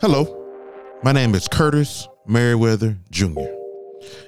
Hello, 0.00 0.24
my 1.02 1.12
name 1.12 1.34
is 1.34 1.46
Curtis 1.46 2.08
Merriweather 2.26 2.96
Jr. 3.10 3.44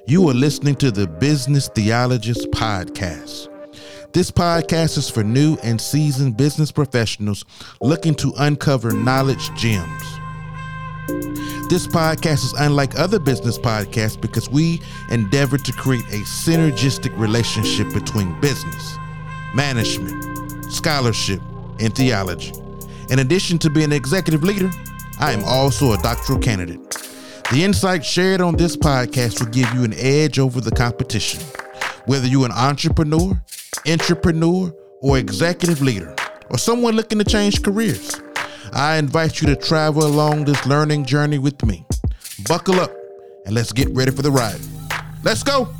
You 0.07 0.29
are 0.29 0.35
listening 0.35 0.75
to 0.75 0.91
the 0.91 1.07
Business 1.07 1.69
Theologist 1.69 2.51
Podcast. 2.51 3.49
This 4.13 4.31
podcast 4.31 4.99
is 4.99 5.09
for 5.09 5.25
new 5.25 5.57
and 5.63 5.81
seasoned 5.81 6.37
business 6.37 6.71
professionals 6.71 7.47
looking 7.81 8.15
to 8.17 8.35
uncover 8.37 8.93
knowledge 8.93 9.51
gems. 9.55 10.03
This 11.71 11.87
podcast 11.87 12.45
is 12.45 12.53
unlike 12.59 12.99
other 12.99 13.19
business 13.19 13.57
podcasts 13.57 14.21
because 14.21 14.51
we 14.51 14.79
endeavor 15.11 15.57
to 15.57 15.73
create 15.73 16.05
a 16.09 16.21
synergistic 16.27 17.19
relationship 17.19 17.91
between 17.95 18.39
business, 18.43 18.99
management, 19.55 20.71
scholarship, 20.71 21.41
and 21.81 21.97
theology. 21.97 22.53
In 23.09 23.21
addition 23.21 23.59
to 23.61 23.71
being 23.71 23.87
an 23.87 23.93
executive 23.93 24.43
leader, 24.43 24.71
I 25.23 25.31
am 25.31 25.45
also 25.45 25.93
a 25.93 25.99
doctoral 25.99 26.41
candidate. 26.41 26.81
The 27.53 27.63
insights 27.63 28.09
shared 28.09 28.41
on 28.41 28.57
this 28.57 28.77
podcast 28.77 29.39
will 29.39 29.53
give 29.53 29.73
you 29.73 29.85
an 29.85 29.95
edge 29.97 30.41
over 30.41 30.61
the 30.61 30.73
competition. 30.73 31.41
Whether 32.07 32.27
you're 32.27 32.45
an 32.45 32.51
entrepreneur, 32.51 33.41
entrepreneur, 33.87 34.75
or 35.01 35.19
executive 35.19 35.81
leader, 35.81 36.13
or 36.51 36.59
someone 36.59 36.97
looking 36.97 37.21
to 37.21 37.25
change 37.25 37.63
careers, 37.63 38.21
I 38.73 38.97
invite 38.97 39.41
you 39.41 39.47
to 39.47 39.55
travel 39.55 40.05
along 40.05 40.47
this 40.47 40.67
learning 40.67 41.05
journey 41.05 41.39
with 41.39 41.65
me. 41.65 41.87
Buckle 42.49 42.81
up 42.81 42.91
and 43.47 43.55
let's 43.55 43.71
get 43.71 43.95
ready 43.95 44.11
for 44.11 44.23
the 44.23 44.33
ride. 44.33 44.59
Let's 45.23 45.45
go. 45.45 45.73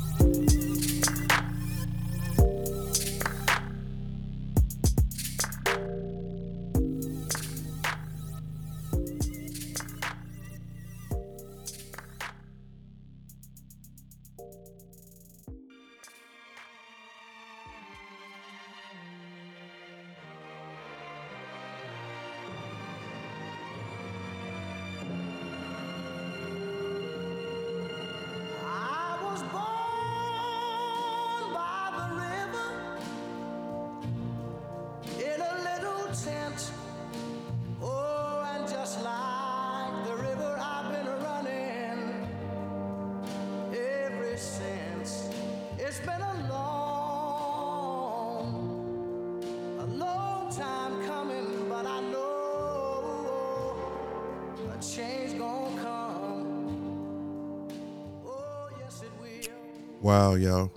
Wow, 60.33 60.39
y'all. 60.39 60.71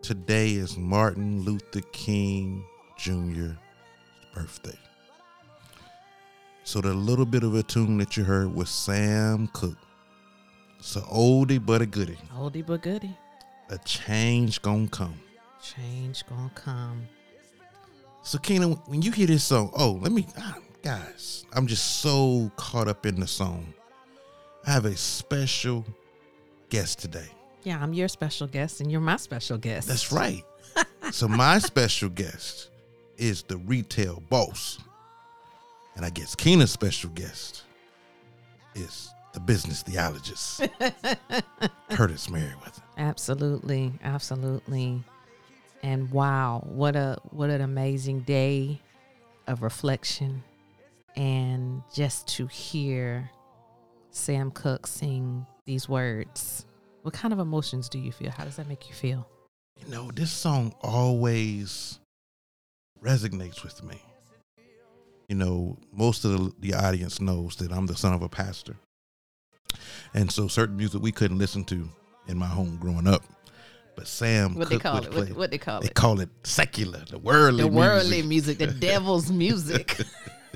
Today 0.00 0.52
is 0.52 0.78
Martin 0.78 1.42
Luther 1.42 1.82
King 1.92 2.64
Jr.'s 2.96 3.54
birthday. 4.34 4.78
So 6.64 6.80
the 6.80 6.94
little 6.94 7.26
bit 7.26 7.42
of 7.42 7.54
a 7.54 7.62
tune 7.62 7.98
that 7.98 8.16
you 8.16 8.24
heard 8.24 8.54
was 8.54 8.70
Sam 8.70 9.48
Cooke. 9.48 9.76
It's 10.78 10.96
an 10.96 11.02
oldie 11.02 11.62
but 11.62 11.82
a 11.82 11.86
goodie. 11.86 12.16
Oldie 12.34 12.66
but 12.66 12.80
goodie. 12.80 13.14
A 13.68 13.76
change 13.76 14.62
gonna 14.62 14.88
come. 14.88 15.20
Change 15.62 16.24
gonna 16.26 16.50
come. 16.54 17.06
So 18.22 18.38
Kinah, 18.38 18.88
when 18.88 19.02
you 19.02 19.12
hear 19.12 19.26
this 19.26 19.44
song, 19.44 19.70
oh, 19.76 19.98
let 20.00 20.12
me 20.12 20.26
ah, 20.38 20.56
guys, 20.82 21.44
I'm 21.52 21.66
just 21.66 22.00
so 22.00 22.50
caught 22.56 22.88
up 22.88 23.04
in 23.04 23.20
the 23.20 23.26
song. 23.26 23.74
I 24.66 24.70
have 24.70 24.86
a 24.86 24.96
special 24.96 25.84
guest 26.70 27.00
today. 27.00 27.28
Yeah, 27.64 27.80
I'm 27.80 27.92
your 27.92 28.08
special 28.08 28.46
guest 28.46 28.80
and 28.80 28.90
you're 28.90 29.00
my 29.00 29.16
special 29.16 29.58
guest. 29.58 29.88
That's 29.88 30.12
right. 30.12 30.44
so 31.10 31.28
my 31.28 31.58
special 31.58 32.08
guest 32.08 32.70
is 33.16 33.42
the 33.42 33.56
retail 33.58 34.22
boss. 34.28 34.78
And 35.94 36.04
I 36.04 36.10
guess 36.10 36.34
Kinah's 36.34 36.70
special 36.70 37.10
guest 37.10 37.64
is 38.74 39.12
the 39.34 39.40
business 39.40 39.82
theologist, 39.82 40.62
Curtis 41.90 42.28
Merriweather. 42.30 42.82
Absolutely, 42.98 43.92
absolutely. 44.02 45.02
And 45.82 46.10
wow, 46.10 46.62
what 46.66 46.96
a 46.96 47.18
what 47.30 47.50
an 47.50 47.60
amazing 47.60 48.20
day 48.20 48.80
of 49.46 49.62
reflection 49.62 50.42
and 51.16 51.82
just 51.92 52.28
to 52.28 52.46
hear 52.46 53.30
Sam 54.10 54.50
Cooke 54.50 54.86
sing 54.86 55.46
these 55.64 55.88
words. 55.88 56.64
What 57.02 57.14
kind 57.14 57.32
of 57.32 57.40
emotions 57.40 57.88
do 57.88 57.98
you 57.98 58.12
feel? 58.12 58.30
How 58.30 58.44
does 58.44 58.56
that 58.56 58.68
make 58.68 58.88
you 58.88 58.94
feel? 58.94 59.26
You 59.84 59.92
know, 59.92 60.10
this 60.12 60.30
song 60.30 60.74
always 60.82 61.98
resonates 63.02 63.64
with 63.64 63.82
me. 63.82 64.00
You 65.28 65.36
know, 65.36 65.78
most 65.92 66.24
of 66.24 66.32
the, 66.32 66.52
the 66.60 66.74
audience 66.74 67.20
knows 67.20 67.56
that 67.56 67.72
I'm 67.72 67.86
the 67.86 67.96
son 67.96 68.12
of 68.12 68.22
a 68.22 68.28
pastor. 68.28 68.76
And 70.14 70.30
so 70.30 70.46
certain 70.46 70.76
music 70.76 71.00
we 71.02 71.10
couldn't 71.10 71.38
listen 71.38 71.64
to 71.64 71.88
in 72.28 72.36
my 72.38 72.46
home 72.46 72.76
growing 72.80 73.06
up. 73.08 73.24
But 73.96 74.06
Sam 74.06 74.54
What 74.54 74.68
they 74.70 74.78
call 74.78 74.98
it? 74.98 75.04
What, 75.04 75.12
play- 75.12 75.32
what 75.32 75.50
they 75.50 75.58
call 75.58 75.80
They 75.80 75.86
it? 75.86 75.88
They 75.88 76.00
call 76.00 76.20
it 76.20 76.28
secular, 76.44 77.04
the 77.10 77.18
worldly 77.18 77.62
The 77.62 77.68
worldly 77.68 78.22
music. 78.22 78.58
music, 78.58 78.58
the 78.58 78.66
devil's 78.68 79.30
music. 79.32 79.98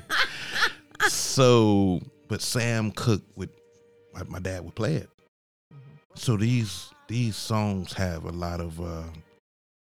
so, 1.08 2.00
but 2.28 2.40
Sam 2.40 2.92
Cooke 2.92 3.22
would, 3.34 3.50
my, 4.14 4.22
my 4.24 4.38
dad 4.38 4.64
would 4.64 4.74
play 4.74 4.94
it. 4.96 5.10
So 6.16 6.36
these 6.36 6.90
these 7.08 7.36
songs 7.36 7.92
have 7.92 8.24
a 8.24 8.32
lot 8.32 8.60
of 8.60 8.80
uh, 8.80 9.04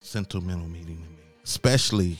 sentimental 0.00 0.68
meaning 0.68 1.02
to 1.02 1.08
me, 1.10 1.22
especially 1.42 2.18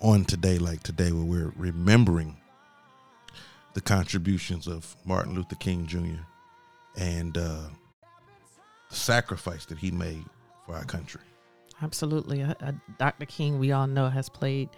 on 0.00 0.24
today, 0.24 0.58
like 0.58 0.82
today, 0.82 1.12
where 1.12 1.24
we're 1.24 1.52
remembering 1.56 2.36
the 3.74 3.80
contributions 3.80 4.66
of 4.66 4.96
Martin 5.04 5.34
Luther 5.34 5.56
King 5.56 5.86
Jr. 5.86 6.22
and 6.96 7.36
uh, 7.36 7.62
the 8.88 8.96
sacrifice 8.96 9.66
that 9.66 9.78
he 9.78 9.90
made 9.90 10.24
for 10.64 10.74
our 10.74 10.84
country. 10.84 11.20
Absolutely. 11.82 12.42
Uh, 12.42 12.54
uh, 12.60 12.72
Dr. 12.98 13.26
King, 13.26 13.58
we 13.58 13.72
all 13.72 13.86
know, 13.86 14.08
has 14.08 14.28
played 14.28 14.68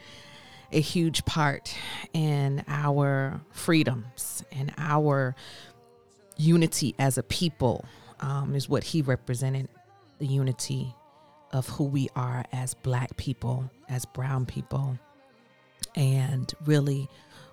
a 0.73 0.81
huge 0.81 1.25
part 1.25 1.77
in 2.13 2.65
our 2.67 3.41
freedoms 3.51 4.43
and 4.51 4.73
our 4.79 5.37
unity 6.37 6.95
as 6.99 7.19
a 7.19 7.23
people, 7.23 7.85
um, 8.25 8.55
is 8.55 8.69
what 8.69 8.83
he 8.83 9.03
represented 9.03 9.69
the 10.19 10.27
unity 10.27 10.95
of 11.53 11.69
who 11.69 11.85
we 11.85 12.09
are 12.17 12.45
as 12.53 12.75
Black 12.75 13.17
people, 13.17 13.71
as 13.89 14.05
Brown 14.07 14.47
people, 14.47 14.99
and 15.95 16.53
really 16.65 17.09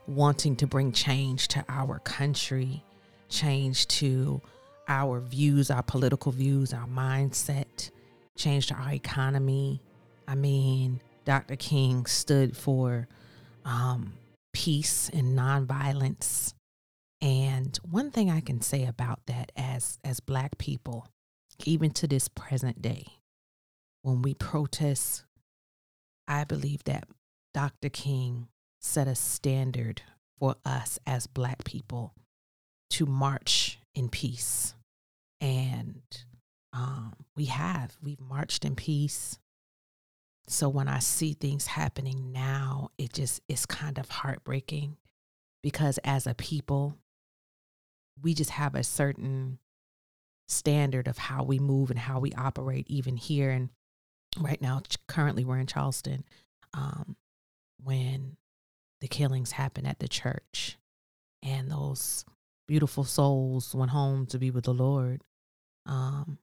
wanting 0.08 0.56
to 0.56 0.66
bring 0.66 0.92
change 0.94 1.50
to 1.50 1.64
our 1.68 2.00
country, 2.00 2.84
change 3.30 3.88
to 3.88 4.42
our 4.88 5.20
views, 5.20 5.70
our 5.70 5.84
political 5.84 6.32
views, 6.32 6.74
our 6.74 6.88
mindset 6.88 7.92
change 8.38 8.68
to 8.68 8.74
our 8.74 8.94
economy. 8.94 9.82
I 10.28 10.36
mean, 10.36 11.02
Dr. 11.26 11.58
King 11.58 12.06
stood 12.06 12.56
for 12.56 13.08
um, 13.66 14.14
peace 14.54 15.10
and 15.14 15.38
nonviolence. 15.38 16.54
And 17.22 17.78
one 17.84 18.12
thing 18.12 18.32
I 18.32 18.42
can 18.42 18.62
say 18.62 18.86
about 18.86 19.20
that 19.28 19.52
as 19.56 20.00
as 20.04 20.20
black 20.20 20.58
people, 20.58 21.08
even 21.66 21.92
to 21.92 22.08
this 22.08 22.28
present 22.28 22.82
day, 22.82 23.06
when 24.02 24.22
we 24.22 24.34
protest, 24.34 25.24
I 26.28 26.44
believe 26.44 26.84
that 26.86 27.08
Dr. 27.54 27.90
King 27.90 28.48
set 28.80 29.08
a 29.08 29.16
standard 29.16 30.02
for 30.40 30.56
us 30.66 30.98
as 31.06 31.28
black 31.28 31.64
people 31.64 32.14
to 32.92 33.06
march 33.06 33.80
in 33.94 34.10
peace. 34.10 34.74
And 35.40 36.02
um, 36.74 37.14
we 37.36 37.46
have, 37.46 37.98
we've 38.02 38.20
marched 38.20 38.66
in 38.66 38.76
peace. 38.76 39.38
So 40.48 40.68
when 40.68 40.88
I 40.88 41.00
see 41.00 41.34
things 41.34 41.68
happening 41.68 42.32
now, 42.32 42.90
it 42.98 43.14
just 43.14 43.42
is 43.48 43.66
kind 43.66 43.98
of 43.98 44.10
heartbreaking 44.10 44.98
because 45.62 46.00
as 46.00 46.26
a 46.26 46.34
people, 46.34 46.98
we 48.22 48.34
just 48.34 48.52
have 48.52 48.76
a 48.76 48.84
certain 48.84 49.58
standard 50.48 51.08
of 51.08 51.18
how 51.18 51.44
we 51.44 51.60
move 51.60 51.90
and 51.90 52.00
how 52.00 52.20
we 52.20 52.34
operate, 52.34 52.86
even 52.90 53.18
here. 53.18 53.50
And 53.52 53.70
right 54.40 54.62
now, 54.62 54.82
currently, 55.08 55.44
we're 55.46 55.60
in 55.60 55.68
Charleston 55.68 56.24
um, 56.74 57.16
when 57.84 58.38
the 59.00 59.08
killings 59.08 59.52
happened 59.52 59.88
at 59.88 60.00
the 60.00 60.08
church 60.08 60.78
and 61.42 61.72
those 61.72 62.24
beautiful 62.68 63.04
souls 63.04 63.74
went 63.74 63.92
home 63.92 64.26
to 64.28 64.38
be 64.38 64.52
with 64.52 64.66
the 64.66 64.74
Lord. 64.74 65.24
Um, 65.86 66.38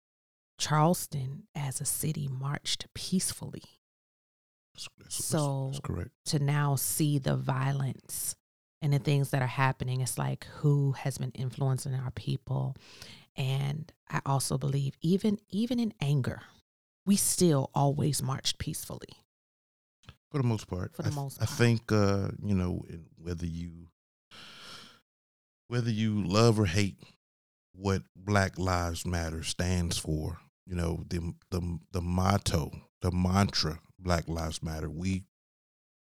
Charleston, 0.58 1.44
as 1.54 1.80
a 1.80 1.84
city, 1.84 2.28
marched 2.28 2.86
peacefully. 2.94 3.62
That's, 4.74 4.88
that's, 4.98 5.24
So- 5.24 5.68
that's 5.72 5.80
correct. 5.80 6.10
To 6.26 6.38
now 6.40 6.74
see 6.74 7.18
the 7.18 7.36
violence 7.36 8.34
and 8.80 8.92
the 8.92 8.98
things 8.98 9.30
that 9.30 9.42
are 9.42 9.46
happening, 9.46 10.00
it's 10.00 10.18
like 10.18 10.46
who 10.58 10.92
has 10.92 11.18
been 11.18 11.32
influencing 11.32 11.94
our 11.94 12.10
people. 12.12 12.76
And 13.36 13.92
I 14.10 14.20
also 14.26 14.58
believe, 14.58 14.94
even 15.00 15.38
even 15.50 15.78
in 15.78 15.94
anger, 16.00 16.42
we 17.06 17.16
still 17.16 17.70
always 17.74 18.22
marched 18.22 18.58
peacefully. 18.58 19.08
For 20.30 20.38
the 20.38 20.46
most 20.46 20.66
part. 20.66 20.94
For 20.94 21.02
the 21.02 21.10
I, 21.10 21.14
most 21.14 21.42
I 21.42 21.46
think 21.46 21.90
uh, 21.90 22.28
you 22.42 22.54
know, 22.54 22.84
whether 23.16 23.46
you 23.46 23.88
whether 25.68 25.90
you 25.90 26.22
love 26.24 26.58
or 26.58 26.66
hate 26.66 26.98
what 27.72 28.02
Black 28.16 28.58
Lives 28.58 29.06
Matter 29.06 29.42
stands 29.42 29.98
for, 29.98 30.38
you 30.66 30.74
know, 30.74 31.04
the 31.08 31.34
the 31.50 31.78
the 31.92 32.00
motto, 32.00 32.72
the 33.00 33.10
mantra 33.10 33.80
Black 33.98 34.28
Lives 34.28 34.62
Matter, 34.62 34.90
we 34.90 35.24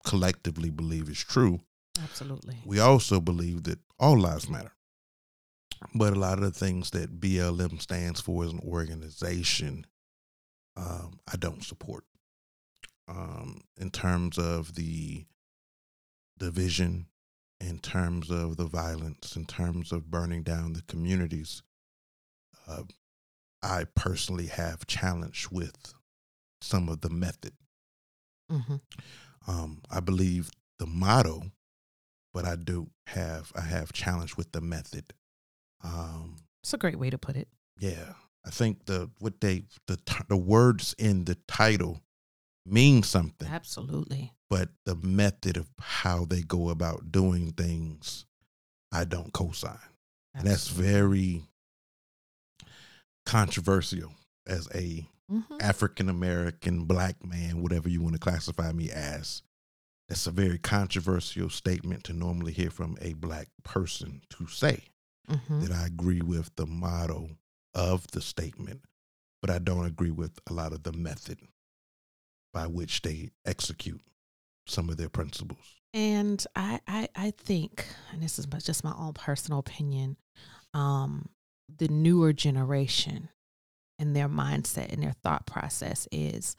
collectively 0.05 0.69
believe 0.69 1.09
is 1.09 1.23
true. 1.23 1.61
Absolutely. 2.03 2.57
We 2.65 2.79
also 2.79 3.19
believe 3.19 3.63
that 3.63 3.79
all 3.99 4.17
lives 4.17 4.49
matter. 4.49 4.73
But 5.95 6.13
a 6.13 6.19
lot 6.19 6.37
of 6.37 6.43
the 6.43 6.51
things 6.51 6.91
that 6.91 7.19
BLM 7.19 7.81
stands 7.81 8.21
for 8.21 8.43
as 8.43 8.51
an 8.51 8.59
organization, 8.59 9.85
um, 10.77 11.19
I 11.31 11.37
don't 11.37 11.63
support. 11.63 12.05
Um, 13.07 13.61
in 13.77 13.89
terms 13.89 14.37
of 14.37 14.75
the 14.75 15.25
division, 16.37 17.07
in 17.59 17.79
terms 17.79 18.29
of 18.29 18.57
the 18.57 18.65
violence, 18.65 19.35
in 19.35 19.45
terms 19.45 19.91
of 19.91 20.09
burning 20.09 20.43
down 20.43 20.73
the 20.73 20.83
communities, 20.83 21.61
uh, 22.67 22.83
I 23.63 23.85
personally 23.95 24.47
have 24.47 24.87
challenge 24.87 25.49
with 25.51 25.93
some 26.61 26.89
of 26.89 27.01
the 27.01 27.09
method. 27.09 27.53
hmm 28.49 28.77
Um, 29.47 29.81
I 29.89 29.99
believe 29.99 30.51
the 30.79 30.85
motto, 30.87 31.51
but 32.33 32.45
I 32.45 32.55
do 32.55 32.89
have 33.07 33.51
I 33.55 33.61
have 33.61 33.91
challenge 33.93 34.37
with 34.37 34.51
the 34.51 34.61
method. 34.61 35.13
Um, 35.83 36.37
It's 36.63 36.73
a 36.73 36.77
great 36.77 36.99
way 36.99 37.09
to 37.09 37.17
put 37.17 37.35
it. 37.35 37.47
yeah, 37.79 38.13
I 38.45 38.49
think 38.51 38.85
the 38.85 39.09
what 39.19 39.41
they 39.41 39.63
the 39.87 39.97
the 40.29 40.37
words 40.37 40.95
in 40.97 41.25
the 41.25 41.35
title 41.47 42.01
mean 42.65 43.01
something, 43.03 43.47
Absolutely. 43.47 44.33
but 44.49 44.69
the 44.85 44.95
method 44.95 45.57
of 45.57 45.67
how 45.79 46.25
they 46.25 46.41
go 46.43 46.69
about 46.69 47.11
doing 47.11 47.51
things, 47.53 48.25
I 48.91 49.03
don't 49.05 49.33
co-sign, 49.33 49.79
and 50.35 50.45
that's 50.47 50.67
very 50.67 51.43
controversial 53.25 54.13
as 54.47 54.67
a 54.73 55.07
Mhm. 55.31 55.61
African 55.61 56.09
American 56.09 56.85
black 56.85 57.23
man, 57.23 57.61
whatever 57.61 57.87
you 57.89 58.01
want 58.01 58.13
to 58.13 58.19
classify 58.19 58.71
me 58.73 58.91
as. 58.91 59.43
That's 60.11 60.27
a 60.27 60.31
very 60.31 60.57
controversial 60.57 61.49
statement 61.49 62.03
to 62.03 62.11
normally 62.11 62.51
hear 62.51 62.69
from 62.69 62.97
a 62.99 63.13
black 63.13 63.47
person 63.63 64.21
to 64.31 64.45
say 64.45 64.89
Mhm. 65.29 65.61
that 65.61 65.71
I 65.71 65.85
agree 65.85 66.21
with 66.21 66.53
the 66.57 66.65
motto 66.65 67.37
of 67.73 68.07
the 68.07 68.19
statement, 68.19 68.83
but 69.41 69.49
I 69.49 69.57
don't 69.57 69.85
agree 69.85 70.11
with 70.11 70.37
a 70.47 70.51
lot 70.53 70.73
of 70.73 70.83
the 70.83 70.91
method 70.91 71.39
by 72.51 72.67
which 72.67 73.03
they 73.03 73.31
execute 73.45 74.01
some 74.67 74.89
of 74.89 74.97
their 74.97 75.07
principles. 75.07 75.79
And 75.93 76.45
I, 76.57 76.81
I, 76.85 77.07
I 77.15 77.31
think, 77.31 77.87
and 78.11 78.21
this 78.21 78.37
is 78.37 78.47
just 78.65 78.83
my 78.83 78.93
own 78.93 79.13
personal 79.13 79.59
opinion, 79.59 80.17
um, 80.73 81.29
the 81.69 81.87
newer 81.87 82.33
generation 82.33 83.29
and 83.97 84.13
their 84.13 84.27
mindset 84.27 84.91
and 84.91 85.01
their 85.01 85.13
thought 85.23 85.45
process 85.45 86.05
is, 86.11 86.57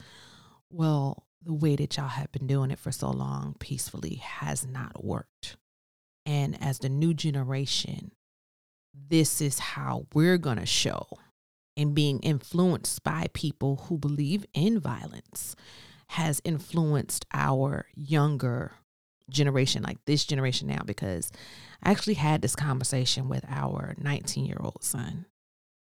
well, 0.71 1.27
the 1.45 1.53
way 1.53 1.77
that 1.77 1.97
y'all 1.97 2.09
have 2.09 2.33
been 2.33 2.47
doing 2.47 2.71
it 2.71 2.79
for 2.79 2.93
so 2.93 3.11
long 3.11 3.55
peacefully 3.59 4.17
has 4.17 4.67
not 4.67 5.05
worked. 5.05 5.57
And 6.25 6.61
as 6.63 6.79
the 6.79 6.89
new 6.89 7.15
generation, 7.15 8.13
this 8.95 9.41
is 9.41 9.59
how 9.59 10.07
we're 10.15 10.39
going 10.39 10.59
to 10.59 10.67
show 10.67 11.07
and 11.77 11.95
being 11.95 12.21
influenced 12.21 13.03
by 13.03 13.27
people 13.33 13.85
who 13.89 13.99
believe 13.99 14.45
in 14.55 14.79
violence 14.79 15.57
has 16.09 16.43
influenced 16.45 17.25
our 17.33 17.87
younger 17.95 18.73
generation, 19.31 19.83
like 19.83 19.99
this 20.05 20.25
generation 20.25 20.69
now, 20.69 20.83
because 20.85 21.33
I 21.83 21.91
actually 21.91 22.15
had 22.15 22.43
this 22.43 22.55
conversation 22.55 23.29
with 23.29 23.45
our 23.49 23.95
19 23.99 24.45
year 24.45 24.59
old 24.61 24.85
son, 24.85 25.27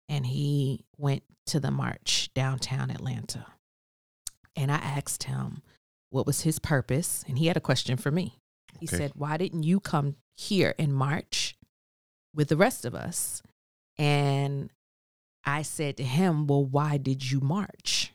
and 0.09 0.25
he 0.25 0.87
went 0.97 1.25
to 1.47 1.61
the 1.61 1.71
march 1.71 2.31
downtown 2.35 2.91
Atlanta. 2.91 3.47
And 4.57 4.71
I 4.71 4.77
asked 4.77 5.25
him 5.25 5.63
what 6.11 6.27
was 6.27 6.43
his 6.43 6.59
purpose, 6.59 7.25
and 7.27 7.39
he 7.39 7.47
had 7.49 7.57
a 7.57 7.61
question 7.61 7.97
for 7.97 8.11
me. 8.11 8.39
He 8.79 8.87
Okay. 8.87 8.97
said, 8.99 9.13
Why 9.15 9.37
didn't 9.37 9.65
you 9.65 9.81
come 9.81 10.17
here 10.37 10.75
in 10.79 10.93
march 10.93 11.57
with 12.35 12.49
the 12.49 12.57
rest 12.57 12.85
of 12.85 12.95
us? 12.95 13.43
And 13.99 14.71
I 15.45 15.63
said 15.63 15.97
to 15.99 16.05
him, 16.05 16.47
Well, 16.47 16.65
why 16.65 16.97
did 16.99 17.31
you 17.31 17.41
march? 17.41 18.13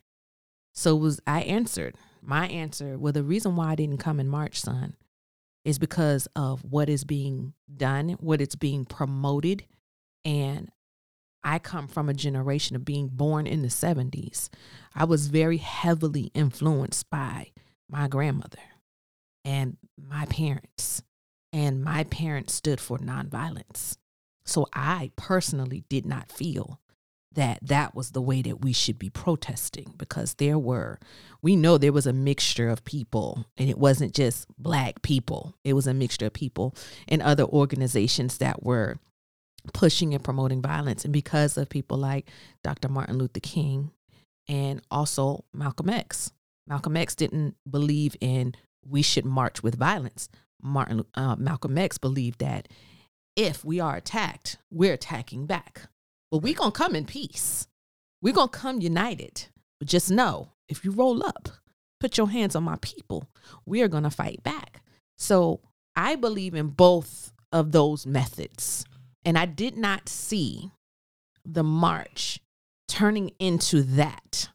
So 0.73 0.95
was 0.95 1.19
I 1.27 1.41
answered. 1.41 1.95
My 2.21 2.47
answer, 2.47 2.97
well, 2.97 3.13
the 3.13 3.23
reason 3.23 3.55
why 3.55 3.71
I 3.71 3.75
didn't 3.75 3.97
come 3.99 4.19
in 4.19 4.27
march, 4.27 4.59
son, 4.59 4.95
is 5.63 5.79
because 5.79 6.27
of 6.35 6.63
what 6.65 6.89
is 6.89 7.03
being 7.05 7.53
done, 7.73 8.09
what 8.19 8.41
it's 8.41 8.55
being 8.55 8.83
promoted. 8.85 9.63
And 10.25 10.69
I 11.43 11.59
come 11.59 11.87
from 11.87 12.09
a 12.09 12.13
generation 12.13 12.75
of 12.75 12.85
being 12.85 13.07
born 13.07 13.47
in 13.47 13.61
the 13.61 13.69
70s. 13.69 14.49
I 14.93 15.05
was 15.05 15.27
very 15.27 15.57
heavily 15.57 16.31
influenced 16.33 17.09
by 17.09 17.51
my 17.89 18.07
grandmother 18.07 18.59
and 19.45 19.77
my 19.97 20.25
parents. 20.25 21.03
And 21.51 21.83
my 21.83 22.03
parents 22.03 22.53
stood 22.53 22.79
for 22.79 22.99
nonviolence. 22.99 23.97
So 24.45 24.67
I 24.73 25.11
personally 25.15 25.83
did 25.89 26.05
not 26.05 26.31
feel 26.31 26.79
that 27.31 27.59
that 27.61 27.93
was 27.95 28.11
the 28.11 28.21
way 28.21 28.41
that 28.41 28.61
we 28.61 28.73
should 28.73 28.97
be 28.97 29.09
protesting 29.09 29.93
because 29.97 30.35
there 30.35 30.57
were 30.57 30.99
we 31.41 31.55
know 31.55 31.77
there 31.77 31.93
was 31.93 32.07
a 32.07 32.13
mixture 32.13 32.69
of 32.69 32.83
people 32.83 33.45
and 33.57 33.69
it 33.69 33.77
wasn't 33.77 34.13
just 34.15 34.47
black 34.57 35.01
people 35.03 35.53
it 35.63 35.73
was 35.73 35.85
a 35.85 35.93
mixture 35.93 36.25
of 36.25 36.33
people 36.33 36.75
and 37.07 37.21
other 37.21 37.43
organizations 37.43 38.39
that 38.39 38.63
were 38.63 38.97
pushing 39.73 40.13
and 40.13 40.23
promoting 40.23 40.61
violence 40.61 41.03
and 41.03 41.13
because 41.13 41.57
of 41.57 41.69
people 41.69 41.97
like 41.97 42.29
Dr. 42.63 42.89
Martin 42.89 43.17
Luther 43.17 43.39
King 43.39 43.91
and 44.47 44.81
also 44.89 45.45
Malcolm 45.53 45.89
X 45.89 46.31
Malcolm 46.67 46.97
X 46.97 47.15
didn't 47.15 47.55
believe 47.69 48.15
in 48.21 48.55
we 48.85 49.01
should 49.01 49.25
march 49.25 49.61
with 49.61 49.75
violence 49.75 50.29
Martin 50.61 51.03
uh, 51.15 51.35
Malcolm 51.35 51.77
X 51.77 51.97
believed 51.97 52.39
that 52.39 52.67
if 53.35 53.63
we 53.63 53.79
are 53.79 53.95
attacked 53.95 54.57
we're 54.71 54.93
attacking 54.93 55.45
back 55.45 55.89
but 56.31 56.39
we're 56.39 56.53
gonna 56.53 56.71
come 56.71 56.95
in 56.95 57.05
peace. 57.05 57.67
We're 58.21 58.33
gonna 58.33 58.49
come 58.49 58.81
united. 58.81 59.47
But 59.79 59.87
just 59.87 60.11
know, 60.11 60.49
if 60.67 60.85
you 60.85 60.91
roll 60.91 61.23
up, 61.23 61.49
put 61.99 62.17
your 62.17 62.29
hands 62.29 62.55
on 62.55 62.63
my 62.63 62.77
people, 62.81 63.29
we 63.65 63.81
are 63.81 63.87
gonna 63.87 64.11
fight 64.11 64.43
back. 64.43 64.81
So 65.17 65.61
I 65.95 66.15
believe 66.15 66.53
in 66.53 66.67
both 66.67 67.33
of 67.51 67.71
those 67.71 68.05
methods. 68.05 68.85
And 69.25 69.37
I 69.37 69.45
did 69.45 69.77
not 69.77 70.09
see 70.09 70.71
the 71.45 71.63
march 71.63 72.39
turning 72.87 73.31
into 73.39 73.81
that. 73.83 74.49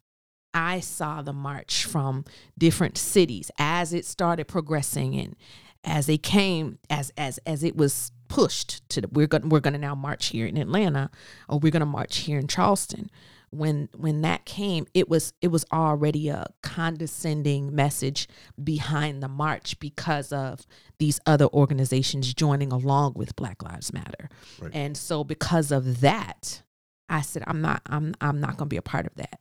I 0.52 0.80
saw 0.80 1.23
the 1.23 1.33
march 1.33 1.85
from 1.85 2.25
different 2.56 2.97
cities 2.97 3.50
as 3.59 3.92
it 3.92 4.04
started 4.04 4.47
progressing 4.47 5.16
and 5.16 5.37
as 5.83 6.06
they 6.06 6.16
came 6.16 6.78
as 6.88 7.12
as 7.18 7.38
as 7.47 7.62
it 7.62 7.76
was 7.76 8.12
pushed 8.28 8.88
to 8.88 9.00
the, 9.00 9.09
we're 9.09 9.26
going 9.26 9.49
we're 9.49 9.61
going 9.61 9.75
to 9.75 9.78
now 9.78 9.94
march 9.94 10.26
here 10.26 10.47
in 10.47 10.56
Atlanta 10.56 11.11
or 11.49 11.59
we're 11.59 11.71
going 11.73 11.80
to 11.80 11.87
march 11.87 12.18
here 12.18 12.38
in 12.38 12.47
Charleston 12.47 13.11
when 13.56 13.88
when 13.96 14.23
that 14.23 14.44
came 14.44 14.87
it 14.94 15.08
was 15.08 15.32
it 15.40 15.49
was 15.49 15.64
already 15.73 16.28
a 16.28 16.46
condescending 16.62 17.75
message 17.75 18.28
behind 18.62 19.23
the 19.23 19.28
march 19.28 19.78
because 19.80 20.32
of 20.32 20.66
these 20.99 21.20
other 21.26 21.46
organizations 21.46 22.32
joining 22.34 22.73
along 22.73 23.14
with 23.14 23.34
Black 23.37 23.62
Lives 23.62 23.92
Matter 23.92 24.28
Right. 24.61 24.70
and 24.75 24.96
so 24.96 25.25
because 25.25 25.70
of 25.70 26.00
that 26.00 26.62
I 27.08 27.20
said 27.23 27.42
I'm 27.46 27.61
not 27.61 27.82
I'm 27.87 28.14
I'm 28.20 28.40
not 28.40 28.56
going 28.56 28.68
to 28.68 28.75
be 28.75 28.76
a 28.76 28.82
part 28.82 29.06
of 29.06 29.14
that 29.16 29.40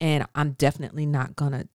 and 0.00 0.26
I'm 0.34 0.52
definitely 0.52 1.06
not 1.06 1.36
going 1.36 1.52
to 1.52 1.68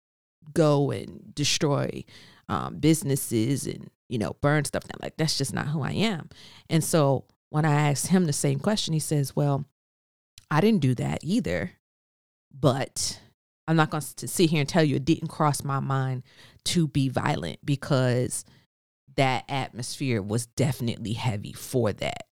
go 0.53 0.91
and 0.91 1.33
destroy 1.33 2.03
um, 2.49 2.77
businesses 2.77 3.65
and 3.65 3.89
you 4.09 4.17
know 4.17 4.35
burn 4.41 4.65
stuff 4.65 4.83
down. 4.83 4.99
Like 5.01 5.17
that's 5.17 5.37
just 5.37 5.53
not 5.53 5.67
who 5.67 5.81
I 5.81 5.91
am. 5.91 6.29
And 6.69 6.83
so 6.83 7.25
when 7.49 7.65
I 7.65 7.89
asked 7.89 8.07
him 8.07 8.25
the 8.25 8.33
same 8.33 8.59
question, 8.59 8.93
he 8.93 8.99
says, 8.99 9.35
"Well, 9.35 9.65
I 10.53 10.62
didn't 10.62 10.81
do 10.81 10.95
that 10.95 11.19
either, 11.24 11.72
but 12.53 13.19
I'm 13.67 13.75
not 13.75 13.89
going 13.89 14.03
to 14.17 14.27
sit 14.27 14.50
here 14.50 14.60
and 14.60 14.69
tell 14.69 14.83
you 14.83 14.98
it 14.98 15.05
didn't 15.05 15.29
cross 15.29 15.63
my 15.63 15.79
mind 15.79 16.24
to 16.65 16.88
be 16.88 17.10
violent 17.10 17.60
because 17.65 18.45
that 19.15 19.45
atmosphere 19.50 20.22
was 20.22 20.45
definitely 20.45 21.13
heavy 21.13 21.53
for 21.53 21.93
that." 21.93 22.27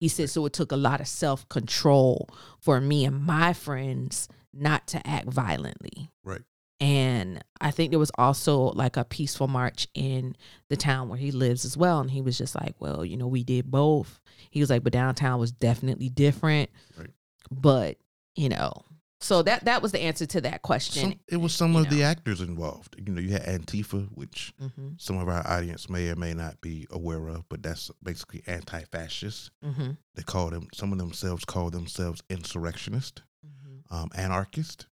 He 0.00 0.08
said, 0.08 0.28
so 0.28 0.44
it 0.44 0.52
took 0.52 0.72
a 0.72 0.76
lot 0.76 1.00
of 1.00 1.08
self 1.08 1.48
control 1.48 2.28
for 2.60 2.80
me 2.80 3.04
and 3.04 3.24
my 3.24 3.52
friends 3.52 4.28
not 4.52 4.86
to 4.88 5.06
act 5.06 5.28
violently. 5.28 6.10
Right. 6.24 6.42
And 6.78 7.42
I 7.60 7.70
think 7.70 7.90
there 7.90 7.98
was 7.98 8.12
also 8.18 8.72
like 8.72 8.98
a 8.98 9.04
peaceful 9.04 9.48
march 9.48 9.88
in 9.94 10.36
the 10.68 10.76
town 10.76 11.08
where 11.08 11.18
he 11.18 11.30
lives 11.30 11.64
as 11.64 11.76
well. 11.76 12.00
And 12.00 12.10
he 12.10 12.20
was 12.20 12.36
just 12.36 12.54
like, 12.54 12.74
well, 12.78 13.04
you 13.04 13.16
know, 13.16 13.26
we 13.26 13.44
did 13.44 13.70
both. 13.70 14.20
He 14.50 14.60
was 14.60 14.68
like, 14.68 14.82
but 14.82 14.92
downtown 14.92 15.40
was 15.40 15.52
definitely 15.52 16.10
different. 16.10 16.68
Right. 16.98 17.10
But, 17.50 17.98
you 18.34 18.48
know, 18.48 18.72
so 19.20 19.42
that 19.42 19.64
that 19.64 19.80
was 19.82 19.92
the 19.92 20.00
answer 20.00 20.26
to 20.26 20.40
that 20.42 20.62
question. 20.62 21.10
Some, 21.12 21.20
it 21.28 21.38
was 21.38 21.54
some 21.54 21.72
you 21.72 21.80
of 21.80 21.90
the 21.90 22.02
actors 22.02 22.40
involved. 22.40 22.96
You 22.98 23.12
know, 23.12 23.20
you 23.20 23.30
had 23.30 23.42
Antifa, 23.44 24.08
which 24.14 24.52
hmm 24.58 24.90
some 24.98 25.18
of 25.18 25.28
our 25.28 25.46
audience 25.46 25.90
may 25.90 26.08
or 26.08 26.16
may 26.16 26.32
not 26.32 26.60
be 26.60 26.86
aware 26.90 27.28
of, 27.28 27.48
but 27.48 27.62
that's 27.62 27.90
basically 28.02 28.42
anti-fascist. 28.46 29.50
hmm 29.62 29.92
They 30.14 30.22
call 30.22 30.50
them. 30.50 30.68
Some 30.74 30.92
of 30.92 30.98
themselves 30.98 31.44
call 31.44 31.70
themselves 31.70 32.22
insurrectionist, 32.30 33.22
hmm 33.42 33.94
um, 33.94 34.10
anarchist, 34.14 34.86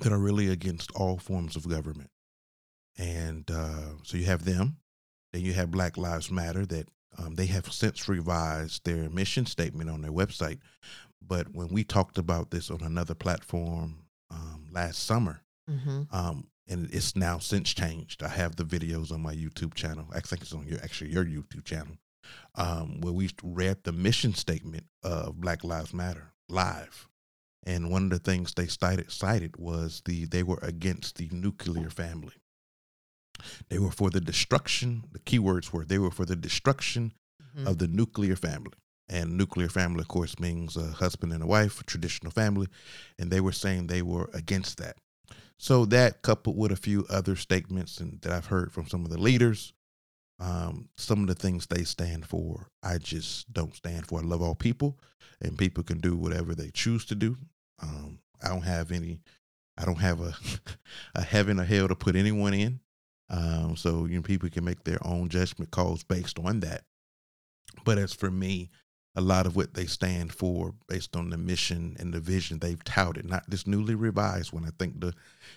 that 0.00 0.12
are 0.12 0.18
really 0.18 0.48
against 0.48 0.90
all 0.92 1.18
forms 1.18 1.56
of 1.56 1.68
government. 1.68 2.10
And 2.98 3.50
uh, 3.50 3.96
so 4.02 4.16
you 4.16 4.24
have 4.26 4.44
them. 4.44 4.76
Then 5.32 5.42
you 5.42 5.52
have 5.52 5.70
Black 5.70 5.96
Lives 5.96 6.30
Matter 6.30 6.66
that 6.66 6.88
um, 7.18 7.34
they 7.34 7.46
have 7.46 7.72
since 7.72 8.08
revised 8.08 8.84
their 8.84 9.08
mission 9.08 9.46
statement 9.46 9.90
on 9.90 10.02
their 10.02 10.12
website. 10.12 10.58
But 11.26 11.54
when 11.54 11.68
we 11.68 11.84
talked 11.84 12.18
about 12.18 12.50
this 12.50 12.70
on 12.70 12.82
another 12.82 13.14
platform 13.14 14.04
um, 14.30 14.66
last 14.72 15.04
summer, 15.04 15.42
hmm 15.68 16.02
um, 16.10 16.46
and 16.68 16.88
it's 16.92 17.16
now 17.16 17.38
since 17.38 17.72
changed. 17.74 18.22
I 18.22 18.28
have 18.28 18.54
the 18.54 18.64
videos 18.64 19.10
on 19.10 19.20
my 19.20 19.34
YouTube 19.34 19.74
channel. 19.74 20.06
I 20.12 20.20
think 20.20 20.42
it's 20.42 20.52
on 20.52 20.66
your 20.68 20.78
actually 20.82 21.10
your 21.10 21.24
YouTube 21.24 21.64
channel, 21.64 21.96
um, 22.54 23.00
where 23.00 23.12
we 23.12 23.30
read 23.42 23.78
the 23.82 23.92
mission 23.92 24.34
statement 24.34 24.84
of 25.02 25.40
Black 25.40 25.64
Lives 25.64 25.92
Matter 25.92 26.32
live. 26.48 27.08
And 27.64 27.90
one 27.90 28.04
of 28.04 28.10
the 28.10 28.18
things 28.20 28.54
they 28.54 28.66
cited 28.68 29.10
cited 29.10 29.56
was 29.56 30.00
the 30.04 30.26
they 30.26 30.42
were 30.44 30.60
against 30.62 31.16
the 31.16 31.28
nuclear 31.32 31.90
family. 31.90 32.34
They 33.68 33.78
were 33.78 33.90
for 33.90 34.10
the 34.10 34.20
destruction. 34.20 35.04
The 35.12 35.18
keywords 35.20 35.72
were 35.72 35.84
they 35.84 35.98
were 35.98 36.10
for 36.10 36.24
the 36.24 36.36
destruction 36.36 37.12
Mm-hmm. 37.56 37.66
of 37.66 37.78
the 37.78 37.88
nuclear 37.88 38.36
family. 38.36 38.74
And 39.10 39.36
nuclear 39.36 39.68
family, 39.68 40.00
of 40.00 40.08
course, 40.08 40.38
means 40.38 40.76
a 40.76 40.86
husband 40.86 41.32
and 41.32 41.42
a 41.42 41.46
wife, 41.46 41.80
a 41.80 41.84
traditional 41.84 42.30
family. 42.30 42.68
And 43.18 43.28
they 43.30 43.40
were 43.40 43.52
saying 43.52 43.88
they 43.88 44.02
were 44.02 44.30
against 44.32 44.78
that. 44.78 44.96
So 45.58 45.84
that 45.86 46.22
coupled 46.22 46.56
with 46.56 46.70
a 46.70 46.76
few 46.76 47.04
other 47.10 47.34
statements 47.34 47.98
and 47.98 48.20
that 48.22 48.32
I've 48.32 48.46
heard 48.46 48.72
from 48.72 48.86
some 48.86 49.04
of 49.04 49.10
the 49.10 49.20
leaders, 49.20 49.72
um, 50.38 50.88
some 50.96 51.20
of 51.20 51.26
the 51.26 51.34
things 51.34 51.66
they 51.66 51.82
stand 51.82 52.24
for, 52.24 52.68
I 52.82 52.98
just 52.98 53.52
don't 53.52 53.74
stand 53.74 54.06
for. 54.06 54.20
I 54.20 54.22
love 54.22 54.40
all 54.40 54.54
people, 54.54 54.98
and 55.42 55.58
people 55.58 55.84
can 55.84 55.98
do 55.98 56.16
whatever 56.16 56.54
they 56.54 56.70
choose 56.70 57.04
to 57.06 57.14
do. 57.14 57.36
Um, 57.82 58.20
I 58.42 58.48
don't 58.48 58.62
have 58.62 58.90
any, 58.90 59.20
I 59.76 59.84
don't 59.84 60.00
have 60.00 60.20
a, 60.20 60.34
a 61.14 61.22
heaven 61.22 61.60
or 61.60 61.64
hell 61.64 61.88
to 61.88 61.94
put 61.94 62.16
anyone 62.16 62.54
in. 62.54 62.80
Um, 63.28 63.76
so 63.76 64.06
you 64.06 64.16
know, 64.16 64.22
people 64.22 64.48
can 64.48 64.64
make 64.64 64.84
their 64.84 65.04
own 65.06 65.28
judgment 65.28 65.72
calls 65.72 66.04
based 66.04 66.38
on 66.38 66.60
that. 66.60 66.84
But 67.84 67.98
as 67.98 68.14
for 68.14 68.30
me, 68.30 68.70
a 69.16 69.20
lot 69.20 69.46
of 69.46 69.56
what 69.56 69.74
they 69.74 69.86
stand 69.86 70.32
for, 70.32 70.72
based 70.88 71.16
on 71.16 71.30
the 71.30 71.36
mission 71.36 71.96
and 71.98 72.14
the 72.14 72.20
vision 72.20 72.58
they've 72.58 72.82
touted, 72.84 73.24
not 73.24 73.42
this 73.50 73.66
newly 73.66 73.94
revised 73.94 74.52
one. 74.52 74.64
I 74.64 74.70
think 74.78 75.00
the 75.00 75.12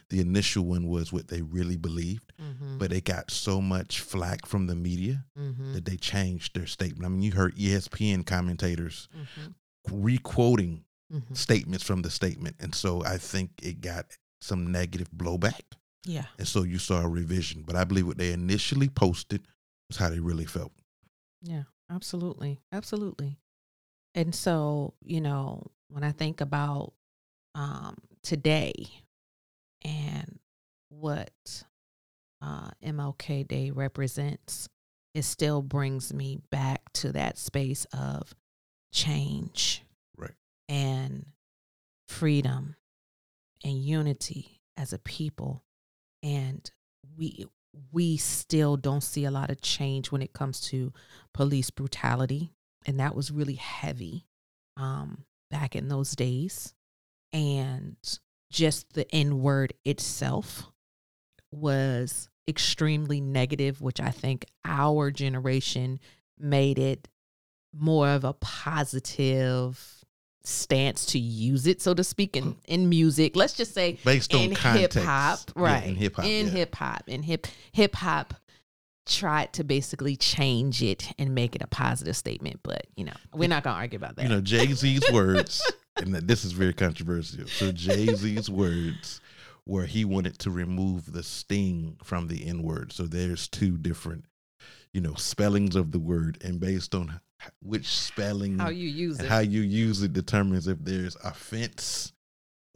the 0.10 0.19
initial 0.19 0.65
one 0.65 0.88
was 0.88 1.13
what 1.13 1.27
they 1.27 1.41
really 1.41 1.77
believed, 1.77 2.33
hmm 2.39 2.77
but 2.79 2.89
they 2.89 3.00
got 3.01 3.29
so 3.29 3.62
much 3.62 4.00
flack 4.01 4.45
from 4.48 4.65
the 4.67 4.75
media 4.75 5.25
hmm 5.36 5.74
that 5.74 5.86
they 5.86 5.98
changed 5.98 6.55
their 6.55 6.65
statement. 6.65 7.05
I 7.05 7.10
mean, 7.10 7.22
you 7.22 7.31
heard 7.31 7.55
ESPN 7.55 8.25
commentators 8.25 9.07
hmm 9.13 9.51
re-quoting 9.91 10.86
hmm 11.12 11.33
statements 11.33 11.83
from 11.83 12.01
the 12.01 12.10
statement, 12.10 12.55
and 12.60 12.74
so 12.74 13.03
I 13.05 13.17
think 13.17 13.51
it 13.62 13.81
got 13.81 14.17
some 14.41 14.72
negative 14.72 15.10
blowback, 15.12 15.62
Yeah. 16.05 16.25
and 16.39 16.48
so 16.48 16.63
you 16.63 16.79
saw 16.79 17.01
a 17.01 17.07
revision. 17.07 17.63
But 17.63 17.75
I 17.75 17.83
believe 17.83 18.07
what 18.07 18.17
they 18.17 18.31
initially 18.33 18.89
posted 18.89 19.45
was 19.88 19.98
how 19.98 20.10
they 20.10 20.19
really 20.19 20.45
felt. 20.45 20.72
Yeah, 21.41 21.63
absolutely. 21.89 22.62
Absolutely. 22.72 23.38
And 24.15 24.34
so, 24.34 24.93
you 25.03 25.22
know, 25.22 25.72
when 25.89 26.03
I 26.03 26.12
think 26.12 26.41
about 26.41 26.93
um, 27.55 27.96
today 28.22 28.74
and 29.84 30.39
what 30.89 31.63
uh, 32.41 32.70
MLK 32.84 33.48
Day 33.48 33.72
represents, 33.72 34.70
it 35.13 35.24
still 35.24 35.62
brings 35.62 36.13
me 36.13 36.39
back 36.50 36.91
to 36.93 37.12
that 37.13 37.38
space 37.38 37.86
of 37.93 38.34
change 38.91 39.84
Right. 40.17 40.32
and 40.70 41.25
freedom 42.08 42.75
and 43.63 43.84
unity 43.84 44.62
as 44.77 44.93
a 44.93 45.00
people. 45.00 45.63
And 46.22 46.70
we 47.17 47.46
we 47.91 48.17
still 48.17 48.77
don't 48.77 49.01
see 49.01 49.25
a 49.25 49.32
lot 49.32 49.50
of 49.50 49.62
change 49.62 50.12
when 50.12 50.22
it 50.22 50.34
comes 50.34 50.62
to 50.62 50.93
police 51.34 51.70
brutality. 51.72 52.51
And 52.86 53.00
that 53.00 53.16
was 53.16 53.32
really 53.32 53.56
heavy 53.56 54.25
um, 54.78 55.25
back 55.50 55.75
in 55.75 55.88
those 55.88 56.16
days. 56.16 56.74
And 57.32 57.98
just 58.52 58.94
the 58.94 59.10
N 59.13 59.42
word 59.42 59.74
itself 59.86 60.72
was 61.52 62.30
extremely 62.48 63.22
negative, 63.22 63.82
which 63.82 64.00
I 64.00 64.10
think 64.10 64.46
our 64.66 65.12
generation 65.12 66.00
made 66.38 66.78
it 66.80 67.08
more 67.74 68.10
of 68.10 68.24
a 68.24 68.34
positive 68.34 70.04
stance 70.44 71.06
to 71.08 71.20
use 71.20 71.66
it, 71.68 71.82
so 71.82 71.94
to 71.94 72.04
speak, 72.04 72.36
in, 72.36 72.56
in 72.68 72.90
music. 72.90 73.36
Let's 73.36 73.54
just 73.54 73.74
say 73.74 73.98
Based 74.04 74.34
on 74.34 74.52
hip 74.52 74.94
hop, 74.94 75.40
right? 75.56 75.86
in 75.86 75.96
hip 75.96 76.16
hop, 76.16 76.25
in 76.25 76.48
hip 76.48 76.75
hop, 76.75 77.04
in 77.08 77.24
hip 77.24 77.48
hip 77.72 77.96
hop 77.96 78.34
tried 79.05 79.53
to 79.53 79.63
basically 79.63 80.15
change 80.15 80.81
it 80.81 81.12
and 81.17 81.36
make 81.36 81.55
it 81.55 81.62
a 81.62 81.67
positive 81.67 82.15
statement. 82.15 82.60
But 82.63 82.88
you 82.95 83.05
know, 83.05 83.13
we're 83.33 83.50
not 83.50 83.63
gonna 83.63 83.77
argue 83.77 83.98
about 83.98 84.15
that. 84.15 84.24
you 84.24 84.29
know 84.29 84.41
Jay 84.41 84.72
Z's 84.74 85.03
words, 85.12 85.62
and 85.98 86.13
this 86.13 86.45
is 86.45 86.51
very 86.51 86.74
controversial. 86.74 87.48
So 87.48 87.72
Jay 87.72 88.07
Z's 88.15 88.50
words, 88.50 89.22
where 89.65 89.86
he 89.86 90.05
wanted 90.05 90.39
to 90.39 90.51
remove 90.51 91.12
the 91.12 91.24
sting 91.24 91.98
from 92.03 92.27
the 92.27 92.45
N 92.45 92.63
word. 92.63 92.91
So 92.93 93.03
there's 93.03 93.48
two 93.48 93.77
different, 93.77 94.25
you 94.93 95.01
know, 95.01 95.15
spellings 95.15 95.75
of 95.75 95.91
the 95.91 96.00
word, 96.00 96.38
and 96.43 96.60
based 96.60 96.95
on 96.95 97.19
which 97.62 97.88
spelling 97.88 98.57
how 98.57 98.69
you 98.69 98.88
use 98.88 99.19
it. 99.19 99.25
how 99.25 99.39
you 99.39 99.62
use 99.62 100.01
it 100.01 100.13
determines 100.13 100.67
if 100.67 100.77
there's 100.81 101.17
offense 101.25 102.12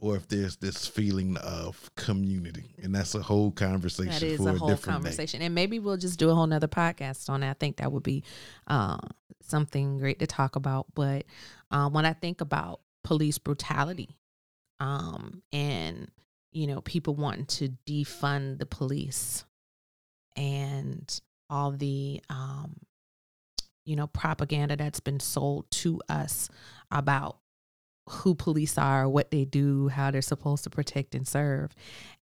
or 0.00 0.16
if 0.16 0.28
there's 0.28 0.56
this 0.56 0.86
feeling 0.86 1.36
of 1.38 1.90
community, 1.96 2.74
and 2.82 2.94
that's 2.94 3.14
a 3.14 3.22
whole 3.22 3.50
conversation 3.50 4.12
that 4.12 4.22
is 4.22 4.36
for 4.36 4.50
a 4.50 4.54
a, 4.54 4.58
whole 4.58 4.68
different 4.68 4.84
day. 4.84 4.92
conversation, 4.92 5.42
and 5.42 5.54
maybe 5.54 5.78
we'll 5.78 5.96
just 5.96 6.18
do 6.18 6.30
a 6.30 6.34
whole 6.34 6.46
nother 6.46 6.68
podcast 6.68 7.28
on 7.28 7.40
that. 7.40 7.50
I 7.50 7.54
think 7.54 7.78
that 7.78 7.90
would 7.90 8.04
be 8.04 8.22
uh, 8.68 8.98
something 9.42 9.98
great 9.98 10.20
to 10.20 10.26
talk 10.26 10.56
about. 10.56 10.86
But 10.94 11.24
um, 11.70 11.92
when 11.92 12.06
I 12.06 12.12
think 12.12 12.40
about 12.40 12.80
police 13.02 13.38
brutality, 13.38 14.16
um, 14.78 15.42
and 15.52 16.10
you 16.52 16.68
know, 16.68 16.80
people 16.80 17.14
wanting 17.14 17.46
to 17.46 17.70
defund 17.86 18.58
the 18.58 18.66
police, 18.66 19.44
and 20.36 21.20
all 21.50 21.72
the 21.72 22.22
um, 22.30 22.76
you 23.84 23.96
know 23.96 24.06
propaganda 24.06 24.76
that's 24.76 25.00
been 25.00 25.18
sold 25.18 25.68
to 25.72 26.00
us 26.08 26.48
about 26.92 27.38
who 28.08 28.34
police 28.34 28.78
are, 28.78 29.08
what 29.08 29.30
they 29.30 29.44
do, 29.44 29.88
how 29.88 30.10
they're 30.10 30.22
supposed 30.22 30.64
to 30.64 30.70
protect 30.70 31.14
and 31.14 31.26
serve. 31.26 31.74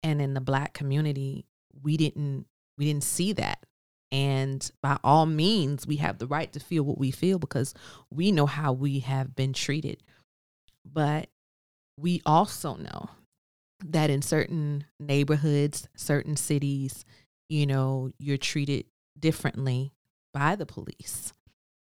And 0.02 0.20
in 0.20 0.34
the 0.34 0.40
black 0.40 0.74
community, 0.74 1.46
we 1.82 1.96
didn't 1.96 2.46
we 2.78 2.86
didn't 2.86 3.04
see 3.04 3.32
that. 3.34 3.64
And 4.12 4.70
by 4.82 4.98
all 5.02 5.26
means, 5.26 5.86
we 5.86 5.96
have 5.96 6.18
the 6.18 6.26
right 6.26 6.52
to 6.52 6.60
feel 6.60 6.84
what 6.84 6.98
we 6.98 7.10
feel 7.10 7.38
because 7.38 7.74
we 8.10 8.30
know 8.30 8.46
how 8.46 8.72
we 8.72 9.00
have 9.00 9.34
been 9.34 9.52
treated. 9.52 10.02
But 10.84 11.28
we 11.98 12.22
also 12.24 12.76
know 12.76 13.10
that 13.84 14.10
in 14.10 14.22
certain 14.22 14.84
neighborhoods, 15.00 15.88
certain 15.96 16.36
cities, 16.36 17.04
you 17.48 17.66
know, 17.66 18.10
you're 18.18 18.36
treated 18.36 18.86
differently 19.18 19.92
by 20.32 20.56
the 20.56 20.66
police. 20.66 21.32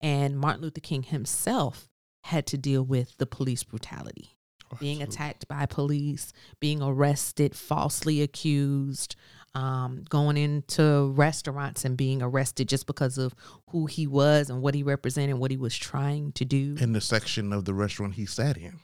And 0.01 0.39
Martin 0.39 0.63
Luther 0.63 0.81
King 0.81 1.03
himself 1.03 1.89
had 2.25 2.47
to 2.47 2.59
deal 2.59 2.83
with 2.83 3.17
the 3.19 3.27
police 3.27 3.63
brutality 3.63 4.37
being 4.79 5.03
attacked 5.03 5.47
by 5.49 5.67
police, 5.67 6.33
being 6.61 6.83
arrested, 6.83 7.55
falsely 7.55 8.23
accused, 8.23 9.17
um, 9.55 10.05
going 10.09 10.37
into 10.37 11.13
restaurants 11.15 11.85
and 11.85 11.97
being 11.97 12.23
arrested 12.23 12.69
just 12.69 12.87
because 12.87 13.19
of 13.19 13.35
who 13.71 13.87
he 13.87 14.07
was 14.07 14.49
and 14.49 14.63
what 14.63 14.75
he 14.75 14.83
represented, 14.83 15.37
what 15.37 15.51
he 15.51 15.57
was 15.57 15.77
trying 15.77 16.33
to 16.33 16.45
do. 16.45 16.77
in 16.81 16.93
the 16.93 17.01
section 17.01 17.53
of 17.53 17.65
the 17.65 17.75
restaurant 17.75 18.15
he 18.15 18.27
sat 18.27 18.57
in. 18.57 18.81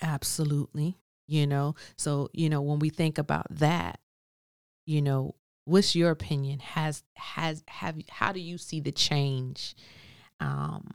Absolutely. 0.00 0.96
You 1.26 1.46
know, 1.46 1.74
so, 1.96 2.28
you 2.32 2.48
know, 2.48 2.60
when 2.60 2.78
we 2.78 2.90
think 2.90 3.18
about 3.18 3.46
that, 3.50 3.98
you 4.86 5.00
know, 5.00 5.34
what's 5.64 5.96
your 5.96 6.10
opinion? 6.10 6.60
Has, 6.60 7.02
has, 7.16 7.64
have, 7.68 7.96
how 8.08 8.32
do 8.32 8.40
you 8.40 8.58
see 8.58 8.80
the 8.80 8.92
change? 8.92 9.74
Um, 10.38 10.90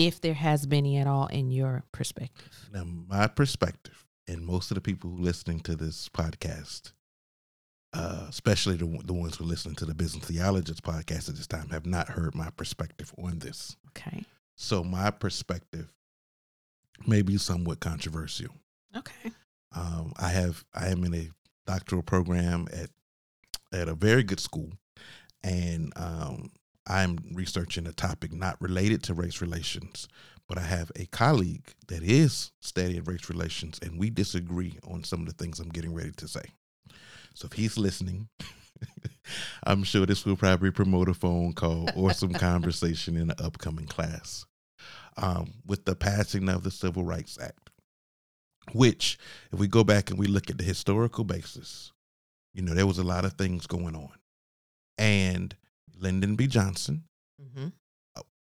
if 0.00 0.20
there 0.20 0.34
has 0.34 0.64
been 0.64 0.78
any 0.78 0.96
at 0.96 1.06
all 1.06 1.26
in 1.26 1.50
your 1.50 1.84
perspective. 1.92 2.68
Now, 2.72 2.84
my 2.84 3.26
perspective, 3.26 4.06
and 4.26 4.44
most 4.44 4.70
of 4.70 4.76
the 4.76 4.80
people 4.80 5.10
listening 5.10 5.60
to 5.60 5.76
this 5.76 6.08
podcast, 6.08 6.92
uh, 7.92 8.24
especially 8.30 8.76
the, 8.76 8.86
the 9.04 9.12
ones 9.12 9.36
who 9.36 9.44
are 9.44 9.48
listening 9.48 9.74
to 9.74 9.84
the 9.84 9.94
Business 9.94 10.24
Theologist 10.24 10.82
podcast 10.82 11.28
at 11.28 11.36
this 11.36 11.46
time, 11.46 11.68
have 11.68 11.84
not 11.84 12.08
heard 12.08 12.34
my 12.34 12.48
perspective 12.56 13.12
on 13.22 13.40
this. 13.40 13.76
Okay. 13.88 14.24
So, 14.56 14.82
my 14.82 15.10
perspective 15.10 15.92
may 17.06 17.20
be 17.20 17.36
somewhat 17.36 17.80
controversial. 17.80 18.54
Okay. 18.96 19.32
Um, 19.76 20.14
I 20.18 20.30
have 20.30 20.64
I 20.74 20.88
am 20.88 21.04
in 21.04 21.14
a 21.14 21.28
doctoral 21.66 22.02
program 22.02 22.68
at 22.72 22.88
at 23.72 23.88
a 23.88 23.94
very 23.94 24.22
good 24.22 24.40
school, 24.40 24.70
and 25.44 25.92
um, 25.96 26.50
I'm 26.86 27.18
researching 27.34 27.86
a 27.86 27.92
topic 27.92 28.32
not 28.32 28.60
related 28.60 29.02
to 29.04 29.14
race 29.14 29.40
relations. 29.40 30.08
But 30.48 30.58
I 30.58 30.62
have 30.62 30.90
a 30.96 31.06
colleague 31.06 31.74
that 31.86 32.02
is 32.02 32.50
studying 32.58 33.04
race 33.04 33.28
relations, 33.28 33.78
and 33.82 34.00
we 34.00 34.10
disagree 34.10 34.80
on 34.82 35.04
some 35.04 35.20
of 35.20 35.26
the 35.26 35.32
things 35.32 35.60
I'm 35.60 35.68
getting 35.68 35.94
ready 35.94 36.10
to 36.10 36.26
say. 36.26 36.42
So 37.34 37.46
if 37.46 37.52
he's 37.52 37.78
listening, 37.78 38.28
I'm 39.64 39.84
sure 39.84 40.06
this 40.06 40.24
will 40.24 40.36
probably 40.36 40.72
promote 40.72 41.08
a 41.08 41.14
phone 41.14 41.52
call 41.52 41.88
or 41.94 42.12
some 42.12 42.32
conversation 42.34 43.16
in 43.16 43.30
an 43.30 43.36
upcoming 43.38 43.86
class. 43.86 44.44
Um, 45.16 45.52
with 45.64 45.84
the 45.84 45.94
passing 45.94 46.48
of 46.48 46.64
the 46.64 46.70
Civil 46.72 47.04
Rights 47.04 47.38
Act, 47.40 47.70
which, 48.72 49.18
if 49.52 49.58
we 49.60 49.68
go 49.68 49.84
back 49.84 50.10
and 50.10 50.18
we 50.18 50.26
look 50.26 50.50
at 50.50 50.58
the 50.58 50.64
historical 50.64 51.22
basis, 51.22 51.92
you 52.54 52.62
know, 52.62 52.74
there 52.74 52.86
was 52.86 52.98
a 52.98 53.04
lot 53.04 53.24
of 53.24 53.34
things 53.34 53.68
going 53.68 53.94
on. 53.94 54.10
And 54.98 55.54
Lyndon 56.00 56.36
B. 56.36 56.46
Johnson, 56.46 57.04
Mm-hmm. 57.40 57.68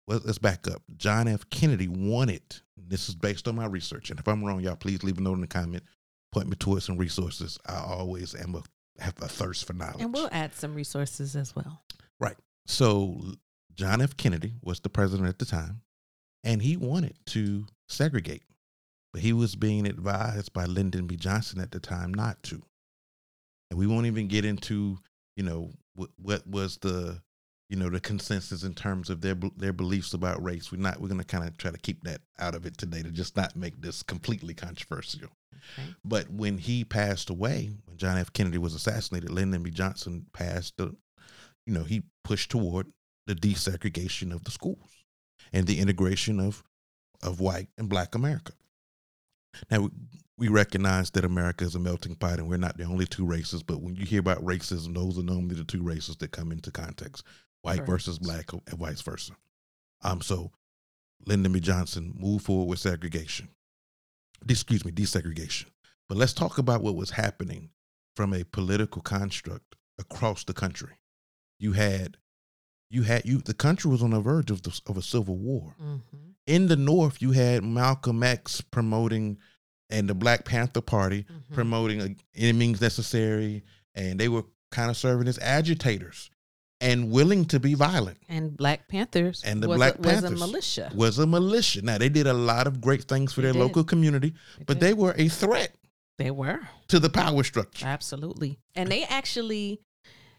well, 0.07 0.21
let's 0.25 0.39
back 0.39 0.67
up. 0.67 0.81
John 0.95 1.27
F. 1.27 1.47
Kennedy 1.51 1.87
wanted, 1.87 2.41
this 2.77 3.09
is 3.09 3.15
based 3.15 3.47
on 3.47 3.55
my 3.55 3.65
research, 3.67 4.09
and 4.09 4.19
if 4.19 4.27
I'm 4.27 4.43
wrong, 4.43 4.59
y'all 4.61 4.75
please 4.75 5.03
leave 5.03 5.17
a 5.19 5.21
note 5.21 5.35
in 5.35 5.41
the 5.41 5.47
comment, 5.47 5.83
point 6.31 6.47
me 6.47 6.55
towards 6.55 6.85
some 6.85 6.97
resources. 6.97 7.59
I 7.67 7.75
always 7.77 8.33
am 8.33 8.55
a, 8.55 8.63
have 9.01 9.13
a 9.21 9.27
thirst 9.27 9.65
for 9.65 9.73
knowledge. 9.73 10.01
And 10.01 10.11
we'll 10.13 10.29
add 10.31 10.53
some 10.55 10.73
resources 10.73 11.35
as 11.35 11.55
well. 11.55 11.83
Right. 12.19 12.37
So 12.65 13.21
John 13.75 14.01
F. 14.01 14.17
Kennedy 14.17 14.53
was 14.63 14.79
the 14.79 14.89
president 14.89 15.29
at 15.29 15.37
the 15.37 15.45
time, 15.45 15.81
and 16.43 16.59
he 16.61 16.75
wanted 16.75 17.17
to 17.27 17.67
segregate, 17.87 18.43
but 19.13 19.21
he 19.21 19.31
was 19.33 19.55
being 19.55 19.85
advised 19.85 20.53
by 20.53 20.65
Lyndon 20.65 21.05
B. 21.05 21.15
Johnson 21.17 21.61
at 21.61 21.69
the 21.71 21.79
time 21.79 22.11
not 22.13 22.41
to. 22.43 22.63
And 23.69 23.77
we 23.77 23.85
won't 23.85 24.07
even 24.07 24.27
get 24.27 24.43
into, 24.43 24.97
you 25.35 25.43
know, 25.43 25.69
what, 25.95 26.09
what 26.17 26.47
was 26.47 26.77
the, 26.77 27.21
you 27.69 27.75
know, 27.75 27.89
the 27.89 27.99
consensus 27.99 28.63
in 28.63 28.73
terms 28.73 29.09
of 29.09 29.21
their 29.21 29.35
their 29.57 29.73
beliefs 29.73 30.13
about 30.13 30.43
race. 30.43 30.71
We're 30.71 30.81
not. 30.81 31.01
We're 31.01 31.09
going 31.09 31.19
to 31.19 31.25
kind 31.25 31.47
of 31.47 31.57
try 31.57 31.71
to 31.71 31.77
keep 31.77 32.03
that 32.03 32.21
out 32.39 32.55
of 32.55 32.65
it 32.65 32.77
today 32.77 33.03
to 33.03 33.11
just 33.11 33.35
not 33.35 33.55
make 33.55 33.81
this 33.81 34.03
completely 34.03 34.53
controversial. 34.53 35.29
Okay. 35.79 35.89
But 36.05 36.29
when 36.29 36.57
he 36.57 36.85
passed 36.85 37.29
away, 37.29 37.71
when 37.85 37.97
John 37.97 38.17
F. 38.17 38.31
Kennedy 38.31 38.57
was 38.57 38.73
assassinated, 38.73 39.31
Lyndon 39.31 39.63
B. 39.63 39.71
Johnson 39.71 40.25
passed 40.33 40.77
the, 40.77 40.95
you 41.65 41.73
know, 41.73 41.83
he 41.83 42.03
pushed 42.23 42.51
toward 42.51 42.87
the 43.25 43.35
desegregation 43.35 44.33
of 44.33 44.45
the 44.45 44.51
schools 44.51 44.91
and 45.51 45.67
the 45.67 45.79
integration 45.79 46.39
of 46.39 46.63
of 47.21 47.39
white 47.39 47.67
and 47.77 47.89
black 47.89 48.15
America. 48.15 48.53
Now 49.71 49.81
we- 49.81 49.89
we 50.37 50.47
recognize 50.49 51.09
that 51.11 51.25
America 51.25 51.65
is 51.65 51.73
a 51.73 51.79
melting 51.79 52.15
pot 52.15 52.37
and 52.37 52.47
we're 52.47 52.57
not 52.57 52.77
the 52.77 52.83
only 52.83 53.07
two 53.07 53.25
races, 53.25 53.63
but 53.63 53.81
when 53.81 53.95
you 53.95 54.05
hear 54.05 54.19
about 54.19 54.45
racism, 54.45 54.93
those 54.93 55.17
are 55.17 55.23
normally 55.23 55.55
the 55.55 55.63
two 55.63 55.81
races 55.81 56.15
that 56.17 56.31
come 56.31 56.51
into 56.51 56.71
context. 56.71 57.25
White 57.67 57.85
versus 57.85 58.17
black 58.19 58.51
and 58.53 58.61
vice 58.79 59.01
versa. 59.01 59.33
Um 60.01 60.21
so 60.21 60.51
Lyndon 61.25 61.51
B. 61.51 61.59
Johnson 61.59 62.13
moved 62.17 62.45
forward 62.45 62.65
with 62.69 62.79
segregation. 62.79 63.49
Excuse 64.47 64.85
me, 64.85 64.91
desegregation. 64.91 65.65
But 66.07 66.17
let's 66.17 66.33
talk 66.33 66.57
about 66.57 66.81
what 66.81 66.95
was 66.95 67.09
happening 67.11 67.69
from 68.15 68.33
a 68.33 68.43
political 68.43 69.01
construct 69.01 69.75
across 69.99 70.43
the 70.43 70.53
country. 70.53 70.93
You 71.59 71.73
had, 71.73 72.17
you 72.91 73.01
had, 73.03 73.25
you. 73.25 73.39
The 73.39 73.53
country 73.55 73.89
was 73.91 74.03
on 74.03 74.11
the 74.11 74.19
verge 74.21 74.51
of 74.51 74.61
the, 74.61 74.79
of 74.87 74.95
a 74.97 75.01
civil 75.01 75.35
war. 75.37 75.75
Mm-hmm. 75.81 76.17
In 76.45 76.67
the 76.67 76.75
North, 76.77 77.21
you 77.21 77.31
had 77.31 77.63
Malcolm 77.63 78.21
X 78.23 78.61
promoting, 78.61 79.39
and 79.89 80.07
the 80.07 80.13
Black 80.15 80.45
Panther 80.45 80.81
Party 80.81 81.23
Mhm. 81.23 81.53
promoting 81.53 82.01
uh, 82.01 82.07
any 82.35 82.53
means 82.53 82.79
necessary, 82.79 83.63
and 83.95 84.19
they 84.19 84.29
were 84.29 84.43
kind 84.71 84.89
of 84.91 84.97
serving 84.97 85.27
as 85.27 85.39
agitators 85.39 86.29
and 86.79 87.11
willing 87.11 87.45
to 87.45 87.59
be 87.59 87.73
violent. 87.73 88.17
And 88.29 88.55
Black 88.55 88.87
Panthers 88.87 89.43
And 89.45 89.61
the 89.63 89.67
was, 89.69 89.77
Black 89.77 89.95
a, 89.97 90.01
was 90.01 90.23
a 90.23 90.31
militia. 90.31 90.91
Was 90.95 91.19
a 91.19 91.25
militia. 91.27 91.81
Now 91.81 91.97
they 91.97 92.09
did 92.09 92.27
a 92.27 92.33
lot 92.33 92.67
of 92.67 92.79
great 92.81 93.05
things 93.05 93.33
for 93.33 93.41
They 93.41 93.47
their 93.47 93.53
did. 93.53 93.59
local 93.59 93.83
community, 93.83 94.33
but 94.59 94.79
did. 94.79 94.79
they 94.81 94.93
were 94.93 95.15
a 95.17 95.27
threat 95.27 95.73
they 96.17 96.31
were. 96.31 96.59
to 96.89 96.99
the 96.99 97.09
power 97.09 97.43
structure. 97.43 97.85
Absolutely. 97.85 98.59
And 98.75 98.91
they 98.91 99.03
actually, 99.05 99.81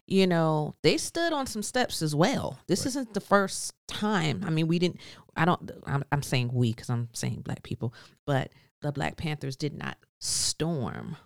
you 0.07 0.27
know, 0.27 0.75
they 0.81 0.97
stood 0.97 1.33
on 1.33 1.45
some 1.45 1.61
steps 1.63 2.01
as 2.01 2.15
well. 2.15 2.59
This 2.67 2.81
Right. 2.81 2.87
isn't 2.87 3.13
the 3.13 3.21
first 3.21 3.73
time. 3.87 4.43
I 4.45 4.49
mean, 4.49 4.67
we 4.67 4.79
didn't, 4.79 4.99
I 5.35 5.45
don't, 5.45 5.71
I'm, 5.85 6.03
I'm 6.11 6.23
saying 6.23 6.51
we 6.53 6.71
because 6.73 6.89
I'm 6.89 7.09
saying 7.13 7.41
black 7.41 7.63
people, 7.63 7.93
but 8.25 8.51
the 8.81 8.91
Black 8.93 9.17
Panthers 9.17 9.55
did 9.57 9.73
not 9.77 9.97
storm, 10.19 11.17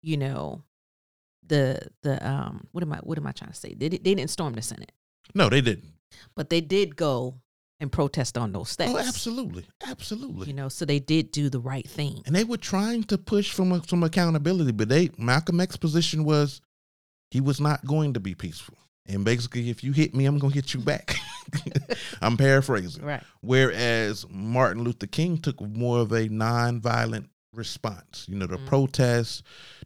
you 0.00 0.16
know, 0.16 0.62
the, 1.46 1.80
the, 2.02 2.26
um, 2.28 2.66
what 2.72 2.82
am 2.82 2.92
I, 2.92 2.98
what 2.98 3.18
am 3.18 3.26
I 3.26 3.32
trying 3.32 3.50
to 3.50 3.56
say? 3.56 3.74
They, 3.74 3.88
they 3.88 3.98
didn't 3.98 4.28
storm 4.30 4.52
the 4.54 4.62
Senate, 4.62 4.92
No, 5.34 5.48
they 5.48 5.60
didn't. 5.60 5.92
but 6.36 6.50
they 6.50 6.60
did 6.60 6.96
go 6.96 7.34
and 7.80 7.90
protest 7.90 8.38
on 8.38 8.52
those 8.52 8.68
steps. 8.68 8.92
Oh, 8.94 8.98
absolutely, 8.98 9.64
absolutely. 9.88 10.46
You 10.46 10.52
know, 10.52 10.68
so 10.68 10.84
they 10.84 11.00
did 11.00 11.32
do 11.32 11.50
the 11.50 11.58
right 11.60 11.88
thing. 11.88 12.22
and 12.26 12.34
they 12.36 12.44
were 12.44 12.56
trying 12.56 13.02
to 13.04 13.18
push 13.18 13.50
from 13.50 13.82
some 13.88 14.04
accountability, 14.04 14.70
but 14.72 14.88
they 14.88 15.10
Malcolm 15.18 15.60
X's 15.60 15.78
position 15.78 16.24
was 16.24 16.60
he 17.32 17.40
was 17.40 17.60
not 17.60 17.84
going 17.84 18.14
to 18.14 18.20
be 18.20 18.34
peaceful. 18.36 18.78
And 19.06 19.24
basically, 19.24 19.68
if 19.68 19.82
you 19.82 19.90
hit 19.90 20.14
me, 20.14 20.26
I'm 20.26 20.38
going 20.38 20.52
to 20.52 20.54
hit 20.54 20.74
you 20.74 20.80
back. 20.80 21.16
I'm 22.22 22.36
paraphrasing. 22.36 23.04
Right. 23.04 23.22
Whereas 23.40 24.24
Martin 24.30 24.84
Luther 24.84 25.08
King 25.08 25.38
took 25.38 25.60
more 25.60 25.98
of 25.98 26.12
a 26.12 26.28
nonviolent 26.28 27.26
response. 27.52 28.26
You 28.28 28.36
know, 28.36 28.46
the 28.46 28.58
Mhm. 28.58 28.66
protests, 28.66 29.42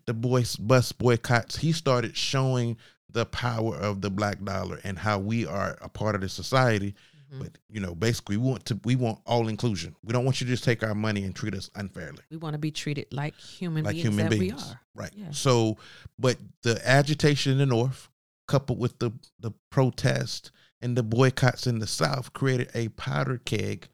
the 0.07 0.15
boys 0.15 0.57
bus 0.57 0.93
boycotts. 0.93 1.57
He 1.57 1.73
started 1.73 2.17
showing 2.17 2.77
the 3.11 3.27
power 3.27 3.77
of 3.77 4.01
the 4.01 4.11
black 4.11 4.43
dollar 4.45 4.81
and 4.85 4.99
how 4.99 5.19
we 5.19 5.47
are 5.47 5.77
a 5.81 5.89
part 5.89 6.15
of 6.15 6.21
the 6.21 6.29
society. 6.29 6.95
Mhm. 7.33 7.41
But 7.41 7.59
you 7.69 7.81
know, 7.81 7.95
basically, 7.95 8.37
we 8.37 8.49
want 8.49 8.65
to 8.67 8.81
we 8.85 8.95
want 8.97 9.19
all 9.27 9.49
inclusion. 9.49 9.97
We 10.05 10.13
don't 10.13 10.25
want 10.25 10.41
you 10.41 10.47
to 10.47 10.53
just 10.53 10.65
take 10.65 10.83
our 10.85 10.95
money 10.95 11.25
and 11.25 11.35
treat 11.35 11.55
us 11.55 11.71
unfairly, 11.75 12.21
We 12.31 12.37
want 12.37 12.55
to 12.55 12.59
be 12.59 12.71
treated 12.71 13.07
like 13.13 13.35
human 13.37 13.85
like 13.85 13.95
beings 13.95 14.05
human 14.09 14.29
beings. 14.29 14.43
we 14.65 14.71
are. 14.71 14.81
Right. 14.95 15.13
Yeah. 15.15 15.31
So, 15.33 15.77
but 16.19 16.37
the 16.63 16.81
agitation 16.89 17.53
in 17.53 17.59
the 17.59 17.67
north, 17.67 18.09
coupled 18.47 18.79
with 18.79 18.99
the 19.01 19.11
the 19.41 19.51
protest 19.71 20.53
and 20.81 20.97
the 20.97 21.03
boycotts 21.03 21.67
in 21.67 21.81
the 21.81 21.87
south, 21.87 22.33
created 22.33 22.71
a 22.75 22.89
powder 22.91 23.39
keg 23.45 23.89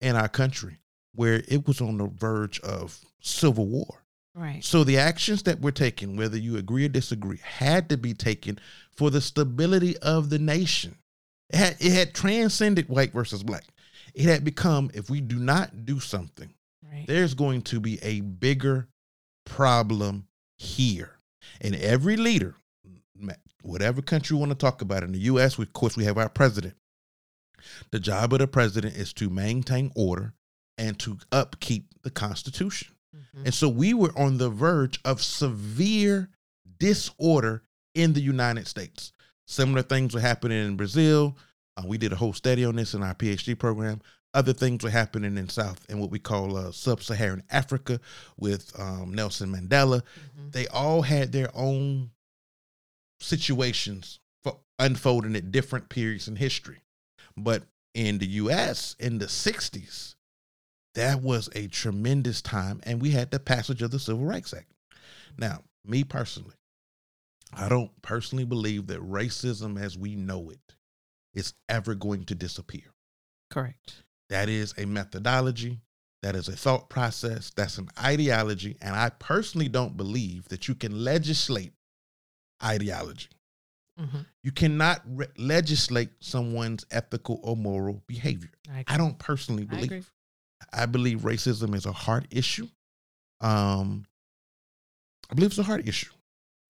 in 0.00 0.14
our 0.14 0.28
country 0.28 0.78
where 1.12 1.42
it 1.48 1.66
was 1.66 1.80
on 1.80 1.96
the 1.98 2.06
verge 2.06 2.60
of 2.60 3.00
civil 3.20 3.66
war. 3.66 4.04
Right. 4.36 4.62
So 4.62 4.84
the 4.84 4.98
actions 4.98 5.44
that 5.44 5.60
we're 5.60 5.70
taking, 5.70 6.16
whether 6.16 6.36
you 6.36 6.58
agree 6.58 6.84
or 6.84 6.88
disagree, 6.88 7.38
had 7.42 7.88
to 7.88 7.96
be 7.96 8.12
taken 8.12 8.58
for 8.92 9.10
the 9.10 9.22
stability 9.22 9.96
of 9.98 10.28
the 10.28 10.38
nation. 10.38 10.96
It 11.48 11.56
had, 11.56 11.76
it 11.80 11.92
had 11.92 12.14
transcended 12.14 12.90
white 12.90 13.14
versus 13.14 13.42
black. 13.42 13.64
It 14.14 14.24
had 14.24 14.44
become, 14.44 14.90
if 14.92 15.08
we 15.08 15.22
do 15.22 15.38
not 15.38 15.86
do 15.86 16.00
something, 16.00 16.52
Right. 16.92 17.06
there's 17.06 17.34
going 17.34 17.62
to 17.62 17.80
be 17.80 17.98
a 18.02 18.20
bigger 18.20 18.88
problem 19.46 20.28
here. 20.58 21.12
And 21.60 21.74
every 21.74 22.16
leader, 22.16 22.54
whatever 23.62 24.02
country 24.02 24.34
you 24.34 24.38
want 24.38 24.50
to 24.52 24.56
talk 24.56 24.82
about, 24.82 25.02
in 25.02 25.12
the 25.12 25.18
U.S., 25.20 25.56
we, 25.56 25.62
of 25.64 25.72
course, 25.72 25.96
we 25.96 26.04
have 26.04 26.18
our 26.18 26.28
president. 26.28 26.74
The 27.90 28.00
job 28.00 28.32
of 28.32 28.40
the 28.40 28.46
president 28.46 28.96
is 28.96 29.12
to 29.14 29.30
maintain 29.30 29.92
order 29.96 30.34
and 30.78 30.98
to 31.00 31.18
upkeep 31.32 31.86
the 32.02 32.10
Constitution. 32.10 32.88
Mhm. 33.34 33.44
And 33.46 33.54
so 33.54 33.68
we 33.68 33.94
were 33.94 34.16
on 34.18 34.38
the 34.38 34.50
verge 34.50 35.00
of 35.04 35.22
severe 35.22 36.28
disorder 36.78 37.62
in 37.94 38.12
the 38.12 38.20
United 38.20 38.66
States. 38.66 39.12
Similar 39.46 39.82
things 39.82 40.14
were 40.14 40.20
happening 40.20 40.64
in 40.66 40.76
Brazil. 40.76 41.36
Uh, 41.76 41.84
we 41.86 41.98
did 41.98 42.12
a 42.12 42.16
whole 42.16 42.32
study 42.32 42.64
on 42.64 42.76
this 42.76 42.94
in 42.94 43.02
our 43.02 43.14
PhD 43.14 43.58
program. 43.58 44.00
Other 44.34 44.52
things 44.52 44.82
were 44.82 44.90
happening 44.90 45.38
in 45.38 45.48
South 45.48 45.84
and 45.88 45.98
what 46.00 46.10
we 46.10 46.18
call 46.18 46.56
uh, 46.56 46.72
sub-Saharan 46.72 47.42
Africa 47.50 48.00
with 48.36 48.78
um, 48.78 49.14
Nelson 49.14 49.50
Mandela. 49.50 50.02
Mhm. 50.38 50.52
They 50.52 50.66
all 50.68 51.02
had 51.02 51.32
their 51.32 51.50
own 51.56 52.10
situations 53.20 54.20
for 54.42 54.58
unfolding 54.78 55.36
at 55.36 55.50
different 55.50 55.88
periods 55.88 56.28
in 56.28 56.36
history. 56.36 56.82
But 57.36 57.64
in 57.94 58.18
the 58.18 58.26
U.S. 58.26 58.94
in 58.98 59.18
the 59.18 59.26
'60s, 59.26 60.15
that 60.96 61.22
was 61.22 61.48
a 61.54 61.68
tremendous 61.68 62.42
time, 62.42 62.80
and 62.84 63.00
we 63.00 63.10
had 63.10 63.30
the 63.30 63.38
passage 63.38 63.82
of 63.82 63.90
the 63.90 63.98
Civil 63.98 64.24
Rights 64.24 64.52
Act. 64.52 64.70
Now, 65.38 65.62
me 65.84 66.04
personally, 66.04 66.56
I 67.52 67.68
don't 67.68 67.90
personally 68.02 68.44
believe 68.44 68.88
that 68.88 69.00
racism 69.00 69.80
as 69.80 69.96
we 69.96 70.16
know 70.16 70.50
it 70.50 70.74
is 71.34 71.54
ever 71.68 71.94
going 71.94 72.24
to 72.24 72.34
disappear. 72.34 72.94
Correct. 73.50 74.02
That 74.30 74.48
is 74.48 74.74
a 74.76 74.86
methodology. 74.86 75.80
That 76.22 76.34
is 76.34 76.48
a 76.48 76.56
thought 76.56 76.88
process. 76.88 77.52
That's 77.54 77.78
an 77.78 77.88
ideology. 78.02 78.76
And 78.80 78.96
I 78.96 79.10
personally 79.10 79.68
don't 79.68 79.96
believe 79.96 80.48
that 80.48 80.66
you 80.66 80.74
can 80.74 81.04
legislate 81.04 81.72
ideology. 82.64 83.28
Mhm. 84.00 84.26
You 84.42 84.52
cannot 84.52 85.02
re- 85.06 85.28
legislate 85.36 86.10
someone's 86.20 86.84
ethical 86.90 87.38
or 87.42 87.56
moral 87.56 88.02
behavior. 88.06 88.50
I, 88.70 88.84
I 88.86 88.96
don't 88.96 89.18
personally 89.18 89.64
believe. 89.64 90.12
I 90.72 90.86
believe 90.86 91.20
racism 91.20 91.74
is 91.74 91.86
a 91.86 91.92
heart 91.92 92.26
issue. 92.30 92.68
Um, 93.40 94.06
I 95.30 95.34
believe 95.34 95.50
it's 95.50 95.58
a 95.58 95.64
heart 95.64 95.86
issue. 95.86 96.12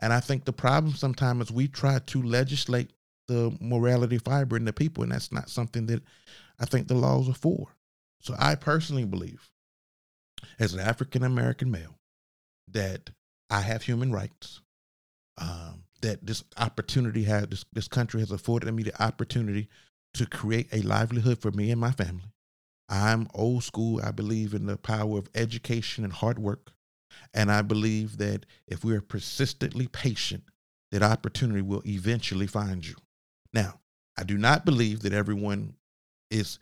And 0.01 0.13
I 0.13 0.21
think 0.21 0.45
the 0.45 0.53
problem 0.53 0.95
sometimes 0.95 1.47
is 1.47 1.53
we 1.53 1.69
try 1.69 1.99
to 1.99 2.23
legislate 2.23 2.91
the 3.29 3.57
morality 3.61 4.19
fiber 4.19 4.57
in 4.57 4.65
the 4.65 4.73
people, 4.73 5.03
and 5.03 5.13
that's 5.13 5.33
not 5.33 5.51
something 5.51 5.87
that 5.87 6.03
I 6.61 6.65
think 6.65 6.87
the 6.87 6.95
laws 6.95 7.29
are 7.29 7.35
for. 7.35 7.69
So 8.21 8.35
I 8.39 8.55
personally 8.55 9.05
believe, 9.05 9.51
as 10.59 10.75
an 10.75 10.81
African 10.81 11.23
American 11.23 11.71
male, 11.71 11.99
that 12.69 13.11
I 13.51 13.61
have 13.61 13.83
human 13.83 14.13
rights. 14.13 14.61
Um, 15.39 15.85
that 16.03 16.25
this 16.25 16.45
opportunity 16.57 17.25
has 17.25 17.49
this, 17.49 17.65
this 17.73 17.89
country 17.89 18.21
has 18.21 18.31
afforded 18.31 18.73
me 18.73 18.83
the 18.83 19.03
opportunity 19.03 19.69
to 20.15 20.27
create 20.27 20.69
a 20.73 20.83
livelihood 20.83 21.39
for 21.39 21.51
me 21.51 21.71
and 21.71 21.81
my 21.81 21.91
family. 21.91 22.33
I'm 22.89 23.29
old 23.35 23.65
school. 23.65 24.01
I 24.03 24.11
believe 24.11 24.55
in 24.55 24.67
the 24.67 24.77
power 24.77 25.19
of 25.19 25.29
education 25.35 26.05
and 26.05 26.13
hard 26.13 26.39
work. 26.39 26.71
And 27.35 27.51
I 27.51 27.63
believe 27.63 28.19
that 28.19 28.47
if 28.69 28.85
we 28.85 28.95
are 28.95 29.01
persistently 29.01 29.89
patient, 29.89 30.45
that 30.93 31.03
opportunity 31.03 31.63
will 31.63 31.83
eventually 31.87 32.47
find 32.47 32.87
you. 32.87 32.95
Now, 33.53 33.81
I 34.17 34.25
do 34.25 34.39
not 34.39 34.65
believe 34.65 35.01
that 35.01 35.13
everyone 35.13 35.75
is 36.31 36.59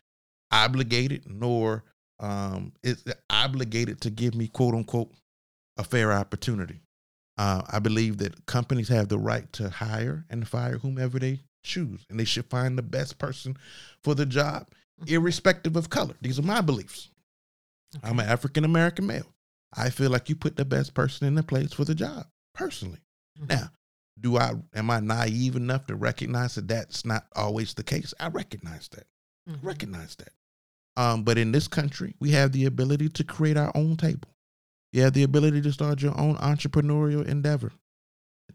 obligated 0.51 1.25
nor 1.29 1.85
um, 2.21 2.73
is 2.83 3.05
obligated 3.29 4.01
to 4.03 4.11
give 4.11 4.35
me 4.35 4.49
quote 4.49 4.75
unquote 4.75 5.13
a 5.77 5.85
fair 5.85 6.13
opportunity. 6.13 6.81
Uh, 7.37 7.63
I 7.69 7.81
believe 7.81 8.19
that 8.19 8.47
companies 8.47 8.89
have 8.89 9.09
the 9.09 9.19
right 9.19 9.53
to 9.55 9.69
hire 9.69 10.25
and 10.31 10.47
fire 10.47 10.79
whomever 10.79 11.19
they 11.19 11.41
choose, 11.65 12.07
and 12.09 12.19
they 12.19 12.25
should 12.25 12.47
find 12.47 12.79
the 12.79 12.83
best 12.83 13.19
person 13.19 13.57
for 14.05 14.15
the 14.15 14.27
job, 14.27 14.69
irrespective 15.07 15.77
of 15.77 15.91
color. 15.91 16.15
These 16.21 16.39
are 16.39 16.43
my 16.43 16.61
beliefs. 16.61 17.11
I'm 18.03 18.19
an 18.19 18.27
African 18.29 18.65
American 18.65 19.07
male. 19.07 19.33
I 19.77 19.91
feel 19.91 20.11
like 20.11 20.29
you 20.29 20.37
put 20.37 20.57
the 20.57 20.65
best 20.65 20.95
person 20.95 21.27
in 21.27 21.35
the 21.35 21.43
place 21.43 21.73
for 21.73 21.85
the 21.85 21.95
job, 21.95 22.27
personally. 22.55 23.01
Mhm. 23.41 23.49
Now, 23.49 23.71
do 24.21 24.37
I 24.37 24.55
am 24.73 24.91
I 24.91 25.01
naive 25.01 25.57
enough 25.57 25.87
to 25.87 25.97
recognize 25.97 26.55
that 26.55 26.69
that's 26.69 27.05
not 27.05 27.27
always 27.35 27.75
the 27.75 27.83
case? 27.85 28.15
I 28.21 28.29
recognize 28.29 28.89
that. 28.89 29.07
Mhm. 29.49 29.63
Recognize 29.65 30.15
that. 30.17 30.33
Um, 30.97 31.25
but 31.25 31.39
in 31.39 31.51
this 31.51 31.67
country, 31.67 32.15
we 32.21 32.31
have 32.31 32.53
the 32.53 32.67
ability 32.67 33.09
to 33.11 33.25
create 33.25 33.57
our 33.57 33.73
own 33.77 33.97
table. 33.97 34.29
You 34.93 35.03
have 35.03 35.13
the 35.13 35.25
ability 35.25 35.61
to 35.63 35.73
start 35.73 36.03
your 36.03 36.17
own 36.17 36.37
entrepreneurial 36.37 37.27
endeavor, 37.27 37.73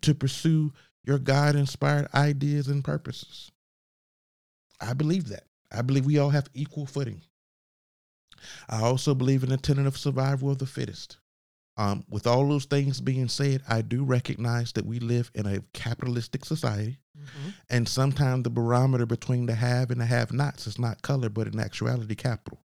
to 0.01 0.15
pursue 0.15 0.71
your 1.03 1.19
God 1.19 1.57
inspired 1.57 2.07
ideas 2.13 2.69
and 2.69 2.81
purposes. 2.83 3.51
I 4.79 4.93
believe 4.93 5.27
that. 5.27 5.43
I 5.71 5.81
believe 5.81 6.05
we 6.05 6.17
all 6.17 6.29
have 6.31 6.49
equal 6.53 6.85
footing. 6.85 7.21
I 8.69 8.81
also 8.81 9.13
believe 9.13 9.43
in 9.43 9.49
the 9.49 9.57
tenet 9.57 9.85
of 9.87 9.97
survival 9.97 10.49
of 10.51 10.59
the 10.59 10.65
fittest. 10.65 11.17
Um, 11.77 12.03
with 12.09 12.27
all 12.27 12.47
those 12.49 12.65
things 12.65 12.99
being 12.99 13.29
said, 13.29 13.61
I 13.67 13.81
do 13.81 14.03
recognize 14.03 14.73
that 14.73 14.85
we 14.85 14.99
live 14.99 15.31
in 15.33 15.45
a 15.45 15.61
capitalistic 15.73 16.43
society, 16.43 16.99
Mhm. 17.17 17.53
and 17.69 17.87
sometimes 17.87 18.43
the 18.43 18.49
barometer 18.49 19.05
between 19.05 19.45
the 19.45 19.55
have 19.55 19.89
and 19.91 20.01
the 20.01 20.05
have 20.05 20.33
nots 20.33 20.67
is 20.67 20.77
not 20.77 21.01
color, 21.01 21.29
but 21.29 21.47
in 21.47 21.59
actuality, 21.59 22.15
capital 22.15 22.65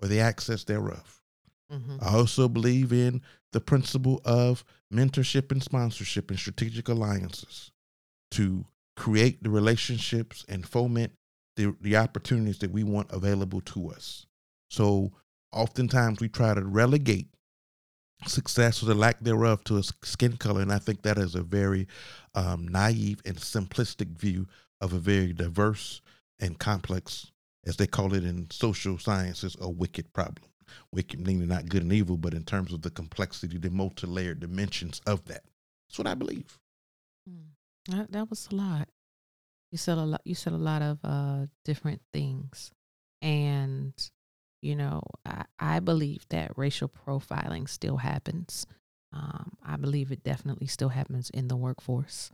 or 0.00 0.08
the 0.08 0.20
access 0.20 0.64
thereof. 0.64 1.22
Mhm. 1.70 2.02
I 2.02 2.14
also 2.14 2.48
believe 2.48 2.92
in 2.92 3.22
the 3.52 3.60
principle 3.60 4.20
of 4.24 4.64
mentorship 4.92 5.50
and 5.50 5.62
sponsorship 5.62 6.30
and 6.30 6.38
strategic 6.38 6.88
alliances 6.88 7.70
to 8.32 8.66
create 8.96 9.42
the 9.42 9.50
relationships 9.50 10.44
and 10.48 10.68
foment 10.68 11.16
the, 11.56 11.74
the 11.80 11.96
opportunities 11.96 12.58
that 12.58 12.70
we 12.70 12.82
want 12.82 13.10
available 13.12 13.60
to 13.60 13.90
us. 13.90 14.26
So 14.70 15.12
oftentimes 15.52 16.20
we 16.20 16.28
try 16.28 16.54
to 16.54 16.64
relegate 16.64 17.28
success 18.26 18.82
or 18.82 18.86
the 18.86 18.94
lack 18.94 19.20
thereof 19.20 19.64
to 19.64 19.78
a 19.78 19.82
skin 20.02 20.36
color. 20.36 20.62
And 20.62 20.72
I 20.72 20.78
think 20.78 21.02
that 21.02 21.18
is 21.18 21.34
a 21.34 21.42
very 21.42 21.88
um, 22.34 22.68
naive 22.68 23.20
and 23.24 23.36
simplistic 23.36 24.18
view 24.18 24.46
of 24.80 24.92
a 24.92 24.98
very 24.98 25.32
diverse 25.32 26.00
and 26.40 26.58
complex, 26.58 27.30
as 27.66 27.76
they 27.76 27.86
call 27.86 28.14
it 28.14 28.24
in 28.24 28.50
social 28.50 28.98
sciences, 28.98 29.56
a 29.60 29.68
wicked 29.68 30.12
problem. 30.12 30.48
Wicked 30.90 31.20
meaning 31.20 31.48
not 31.48 31.68
good 31.68 31.82
and 31.82 31.92
evil, 31.92 32.16
but 32.16 32.32
in 32.32 32.44
terms 32.44 32.72
of 32.72 32.82
the 32.82 32.90
complexity, 32.90 33.58
the 33.58 33.70
multi-layered 33.70 34.40
dimensions 34.40 35.00
of 35.06 35.24
that. 35.26 35.42
That's 35.88 35.98
what 35.98 36.06
I 36.06 36.14
believe. 36.14 36.58
Mm. 37.28 37.48
That, 37.90 38.12
that 38.12 38.30
was 38.30 38.48
a 38.50 38.54
lot. 38.54 38.88
You 39.72 39.78
said 39.78 39.96
a 39.96 40.04
lot. 40.04 40.20
You 40.24 40.34
said 40.34 40.52
a 40.52 40.58
lot 40.58 40.82
of 40.82 40.98
uh, 41.02 41.46
different 41.64 42.02
things, 42.12 42.70
and 43.22 43.94
you 44.60 44.76
know, 44.76 45.02
I, 45.24 45.44
I 45.58 45.80
believe 45.80 46.26
that 46.28 46.52
racial 46.56 46.88
profiling 46.88 47.66
still 47.68 47.96
happens. 47.96 48.66
Um, 49.14 49.56
I 49.64 49.76
believe 49.76 50.12
it 50.12 50.22
definitely 50.22 50.66
still 50.66 50.90
happens 50.90 51.30
in 51.30 51.48
the 51.48 51.56
workforce. 51.56 52.30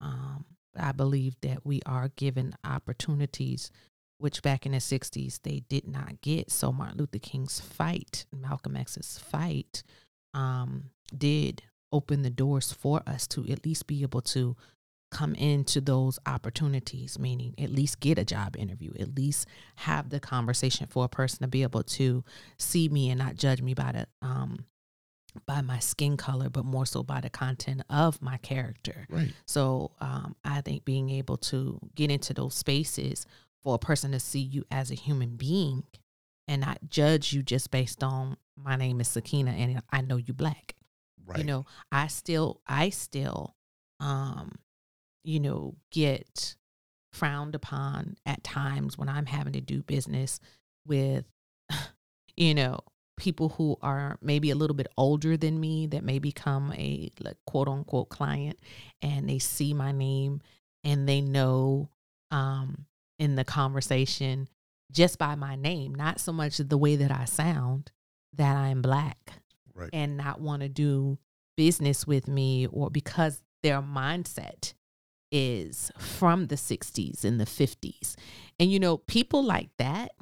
Um, 0.00 0.46
I 0.76 0.92
believe 0.92 1.36
that 1.42 1.64
we 1.64 1.82
are 1.84 2.08
given 2.16 2.54
opportunities, 2.64 3.70
which 4.16 4.42
back 4.42 4.64
in 4.64 4.72
the 4.72 4.78
'60s 4.78 5.40
they 5.42 5.60
did 5.68 5.86
not 5.86 6.22
get. 6.22 6.50
So 6.50 6.72
Martin 6.72 6.96
Luther 6.96 7.18
King's 7.18 7.60
fight, 7.60 8.24
Malcolm 8.34 8.76
X's 8.76 9.18
fight, 9.18 9.82
um, 10.32 10.84
did 11.14 11.64
open 11.92 12.22
the 12.22 12.30
doors 12.30 12.72
for 12.72 13.02
us 13.06 13.26
to 13.26 13.46
at 13.50 13.66
least 13.66 13.86
be 13.86 14.00
able 14.00 14.22
to 14.22 14.56
come 15.10 15.34
into 15.34 15.80
those 15.80 16.18
opportunities, 16.26 17.18
meaning 17.18 17.54
at 17.58 17.70
least 17.70 18.00
get 18.00 18.18
a 18.18 18.24
job 18.24 18.56
interview, 18.56 18.92
at 19.00 19.14
least 19.16 19.46
have 19.76 20.10
the 20.10 20.20
conversation 20.20 20.86
for 20.86 21.04
a 21.04 21.08
person 21.08 21.40
to 21.40 21.48
be 21.48 21.62
able 21.62 21.82
to 21.82 22.24
see 22.58 22.88
me 22.88 23.10
and 23.10 23.18
not 23.18 23.36
judge 23.36 23.62
me 23.62 23.74
by 23.74 23.92
the 23.92 24.06
um 24.26 24.64
by 25.46 25.60
my 25.60 25.78
skin 25.78 26.16
color, 26.16 26.48
but 26.50 26.64
more 26.64 26.86
so 26.86 27.02
by 27.02 27.20
the 27.20 27.30
content 27.30 27.82
of 27.88 28.20
my 28.20 28.38
character. 28.38 29.06
Right. 29.08 29.32
So 29.46 29.92
um, 30.00 30.34
I 30.44 30.62
think 30.62 30.84
being 30.84 31.10
able 31.10 31.36
to 31.36 31.78
get 31.94 32.10
into 32.10 32.34
those 32.34 32.54
spaces 32.54 33.24
for 33.62 33.74
a 33.74 33.78
person 33.78 34.10
to 34.12 34.20
see 34.20 34.40
you 34.40 34.64
as 34.70 34.90
a 34.90 34.94
human 34.94 35.36
being 35.36 35.84
and 36.48 36.62
not 36.62 36.78
judge 36.88 37.32
you 37.32 37.42
just 37.42 37.70
based 37.70 38.02
on 38.02 38.36
my 38.56 38.74
name 38.74 39.00
is 39.00 39.08
Sakina 39.08 39.50
and 39.52 39.82
I 39.92 40.00
know 40.00 40.16
you 40.16 40.32
black 40.34 40.74
Right. 41.26 41.40
you 41.40 41.44
know 41.44 41.66
i 41.92 42.06
still 42.06 42.62
i 42.66 42.88
still 42.88 43.54
um 44.00 44.52
you 45.28 45.38
know 45.38 45.74
get 45.92 46.56
frowned 47.12 47.54
upon 47.54 48.16
at 48.24 48.42
times 48.42 48.96
when 48.96 49.10
i'm 49.10 49.26
having 49.26 49.52
to 49.52 49.60
do 49.60 49.82
business 49.82 50.40
with 50.86 51.26
you 52.36 52.54
know 52.54 52.80
people 53.18 53.50
who 53.50 53.76
are 53.82 54.16
maybe 54.22 54.50
a 54.50 54.54
little 54.54 54.76
bit 54.76 54.86
older 54.96 55.36
than 55.36 55.60
me 55.60 55.86
that 55.86 56.02
may 56.02 56.18
become 56.18 56.72
a 56.72 57.10
like 57.20 57.36
quote 57.46 57.68
unquote 57.68 58.08
client 58.08 58.58
and 59.02 59.28
they 59.28 59.38
see 59.38 59.74
my 59.74 59.92
name 59.92 60.40
and 60.82 61.06
they 61.06 61.20
know 61.20 61.90
um 62.30 62.86
in 63.18 63.34
the 63.34 63.44
conversation 63.44 64.48
just 64.92 65.18
by 65.18 65.34
my 65.34 65.56
name 65.56 65.94
not 65.94 66.18
so 66.18 66.32
much 66.32 66.56
the 66.56 66.78
way 66.78 66.96
that 66.96 67.10
i 67.10 67.26
sound 67.26 67.90
that 68.32 68.56
i'm 68.56 68.80
black 68.80 69.32
right. 69.74 69.90
and 69.92 70.16
not 70.16 70.40
want 70.40 70.62
to 70.62 70.68
do 70.70 71.18
business 71.54 72.06
with 72.06 72.28
me 72.28 72.66
or 72.68 72.88
because 72.88 73.42
their 73.62 73.82
mindset 73.82 74.72
is 75.30 75.90
from 75.98 76.46
the 76.46 76.56
60s 76.56 77.24
and 77.24 77.40
the 77.40 77.44
50s. 77.44 78.14
And 78.58 78.70
you 78.72 78.78
know, 78.78 78.98
people 78.98 79.42
like 79.42 79.70
that, 79.78 80.12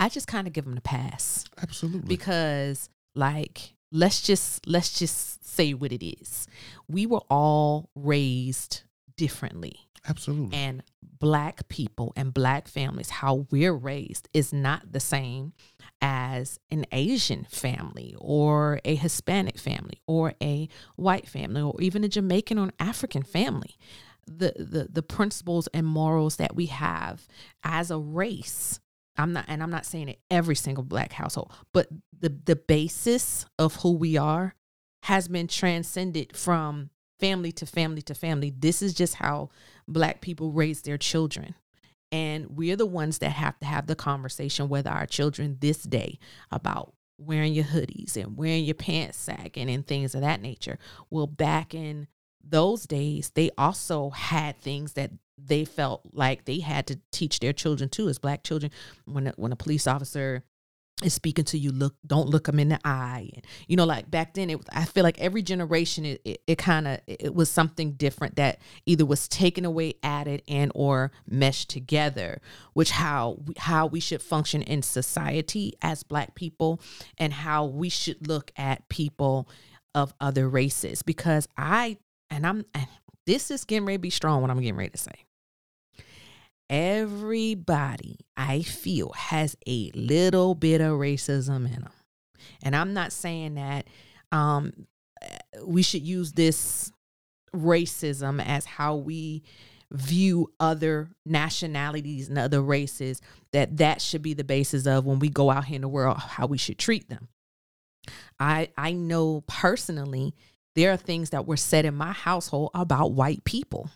I 0.00 0.08
just 0.08 0.26
kind 0.26 0.46
of 0.46 0.52
give 0.52 0.64
them 0.64 0.74
the 0.74 0.80
pass 0.80 1.44
Absolutely. 1.60 2.08
because 2.08 2.88
like 3.14 3.74
let's 3.90 4.20
just 4.22 4.66
let's 4.66 4.98
just 4.98 5.44
say 5.44 5.74
what 5.74 5.92
it 5.92 6.04
is. 6.06 6.46
We 6.88 7.06
were 7.06 7.22
all 7.28 7.90
raised 7.94 8.82
differently 9.16 9.88
Absolutely. 10.08 10.56
and 10.56 10.82
black 11.02 11.68
people 11.68 12.12
and 12.14 12.32
black 12.32 12.68
families 12.68 13.10
how 13.10 13.46
we're 13.50 13.72
raised 13.72 14.28
is 14.32 14.52
not 14.52 14.92
the 14.92 15.00
same 15.00 15.52
as 16.00 16.58
an 16.70 16.84
asian 16.92 17.44
family 17.50 18.14
or 18.18 18.80
a 18.84 18.94
hispanic 18.94 19.58
family 19.58 20.00
or 20.06 20.34
a 20.42 20.68
white 20.96 21.28
family 21.28 21.60
or 21.60 21.74
even 21.80 22.04
a 22.04 22.08
jamaican 22.08 22.58
or 22.58 22.64
an 22.64 22.72
african 22.78 23.22
family. 23.22 23.76
The 24.26 24.52
the, 24.58 24.88
the 24.92 25.02
principles 25.02 25.68
and 25.68 25.86
morals 25.86 26.36
that 26.36 26.54
we 26.54 26.66
have 26.66 27.26
as 27.64 27.90
a 27.90 27.98
race 27.98 28.78
i'm 29.16 29.32
not 29.32 29.46
and 29.48 29.62
i'm 29.62 29.70
not 29.70 29.86
saying 29.86 30.10
it 30.10 30.20
every 30.30 30.54
single 30.54 30.84
black 30.84 31.12
household 31.12 31.50
but 31.72 31.88
the 32.20 32.28
the 32.44 32.56
basis 32.56 33.46
of 33.58 33.76
who 33.76 33.92
we 33.92 34.18
are 34.18 34.54
has 35.04 35.28
been 35.28 35.46
transcended 35.46 36.36
from 36.36 36.90
family 37.18 37.52
to 37.52 37.66
family 37.66 38.02
to 38.02 38.14
family. 38.14 38.52
This 38.56 38.82
is 38.82 38.94
just 38.94 39.16
how 39.16 39.50
black 39.86 40.20
people 40.20 40.52
raise 40.52 40.82
their 40.82 40.98
children 40.98 41.54
And 42.10 42.56
we're 42.56 42.76
the 42.76 42.86
ones 42.86 43.18
that 43.18 43.30
have 43.30 43.58
to 43.60 43.66
have 43.66 43.86
the 43.86 43.94
conversation 43.94 44.68
with 44.68 44.86
our 44.86 45.06
children 45.06 45.58
this 45.60 45.82
day 45.82 46.18
about 46.50 46.94
wearing 47.18 47.52
your 47.52 47.64
hoodies 47.64 48.16
and 48.16 48.36
wearing 48.36 48.64
your 48.64 48.74
pants 48.74 49.18
sagging 49.18 49.68
and 49.68 49.86
things 49.86 50.14
of 50.14 50.20
that 50.22 50.40
nature. 50.40 50.78
Well, 51.10 51.26
back 51.26 51.74
in 51.74 52.06
those 52.42 52.84
days, 52.84 53.30
they 53.34 53.50
also 53.58 54.10
had 54.10 54.58
things 54.60 54.92
that 54.94 55.10
they 55.36 55.64
felt 55.64 56.02
like 56.12 56.44
they 56.44 56.60
had 56.60 56.86
to 56.86 56.98
teach 57.12 57.40
their 57.40 57.52
children 57.52 57.88
too, 57.88 58.08
as 58.08 58.18
black 58.18 58.42
children. 58.42 58.72
When 59.04 59.28
a, 59.28 59.32
when 59.36 59.52
a 59.52 59.56
police 59.56 59.86
officer 59.86 60.44
is 61.02 61.14
speaking 61.14 61.44
to 61.46 61.58
you, 61.58 61.70
look, 61.70 61.94
don't 62.06 62.28
look 62.28 62.44
them 62.44 62.58
in 62.58 62.70
the 62.70 62.80
eye, 62.84 63.30
and 63.34 63.46
you 63.66 63.76
know, 63.76 63.84
like 63.84 64.10
back 64.10 64.34
then, 64.34 64.50
it. 64.50 64.60
I 64.72 64.84
feel 64.84 65.04
like 65.04 65.18
every 65.20 65.42
generation, 65.42 66.04
it 66.04 66.20
it, 66.24 66.42
it 66.46 66.58
kind 66.58 66.88
of 66.88 67.00
it 67.06 67.34
was 67.34 67.50
something 67.50 67.92
different 67.92 68.36
that 68.36 68.60
either 68.86 69.06
was 69.06 69.28
taken 69.28 69.64
away, 69.64 69.94
added, 70.02 70.42
and 70.48 70.72
or 70.74 71.12
meshed 71.28 71.70
together, 71.70 72.40
which 72.72 72.90
how 72.90 73.38
how 73.58 73.86
we 73.86 74.00
should 74.00 74.22
function 74.22 74.62
in 74.62 74.82
society 74.82 75.74
as 75.82 76.02
black 76.02 76.34
people, 76.34 76.80
and 77.16 77.32
how 77.32 77.64
we 77.64 77.88
should 77.88 78.26
look 78.26 78.50
at 78.56 78.88
people 78.88 79.48
of 79.94 80.12
other 80.20 80.48
races. 80.48 81.02
Because 81.02 81.46
I 81.56 81.98
and 82.30 82.46
I'm 82.46 82.64
and 82.74 82.86
this 83.26 83.50
is 83.50 83.64
getting 83.64 83.86
ready 83.86 83.98
to 83.98 84.02
be 84.02 84.10
strong. 84.10 84.40
What 84.42 84.50
I'm 84.50 84.60
getting 84.60 84.76
ready 84.76 84.90
to 84.90 84.98
say 84.98 85.27
everybody 86.70 88.18
I 88.36 88.62
feel 88.62 89.12
has 89.12 89.56
a 89.66 89.90
little 89.94 90.54
bit 90.54 90.80
of 90.80 90.92
racism 90.92 91.66
in 91.66 91.82
them. 91.82 91.92
And 92.62 92.76
I'm 92.76 92.94
not 92.94 93.12
saying 93.12 93.54
that 93.54 93.86
um, 94.32 94.72
we 95.64 95.82
should 95.82 96.02
use 96.02 96.32
this 96.32 96.92
racism 97.54 98.44
as 98.44 98.64
how 98.64 98.96
we 98.96 99.42
view 99.90 100.52
other 100.60 101.08
nationalities 101.24 102.28
and 102.28 102.38
other 102.38 102.60
races 102.60 103.22
that 103.52 103.78
that 103.78 104.02
should 104.02 104.20
be 104.20 104.34
the 104.34 104.44
basis 104.44 104.86
of 104.86 105.06
when 105.06 105.18
we 105.18 105.30
go 105.30 105.50
out 105.50 105.64
here 105.64 105.76
in 105.76 105.82
the 105.82 105.88
world 105.88 106.18
how 106.18 106.46
we 106.46 106.58
should 106.58 106.78
treat 106.78 107.08
them 107.08 107.28
i 108.38 108.68
i 108.76 108.92
know 108.92 109.42
personally 109.46 110.34
there 110.74 110.92
are 110.92 110.96
things 110.98 111.30
that 111.30 111.46
were 111.46 111.56
said 111.56 111.86
in 111.86 111.94
my 111.94 112.12
household 112.12 112.70
about 112.74 113.12
white 113.12 113.42
people 113.44 113.90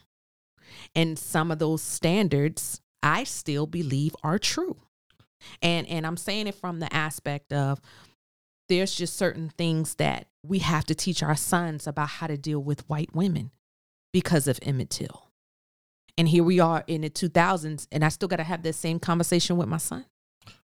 and 0.95 1.19
some 1.19 1.51
of 1.51 1.59
those 1.59 1.83
standards 1.83 2.81
I 3.03 3.25
still 3.25 3.67
believe 3.67 4.15
are 4.23 4.39
true. 4.39 4.77
And 5.61 5.89
and 5.89 6.07
I'm 6.07 6.17
saying 6.17 6.47
it 6.47 6.55
from 6.55 6.79
the 6.81 6.93
aspect 6.95 7.53
of 7.53 7.81
there's 8.69 8.95
just 8.95 9.17
certain 9.17 9.51
things 9.59 9.97
that 9.97 10.29
we 10.45 10.61
have 10.61 10.85
to 10.87 10.95
teach 10.95 11.23
our 11.23 11.37
sons 11.37 11.87
about 11.87 12.09
how 12.09 12.27
to 12.29 12.37
deal 12.39 12.61
with 12.61 12.89
white 12.89 13.15
women 13.15 13.51
because 14.13 14.47
of 14.47 14.59
Emmett 14.63 14.91
Till. 14.91 15.29
And 16.17 16.29
here 16.29 16.45
we 16.45 16.61
are 16.61 16.85
in 16.87 17.01
the 17.01 17.11
2000s, 17.11 17.87
and 17.91 18.05
I 18.05 18.09
still 18.11 18.29
got 18.29 18.37
to 18.37 18.45
have 18.45 18.63
that 18.63 18.75
same 18.75 18.99
conversation 19.01 19.57
with 19.57 19.67
my 19.69 19.79
son. 19.79 20.05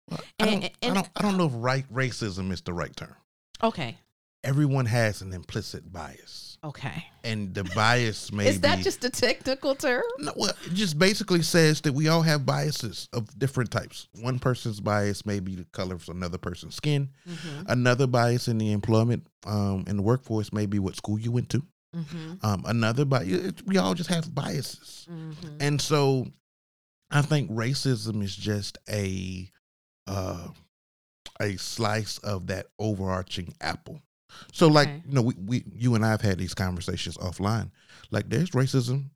Well, 0.09 0.21
I, 0.39 0.47
And- 0.47 0.61
don't, 0.63 0.73
and- 0.83 0.91
I 0.93 0.95
don't. 0.95 1.09
I 1.17 1.23
don't 1.23 1.37
know 1.37 1.47
if 1.47 1.53
right 1.55 1.93
racism 1.93 2.53
is 2.53 2.61
the 2.63 2.73
right 2.73 2.95
term. 2.95 3.17
Okay. 3.63 3.99
Everyone 4.43 4.87
has 4.87 5.21
an 5.21 5.35
implicit 5.35 5.93
bias, 5.93 6.57
Okay. 6.65 7.05
and 7.25 7.53
the 7.55 7.63
bias 7.75 8.33
may 8.33 8.49
Is 8.49 8.61
that 8.63 8.79
be- 8.79 8.83
just 8.85 9.05
a 9.05 9.11
technical 9.11 9.75
term? 9.75 10.03
No, 10.19 10.33
well, 10.35 10.53
it 10.65 10.73
just 10.73 10.99
basically 10.99 11.43
says 11.43 11.83
that 11.83 11.93
we 11.93 12.09
all 12.09 12.23
have 12.23 12.47
biases 12.47 13.07
of 13.13 13.39
different 13.39 13.71
types. 13.71 14.09
One 14.21 14.39
person's 14.39 14.81
bias 14.81 15.27
may 15.27 15.41
be 15.41 15.57
the 15.57 15.65
color 15.73 15.95
of 15.97 16.09
another 16.09 16.39
person's 16.39 16.75
skin. 16.75 17.11
Mm-hmm. 17.29 17.63
Another 17.71 18.07
bias 18.07 18.49
in 18.49 18.57
the 18.57 18.73
employment, 18.73 19.27
um, 19.47 19.85
in 19.87 19.97
the 19.99 20.03
workforce, 20.03 20.53
may 20.55 20.65
be 20.65 20.79
what 20.79 20.97
school 20.97 21.19
you 21.19 21.31
went 21.33 21.51
to. 21.51 21.63
Mm-hmm. 21.95 22.35
Um, 22.47 22.63
another 22.67 23.05
bias, 23.05 23.53
we 23.67 23.77
all 23.77 23.93
just 23.95 24.09
have 24.11 24.35
biases, 24.35 25.07
Mm-hmm. 25.11 25.57
and 25.61 25.81
so 25.81 26.27
I 27.11 27.21
think 27.23 27.51
racism 27.51 28.23
is 28.23 28.35
just 28.35 28.79
a 28.89 29.51
uh, 30.07 30.49
a 31.41 31.57
slice 31.57 32.17
of 32.19 32.47
that 32.47 32.67
overarching 32.79 33.53
apple. 33.61 34.01
So, 34.53 34.69
like 34.69 34.89
Okay. 34.89 35.03
you 35.07 35.15
know, 35.15 35.23
we, 35.23 35.35
we 35.35 35.65
you 35.75 35.95
and 35.95 36.05
I 36.05 36.11
have 36.11 36.21
had 36.21 36.39
these 36.39 36.55
conversations 36.55 37.17
offline. 37.19 37.71
Like, 38.11 38.29
there's 38.29 38.51
racism. 38.51 39.11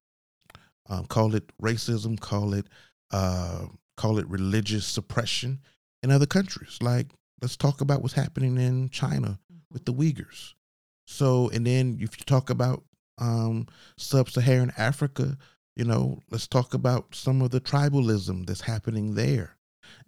Um, 0.89 1.07
call 1.07 1.35
it 1.35 1.51
racism. 1.63 2.19
Call 2.19 2.55
it 2.55 2.67
uh, 3.11 3.67
call 3.97 4.19
it 4.19 4.29
religious 4.29 4.87
suppression 4.87 5.61
in 6.03 6.11
other 6.11 6.27
countries. 6.27 6.79
Like, 6.81 7.09
let's 7.41 7.57
talk 7.57 7.81
about 7.81 8.03
what's 8.03 8.15
happening 8.15 8.59
in 8.59 8.89
China 8.91 9.39
with 9.71 9.85
the 9.85 9.95
Uyghurs. 9.95 10.55
So, 11.07 11.49
and 11.51 11.67
then 11.67 11.99
if 12.01 12.19
you 12.19 12.25
talk 12.25 12.51
about 12.51 12.83
um, 13.19 13.67
sub-Saharan 13.99 14.73
Africa, 14.77 15.37
you 15.77 15.85
know, 15.85 16.21
let's 16.31 16.47
talk 16.47 16.75
about 16.75 17.15
some 17.15 17.43
of 17.43 17.51
the 17.51 17.61
tribalism 17.61 18.47
that's 18.47 18.63
happening 18.63 19.15
there, 19.15 19.57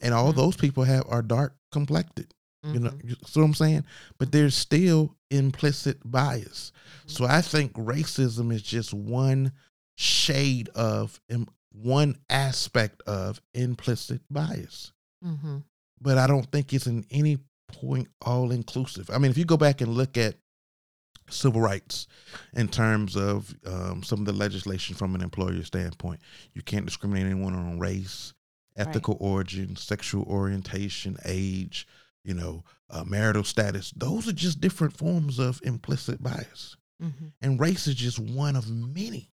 and 0.01 0.15
all 0.15 0.33
Mhm. 0.33 0.37
those 0.37 0.57
people 0.57 0.85
have 0.85 1.05
are 1.09 1.23
dark 1.23 1.57
complected. 1.71 2.35
You 2.73 2.81
know, 2.81 2.91
Mm-hmm. 2.91 3.09
you 3.09 3.17
see 3.27 3.41
what 3.41 3.47
I'm 3.47 3.55
saying? 3.55 3.85
But 4.19 4.33
there's 4.33 4.55
still 4.55 5.15
implicit 5.31 5.99
bias. 6.05 6.73
Mm-hmm. 7.01 7.09
So 7.11 7.25
I 7.27 7.41
think 7.41 7.73
racism 7.75 8.53
is 8.53 8.63
just 8.63 8.93
one 8.95 9.53
shade 9.97 10.69
of 10.75 11.21
one 11.73 12.17
aspect 12.31 13.03
of 13.07 13.41
implicit 13.55 14.21
bias. 14.31 14.93
Mm-hmm. 15.25 15.59
But 16.01 16.19
I 16.19 16.27
don't 16.27 16.51
think 16.51 16.73
it's 16.73 16.87
in 16.87 17.05
any 17.11 17.39
point 17.69 18.09
all 18.23 18.51
inclusive. 18.53 19.11
I 19.11 19.19
mean, 19.19 19.31
if 19.31 19.39
you 19.39 19.45
go 19.45 19.57
back 19.57 19.81
and 19.81 19.95
look 19.95 20.17
at 20.17 20.37
civil 21.29 21.61
rights 21.61 22.07
in 22.55 22.69
terms 22.69 23.17
of 23.17 23.55
um, 23.67 24.03
some 24.03 24.21
of 24.21 24.27
the 24.27 24.33
legislation 24.33 24.95
from 24.95 25.15
an 25.15 25.23
employer 25.23 25.63
standpoint, 25.63 26.21
you 26.55 26.63
can't 26.63 26.87
discriminate 26.87 27.27
anyone 27.27 27.55
on 27.55 27.79
race, 27.79 28.33
ethical 28.77 29.17
origin, 29.21 29.75
sexual 29.75 30.23
orientation, 30.25 31.17
age, 31.25 31.89
you 32.27 32.35
know, 32.35 32.65
uh, 32.91 33.05
marital 33.05 33.45
status. 33.45 33.93
Those 33.97 34.29
are 34.29 34.33
just 34.33 34.61
different 34.61 34.97
forms 34.97 35.39
of 35.39 35.61
implicit 35.63 36.23
bias. 36.23 36.77
Mm-hmm. 37.03 37.27
And 37.41 37.61
race 37.61 37.87
is 37.87 37.95
just 37.95 38.19
one 38.19 38.57
of 38.57 38.69
many 38.71 39.31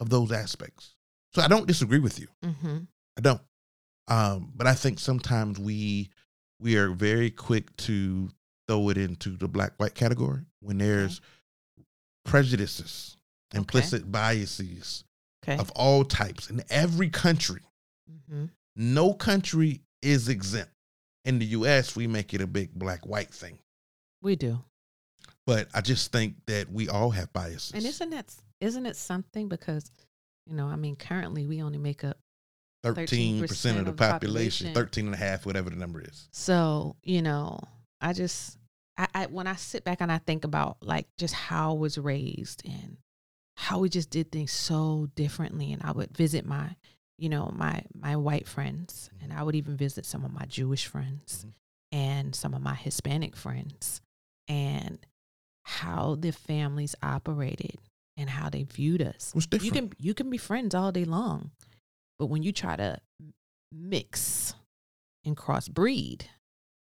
of 0.00 0.08
those 0.08 0.32
aspects. 0.32 0.94
So 1.34 1.42
I 1.42 1.48
don't 1.48 1.66
disagree 1.66 1.98
with 1.98 2.18
you. 2.18 2.28
Mm-hmm. 2.44 2.78
I 3.18 3.20
don't. 3.20 3.40
Um, 4.08 4.52
but 4.54 4.66
I 4.66 4.74
think 4.74 4.98
sometimes 4.98 5.58
we 5.58 6.10
we 6.60 6.76
are 6.76 6.90
very 6.90 7.30
quick 7.30 7.74
to 7.76 8.28
throw 8.68 8.88
it 8.88 8.96
into 8.98 9.36
the 9.36 9.48
black 9.48 9.72
white 9.78 9.94
category 9.94 10.42
when 10.60 10.78
there's 10.78 11.20
prejudices, 12.24 13.16
Okay. 13.52 13.58
implicit 13.58 14.10
biases 14.10 15.04
Okay. 15.44 15.58
of 15.58 15.70
all 15.72 16.04
types 16.04 16.48
in 16.50 16.62
every 16.70 17.10
country. 17.10 17.60
Mm-hmm. 18.10 18.46
No 18.76 19.12
country 19.12 19.82
is 20.00 20.28
exempt. 20.28 20.71
In 21.24 21.38
the 21.38 21.46
US, 21.46 21.94
we 21.94 22.06
make 22.06 22.34
it 22.34 22.40
a 22.40 22.46
big 22.46 22.74
black 22.74 23.06
white 23.06 23.32
thing. 23.32 23.58
We 24.22 24.36
do. 24.36 24.58
But 25.46 25.68
I 25.74 25.80
just 25.80 26.12
think 26.12 26.36
that 26.46 26.70
we 26.70 26.88
all 26.88 27.10
have 27.10 27.32
biases. 27.32 27.72
And 27.72 27.84
isn't 27.84 28.10
that 28.10 28.34
isn't 28.60 28.86
it 28.86 28.96
something 28.96 29.48
because 29.48 29.90
you 30.46 30.56
know, 30.56 30.66
I 30.66 30.76
mean 30.76 30.96
currently 30.96 31.46
we 31.46 31.62
only 31.62 31.78
make 31.78 32.04
up 32.04 32.18
13% 32.84 33.42
of 33.42 33.50
13% 33.50 33.62
the 33.62 33.78
of 33.78 33.84
the 33.86 33.92
population, 33.92 34.66
population. 34.68 34.74
13 34.74 35.06
and 35.06 35.14
a 35.14 35.18
half, 35.18 35.46
whatever 35.46 35.70
the 35.70 35.76
number 35.76 36.00
is. 36.00 36.28
so, 36.32 36.96
you 37.02 37.22
know, 37.22 37.60
I 38.00 38.12
just 38.12 38.58
I, 38.98 39.06
I 39.14 39.26
when 39.26 39.46
I 39.46 39.54
sit 39.54 39.84
back 39.84 40.00
and 40.00 40.10
I 40.10 40.18
think 40.18 40.44
about 40.44 40.78
like 40.82 41.06
just 41.18 41.34
how 41.34 41.70
I 41.72 41.78
was 41.78 41.98
raised 41.98 42.62
and 42.66 42.96
how 43.56 43.78
we 43.78 43.88
just 43.88 44.10
did 44.10 44.32
things 44.32 44.50
so 44.52 45.08
differently 45.14 45.72
and 45.72 45.82
I 45.82 45.92
would 45.92 46.16
visit 46.16 46.44
my 46.44 46.74
you 47.22 47.28
know, 47.28 47.52
my 47.54 47.82
my 47.94 48.16
white 48.16 48.48
friends 48.48 49.08
and 49.22 49.32
I 49.32 49.42
would 49.44 49.54
even 49.54 49.76
visit 49.76 50.04
some 50.04 50.24
of 50.24 50.32
my 50.32 50.44
Jewish 50.46 50.86
friends 50.86 51.44
Mhm. 51.46 51.52
and 51.92 52.34
some 52.34 52.52
of 52.52 52.60
my 52.62 52.74
Hispanic 52.74 53.36
friends 53.36 54.00
and 54.48 54.98
how 55.64 56.16
the 56.16 56.32
families 56.32 56.96
operated 57.00 57.76
and 58.16 58.28
how 58.28 58.50
they 58.50 58.64
viewed 58.64 59.00
us. 59.02 59.28
It 59.28 59.34
was 59.36 59.46
different. 59.46 59.64
You 59.74 59.80
can 59.80 59.92
you 59.98 60.14
can 60.14 60.30
be 60.30 60.36
friends 60.38 60.74
all 60.74 60.90
day 60.90 61.04
long, 61.04 61.52
but 62.18 62.26
when 62.26 62.42
you 62.42 62.50
try 62.52 62.74
to 62.74 63.00
mix 63.70 64.54
and 65.24 65.36
crossbreed, 65.36 66.22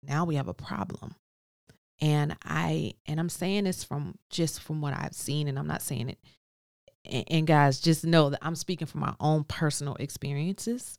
now 0.02 0.24
we 0.24 0.36
have 0.36 0.48
a 0.48 0.54
problem. 0.54 1.16
And 2.00 2.36
I 2.44 2.94
and 3.06 3.18
I'm 3.18 3.28
saying 3.28 3.64
this 3.64 3.82
from 3.82 4.18
just 4.30 4.60
from 4.60 4.80
what 4.80 4.94
I've 4.94 5.14
seen, 5.14 5.48
and 5.48 5.58
I'm 5.58 5.66
not 5.66 5.82
saying 5.82 6.08
it. 6.10 6.18
And, 7.04 7.46
guys, 7.46 7.80
just 7.80 8.04
know 8.04 8.30
that 8.30 8.40
I'm 8.42 8.54
speaking 8.54 8.86
from 8.86 9.00
my 9.00 9.14
own 9.18 9.44
personal 9.44 9.94
experiences. 9.96 10.98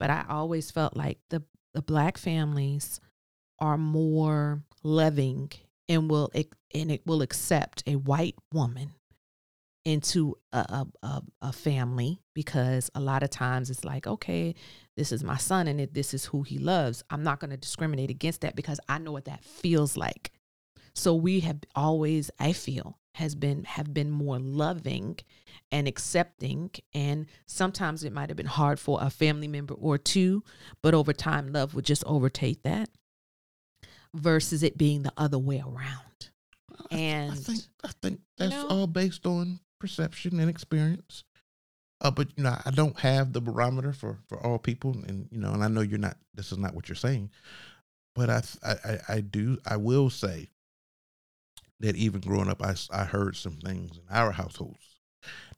But 0.00 0.10
I 0.10 0.24
always 0.28 0.70
felt 0.70 0.96
like 0.96 1.18
the 1.30 1.42
the 1.74 1.82
black 1.82 2.18
families 2.18 3.00
are 3.58 3.78
more 3.78 4.62
loving 4.82 5.50
and 5.88 6.10
will 6.10 6.30
and 6.74 6.90
it 6.90 7.06
will 7.06 7.22
accept 7.22 7.82
a 7.86 7.96
white 7.96 8.34
woman 8.52 8.92
into 9.84 10.36
a, 10.52 10.58
a, 10.58 10.86
a, 11.02 11.22
a 11.42 11.52
family 11.52 12.20
because 12.34 12.90
a 12.94 13.00
lot 13.00 13.22
of 13.22 13.30
times 13.30 13.68
it's 13.68 13.84
like 13.84 14.06
okay 14.06 14.54
this 14.96 15.10
is 15.10 15.24
my 15.24 15.36
son 15.36 15.66
and 15.66 15.80
it, 15.80 15.94
this 15.94 16.14
is 16.14 16.24
who 16.26 16.42
he 16.42 16.58
loves 16.58 17.02
i'm 17.10 17.24
not 17.24 17.40
going 17.40 17.50
to 17.50 17.56
discriminate 17.56 18.10
against 18.10 18.42
that 18.42 18.54
because 18.54 18.78
i 18.88 18.98
know 18.98 19.10
what 19.10 19.24
that 19.24 19.42
feels 19.44 19.96
like 19.96 20.30
so 20.94 21.14
we 21.14 21.40
have 21.40 21.58
always 21.74 22.30
i 22.38 22.52
feel 22.52 22.96
has 23.14 23.34
been 23.34 23.64
have 23.64 23.92
been 23.92 24.10
more 24.10 24.38
loving 24.38 25.18
and 25.70 25.86
accepting 25.86 26.70
and 26.94 27.26
sometimes 27.46 28.04
it 28.04 28.12
might 28.12 28.30
have 28.30 28.36
been 28.36 28.46
hard 28.46 28.80
for 28.80 28.98
a 29.02 29.10
family 29.10 29.48
member 29.48 29.74
or 29.74 29.98
two 29.98 30.42
but 30.82 30.94
over 30.94 31.12
time 31.12 31.52
love 31.52 31.74
would 31.74 31.84
just 31.84 32.04
overtake 32.06 32.62
that 32.62 32.88
versus 34.14 34.62
it 34.62 34.78
being 34.78 35.02
the 35.02 35.12
other 35.16 35.38
way 35.38 35.60
around 35.60 36.30
and 36.90 37.32
I 37.32 37.34
think 37.34 37.60
I 37.84 37.90
think 38.00 38.20
you 38.38 38.48
that's 38.48 38.50
know? 38.52 38.68
all 38.68 38.86
based 38.86 39.26
on 39.26 39.60
perception 39.80 40.38
and 40.40 40.50
experience. 40.50 41.24
Uh, 42.00 42.10
but 42.10 42.28
you 42.36 42.44
know, 42.44 42.56
I 42.64 42.70
don't 42.70 42.98
have 43.00 43.32
the 43.32 43.40
barometer 43.40 43.92
for 43.92 44.18
for 44.28 44.44
all 44.44 44.58
people, 44.58 44.92
and 45.06 45.28
you 45.30 45.38
know, 45.38 45.52
and 45.52 45.62
I 45.62 45.68
know 45.68 45.80
you're 45.80 45.98
not. 45.98 46.16
This 46.34 46.52
is 46.52 46.58
not 46.58 46.74
what 46.74 46.88
you're 46.88 46.96
saying, 46.96 47.30
but 48.14 48.28
I 48.28 48.42
I, 48.64 48.98
I 49.08 49.20
do. 49.20 49.58
I 49.66 49.76
will 49.76 50.10
say 50.10 50.48
that 51.82 51.96
even 51.96 52.20
growing 52.20 52.48
up, 52.48 52.62
I, 52.62 52.74
I 52.90 53.04
heard 53.04 53.36
some 53.36 53.56
things 53.56 53.98
in 53.98 54.02
our 54.10 54.32
households, 54.32 54.96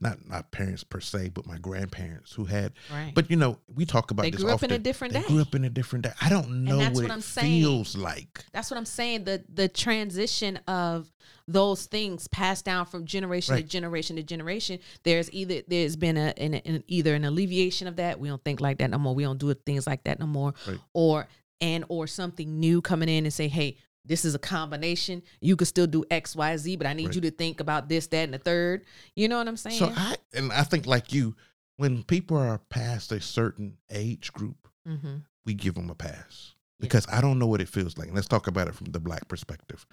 not 0.01 0.27
not 0.29 0.51
parents 0.51 0.85
per 0.85 1.01
se, 1.01 1.31
but 1.35 1.47
my 1.47 1.59
grandparents 1.59 2.33
who 2.33 2.45
had. 2.45 2.73
right 2.93 3.13
But 3.15 3.31
you 3.31 3.37
know, 3.37 3.59
we 3.73 3.85
talk 3.87 4.11
about 4.11 4.25
they 4.25 4.31
this 4.31 4.43
grew 4.43 4.51
up 4.53 4.63
in 4.63 4.71
a 4.71 4.75
often. 4.75 4.83
different 4.83 5.15
They 5.15 5.21
day 5.21 5.29
grew 5.29 5.41
up 5.41 5.55
in 5.55 5.65
a 5.65 5.71
different 5.71 6.05
day. 6.05 6.13
I 6.21 6.29
don't 6.29 6.65
know 6.65 6.79
what, 6.79 6.93
what 6.95 7.05
it 7.05 7.11
I'm 7.11 7.21
saying. 7.21 7.63
feels 7.63 7.97
like. 7.97 8.45
That's 8.53 8.71
what 8.71 8.77
I'm 8.77 8.85
saying. 8.85 9.25
The 9.25 9.45
the 9.53 9.69
transition 9.69 10.59
of 10.67 11.11
those 11.47 11.85
things 11.87 12.27
passed 12.29 12.65
down 12.65 12.87
from 12.87 13.05
generation 13.05 13.57
to 13.57 13.63
generation 13.63 14.17
to 14.17 14.23
generation. 14.23 14.79
There's 15.03 15.31
either 15.33 15.63
there's 15.69 15.97
been 15.97 16.17
a 16.17 16.33
an, 16.39 16.55
an 16.55 16.85
either 16.87 17.15
an 17.15 17.25
alleviation 17.25 17.87
of 17.87 17.97
that. 17.97 18.19
We 18.19 18.29
don't 18.29 18.43
think 18.45 18.61
like 18.61 18.79
that 18.79 18.91
no 18.91 18.99
more. 18.99 19.15
We 19.15 19.25
don't 19.25 19.39
do 19.39 19.53
things 19.55 19.87
like 19.87 20.05
that 20.05 20.19
no 20.21 20.27
more. 20.27 20.55
Right. 20.67 20.79
Or 20.95 21.29
and 21.61 21.85
or 21.89 22.07
something 22.07 22.61
new 22.61 22.83
coming 22.83 23.09
in 23.09 23.25
and 23.25 23.33
say, 23.33 23.49
hey, 23.49 23.77
this 24.05 24.25
is 24.25 24.35
a 24.35 24.39
combination. 24.39 25.23
You 25.41 25.57
could 25.57 25.69
still 25.69 25.87
do 25.87 26.05
X, 26.11 26.37
Y, 26.37 26.57
Z, 26.57 26.77
but 26.77 26.87
I 26.87 26.93
need 26.93 27.07
Right. 27.07 27.15
you 27.17 27.21
to 27.23 27.31
think 27.31 27.61
about 27.61 27.89
this, 27.89 28.07
that, 28.09 28.25
and 28.25 28.35
the 28.35 28.39
third. 28.39 28.85
You 29.17 29.29
know 29.29 29.39
what 29.39 29.49
I'm 29.49 29.57
saying? 29.57 29.79
So 29.79 29.93
I 29.95 30.17
and 30.35 30.53
I 30.53 30.63
think 30.63 30.87
like 30.87 31.13
you, 31.13 31.35
when 31.77 32.03
people 32.03 32.37
are 32.37 32.59
past 32.71 33.13
a 33.13 33.21
certain 33.21 33.77
age 33.91 34.33
group, 34.33 34.69
mm-hmm. 34.87 35.17
we 35.47 35.55
give 35.55 35.75
them 35.75 35.91
a 35.91 35.95
pass 35.95 36.55
Yeah. 36.79 36.85
because 36.87 37.07
I 37.11 37.21
don't 37.21 37.39
know 37.39 37.47
what 37.47 37.61
it 37.61 37.69
feels 37.69 37.97
like. 37.99 38.09
And 38.09 38.15
let's 38.17 38.29
talk 38.29 38.47
about 38.47 38.69
it 38.69 38.75
from 38.75 38.87
the 38.93 39.01
black 39.01 39.27
perspective. 39.29 39.87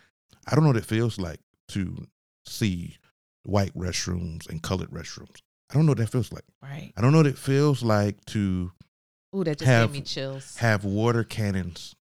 I 0.48 0.56
don't 0.56 0.64
know 0.64 0.70
what 0.70 0.78
it 0.78 0.86
feels 0.86 1.18
like 1.20 1.40
to 1.70 2.08
see 2.46 2.98
white 3.44 3.76
restrooms 3.78 4.50
and 4.50 4.62
colored 4.62 4.90
restrooms. 4.92 5.42
I 5.70 5.76
don't 5.76 5.86
know 5.86 5.92
what 5.92 6.00
that 6.00 6.10
feels 6.10 6.32
like. 6.34 6.44
Right. 6.62 6.92
I 6.98 7.02
don't 7.02 7.12
know 7.12 7.20
what 7.20 7.28
it 7.28 7.38
feels 7.38 7.82
like 7.82 8.24
to 8.26 8.72
Ooh, 9.36 9.44
that 9.46 9.60
just 9.60 9.68
Have- 9.68 9.88
gave 9.90 9.94
me 9.94 10.02
chills. 10.02 10.58
have 10.58 10.84
water 10.84 11.24
cannons, 11.24 11.96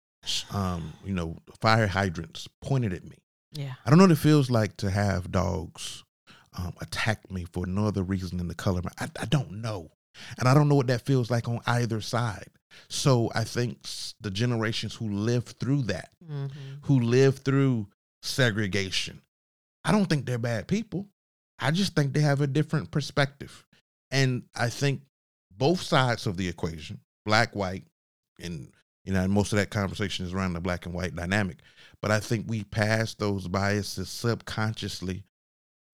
um, 0.52 0.94
you 1.06 1.14
know, 1.14 1.38
fire 1.62 1.88
hydrants 1.88 2.48
pointed 2.62 2.94
at 2.94 3.04
me. 3.04 3.18
yeah. 3.54 3.74
I 3.86 3.90
don't 3.90 3.98
know 3.98 4.06
what 4.06 4.12
it 4.12 4.18
feels 4.18 4.50
like 4.50 4.78
to 4.78 4.90
have 4.92 5.32
dogs 5.32 6.04
um, 6.58 6.74
attack 6.82 7.30
me 7.32 7.46
for 7.54 7.66
no 7.68 7.86
other 7.88 8.04
reason 8.04 8.38
than 8.38 8.48
the 8.48 8.56
color. 8.56 8.82
I, 9.00 9.08
I 9.20 9.26
don't 9.26 9.62
know. 9.62 9.90
And 10.40 10.48
I 10.48 10.54
don't 10.56 10.68
know 10.68 10.76
what 10.76 10.88
that 10.88 11.06
feels 11.06 11.30
like 11.30 11.48
on 11.48 11.60
either 11.68 12.02
side. 12.02 12.48
So 12.90 13.32
I 13.36 13.44
think 13.44 13.78
the 14.22 14.32
generations 14.32 14.96
who 14.96 15.10
lived 15.10 15.60
through 15.60 15.84
that, 15.84 16.10
Mm-hmm. 16.30 16.48
who 16.82 17.00
lived 17.00 17.46
through 17.46 17.88
segregation, 18.22 19.22
I 19.86 19.92
don't 19.92 20.06
think 20.08 20.26
they're 20.26 20.38
bad 20.38 20.68
people. 20.68 21.08
I 21.60 21.72
just 21.72 21.96
think 21.96 22.12
they 22.14 22.20
have 22.22 22.42
a 22.42 22.48
different 22.48 22.92
perspective. 22.92 23.66
And 24.12 24.44
I 24.56 24.70
think 24.70 25.02
both 25.56 25.82
sides 25.82 26.28
of 26.28 26.38
the 26.38 26.48
equation, 26.48 27.00
black, 27.26 27.56
white, 27.56 27.86
and 28.42 28.70
you 29.08 29.14
know, 29.14 29.22
and 29.22 29.32
most 29.32 29.54
of 29.54 29.58
that 29.58 29.70
conversation 29.70 30.26
is 30.26 30.34
around 30.34 30.52
the 30.52 30.60
black 30.60 30.86
and 30.86 30.94
white 30.94 31.16
dynamic. 31.16 31.60
But 32.02 32.12
I 32.12 32.20
think 32.20 32.46
we 32.48 32.66
pass 32.66 33.14
those 33.14 33.48
biases 33.48 34.10
subconsciously. 34.10 35.24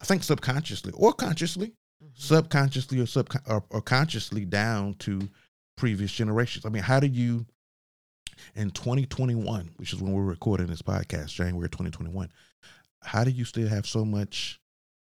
I 0.02 0.06
think 0.06 0.23
subconsciously 0.23 0.91
or 0.95 1.13
consciously, 1.13 1.73
Mm-hmm. 2.04 2.12
subconsciously 2.15 2.99
or 2.99 3.06
sub 3.06 3.30
or, 3.47 3.63
or 3.69 3.82
consciously 3.82 4.43
down 4.43 4.95
to 4.95 5.30
previous 5.78 6.12
generations. 6.12 6.65
I 6.65 6.69
mean, 6.69 6.84
how 6.84 6.99
do 6.99 7.08
you 7.08 7.45
in 8.56 8.71
2021, 8.71 9.69
which 9.78 9.93
is 9.93 10.02
when 10.02 10.12
we're 10.12 10.23
recording 10.23 10.67
this 10.67 10.82
podcast, 10.82 11.30
January 11.30 11.69
2021, 11.69 12.30
how 13.04 13.23
do 13.23 13.32
you 13.32 13.45
still 13.45 13.69
have 13.69 13.86
so 13.86 14.04
much 14.04 14.60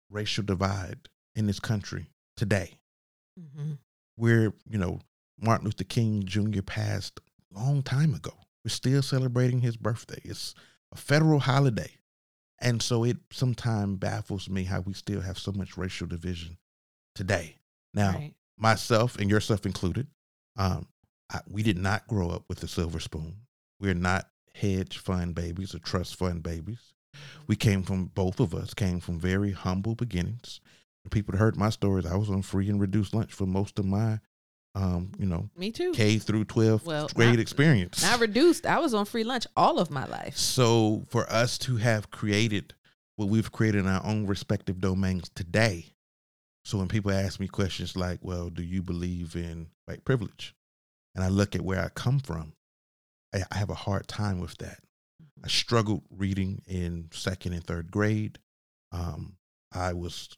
racial 0.09 0.45
divide 0.45 1.09
in 1.35 1.49
this 1.49 1.59
country 1.59 2.07
today? 2.37 2.75
Mm-hmm. 3.41 3.73
Where, 4.15 4.53
you 4.71 4.79
know, 4.79 5.01
Martin 5.41 5.65
Luther 5.65 5.83
King 5.83 6.23
Jr. 6.25 6.63
passed 6.63 7.19
long 7.59 7.83
time 7.83 8.15
ago. 8.15 8.33
We're 8.65 8.71
still 8.71 9.03
celebrating 9.03 9.61
his 9.61 9.77
birthday. 9.77 10.21
It's 10.25 10.55
a 10.93 10.97
federal 10.97 11.41
holiday. 11.41 11.91
And 12.61 12.81
so 12.81 13.05
it 13.05 13.19
sometimes 13.31 13.99
baffles 13.99 14.49
me 14.49 14.65
how 14.65 14.81
we 14.81 14.95
still 14.95 15.21
have 15.21 15.39
so 15.39 15.53
much 15.53 15.77
racial 15.77 16.07
division 16.07 16.57
today. 17.15 17.57
Now, 17.93 18.13
right. 18.13 18.35
myself 18.57 19.19
and 19.19 19.29
yourself 19.29 19.67
included, 19.67 20.07
um, 20.57 20.89
I, 21.31 21.41
we 21.49 21.63
did 21.63 21.79
not 21.79 22.07
grow 22.07 22.31
up 22.31 22.45
with 22.49 22.63
a 22.63 22.69
silver 22.69 23.01
spoon. 23.01 23.37
We're 23.81 23.95
not 23.95 24.29
hedge 24.55 24.99
fund 24.99 25.35
babies 25.35 25.75
or 25.75 25.79
trust 25.79 26.17
fund 26.17 26.43
babies. 26.43 26.95
We 27.47 27.57
came 27.57 27.83
from 27.83 28.07
both 28.07 28.41
of 28.41 28.55
us 28.55 28.75
came 28.75 29.01
from 29.01 29.21
very 29.21 29.53
humble 29.53 29.95
beginnings. 29.95 30.61
The 31.05 31.11
people 31.11 31.33
that 31.33 31.39
heard 31.39 31.57
my 31.57 31.71
stories, 31.71 32.07
I 32.07 32.17
was 32.17 32.31
on 32.31 32.43
free 32.43 32.69
and 32.69 32.81
reduced 32.81 33.15
lunch 33.15 33.33
for 33.33 33.47
most 33.47 33.79
of 33.79 33.85
my, 33.85 34.21
um, 34.75 35.13
you 35.19 35.27
know, 35.27 35.49
Me 35.57 35.71
too. 35.71 35.93
K 35.93 36.19
through 36.19 36.45
12 36.47 36.85
Well, 36.85 37.09
grade 37.15 37.39
experience. 37.39 38.03
Not 38.03 38.21
reduced. 38.21 38.67
I 38.67 38.79
was 38.79 38.93
on 38.93 39.05
free 39.05 39.25
lunch 39.25 39.47
all 39.57 39.79
of 39.79 39.91
my 39.91 40.05
life. 40.07 40.37
So 40.37 41.05
for 41.09 41.31
us 41.31 41.59
to 41.59 41.77
have 41.77 42.11
created 42.11 42.75
what 43.17 43.29
we've 43.29 43.53
created 43.53 43.81
in 43.81 43.87
our 43.87 44.05
own 44.05 44.27
respective 44.27 44.81
domains 44.81 45.31
today. 45.35 45.87
So 46.65 46.79
when 46.79 46.89
people 46.89 47.13
ask 47.13 47.39
me 47.39 47.47
questions 47.47 47.95
like, 47.97 48.19
well, 48.23 48.49
do 48.49 48.63
you 48.63 48.83
believe 48.83 49.37
in 49.37 49.69
white 49.85 50.05
privilege? 50.05 50.55
And 51.15 51.23
I 51.23 51.29
look 51.29 51.55
at 51.55 51.63
where 51.63 51.81
I 51.81 51.91
come 51.91 52.19
from, 52.19 52.55
I, 53.33 53.45
I 53.53 53.57
have 53.59 53.71
a 53.71 53.75
hard 53.75 54.09
time 54.09 54.41
with 54.41 54.57
that. 54.59 54.79
I 55.45 55.49
struggled 55.49 56.03
reading 56.11 56.63
in 56.67 57.11
second 57.13 57.53
and 57.53 57.65
third 57.65 57.91
grade. 57.91 58.39
Um, 58.91 59.37
I 59.73 59.93
was 59.93 60.31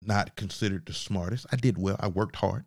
not 0.00 0.36
considered 0.36 0.86
the 0.86 0.94
smartest. 0.94 1.46
I 1.52 1.56
did 1.56 1.76
well. 1.76 1.96
I 2.00 2.08
worked 2.08 2.36
hard. 2.36 2.64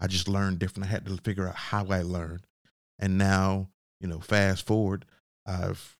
I 0.00 0.06
just 0.06 0.28
learned 0.28 0.58
different. 0.58 0.86
I 0.86 0.90
had 0.90 1.04
to 1.06 1.16
figure 1.18 1.48
out 1.48 1.56
how 1.56 1.86
I 1.88 2.02
learned. 2.02 2.42
And 2.98 3.18
now, 3.18 3.68
you 4.00 4.08
know, 4.08 4.20
fast 4.20 4.66
forward, 4.66 5.04
I've 5.46 5.96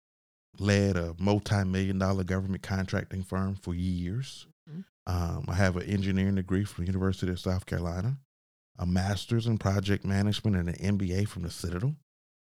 led 0.58 0.96
a 0.96 1.14
multi-million 1.18 1.98
dollar 1.98 2.24
government 2.24 2.62
contracting 2.62 3.22
firm 3.22 3.54
for 3.56 3.74
years. 3.74 4.46
Mhm. 4.68 4.84
Um, 5.06 5.44
I 5.48 5.54
have 5.54 5.76
an 5.76 5.84
engineering 5.84 6.34
degree 6.34 6.64
from 6.64 6.84
the 6.84 6.92
University 6.92 7.30
of 7.30 7.40
South 7.40 7.66
Carolina, 7.66 8.18
a 8.78 8.86
master's 8.86 9.46
in 9.46 9.58
project 9.58 10.04
management 10.04 10.56
and 10.56 10.68
an 10.68 10.76
MBA 10.76 11.24
from 11.24 11.42
the 11.42 11.50
Citadel. 11.50 11.96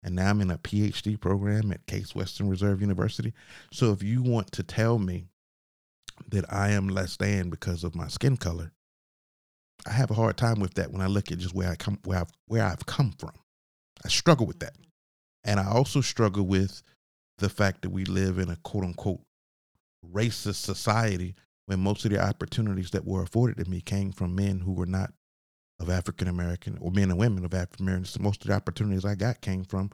And 0.02 0.14
now 0.14 0.30
I'm 0.30 0.40
in 0.40 0.50
a 0.50 0.58
PhD 0.58 1.16
program 1.20 1.70
at 1.72 1.86
Case 1.86 2.14
Western 2.14 2.48
Reserve 2.48 2.80
University. 2.80 3.34
So 3.72 3.92
if 3.92 4.02
you 4.02 4.22
want 4.22 4.50
to 4.52 4.62
tell 4.62 4.98
me 4.98 5.28
that 6.28 6.50
I 6.52 6.70
am 6.70 6.88
less 6.88 7.16
than 7.16 7.50
because 7.50 7.84
of 7.84 7.94
my 7.94 8.08
skin 8.08 8.36
color, 8.36 8.72
I 9.86 9.92
have 9.92 10.10
a 10.10 10.14
hard 10.14 10.36
time 10.36 10.60
with 10.60 10.74
that 10.74 10.92
when 10.92 11.00
I 11.00 11.06
look 11.06 11.32
at 11.32 11.38
just 11.38 11.54
where 11.54 11.70
I 11.70 11.76
come 11.76 11.98
where 12.04 12.18
I've 12.20 12.30
where 12.46 12.64
I've 12.64 12.86
come 12.86 13.12
from. 13.18 13.32
I 14.04 14.08
struggle 14.08 14.46
with 14.46 14.60
that. 14.60 14.74
And 15.44 15.58
I 15.58 15.66
also 15.66 16.00
struggle 16.00 16.44
with 16.44 16.82
the 17.38 17.48
fact 17.48 17.82
that 17.82 17.90
we 17.90 18.04
live 18.04 18.38
in 18.38 18.50
a 18.50 18.56
quote 18.56 18.84
unquote 18.84 19.22
racist 20.12 20.56
society 20.56 21.34
when 21.66 21.80
most 21.80 22.04
of 22.04 22.10
the 22.10 22.22
opportunities 22.22 22.90
that 22.90 23.06
were 23.06 23.22
afforded 23.22 23.62
to 23.62 23.70
me 23.70 23.80
came 23.80 24.12
from 24.12 24.34
men 24.34 24.60
who 24.60 24.72
were 24.72 24.86
not 24.86 25.12
of 25.78 25.88
African 25.88 26.28
American 26.28 26.76
or 26.80 26.90
men 26.90 27.10
and 27.10 27.18
women 27.18 27.44
of 27.44 27.54
African 27.54 27.86
Americans. 27.86 28.18
Most 28.18 28.42
of 28.42 28.48
the 28.48 28.54
opportunities 28.54 29.04
I 29.04 29.14
got 29.14 29.40
came 29.40 29.64
from 29.64 29.90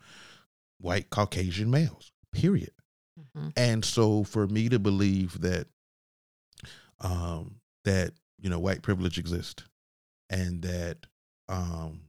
white 0.79 1.11
Caucasian 1.11 1.71
males, 1.71 2.11
period. 2.33 2.73
Mhm. 3.19 3.53
And 3.57 3.85
so 3.85 4.25
for 4.25 4.47
me 4.49 4.69
to 4.69 4.79
believe 4.79 5.41
that 5.41 5.69
um 7.01 7.61
that, 7.85 8.15
you 8.41 8.51
know, 8.51 8.59
white 8.59 8.83
privilege 8.83 9.19
exists 9.19 9.63
and 10.31 10.63
that 10.63 11.07
um, 11.49 12.01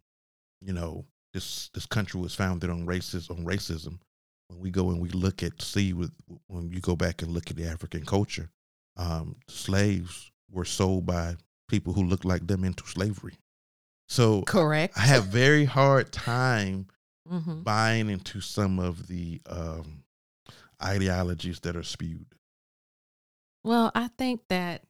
you 0.62 0.74
know, 0.74 1.06
this 1.34 1.70
this 1.74 1.86
country 1.86 2.20
was 2.20 2.36
founded 2.36 2.70
on 2.70 2.86
racism 2.86 3.32
on 3.32 3.46
racism. 3.46 4.00
When 4.48 4.60
we 4.60 4.72
go 4.72 4.90
and 4.92 5.02
we 5.02 5.10
look 5.10 5.44
at 5.44 5.62
see 5.62 5.94
with 5.94 6.12
when 6.48 6.72
you 6.72 6.80
go 6.80 6.96
back 6.96 7.22
and 7.22 7.32
look 7.32 7.50
at 7.52 7.58
the 7.58 7.68
African 7.68 8.06
culture, 8.06 8.50
um, 8.96 9.36
slaves 9.48 10.32
were 10.50 10.66
sold 10.66 11.06
by 11.06 11.36
people 11.68 11.94
who 11.94 12.04
looked 12.04 12.26
like 12.26 12.48
them 12.48 12.64
into 12.64 12.86
slavery. 12.88 13.36
So 14.08 14.44
Correct. 14.44 14.98
I 14.98 15.02
have 15.02 15.26
very 15.26 15.66
hard 15.66 16.12
time 16.12 16.88
hmm 17.28 17.62
buying 17.62 18.10
into 18.10 18.40
some 18.40 18.80
of 18.80 19.08
the 19.08 19.42
um, 19.50 20.04
ideologies 20.82 21.60
that 21.62 21.76
are 21.76 21.84
spewed. 21.84 22.26
Well, 23.66 23.92
I 23.94 24.08
think 24.18 24.42
that 24.48 24.84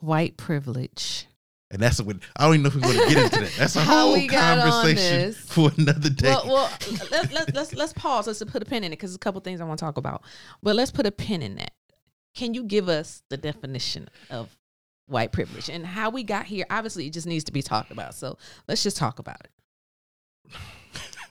white 0.00 0.36
privilege. 0.36 1.26
And 1.72 1.80
that's 1.80 2.00
what 2.02 2.16
I 2.36 2.44
don't 2.44 2.54
even 2.54 2.62
know 2.62 2.68
if 2.68 2.74
we're 2.74 2.82
going 2.82 3.08
to 3.08 3.14
get 3.14 3.24
into 3.24 3.40
that. 3.40 3.52
That's 3.56 3.76
a 3.76 3.80
whole 3.80 4.12
we 4.12 4.28
got 4.28 4.58
on 4.58 4.70
conversation 4.70 5.32
for 5.46 5.70
another 5.78 6.10
day. 6.10 6.28
Well, 6.28 6.46
well, 6.46 6.70
let, 7.10 7.32
let, 7.32 7.54
let's 7.54 7.74
let's 7.74 7.92
pause. 7.94 8.26
Let's 8.26 8.44
put 8.44 8.62
a 8.62 8.66
pin 8.66 8.84
in 8.84 8.92
it 8.92 8.96
because 8.96 9.10
there's 9.10 9.16
a 9.16 9.20
couple 9.20 9.40
things 9.40 9.60
I 9.60 9.64
want 9.64 9.78
to 9.78 9.84
talk 9.84 9.96
about. 9.96 10.22
But 10.62 10.76
let's 10.76 10.90
put 10.90 11.06
a 11.06 11.10
pin 11.10 11.40
in 11.42 11.56
that. 11.56 11.72
can 12.34 12.52
you 12.54 12.62
give 12.64 12.88
us 12.90 13.22
the 13.30 13.36
definition 13.38 14.08
of 14.30 14.54
white 15.06 15.32
privilege 15.32 15.68
and 15.70 15.86
how 15.86 16.10
we 16.10 16.22
got 16.22 16.44
here? 16.44 16.66
Obviously, 16.70 17.06
it 17.06 17.14
just 17.14 17.26
needs 17.26 17.44
to 17.44 17.52
be 17.52 17.62
talked 17.62 17.90
about. 17.90 18.14
So 18.14 18.36
let's 18.68 18.82
just 18.82 18.96
talk 18.98 19.18
about 19.18 19.40
it. 19.42 19.50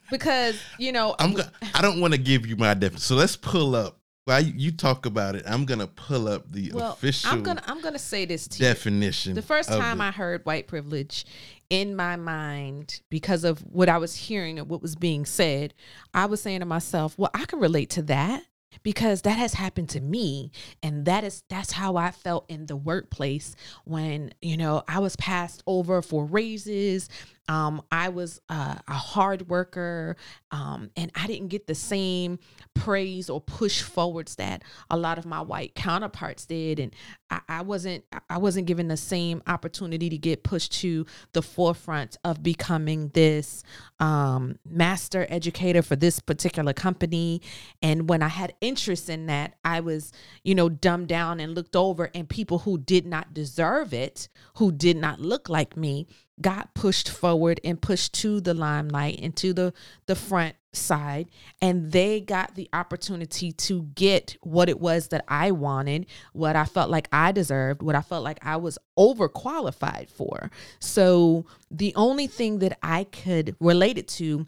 Because 0.09 0.59
you 0.77 0.91
know, 0.91 1.15
I'm 1.19 1.33
go- 1.33 1.43
I 1.73 1.81
don't 1.81 2.01
want 2.01 2.13
to 2.13 2.19
give 2.19 2.45
you 2.45 2.57
my 2.57 2.73
definition. 2.73 2.99
So 2.99 3.15
let's 3.15 3.37
pull 3.37 3.75
up. 3.75 4.00
While 4.25 4.41
you, 4.41 4.53
you 4.55 4.71
talk 4.71 5.05
about 5.05 5.35
it, 5.35 5.43
I'm 5.47 5.65
gonna 5.65 5.87
pull 5.87 6.27
up 6.27 6.51
the 6.51 6.71
well, 6.73 6.93
official 6.93 7.31
I'm 7.31 7.41
gonna 7.41 7.63
I'm 7.65 7.81
gonna 7.81 7.97
say 7.97 8.25
this 8.25 8.47
to 8.49 8.59
you. 8.59 8.69
definition. 8.69 9.33
The 9.33 9.41
first 9.41 9.69
time 9.69 9.99
it. 9.99 10.03
I 10.03 10.11
heard 10.11 10.45
white 10.45 10.67
privilege 10.67 11.25
in 11.71 11.95
my 11.95 12.17
mind, 12.17 13.01
because 13.09 13.45
of 13.45 13.59
what 13.59 13.87
I 13.87 13.97
was 13.97 14.13
hearing 14.15 14.59
and 14.59 14.67
what 14.67 14.81
was 14.81 14.95
being 14.95 15.25
said, 15.25 15.73
I 16.13 16.25
was 16.25 16.41
saying 16.41 16.59
to 16.59 16.65
myself, 16.65 17.17
well, 17.17 17.31
I 17.33 17.45
can 17.45 17.59
relate 17.59 17.89
to 17.91 18.01
that 18.03 18.43
because 18.83 19.21
that 19.23 19.37
has 19.37 19.53
happened 19.53 19.89
to 19.89 20.01
me 20.01 20.51
and 20.83 21.05
that 21.05 21.23
is 21.23 21.43
that's 21.49 21.71
how 21.71 21.95
I 21.95 22.11
felt 22.11 22.45
in 22.49 22.65
the 22.67 22.75
workplace 22.75 23.55
when 23.85 24.33
you 24.41 24.55
know 24.57 24.83
I 24.87 24.99
was 24.99 25.15
passed 25.17 25.61
over 25.67 26.01
for 26.01 26.25
raises 26.25 27.09
um, 27.51 27.81
I 27.91 28.07
was 28.07 28.39
uh, 28.47 28.75
a 28.87 28.93
hard 28.93 29.49
worker 29.49 30.15
um, 30.51 30.89
and 30.95 31.11
I 31.15 31.27
didn't 31.27 31.49
get 31.49 31.67
the 31.67 31.75
same 31.75 32.39
praise 32.75 33.29
or 33.29 33.41
push 33.41 33.81
forwards 33.81 34.35
that 34.35 34.63
a 34.89 34.95
lot 34.95 35.17
of 35.17 35.25
my 35.25 35.41
white 35.41 35.75
counterparts 35.75 36.45
did 36.45 36.79
and 36.79 36.95
I, 37.29 37.41
I 37.49 37.61
wasn't 37.63 38.05
I 38.29 38.37
wasn't 38.37 38.67
given 38.67 38.87
the 38.87 38.95
same 38.95 39.43
opportunity 39.47 40.09
to 40.09 40.17
get 40.17 40.43
pushed 40.43 40.71
to 40.79 41.05
the 41.33 41.41
forefront 41.41 42.15
of 42.23 42.41
becoming 42.41 43.09
this 43.09 43.63
um, 43.99 44.57
master 44.65 45.27
educator 45.27 45.81
for 45.81 45.97
this 45.97 46.21
particular 46.21 46.71
company. 46.71 47.41
And 47.81 48.07
when 48.07 48.23
I 48.23 48.29
had 48.29 48.53
interest 48.61 49.09
in 49.09 49.25
that 49.25 49.55
I 49.65 49.81
was 49.81 50.13
you 50.45 50.55
know 50.55 50.69
dumbed 50.69 51.09
down 51.09 51.41
and 51.41 51.53
looked 51.53 51.75
over 51.75 52.09
and 52.15 52.29
people 52.29 52.59
who 52.59 52.77
did 52.77 53.05
not 53.05 53.33
deserve 53.33 53.93
it 53.93 54.29
who 54.55 54.71
did 54.71 54.95
not 54.95 55.19
look 55.19 55.49
like 55.49 55.75
me 55.75 56.07
got 56.41 56.73
pushed 56.73 57.09
forward 57.09 57.59
and 57.63 57.81
pushed 57.81 58.13
to 58.13 58.41
the 58.41 58.53
limelight 58.53 59.19
and 59.21 59.35
to 59.37 59.53
the 59.53 59.73
the 60.07 60.15
front 60.15 60.55
side 60.73 61.27
and 61.61 61.91
they 61.91 62.21
got 62.21 62.55
the 62.55 62.69
opportunity 62.71 63.51
to 63.51 63.83
get 63.95 64.37
what 64.41 64.69
it 64.69 64.79
was 64.79 65.09
that 65.09 65.23
I 65.27 65.51
wanted, 65.51 66.05
what 66.33 66.55
I 66.55 66.65
felt 66.65 66.89
like 66.89 67.09
I 67.11 67.31
deserved, 67.31 67.81
what 67.81 67.95
I 67.95 68.01
felt 68.01 68.23
like 68.23 68.39
I 68.41 68.57
was 68.57 68.77
overqualified 68.97 70.09
for. 70.09 70.49
So 70.79 71.45
the 71.69 71.93
only 71.95 72.27
thing 72.27 72.59
that 72.59 72.77
I 72.81 73.03
could 73.03 73.55
relate 73.59 73.97
it 73.97 74.07
to 74.09 74.47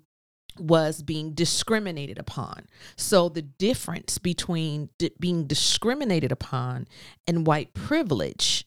was 0.60 1.02
being 1.02 1.34
discriminated 1.34 2.20
upon. 2.20 2.68
So 2.96 3.28
the 3.28 3.42
difference 3.42 4.18
between 4.18 4.90
being 5.20 5.46
discriminated 5.46 6.32
upon 6.32 6.88
and 7.28 7.48
white 7.48 7.74
privilege 7.74 8.66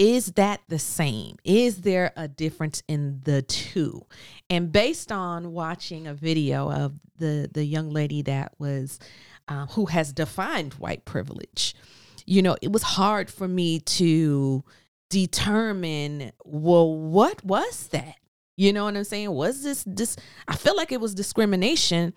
is 0.00 0.32
that 0.32 0.62
the 0.68 0.78
same? 0.78 1.36
Is 1.44 1.82
there 1.82 2.10
a 2.16 2.26
difference 2.26 2.82
in 2.88 3.20
the 3.24 3.42
two? 3.42 4.06
And 4.48 4.72
based 4.72 5.12
on 5.12 5.52
watching 5.52 6.06
a 6.06 6.14
video 6.14 6.72
of 6.72 6.98
the 7.18 7.50
the 7.52 7.64
young 7.66 7.90
lady 7.90 8.22
that 8.22 8.54
was 8.58 8.98
uh, 9.46 9.66
who 9.66 9.84
has 9.86 10.14
defined 10.14 10.72
white 10.74 11.04
privilege, 11.04 11.74
you 12.24 12.40
know, 12.40 12.56
it 12.62 12.72
was 12.72 12.82
hard 12.82 13.30
for 13.30 13.46
me 13.46 13.80
to 13.80 14.64
determine. 15.10 16.32
Well, 16.46 16.96
what 16.96 17.44
was 17.44 17.88
that? 17.88 18.14
You 18.56 18.72
know 18.72 18.84
what 18.84 18.96
I'm 18.96 19.04
saying? 19.04 19.30
Was 19.30 19.62
this 19.62 19.84
this? 19.86 20.16
I 20.48 20.56
feel 20.56 20.76
like 20.76 20.92
it 20.92 21.00
was 21.02 21.14
discrimination, 21.14 22.14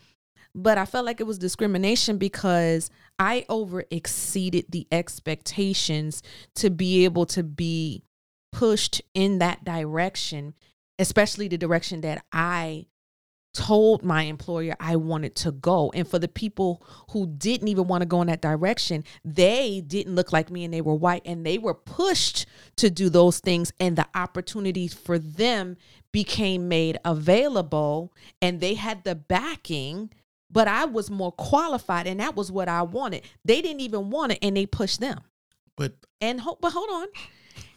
but 0.56 0.78
I 0.78 0.86
felt 0.86 1.06
like 1.06 1.20
it 1.20 1.28
was 1.28 1.38
discrimination 1.38 2.18
because 2.18 2.90
I 3.20 3.46
over 3.50 3.86
exceeded 3.90 4.66
the 4.70 4.88
expectations 4.92 6.22
to 6.56 6.70
be 6.70 7.06
able 7.06 7.26
to 7.28 7.44
be 7.44 8.04
pushed 8.52 9.02
in 9.14 9.40
that 9.40 9.64
direction, 9.64 10.54
especially 11.00 11.48
the 11.48 11.58
direction 11.58 12.02
that 12.02 12.24
I 12.32 12.86
told 13.54 14.04
my 14.04 14.24
employer 14.24 14.76
I 14.80 14.96
wanted 14.96 15.36
to 15.38 15.52
go. 15.52 15.92
And 15.94 16.08
for 16.08 16.18
the 16.20 16.28
people 16.28 16.84
who 17.12 17.28
didn't 17.28 17.68
even 17.68 17.88
want 17.88 18.02
to 18.02 18.08
go 18.08 18.22
in 18.22 18.28
that 18.28 18.42
direction, 18.42 19.04
they 19.24 19.82
didn't 19.86 20.16
look 20.16 20.34
like 20.34 20.50
me 20.50 20.64
and 20.64 20.74
they 20.74 20.82
were 20.82 20.96
white 20.96 21.22
and 21.26 21.46
they 21.46 21.58
were 21.58 21.76
pushed 21.76 22.46
to 22.78 22.90
do 22.90 23.10
those 23.10 23.40
things. 23.40 23.72
And 23.80 23.96
the 23.96 24.08
opportunities 24.16 24.94
for 24.94 25.20
them 25.20 25.78
became 26.12 26.68
made 26.68 26.98
available 27.06 28.12
and 28.42 28.60
they 28.60 28.74
had 28.74 29.04
the 29.04 29.16
backing. 29.16 30.10
But 30.50 30.68
I 30.68 30.86
was 30.86 31.10
more 31.10 31.32
qualified, 31.32 32.06
and 32.08 32.20
that 32.20 32.36
was 32.36 32.52
what 32.52 32.70
I 32.70 32.84
wanted. 32.84 33.24
They 33.44 33.62
didn't 33.62 33.82
even 33.82 34.10
want 34.10 34.34
it, 34.34 34.40
and 34.42 34.56
they 34.56 34.66
pushed 34.66 35.00
them. 35.00 35.22
but 35.76 35.94
And 36.22 36.42
but 36.62 36.72
hold 36.72 36.90
on. 36.90 37.08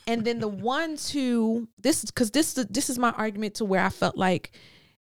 And 0.07 0.25
then 0.25 0.39
the 0.39 0.49
ones 0.49 1.11
who 1.11 1.69
this 1.79 2.05
because 2.05 2.31
this 2.31 2.55
this 2.55 2.91
is 2.91 2.99
my 2.99 3.11
argument 3.11 3.55
to 3.57 3.65
where 3.65 3.83
I 3.83 3.89
felt 3.89 4.17
like 4.17 4.53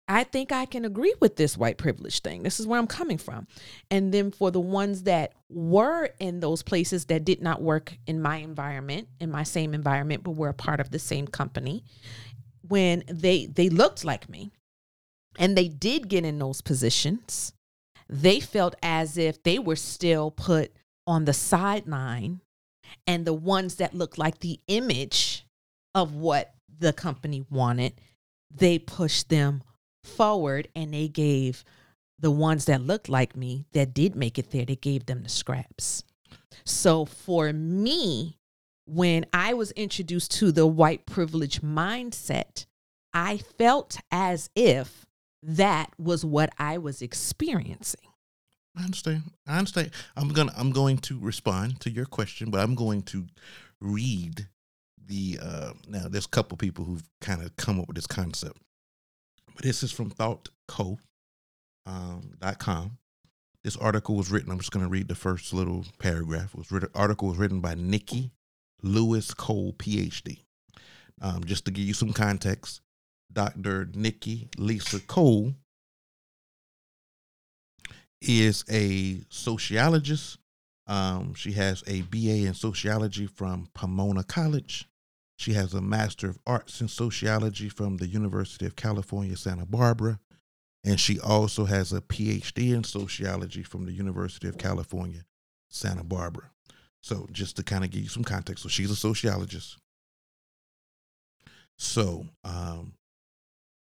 I 0.09 0.25
think 0.25 0.53
I 0.53 0.65
can 0.65 0.87
agree 0.87 1.15
with 1.21 1.37
this 1.37 1.59
white 1.59 1.77
privilege 1.77 2.21
thing. 2.21 2.43
This 2.43 2.59
is 2.59 2.67
where 2.67 2.81
I'm 2.81 2.87
coming 2.87 3.19
from. 3.19 3.47
And 3.91 4.13
then 4.13 4.31
for 4.31 4.51
the 4.51 4.61
ones 4.61 5.03
that 5.03 5.35
were 5.51 6.09
in 6.19 6.41
those 6.41 6.63
places 6.63 7.05
that 7.07 7.27
did 7.27 7.43
not 7.43 7.61
work 7.61 7.97
in 8.07 8.23
my 8.23 8.37
environment, 8.37 9.09
in 9.21 9.31
my 9.31 9.43
same 9.43 9.75
environment, 9.75 10.23
but 10.23 10.31
were 10.31 10.49
a 10.49 10.55
part 10.55 10.81
of 10.81 10.91
the 10.91 10.99
same 10.99 11.29
company, 11.29 11.85
when 12.67 13.05
they 13.07 13.47
they 13.47 13.69
looked 13.69 14.05
like 14.05 14.29
me 14.31 14.51
and 15.39 15.57
they 15.57 15.69
did 15.69 16.09
get 16.09 16.25
in 16.25 16.39
those 16.39 16.61
positions, 16.61 17.53
they 18.09 18.41
felt 18.41 18.75
as 18.83 19.17
if 19.17 19.43
they 19.43 19.59
were 19.59 19.77
still 19.77 20.31
put 20.31 20.73
on 21.07 21.25
the 21.25 21.33
sideline 21.33 22.41
and 23.07 23.25
the 23.25 23.35
ones 23.35 23.77
that 23.77 23.95
looked 23.95 24.19
like 24.19 24.41
the 24.41 24.61
image 24.67 25.47
of 25.95 26.15
what 26.15 26.55
the 26.79 26.93
company 26.93 27.45
wanted, 27.51 27.95
they 28.55 28.79
pushed 28.79 29.29
them 29.29 29.63
forward 30.05 30.69
and 30.75 30.93
they 30.93 31.09
gave 31.09 31.65
the 32.19 32.31
ones 32.31 32.65
that 32.65 32.83
looked 32.83 33.09
like 33.09 33.37
me 33.37 33.65
that 33.73 33.95
did 33.95 34.17
make 34.17 34.39
it 34.39 34.51
there, 34.51 34.65
they 34.65 34.77
gave 34.77 35.07
them 35.07 35.23
the 35.23 35.29
scraps. 35.29 36.03
So 36.65 37.05
for 37.05 37.53
me, 37.53 38.39
when 38.87 39.27
I 39.33 39.55
was 39.55 39.71
introduced 39.73 40.33
to 40.33 40.51
the 40.51 40.67
white 40.67 41.07
privilege 41.07 41.61
mindset, 41.61 42.67
I 43.13 43.39
felt 43.39 43.99
as 44.11 44.51
if 44.57 45.07
that 45.43 45.91
was 45.99 46.25
what 46.25 46.51
I 46.59 46.79
was 46.79 47.03
experiencing. 47.03 48.09
I 48.77 48.85
understand. 48.85 49.23
I 49.47 49.59
understand. 49.59 49.91
I'm 50.17 50.29
gonna 50.29 50.53
I'm 50.57 50.71
going 50.71 50.99
to 50.99 51.19
respond 51.19 51.81
to 51.81 51.91
your 51.91 52.07
question, 52.07 52.51
but 52.51 52.61
I'm 52.61 52.75
going 52.75 53.03
to 53.05 53.27
read 53.81 54.47
the 55.07 55.39
uh 55.41 55.73
now 55.89 56.07
there's 56.09 56.27
a 56.27 56.31
couple 56.31 56.57
people 56.57 56.85
who've 56.85 57.09
kind 57.21 57.43
of 57.43 57.57
come 57.57 57.81
up 57.81 57.89
with 57.89 57.97
this 57.97 58.07
concept. 58.07 58.59
But 59.55 59.65
this 59.65 59.83
is 59.83 59.91
from 59.91 60.11
thoughtco 60.11 60.99
um. 61.87 62.35
This 63.65 63.77
article 63.77 64.15
was 64.15 64.31
written, 64.31 64.53
I'm 64.53 64.59
just 64.59 64.71
gonna 64.71 64.89
read 64.89 65.09
the 65.09 65.15
first 65.15 65.53
little 65.53 65.85
paragraph. 65.99 66.55
It 66.55 66.59
was 66.59 66.71
written 66.71 66.91
article 66.95 67.29
was 67.29 67.39
written 67.39 67.61
by 67.61 67.75
Nicki 67.75 68.31
Lewis 68.83 69.35
Cole, 69.35 69.73
PhD. 69.73 70.39
Um, 71.21 71.43
just 71.45 71.65
to 71.65 71.73
give 71.73 71.85
you 71.85 71.95
some 71.95 72.13
context, 72.13 72.81
Dr. 73.33 73.89
Nicki 73.95 74.49
Lisa 74.57 75.01
Cole 75.01 75.55
is 78.21 78.65
a 78.71 79.21
sociologist. 79.29 80.39
Um, 80.87 81.35
she 81.35 81.53
has 81.53 81.85
a 81.87 82.03
BA 82.03 82.47
in 82.47 82.55
sociology 82.55 83.27
from 83.27 83.69
Pomona 83.75 84.25
College. 84.25 84.89
She 85.37 85.53
has 85.53 85.75
a 85.75 85.81
Master 85.81 86.31
of 86.31 86.39
Arts 86.47 86.81
in 86.81 86.89
Sociology 86.89 87.69
from 87.69 87.99
the 87.99 88.09
University 88.09 88.67
of 88.67 88.75
California, 88.75 89.37
Santa 89.37 89.67
Barbara. 89.67 90.19
And 90.85 90.99
she 90.99 91.21
also 91.21 91.65
has 91.65 91.93
a 91.93 92.01
PhD 92.01 92.75
in 92.75 92.83
sociology 92.83 93.63
from 93.63 93.85
the 93.85 93.93
University 93.93 94.49
of 94.49 94.59
California, 94.59 95.25
Santa 95.69 96.03
Barbara. 96.03 96.51
So, 97.03 97.29
just 97.31 97.57
to 97.57 97.63
kind 97.63 97.85
of 97.85 97.91
give 97.91 98.03
you 98.03 98.09
some 98.09 98.25
context, 98.25 98.63
so 98.63 98.69
she's 98.69 98.91
a 98.91 98.97
sociologist. 98.97 99.79
So, 101.77 102.27
um, 102.43 102.95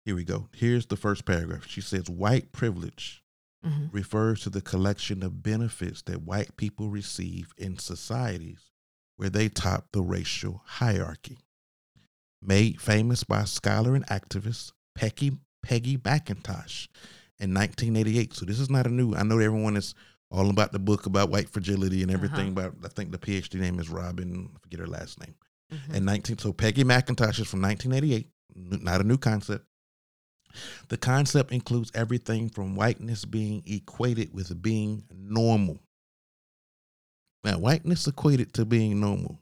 here 0.05 0.15
we 0.15 0.23
go. 0.23 0.49
Here's 0.55 0.85
the 0.87 0.97
first 0.97 1.25
paragraph. 1.25 1.67
She 1.67 1.81
says, 1.81 2.09
White 2.09 2.51
privilege 2.51 3.23
Mhm. 3.65 3.93
refers 3.93 4.41
to 4.41 4.49
the 4.49 4.61
collection 4.61 5.21
of 5.21 5.43
benefits 5.43 6.01
that 6.03 6.23
white 6.23 6.57
people 6.57 6.89
receive 6.89 7.53
in 7.57 7.77
societies 7.77 8.71
where 9.17 9.29
they 9.29 9.49
top 9.49 9.91
the 9.91 10.01
racial 10.01 10.63
hierarchy. 10.65 11.37
Made 12.41 12.81
famous 12.81 13.23
by 13.23 13.43
scholar 13.43 13.93
and 13.95 14.05
activist 14.07 14.71
Peggy, 14.95 15.37
Peggy 15.61 15.97
McIntosh 15.97 16.87
in 17.39 17.53
1988. 17.53 18.33
So 18.33 18.45
this 18.45 18.59
is 18.59 18.69
not 18.69 18.87
a 18.87 18.89
new. 18.89 19.13
I 19.15 19.21
know 19.21 19.37
everyone 19.37 19.77
is 19.77 19.93
all 20.31 20.49
about 20.49 20.71
the 20.71 20.79
book 20.79 21.05
about 21.05 21.29
white 21.29 21.49
fragility 21.49 22.01
and 22.01 22.09
everything. 22.11 22.55
But 22.55 22.73
I 22.83 22.87
think 22.87 23.11
the 23.11 23.19
PhD 23.19 23.59
name 23.59 23.79
is 23.79 23.89
Robin. 23.89 24.49
I 24.55 24.59
forget 24.59 24.79
her 24.79 24.87
last 24.87 25.19
name. 25.19 25.35
Mhm. 25.71 25.93
And 25.97 26.05
19. 26.05 26.39
So 26.39 26.51
Peggy 26.51 26.83
McIntosh 26.83 27.39
is 27.39 27.47
from 27.47 27.61
1988. 27.61 28.27
Not 28.55 29.01
a 29.01 29.03
new 29.03 29.17
concept. 29.19 29.67
The 30.89 30.97
concept 30.97 31.51
includes 31.51 31.91
everything 31.93 32.49
from 32.49 32.75
whiteness 32.75 33.25
being 33.25 33.63
equated 33.65 34.33
with 34.33 34.61
being 34.61 35.03
normal. 35.13 35.79
Now, 37.43 37.57
whiteness 37.57 38.07
equated 38.07 38.53
to 38.53 38.65
being 38.65 38.99
normal. 38.99 39.39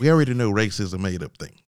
We 0.00 0.10
already 0.10 0.34
know 0.34 0.50
race 0.50 0.80
is 0.80 0.94
a 0.94 0.98
made 0.98 1.22
up 1.22 1.36
thing. 1.36 1.60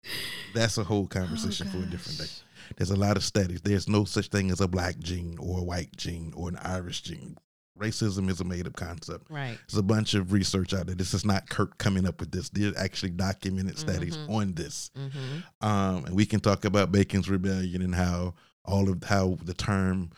That's 0.54 0.78
a 0.78 0.84
whole 0.84 1.06
conversation 1.06 1.68
for 1.68 1.78
a 1.78 1.86
different 1.86 2.18
day. 2.18 2.24
Oh, 2.28 2.72
There's 2.76 2.90
a 2.90 2.96
lot 2.96 3.16
of 3.16 3.24
studies. 3.24 3.60
There's 3.60 3.88
no 3.88 4.04
such 4.04 4.28
thing 4.28 4.50
as 4.50 4.60
a 4.60 4.68
black 4.68 4.98
gene 4.98 5.36
or 5.38 5.58
a 5.58 5.64
white 5.64 5.96
gene 5.96 6.32
or 6.36 6.48
an 6.48 6.56
Irish 6.62 7.02
gene. 7.02 7.36
Racism 7.78 8.30
is 8.30 8.40
a 8.40 8.44
made 8.44 8.66
up 8.66 8.76
concept. 8.76 9.28
Right. 9.28 9.58
There's 9.68 9.78
a 9.78 9.82
bunch 9.82 10.14
of 10.14 10.32
research 10.32 10.72
out 10.72 10.86
there. 10.86 10.94
This 10.94 11.12
is 11.12 11.24
not 11.24 11.48
Kirk 11.50 11.76
coming 11.78 12.06
up 12.06 12.20
with 12.20 12.30
this. 12.30 12.48
There's 12.50 12.76
actually 12.76 13.10
documented 13.10 13.78
studies 13.78 14.16
Mhm. 14.16 14.30
on 14.30 14.52
this. 14.54 14.90
Mm-hmm. 14.96 15.66
Um, 15.66 16.04
and 16.04 16.14
we 16.14 16.24
can 16.24 16.38
talk 16.40 16.64
about 16.64 16.92
Bacon's 16.92 17.28
Rebellion 17.28 17.82
and 17.82 17.94
how 17.94 18.34
all 18.64 18.88
of 18.88 19.02
how 19.02 19.38
the 19.42 19.54
term, 19.54 20.10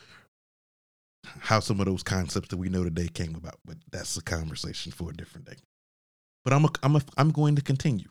how 1.39 1.59
some 1.59 1.79
of 1.79 1.87
those 1.87 2.03
concepts 2.03 2.49
that 2.49 2.57
we 2.57 2.69
know 2.69 2.83
today 2.83 3.07
came 3.07 3.33
about. 3.35 3.59
But 3.65 3.77
that's 3.91 4.15
a 4.17 4.21
conversation 4.21 4.91
for 4.91 5.09
a 5.09 5.13
different 5.13 5.47
day. 5.47 5.57
But 6.43 6.53
I'm 6.53 6.65
a, 6.65 6.69
I'm 6.83 6.95
a, 6.95 7.01
I'm 7.17 7.31
going 7.31 7.55
to 7.55 7.61
continue. 7.63 8.07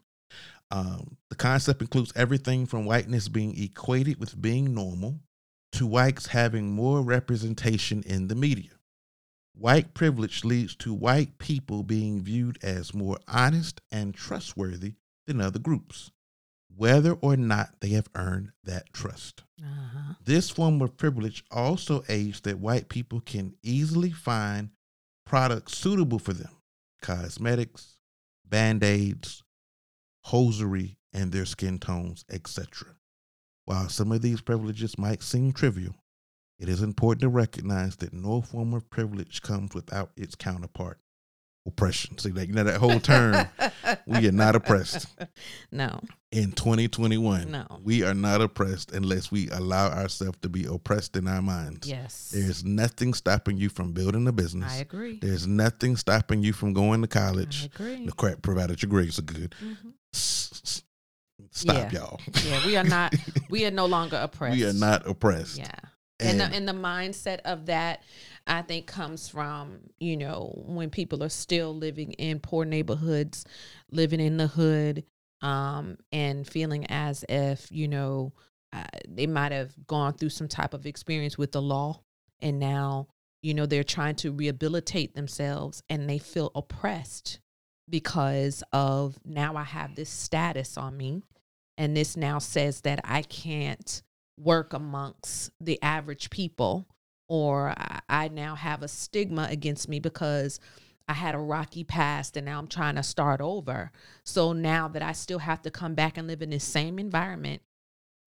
Um, 0.73 1.17
the 1.31 1.37
concept 1.37 1.81
includes 1.81 2.13
everything 2.17 2.67
from 2.67 2.85
whiteness 2.85 3.29
being 3.29 3.57
equated 3.57 4.19
with 4.19 4.41
being 4.43 4.75
normal 4.75 5.21
to 5.73 5.87
whites 5.87 6.27
having 6.27 6.73
more 6.73 7.01
representation 7.03 8.03
in 8.03 8.27
the 8.27 8.35
media. 8.35 8.71
White 9.59 9.95
privilege 9.95 10.45
leads 10.45 10.75
to 10.77 10.93
white 10.93 11.39
people 11.39 11.83
being 11.83 12.23
viewed 12.23 12.59
as 12.63 12.93
more 12.93 13.17
honest 13.27 13.81
and 13.91 14.15
trustworthy 14.15 14.95
than 15.27 15.41
other 15.41 15.59
groups, 15.59 16.11
whether 16.77 17.13
or 17.15 17.39
not 17.39 17.71
they 17.81 17.89
have 17.91 18.09
earned 18.15 18.53
that 18.65 18.93
trust. 18.93 19.45
Uh-huh. 19.59 20.13
This 20.23 20.51
form 20.51 20.83
of 20.83 20.99
privilege 20.99 21.43
also 21.51 22.05
aids 22.11 22.43
that 22.43 22.59
white 22.59 22.91
people 22.91 23.21
can 23.21 23.55
easily 23.63 24.11
find 24.11 24.71
products 25.25 25.77
suitable 25.77 26.19
for 26.19 26.35
them 26.35 26.51
cosmetics, 27.01 27.97
band 28.45 28.85
aids, 28.85 29.43
hosiery, 30.25 30.99
and 31.15 31.33
their 31.33 31.47
skin 31.47 31.79
tones, 31.79 32.27
etc. 32.31 32.89
While 33.65 33.89
some 33.89 34.13
of 34.13 34.21
these 34.21 34.43
privileges 34.43 34.99
might 34.99 35.23
seem 35.23 35.53
trivial, 35.53 35.95
it 36.59 36.69
is 36.69 36.83
important 36.83 37.21
to 37.23 37.29
recognize 37.29 37.97
that 37.97 38.13
no 38.13 38.41
form 38.41 38.73
of 38.75 38.89
privilege 38.91 39.43
comes 39.43 39.75
without 39.75 40.11
its 40.17 40.35
counterpart 40.35 40.99
oppression. 41.67 42.17
See, 42.17 42.31
like, 42.31 42.47
you 42.49 42.55
know, 42.55 42.63
that 42.65 42.79
whole 42.79 43.01
term, 43.01 43.49
we 44.07 44.29
are 44.29 44.33
not 44.33 44.55
oppressed 44.55 45.07
No. 45.73 46.01
in 46.31 46.53
2021. 46.53 47.51
No. 47.51 47.67
We 47.83 48.05
are 48.05 48.15
not 48.15 48.41
oppressed 48.41 48.93
unless 48.93 49.33
we 49.33 49.51
allow 49.51 49.89
ourselves 49.91 50.39
to 50.43 50.49
be 50.49 50.65
oppressed 50.65 51.17
in 51.17 51.27
our 51.27 51.43
minds. 51.43 51.89
Yes. 51.89 52.31
There's 52.33 52.65
nothing 52.65 53.15
stopping 53.15 53.57
you 53.57 53.69
from 53.69 53.93
building 53.93 54.29
a 54.29 54.33
business. 54.33 54.73
I 54.73 54.77
agree. 54.77 55.19
There's 55.21 55.47
nothing 55.49 55.97
stopping 55.97 56.41
you 56.43 56.53
from 56.53 56.73
going 56.73 57.03
to 57.03 57.09
I 57.19 57.21
college. 57.27 57.65
agree. 57.65 58.07
The 58.07 58.13
crap, 58.13 58.43
provided 58.43 58.81
your 58.81 58.89
grades 58.91 59.19
are 59.19 59.23
good. 59.23 59.55
Mhm. 59.61 59.93
S- 60.15 60.83
Stop, 61.51 61.93
Yeah. 61.93 62.01
y'all. 62.01 62.21
Yeah, 62.47 62.67
we 62.67 62.77
are 62.77 62.85
not. 62.85 63.15
We 63.51 63.65
are 63.67 63.71
no 63.71 63.87
longer 63.87 64.17
oppressed. 64.19 64.57
we 64.57 64.65
are 64.67 64.73
not 64.73 65.07
oppressed. 65.09 65.59
Yeah. 65.59 65.71
And, 66.21 66.41
And, 66.41 66.41
the, 66.41 66.57
and 66.57 66.69
the 66.69 66.73
mindset 66.73 67.41
of 67.45 67.67
that, 67.67 68.03
I 68.47 68.63
think, 68.63 68.87
comes 68.87 69.29
from, 69.29 69.81
you 69.99 70.17
know, 70.17 70.53
when 70.67 70.91
people 70.91 71.23
are 71.23 71.29
still 71.29 71.75
living 71.75 72.13
in 72.13 72.41
poor 72.41 72.65
neighborhoods, 72.65 73.45
living 73.91 74.21
in 74.21 74.37
the 74.37 74.47
hood, 74.47 75.05
um, 75.43 75.99
and 76.13 76.47
feeling 76.47 76.87
as 76.87 77.25
if, 77.29 77.71
you 77.71 77.89
know, 77.89 78.33
uh, 78.73 78.85
they 79.09 79.27
might 79.27 79.53
have 79.53 79.75
gone 79.87 80.15
through 80.15 80.31
some 80.31 80.49
type 80.49 80.75
of 80.75 80.87
experience 80.87 81.37
with 81.37 81.53
the 81.53 81.63
law. 81.63 82.01
And 82.41 82.59
now, 82.59 83.09
you 83.43 83.55
know, 83.55 83.67
they're 83.67 83.85
trying 83.85 84.17
to 84.17 84.33
rehabilitate 84.33 85.15
themselves 85.15 85.83
and 85.89 86.09
they 86.09 86.19
feel 86.19 86.51
oppressed 86.55 87.39
because 87.89 88.63
of 88.73 89.19
now 89.25 89.57
I 89.57 89.63
have 89.63 89.95
this 89.95 90.11
status 90.11 90.77
on 90.77 90.97
me. 90.97 91.23
And 91.79 91.97
this 91.97 92.17
now 92.17 92.39
says 92.39 92.81
that 92.83 93.01
I 93.05 93.23
can't 93.23 94.03
work 94.39 94.73
amongst 94.73 95.51
the 95.61 95.81
average 95.83 96.31
people 96.31 96.87
or 97.29 97.71
I, 97.77 98.01
I 98.09 98.29
now 98.29 98.55
have 98.55 98.83
a 98.83 98.89
stigma 98.89 99.49
against 99.51 99.89
me 99.89 99.99
because 99.99 100.61
I 101.09 101.13
had 101.15 101.35
a 101.35 101.39
rocky 101.39 101.85
past 101.85 102.37
and 102.37 102.47
now 102.47 102.59
I'm 102.59 102.67
trying 102.67 102.97
to 102.97 103.03
start 103.03 103.41
over. 103.41 103.93
So 104.25 104.53
now 104.53 104.89
that 104.89 105.03
I 105.03 105.13
still 105.13 105.39
have 105.39 105.63
to 105.63 105.71
come 105.71 105.95
back 105.95 106.19
and 106.19 106.27
live 106.27 106.43
in 106.43 106.51
this 106.51 106.65
same 106.65 106.99
environment 106.99 107.63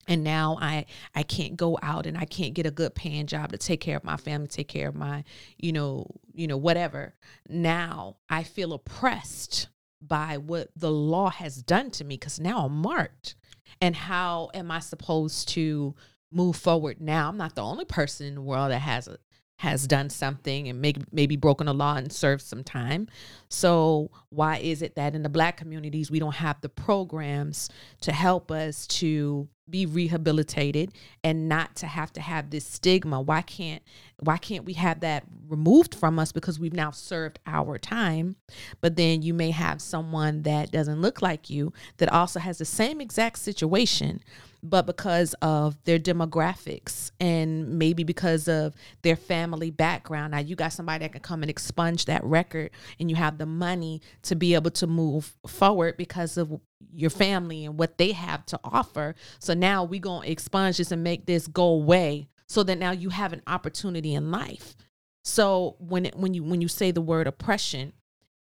and 0.07 0.23
now 0.23 0.57
I 0.59 0.85
I 1.13 1.23
can't 1.23 1.55
go 1.55 1.77
out 1.81 2.05
and 2.05 2.17
I 2.17 2.25
can't 2.25 2.53
get 2.53 2.65
a 2.65 2.71
good 2.71 2.95
paying 2.95 3.27
job 3.27 3.51
to 3.51 3.57
take 3.57 3.79
care 3.79 3.95
of 3.95 4.03
my 4.03 4.17
family, 4.17 4.47
take 4.47 4.67
care 4.67 4.89
of 4.89 4.95
my, 4.95 5.23
you 5.57 5.71
know, 5.71 6.07
you 6.33 6.47
know 6.47 6.57
whatever. 6.57 7.15
Now 7.47 8.17
I 8.29 8.43
feel 8.43 8.73
oppressed 8.73 9.69
by 10.01 10.37
what 10.37 10.69
the 10.75 10.91
law 10.91 11.29
has 11.29 11.61
done 11.61 11.91
to 11.91 12.03
me 12.03 12.17
cuz 12.17 12.39
now 12.39 12.65
I'm 12.65 12.81
marked. 12.81 13.35
And 13.81 13.95
how 13.95 14.49
am 14.53 14.71
I 14.71 14.79
supposed 14.79 15.49
to 15.49 15.95
move 16.31 16.55
forward 16.55 17.01
now? 17.01 17.29
I'm 17.29 17.37
not 17.37 17.55
the 17.55 17.63
only 17.63 17.85
person 17.85 18.27
in 18.27 18.35
the 18.35 18.41
world 18.41 18.71
that 18.71 18.79
has 18.79 19.07
a 19.07 19.17
has 19.59 19.87
done 19.87 20.09
something 20.09 20.69
and 20.69 20.81
maybe 20.81 21.01
maybe 21.11 21.35
broken 21.35 21.67
a 21.67 21.73
law 21.73 21.95
and 21.95 22.13
served 22.13 22.41
some 22.41 22.63
time. 22.63 23.09
So 23.49 24.09
why 24.29 24.57
is 24.59 24.81
it 24.81 24.95
that 24.95 25.15
in 25.15 25.21
the 25.21 25.27
black 25.27 25.57
communities 25.57 26.09
we 26.09 26.19
don't 26.19 26.35
have 26.35 26.61
the 26.61 26.69
programs 26.69 27.69
to 28.01 28.13
help 28.13 28.51
us 28.51 28.87
to 28.87 29.49
be 29.69 29.85
rehabilitated 29.85 30.93
and 31.23 31.47
not 31.47 31.75
to 31.77 31.87
have 31.87 32.11
to 32.13 32.21
have 32.21 32.49
this 32.49 32.65
stigma? 32.65 33.21
Why 33.21 33.41
can't 33.41 33.81
why 34.21 34.37
can't 34.37 34.65
we 34.65 34.73
have 34.73 34.99
that 34.99 35.23
removed 35.47 35.95
from 35.95 36.19
us 36.19 36.31
because 36.31 36.59
we've 36.59 36.73
now 36.73 36.91
served 36.91 37.39
our 37.45 37.77
time? 37.77 38.35
But 38.81 38.95
then 38.95 39.21
you 39.21 39.33
may 39.33 39.51
have 39.51 39.81
someone 39.81 40.43
that 40.43 40.71
doesn't 40.71 41.01
look 41.01 41.21
like 41.21 41.49
you 41.49 41.73
that 41.97 42.11
also 42.11 42.39
has 42.39 42.57
the 42.57 42.65
same 42.65 42.99
exact 43.01 43.39
situation 43.39 44.21
but 44.61 44.85
because 44.85 45.33
of 45.41 45.81
their 45.85 45.99
demographics 45.99 47.11
and 47.19 47.79
maybe 47.79 48.03
because 48.03 48.47
of 48.47 48.73
their 49.01 49.15
family 49.15 49.71
background. 49.71 50.31
Now 50.31 50.39
you 50.39 50.55
got 50.55 50.73
somebody 50.73 51.05
that 51.05 51.11
can 51.11 51.21
come 51.21 51.43
and 51.43 51.49
expunge 51.49 52.05
that 52.05 52.23
record 52.23 52.71
and 52.99 53.09
you 53.09 53.15
have 53.15 53.37
the 53.37 53.45
money 53.45 54.01
to 54.23 54.35
be 54.35 54.55
able 54.55 54.71
to 54.71 54.87
move 54.87 55.35
forward 55.47 55.97
because 55.97 56.37
of 56.37 56.59
your 56.93 57.09
family 57.09 57.65
and 57.65 57.77
what 57.77 57.97
they 57.97 58.11
have 58.11 58.45
to 58.47 58.59
offer. 58.63 59.15
So 59.39 59.53
now 59.53 59.83
we 59.83 59.99
going 59.99 60.23
to 60.23 60.31
expunge 60.31 60.77
this 60.77 60.91
and 60.91 61.03
make 61.03 61.25
this 61.25 61.47
go 61.47 61.65
away 61.65 62.29
so 62.47 62.63
that 62.63 62.77
now 62.77 62.91
you 62.91 63.09
have 63.09 63.33
an 63.33 63.41
opportunity 63.47 64.13
in 64.13 64.31
life. 64.31 64.75
So 65.23 65.75
when 65.79 66.07
it, 66.07 66.15
when 66.15 66.33
you 66.33 66.43
when 66.43 66.61
you 66.61 66.67
say 66.67 66.91
the 66.91 67.01
word 67.01 67.27
oppression, 67.27 67.93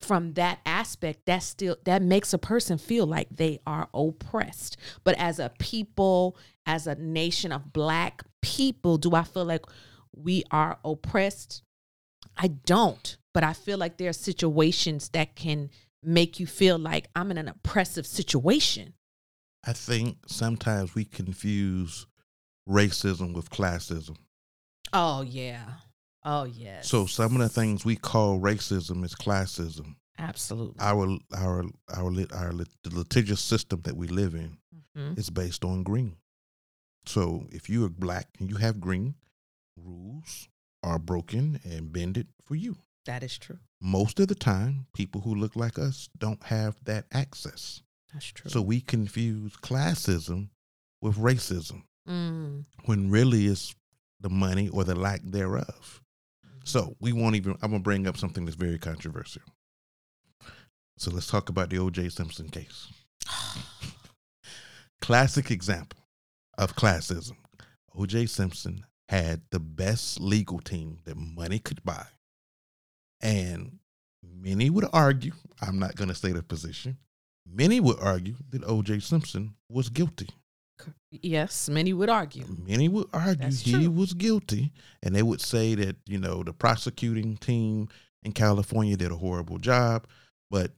from 0.00 0.32
that 0.34 0.60
aspect 0.64 1.26
that 1.26 1.42
still 1.42 1.76
that 1.84 2.02
makes 2.02 2.32
a 2.32 2.38
person 2.38 2.78
feel 2.78 3.06
like 3.06 3.28
they 3.30 3.60
are 3.66 3.88
oppressed. 3.92 4.76
But 5.04 5.16
as 5.18 5.38
a 5.38 5.52
people 5.58 6.36
as 6.66 6.86
a 6.86 6.94
nation 6.94 7.52
of 7.52 7.72
black 7.72 8.22
people 8.42 8.96
do 8.96 9.14
i 9.14 9.22
feel 9.22 9.44
like 9.44 9.64
we 10.14 10.44
are 10.50 10.78
oppressed? 10.84 11.62
I 12.36 12.48
don't 12.48 13.16
but 13.34 13.44
i 13.44 13.52
feel 13.52 13.78
like 13.78 13.98
there 13.98 14.08
are 14.08 14.14
situations 14.14 15.10
that 15.10 15.36
can 15.36 15.70
make 16.02 16.40
you 16.40 16.46
feel 16.46 16.78
like 16.78 17.08
i'm 17.14 17.30
in 17.30 17.38
an 17.38 17.48
oppressive 17.48 18.06
situation. 18.06 18.94
I 19.64 19.74
think 19.74 20.16
sometimes 20.26 20.94
we 20.94 21.04
confuse 21.04 22.06
racism 22.66 23.34
with 23.34 23.50
classism. 23.50 24.16
oh 24.92 25.20
yeah 25.22 25.64
oh 26.24 26.44
yes 26.44 26.88
So 26.88 27.06
some 27.06 27.32
of 27.34 27.40
the 27.40 27.48
things 27.48 27.84
we 27.84 27.96
call 27.96 28.38
racism 28.40 29.04
is 29.04 29.14
classism. 29.14 29.96
absolutely 30.18 30.76
Our 30.80 31.18
our 31.34 31.64
our 31.88 32.10
lit- 32.10 32.32
our 32.32 32.52
lit- 32.52 32.82
the 32.82 32.94
litigious 32.94 33.40
system 33.40 33.80
that 33.82 33.96
we 33.96 34.06
live 34.08 34.34
in 34.34 34.58
Mhm. 34.96 35.18
is 35.18 35.30
based 35.30 35.64
on 35.64 35.82
green. 35.82 36.16
So 37.06 37.46
if 37.50 37.68
you 37.70 37.84
are 37.84 37.88
black 37.88 38.28
and 38.38 38.50
you 38.50 38.56
have 38.56 38.80
green, 38.80 39.14
rules 39.76 40.48
are 40.82 40.98
broken 40.98 41.60
and 41.64 41.92
bended 41.92 42.28
for 42.44 42.54
you. 42.56 42.76
that 43.06 43.22
is 43.22 43.38
true 43.38 43.58
Most 43.80 44.20
of 44.20 44.28
the 44.28 44.34
time, 44.34 44.86
people 44.92 45.22
who 45.22 45.34
look 45.34 45.56
like 45.56 45.78
us 45.78 46.08
don't 46.18 46.42
have 46.44 46.84
that 46.84 47.06
access. 47.12 47.82
that's 48.12 48.26
true 48.26 48.50
So 48.50 48.60
we 48.60 48.80
confuse 48.82 49.56
classism 49.56 50.50
with 51.00 51.16
racism 51.16 51.84
mm. 52.06 52.66
when 52.84 53.10
really 53.10 53.46
it's 53.46 53.74
the 54.20 54.28
money 54.28 54.68
or 54.68 54.84
the 54.84 54.94
lack 54.94 55.22
thereof. 55.24 56.02
So 56.64 56.96
we 57.00 57.12
won't 57.12 57.36
even, 57.36 57.52
I'm 57.62 57.70
going 57.70 57.80
to 57.80 57.84
bring 57.84 58.06
up 58.06 58.16
something 58.16 58.44
that's 58.44 58.56
very 58.56 58.78
controversial. 58.78 59.42
So 60.98 61.10
let's 61.10 61.26
talk 61.26 61.48
about 61.48 61.70
the 61.70 61.78
O.J. 61.78 62.10
Simpson 62.10 62.48
case. 62.48 62.88
Classic 65.00 65.50
example 65.50 65.98
of 66.58 66.76
classism. 66.76 67.36
O.J. 67.96 68.26
Simpson 68.26 68.84
had 69.08 69.40
the 69.50 69.58
best 69.58 70.20
legal 70.20 70.60
team 70.60 70.98
that 71.04 71.16
money 71.16 71.58
could 71.58 71.82
buy. 71.82 72.04
And 73.22 73.78
many 74.22 74.70
would 74.70 74.86
argue, 74.92 75.32
I'm 75.60 75.78
not 75.78 75.96
going 75.96 76.08
to 76.08 76.14
state 76.14 76.36
a 76.36 76.42
position, 76.42 76.98
many 77.50 77.80
would 77.80 77.98
argue 77.98 78.36
that 78.50 78.62
O.J. 78.64 79.00
Simpson 79.00 79.54
was 79.68 79.88
guilty. 79.88 80.28
Yes 81.10 81.68
many 81.68 81.92
would 81.92 82.08
argue 82.10 82.44
Many 82.66 82.88
would 82.88 83.08
argue 83.12 83.44
That's 83.44 83.60
he 83.60 83.72
true. 83.72 83.90
was 83.90 84.14
guilty, 84.14 84.72
and 85.02 85.14
they 85.14 85.22
would 85.22 85.40
say 85.40 85.74
that 85.74 85.96
you 86.06 86.18
know 86.18 86.42
the 86.42 86.52
prosecuting 86.52 87.36
team 87.36 87.88
in 88.22 88.32
California 88.32 88.96
did 88.96 89.10
a 89.10 89.16
horrible 89.16 89.58
job. 89.58 90.06
But 90.50 90.72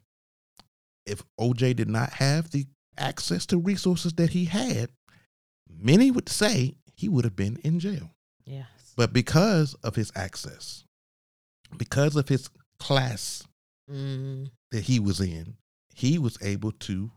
if 1.07 1.23
OJ 1.41 1.77
did 1.77 1.89
not 1.89 2.11
have 2.15 2.51
the 2.51 2.67
access 2.97 3.47
to 3.47 3.59
resources 3.59 4.13
that 4.15 4.31
he 4.31 4.45
had, 4.47 4.91
many 5.69 6.11
would 6.11 6.29
say 6.29 6.77
he 6.95 7.09
would 7.09 7.25
have 7.25 7.37
been 7.37 7.57
in 7.65 7.81
jail. 7.81 8.11
Yes. 8.45 8.67
But 8.97 9.13
because 9.13 9.75
of 9.83 9.97
his 9.97 10.13
access, 10.15 10.85
because 11.77 12.17
of 12.17 12.29
his 12.29 12.49
class 12.79 13.43
Mm, 13.91 14.49
that 14.71 14.85
he 14.85 15.01
was 15.01 15.21
in, 15.21 15.57
he 15.93 16.17
was 16.19 16.39
able 16.41 16.71
to 16.73 17.11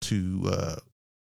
to 0.00 0.42
uh, 0.46 0.76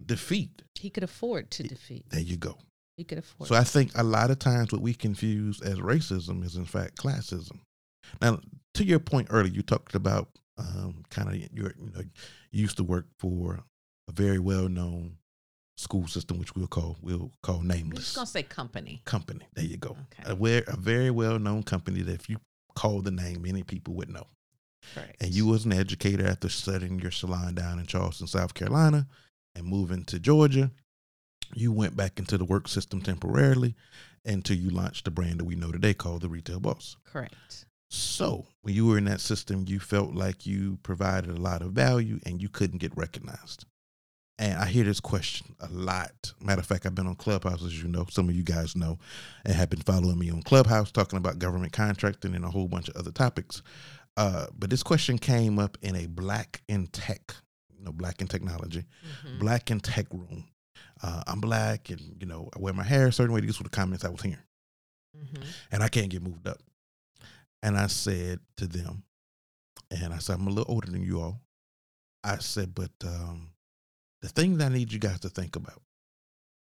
defeat. 0.05 0.63
he 0.75 0.89
could 0.89 1.03
afford 1.03 1.51
to 1.51 1.63
defeat. 1.63 2.05
There 2.09 2.19
you 2.21 2.37
go. 2.37 2.57
He 2.97 3.03
could 3.03 3.17
afford. 3.17 3.47
So 3.47 3.55
I 3.55 3.63
think 3.63 3.91
a 3.95 4.03
lot 4.03 4.29
of 4.31 4.39
times 4.39 4.71
what 4.71 4.81
we 4.81 4.93
confuse 4.93 5.61
as 5.61 5.79
racism 5.79 6.43
is 6.43 6.55
in 6.55 6.65
fact 6.65 6.97
classism. 6.97 7.59
Now, 8.21 8.39
to 8.73 8.83
your 8.83 8.99
point 8.99 9.27
earlier, 9.29 9.53
you 9.53 9.61
talked 9.61 9.95
about 9.95 10.29
um, 10.57 11.03
kind 11.09 11.29
of 11.29 11.35
your 11.35 11.73
you 11.77 11.91
know 11.95 12.01
you 12.51 12.61
used 12.61 12.77
to 12.77 12.83
work 12.83 13.05
for 13.17 13.59
a 14.07 14.11
very 14.11 14.39
well 14.39 14.67
known 14.67 15.17
school 15.77 16.07
system, 16.07 16.39
which 16.39 16.55
we'll 16.55 16.67
call 16.67 16.97
we'll 17.01 17.31
call 17.41 17.61
nameless. 17.61 17.99
I'm 17.99 18.03
just 18.03 18.15
gonna 18.15 18.27
say 18.27 18.43
company. 18.43 19.01
company. 19.05 19.47
There 19.53 19.65
you 19.65 19.77
go. 19.77 19.91
Okay. 19.91 20.31
A, 20.31 20.35
where, 20.35 20.63
a 20.67 20.75
very 20.75 21.11
well 21.11 21.39
known 21.39 21.63
company 21.63 22.01
that 22.01 22.15
if 22.15 22.29
you 22.29 22.37
call 22.75 23.01
the 23.01 23.11
name, 23.11 23.43
many 23.43 23.63
people 23.63 23.93
would 23.95 24.09
know. 24.09 24.27
Correct. 24.93 25.15
And 25.21 25.33
you 25.33 25.45
was 25.45 25.65
an 25.65 25.73
educator 25.73 26.27
after 26.27 26.49
studying 26.49 26.99
your 26.99 27.11
salon 27.11 27.55
down 27.55 27.79
in 27.79 27.85
Charleston, 27.85 28.27
South 28.27 28.53
Carolina, 28.53 29.07
and 29.59 29.67
moving 29.67 30.03
to 30.05 30.19
Georgia. 30.19 30.71
You 31.53 31.71
went 31.71 31.95
back 31.95 32.17
into 32.17 32.37
the 32.37 32.45
work 32.45 32.67
system 32.67 33.01
temporarily 33.01 33.75
until 34.25 34.57
you 34.57 34.69
launched 34.69 35.05
the 35.05 35.11
brand 35.11 35.39
that 35.39 35.45
we 35.45 35.55
know 35.55 35.71
today 35.71 35.93
called 35.93 36.21
the 36.21 36.29
Retail 36.29 36.59
Boss. 36.59 36.95
Correct. 37.05 37.65
So 37.89 38.45
when 38.61 38.75
you 38.75 38.85
were 38.87 38.97
in 38.97 39.05
that 39.05 39.21
system, 39.21 39.65
you 39.67 39.79
felt 39.79 40.13
like 40.13 40.45
you 40.45 40.77
provided 40.83 41.31
a 41.31 41.41
lot 41.41 41.61
of 41.61 41.71
value 41.71 42.19
and 42.25 42.41
you 42.41 42.49
couldn't 42.49 42.79
get 42.79 42.95
recognized. 42.95 43.65
And 44.37 44.57
I 44.57 44.67
hear 44.67 44.85
this 44.85 45.01
question 45.01 45.55
a 45.59 45.67
lot. 45.67 46.33
Matter 46.39 46.61
of 46.61 46.65
fact, 46.65 46.85
I've 46.85 46.95
been 46.95 47.07
on 47.07 47.15
Clubhouse, 47.15 47.63
as 47.63 47.81
you 47.81 47.89
know, 47.89 48.05
some 48.09 48.29
of 48.29 48.35
you 48.35 48.43
guys 48.43 48.75
know, 48.75 48.97
and 49.43 49.53
have 49.53 49.69
been 49.69 49.81
following 49.81 50.17
me 50.17 50.29
on 50.29 50.43
Clubhouse 50.43 50.91
talking 50.91 51.17
about 51.17 51.39
government 51.39 51.73
contracting 51.73 52.35
and 52.35 52.45
a 52.45 52.49
whole 52.49 52.69
bunch 52.69 52.87
of 52.87 52.95
other 52.95 53.11
topics. 53.11 53.61
Uh, 54.15 54.47
but 54.57 54.69
this 54.69 54.83
question 54.83 55.17
came 55.17 55.59
up 55.59 55.77
in 55.81 55.95
a 55.95 56.05
black 56.05 56.61
in 56.69 56.87
tech, 56.87 57.35
you 57.79 57.85
know, 57.85 57.91
black 57.93 58.21
in 58.21 58.27
technology, 58.27 58.85
Mhm. 59.23 59.39
black 59.39 59.71
in 59.71 59.79
tech 59.79 60.07
room. 60.13 60.47
Uh, 61.01 61.23
I'm 61.25 61.39
black 61.39 61.89
and, 61.89 62.17
you 62.19 62.27
know, 62.27 62.49
I 62.55 62.59
wear 62.59 62.73
my 62.73 62.83
hair 62.83 63.07
a 63.07 63.11
certain 63.11 63.33
way. 63.33 63.41
These 63.41 63.57
were 63.59 63.63
the 63.63 63.69
comments 63.69 64.03
I 64.03 64.09
was 64.09 64.21
hearing 64.21 64.43
Mhm. 65.17 65.43
and 65.71 65.81
I 65.83 65.87
can't 65.89 66.09
get 66.09 66.21
moved 66.21 66.45
up. 66.47 66.61
And 67.63 67.77
I 67.77 67.87
said 67.87 68.39
to 68.57 68.67
them, 68.67 69.03
and 69.91 70.13
I 70.13 70.19
said, 70.19 70.35
I'm 70.35 70.47
a 70.47 70.51
little 70.51 70.71
older 70.73 70.91
than 70.91 71.01
you 71.01 71.19
all. 71.21 71.41
I 72.23 72.37
said, 72.39 72.75
but 72.75 72.91
um, 73.03 73.53
the 74.21 74.29
thing 74.29 74.57
that 74.57 74.71
I 74.71 74.75
need 74.75 74.91
you 74.91 74.99
guys 74.99 75.21
to 75.21 75.29
think 75.29 75.55
about 75.55 75.81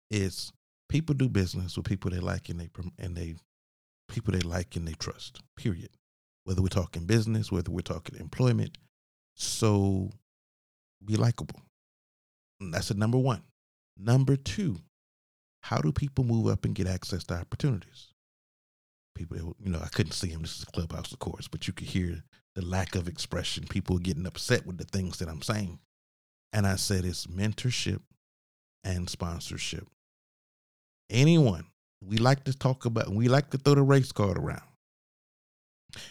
is 0.09 0.51
people 0.89 1.15
do 1.15 1.27
business 1.29 1.75
with 1.75 1.85
people 1.85 2.11
they 2.11 2.19
like 2.19 2.49
and 2.49 2.59
they 2.59 2.69
and 2.97 3.15
they 3.15 3.35
people 4.07 4.31
they 4.33 4.41
like 4.41 4.75
and 4.75 4.87
they 4.87 4.93
trust. 4.93 5.41
Period. 5.55 5.89
Whether 6.45 6.61
we're 6.61 6.67
talking 6.67 7.05
business, 7.05 7.51
whether 7.51 7.71
we're 7.71 7.81
talking 7.81 8.19
employment, 8.19 8.77
so 9.35 10.11
be 11.05 11.15
likable. 11.15 11.61
Mm, 12.61 12.71
that's 12.71 12.89
the 12.89 12.95
number 12.95 13.17
one. 13.17 13.43
Number 13.97 14.35
two, 14.35 14.77
how 15.61 15.77
do 15.77 15.91
people 15.91 16.23
move 16.23 16.47
up 16.47 16.65
and 16.65 16.75
get 16.75 16.87
access 16.87 17.23
to 17.25 17.35
opportunities? 17.35 18.13
people 19.13 19.55
you 19.59 19.69
know 19.69 19.79
i 19.83 19.87
couldn't 19.87 20.13
see 20.13 20.29
him 20.29 20.41
this 20.41 20.57
is 20.57 20.63
a 20.63 20.71
clubhouse 20.71 21.11
of 21.11 21.19
course 21.19 21.47
but 21.47 21.67
you 21.67 21.73
could 21.73 21.87
hear 21.87 22.23
the 22.55 22.65
lack 22.65 22.95
of 22.95 23.07
expression 23.07 23.65
people 23.69 23.97
getting 23.97 24.25
upset 24.25 24.65
with 24.65 24.77
the 24.77 24.85
things 24.85 25.19
that 25.19 25.29
i'm 25.29 25.41
saying 25.41 25.79
and 26.51 26.65
i 26.65 26.75
said 26.75 27.05
it's 27.05 27.27
mentorship 27.27 28.01
and 28.83 29.09
sponsorship 29.09 29.87
anyone 31.09 31.65
we 32.01 32.17
like 32.17 32.43
to 32.43 32.57
talk 32.57 32.85
about 32.85 33.09
we 33.09 33.27
like 33.27 33.49
to 33.49 33.57
throw 33.57 33.75
the 33.75 33.81
race 33.81 34.11
card 34.11 34.37
around 34.37 34.61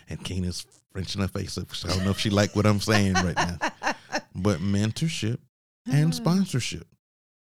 and 0.08 0.20
Kinah's 0.20 0.64
frenching 0.92 1.20
her 1.20 1.28
face 1.28 1.58
up 1.58 1.74
so 1.74 1.88
i 1.88 1.94
don't 1.94 2.04
know 2.04 2.10
if 2.10 2.18
she 2.18 2.30
like 2.30 2.54
what 2.54 2.66
i'm 2.66 2.80
saying 2.80 3.14
right 3.14 3.36
now 3.36 3.58
but 4.34 4.60
mentorship 4.60 5.38
and 5.86 6.12
Mm. 6.12 6.14
sponsorship 6.14 6.86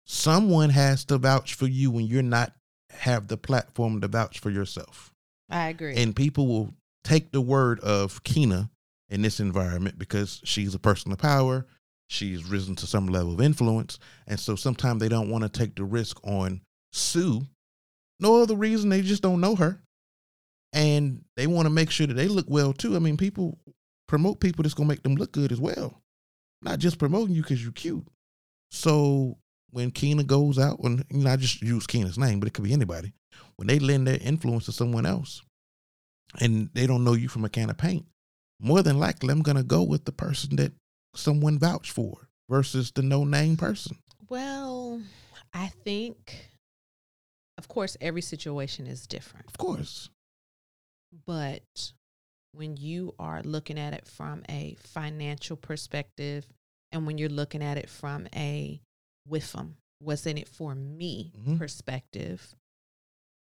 someone 0.06 0.70
has 0.72 1.06
to 1.06 1.18
vouch 1.18 1.54
for 1.54 1.68
you 1.68 1.92
when 1.92 2.06
you're 2.06 2.22
not 2.24 2.54
have 2.90 3.28
the 3.28 3.38
platform 3.38 4.02
to 4.02 4.08
vouch 4.08 4.40
for 4.40 4.50
yourself 4.50 5.14
I 5.50 5.70
agree. 5.70 5.96
and 5.96 6.16
people 6.16 6.48
will 6.48 6.74
take 7.04 7.32
the 7.32 7.42
word 7.42 7.80
of 7.82 8.24
Kinah 8.24 8.70
in 9.10 9.22
this 9.22 9.40
environment 9.40 9.98
because 10.00 10.42
she's 10.44 10.74
a 10.76 10.80
person 10.80 11.12
of 11.12 11.18
power. 11.18 11.66
She's 12.10 12.44
risen 12.46 12.76
to 12.78 12.88
some 12.88 13.08
level 13.08 13.34
of 13.34 13.42
influence. 13.42 13.98
And 14.28 14.40
so 14.40 14.56
sometimes 14.56 15.00
they 15.02 15.10
don't 15.10 15.30
want 15.30 15.44
to 15.44 15.50
take 15.50 15.76
the 15.76 15.84
risk 15.84 16.20
on 16.24 16.62
Sue. 16.94 17.48
No 18.20 18.42
other 18.42 18.56
reason, 18.56 18.90
they 18.90 19.02
just 19.02 19.22
don't 19.24 19.42
know 19.42 19.56
her. 19.56 19.82
And 20.74 21.24
they 21.36 21.48
want 21.48 21.66
to 21.66 21.70
make 21.70 21.90
sure 21.92 22.08
that 22.08 22.14
they 22.14 22.28
look 22.28 22.46
well 22.50 22.72
too. 22.74 22.96
I 22.96 23.00
mean, 23.00 23.18
people 23.18 23.58
promote 24.08 24.40
people 24.40 24.64
that's 24.64 24.74
going 24.74 24.88
to 24.88 24.94
make 24.94 25.04
them 25.04 25.16
look 25.16 25.32
good 25.32 25.52
as 25.52 25.60
well, 25.60 26.02
not 26.62 26.80
just 26.80 27.00
promoting 27.00 27.36
you 27.36 27.42
because 27.42 27.62
you're 27.62 27.72
cute. 27.72 28.06
So 28.70 29.38
when 29.72 29.92
Kinah 29.92 30.26
goes 30.28 30.60
out, 30.60 30.80
and 30.80 31.04
you 31.10 31.20
know, 31.24 31.32
I 31.32 31.36
just 31.36 31.62
use 31.62 31.88
Kinah's 31.88 32.18
name, 32.18 32.40
but 32.40 32.48
it 32.48 32.54
could 32.54 32.64
be 32.64 32.74
anybody 32.74 33.14
when 33.56 33.68
they 33.68 33.80
lend 33.80 34.08
their 34.08 34.20
influence 34.22 34.66
to 34.66 34.72
someone 34.72 35.06
else 35.06 35.42
and 36.40 36.70
they 36.74 36.88
don't 36.88 37.04
know 37.04 37.14
you 37.14 37.28
from 37.28 37.46
a 37.46 37.50
can 37.50 37.70
of 37.70 37.78
paint, 37.78 38.06
more 38.60 38.82
than 38.82 39.00
likely 39.00 39.32
I'm 39.32 39.42
gonna 39.42 39.64
go 39.64 39.84
with 39.84 40.06
the 40.06 40.12
person 40.12 40.56
that 40.58 40.72
someone 41.16 41.60
vouched 41.60 41.92
for 41.92 42.28
versus 42.50 42.92
the 42.92 43.02
no 43.02 43.24
name 43.24 43.58
person. 43.58 43.98
well, 44.30 45.02
I 45.54 45.68
think, 45.84 46.50
of 47.58 47.68
course, 47.68 47.98
every 48.00 48.22
situation 48.22 48.88
is 48.88 49.06
different. 49.06 49.48
Of 49.48 49.58
course. 49.58 50.10
But 51.26 51.92
when 52.54 52.76
you 52.78 53.14
are 53.20 53.42
looking 53.44 53.80
at 53.80 53.94
it 53.94 54.06
from 54.08 54.44
a 54.50 54.76
financial 54.80 55.56
perspective 55.56 56.46
and 56.92 57.06
when 57.08 57.18
you're 57.18 57.30
looking 57.30 57.64
at 57.64 57.78
it 57.78 57.90
from 57.90 58.28
a 58.36 58.82
with 59.28 59.52
them, 59.54 59.78
what's 60.00 60.26
in 60.26 60.38
it 60.38 60.48
for 60.48 60.76
me 60.76 61.32
Mhm. 61.38 61.58
perspective, 61.58 62.56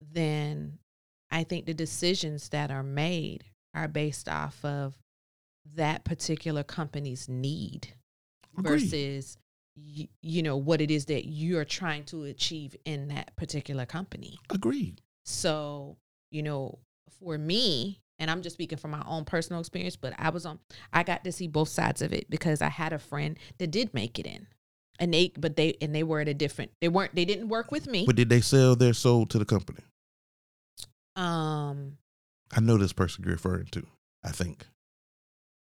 then 0.01 0.79
I 1.31 1.43
think 1.43 1.65
the 1.65 1.73
decisions 1.73 2.49
that 2.49 2.69
are 2.69 2.83
made 2.83 3.45
are 3.73 3.87
based 3.87 4.29
off 4.29 4.63
of 4.63 4.95
that 5.73 6.03
particular 6.03 6.63
company's 6.63 7.27
need 7.27 7.95
Agreed. 8.57 8.81
versus 8.81 9.37
you, 9.75 10.07
you 10.21 10.43
know 10.43 10.57
what 10.57 10.81
it 10.81 10.91
is 10.91 11.05
that 11.05 11.25
you're 11.25 11.65
trying 11.65 12.03
to 12.05 12.25
achieve 12.25 12.75
in 12.85 13.07
that 13.07 13.35
particular 13.35 13.85
company. 13.87 14.37
Agreed. 14.51 15.01
So, 15.25 15.97
you 16.29 16.43
know, 16.43 16.77
for 17.19 17.37
me, 17.39 18.01
and 18.19 18.29
I'm 18.29 18.41
just 18.41 18.55
speaking 18.55 18.77
from 18.77 18.91
my 18.91 19.03
own 19.07 19.25
personal 19.25 19.59
experience, 19.59 19.95
but 19.95 20.13
I 20.17 20.29
was 20.29 20.45
on 20.45 20.59
I 20.91 21.03
got 21.03 21.23
to 21.23 21.31
see 21.31 21.47
both 21.47 21.69
sides 21.69 22.01
of 22.01 22.13
it 22.13 22.29
because 22.29 22.61
I 22.61 22.69
had 22.69 22.93
a 22.93 22.99
friend 22.99 23.37
that 23.57 23.71
did 23.71 23.93
make 23.93 24.19
it 24.19 24.25
in. 24.25 24.47
And 24.99 25.13
they 25.13 25.33
but 25.37 25.55
they 25.55 25.75
and 25.81 25.93
they 25.93 26.03
were 26.03 26.19
at 26.19 26.27
a 26.27 26.33
different 26.33 26.71
they 26.79 26.87
weren't 26.87 27.15
they 27.15 27.25
didn't 27.25 27.49
work 27.49 27.71
with 27.71 27.87
me. 27.87 28.05
But 28.05 28.15
did 28.15 28.29
they 28.29 28.41
sell 28.41 28.75
their 28.75 28.93
soul 28.93 29.25
to 29.27 29.39
the 29.39 29.45
company? 29.45 29.79
Um 31.15 31.97
I 32.55 32.59
know 32.59 32.77
this 32.77 32.93
person 32.93 33.23
you're 33.23 33.33
referring 33.33 33.65
to. 33.71 33.85
I 34.23 34.29
think, 34.31 34.67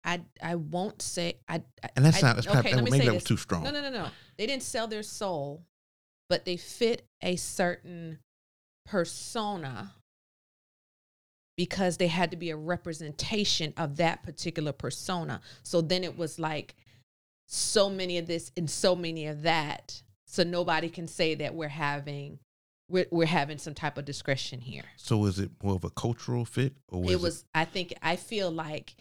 I 0.04 0.22
I 0.42 0.56
won't 0.56 1.02
say 1.02 1.36
I, 1.48 1.62
I 1.84 1.90
and 1.96 2.04
that's 2.04 2.24
I- 2.24 2.28
not. 2.28 2.36
That's 2.36 2.48
probably, 2.48 2.74
let 2.74 2.84
me 2.84 2.92
maybe 2.92 3.04
say 3.04 3.10
that 3.10 3.14
was 3.16 3.24
too 3.24 3.38
strong. 3.38 3.64
No, 3.64 3.72
no, 3.72 3.82
no, 3.82 3.90
no. 3.92 4.08
They 4.38 4.48
didn't 4.48 4.64
sell 4.64 4.88
their 4.88 5.04
soul, 5.04 5.64
but 6.28 6.46
they 6.46 6.58
fit 6.58 7.08
a 7.22 7.36
certain 7.36 8.20
persona 8.86 9.94
because 11.60 11.98
they 11.98 12.08
had 12.08 12.32
to 12.32 12.38
be 12.38 12.52
a 12.52 12.56
representation 12.56 13.74
of 13.76 13.98
that 13.98 14.24
particular 14.24 14.72
persona. 14.72 15.42
So 15.62 15.82
then 15.82 16.06
it 16.06 16.18
was 16.18 16.40
like 16.40 16.74
so 17.48 17.90
many 17.90 18.18
of 18.18 18.28
this 18.28 18.50
and 18.56 18.70
so 18.70 18.96
many 18.96 19.28
of 19.28 19.42
that. 19.42 20.02
So 20.26 20.44
nobody 20.44 20.88
can 20.88 21.06
say 21.06 21.36
that 21.36 21.54
we're 21.54 21.68
having 21.68 22.40
we're, 22.88 23.08
we're 23.12 23.26
having 23.26 23.58
some 23.58 23.74
type 23.74 23.98
of 23.98 24.06
discretion 24.06 24.62
here. 24.62 24.86
So 24.96 25.26
is 25.26 25.38
it 25.38 25.52
more 25.62 25.76
of 25.76 25.84
a 25.84 25.90
cultural 25.90 26.46
fit, 26.46 26.78
or 26.88 27.02
was 27.02 27.12
it 27.12 27.20
was 27.20 27.44
I 27.54 27.66
think 27.66 27.94
I 28.02 28.16
feel 28.16 28.50
like 28.50 28.96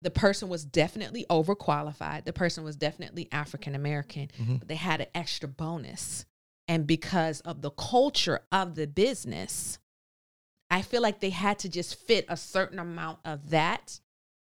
the 0.00 0.10
person 0.12 0.48
was 0.48 0.64
definitely 0.64 1.26
overqualified. 1.28 2.24
The 2.24 2.32
person 2.32 2.62
was 2.62 2.76
definitely 2.76 3.28
African 3.32 3.74
American, 3.74 4.30
Mhm. 4.40 4.60
but 4.60 4.68
they 4.68 4.76
had 4.76 5.00
an 5.00 5.08
extra 5.12 5.48
bonus. 5.48 6.24
And 6.68 6.86
because 6.86 7.40
of 7.40 7.62
the 7.62 7.70
culture 7.72 8.42
of 8.52 8.76
the 8.76 8.86
business, 8.86 9.80
I 10.74 10.82
feel 10.82 11.02
like 11.02 11.20
they 11.20 11.30
had 11.30 11.60
to 11.60 11.68
just 11.68 11.94
fit 12.06 12.26
a 12.28 12.36
certain 12.36 12.78
amount 12.78 13.18
of 13.24 13.50
that 13.50 13.98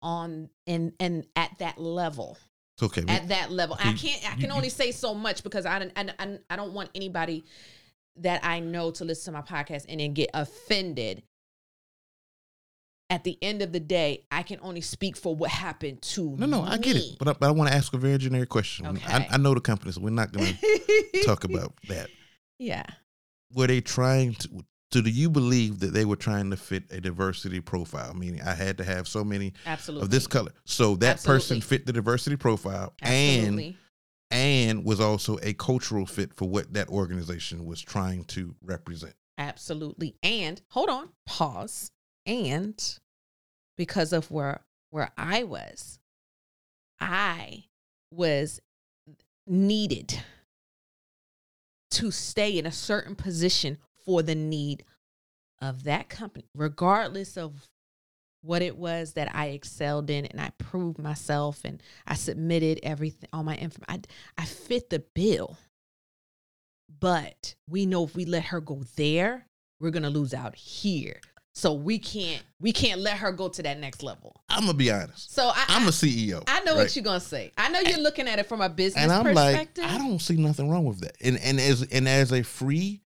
on 0.03 0.51
and 0.67 0.93
and 1.01 1.25
at 1.37 1.57
that 1.59 1.79
level 1.79 2.37
It's 2.77 2.83
okay. 2.83 3.03
we- 3.03 3.09
at 3.11 3.29
that 3.29 3.51
level. 3.53 3.77
I 3.79 3.93
can't. 3.93 4.23
I 4.31 4.35
can 4.35 4.51
you- 4.51 4.57
only 4.57 4.69
say 4.69 4.91
so 4.93 5.15
much 5.15 5.43
because 5.43 5.65
I 5.67 5.79
don't. 5.79 5.93
I, 5.97 6.13
I, 6.19 6.39
I 6.51 6.57
don't 6.57 6.73
want 6.73 6.91
anybody 6.95 7.45
that 8.17 8.45
I 8.45 8.61
know 8.61 8.91
to 8.93 9.05
listen 9.05 9.33
to 9.35 9.41
my 9.41 9.47
podcast 9.47 9.85
and 9.89 10.01
then 10.01 10.15
get 10.15 10.31
offended 10.35 11.23
at 13.09 13.23
the 13.25 13.39
end 13.41 13.63
of 13.63 13.71
the 13.73 13.79
day, 13.79 14.25
I 14.33 14.43
can 14.43 14.59
only 14.63 14.81
speak 14.81 15.17
for 15.17 15.35
what 15.37 15.51
happened 15.51 16.03
to 16.03 16.35
No, 16.39 16.47
no, 16.47 16.63
I 16.63 16.77
get 16.77 16.97
it, 16.97 17.17
but 17.21 17.29
I, 17.29 17.33
but 17.35 17.47
I 17.47 17.51
want 17.53 17.71
to 17.71 17.77
ask 17.77 17.93
a 17.93 17.99
very 17.99 18.19
generic 18.19 18.49
question. 18.49 18.85
I, 18.85 18.91
Okay. 18.91 19.29
I 19.31 19.37
know 19.37 19.55
the 19.55 19.61
company, 19.61 19.93
so 19.93 20.01
we're 20.01 20.11
not 20.11 20.33
going 20.33 20.55
to 20.57 21.23
talk 21.25 21.45
about 21.51 21.73
that. 21.89 22.09
Yeah. 22.59 22.83
Were 23.55 23.69
they 23.69 23.81
trying 23.81 24.35
to? 24.35 24.49
So, 24.97 25.03
do 25.03 25.11
you 25.11 25.29
believe 25.29 25.81
that 25.81 25.93
they 25.93 26.07
were 26.07 26.17
trying 26.17 26.49
to 26.49 26.57
fit 26.57 26.85
a 26.91 27.03
diversity 27.03 27.61
profile? 27.61 28.15
Meaning, 28.15 28.41
I 28.41 28.55
had 28.55 28.79
to 28.79 28.85
have 28.85 29.07
so 29.07 29.23
many 29.23 29.53
Absolutely. 29.67 30.07
of 30.07 30.11
this 30.11 30.27
color, 30.27 30.53
so 30.65 30.97
that 30.97 31.23
person 31.23 31.61
fit 31.61 31.85
the 31.85 31.93
diversity 31.93 32.37
profile, 32.37 32.95
and 33.03 33.75
and 34.31 34.87
was 34.87 34.99
also 34.99 35.39
a 35.43 35.53
cultural 35.53 36.07
fit 36.07 36.33
for 36.33 36.49
what 36.49 36.73
that 36.73 36.89
organization 36.89 37.67
was 37.67 37.83
trying 37.83 38.25
to 38.25 38.55
represent. 38.63 39.13
Absolutely. 39.37 40.17
And 40.23 40.63
hold 40.71 40.89
on, 40.89 41.11
pause. 41.27 41.91
And 42.25 42.83
because 43.77 44.15
of 44.15 44.31
where 44.31 44.63
where 44.89 45.11
I 45.19 45.43
was, 45.43 45.99
I 46.99 47.65
was 48.11 48.63
needed 49.47 50.23
to 51.91 52.11
stay 52.11 52.57
in 52.57 52.65
a 52.65 52.73
certain 52.73 53.15
position 53.15 53.77
for 54.07 54.23
the 54.23 54.35
need 54.35 54.85
of 55.61 55.85
that 55.85 56.09
company, 56.09 56.47
regardless 56.55 57.37
of 57.37 57.69
what 58.43 58.63
it 58.63 58.77
was 58.77 59.15
that 59.15 59.35
I 59.35 59.47
excelled 59.47 60.09
in 60.09 60.25
and 60.27 60.41
I 60.41 60.51
proved 60.59 60.99
myself 60.99 61.63
and 61.65 61.83
I 62.07 62.15
submitted 62.15 62.81
everything 62.83 63.29
all 63.33 63.43
my 63.43 63.57
information. 63.57 64.07
I, 64.39 64.43
I 64.43 64.45
fit 64.45 64.89
the 64.89 65.01
bill. 65.01 65.59
But 67.01 67.57
we 67.69 67.85
know 67.85 68.05
if 68.05 68.15
we 68.15 68.25
let 68.25 68.45
her 68.45 68.61
go 68.61 68.83
there, 68.97 69.47
we're 69.81 69.91
gonna 69.91 70.11
lose 70.11 70.33
out 70.33 70.55
here. 70.55 71.21
So 71.53 71.73
we 71.73 71.99
can't 71.99 72.43
we 72.61 72.71
can't 72.71 73.01
let 73.01 73.19
her 73.19 73.33
go 73.33 73.49
to 73.49 73.63
that 73.63 73.81
next 73.81 74.03
level. 74.03 74.37
I'm 74.49 74.67
gonna 74.67 74.75
be 74.75 74.91
honest. 74.91 75.35
So 75.35 75.49
I 75.49 75.65
I'm 75.69 75.89
a 75.89 75.91
CEO. 75.91 76.45
I 76.47 76.61
know 76.61 76.73
right? 76.73 76.83
what 76.83 76.95
you're 76.95 77.03
gonna 77.03 77.19
say. 77.19 77.51
I 77.59 77.71
know 77.71 77.81
you're 77.81 77.99
looking 77.99 78.29
at 78.29 78.39
it 78.39 78.47
from 78.47 78.61
a 78.61 78.69
business 78.69 79.03
and 79.03 79.11
I'm 79.11 79.35
like, 79.35 79.57
perspective. 79.57 79.85
I 79.85 79.99
don't 79.99 80.21
see 80.21 80.37
nothing 80.37 80.71
wrong 80.71 80.85
with 80.85 81.01
that. 81.01 81.17
And 81.21 81.39
and 81.39 81.59
as 81.59 81.83
and 81.83 82.07
as 82.07 82.31
a 82.33 82.43
free, 82.43 83.01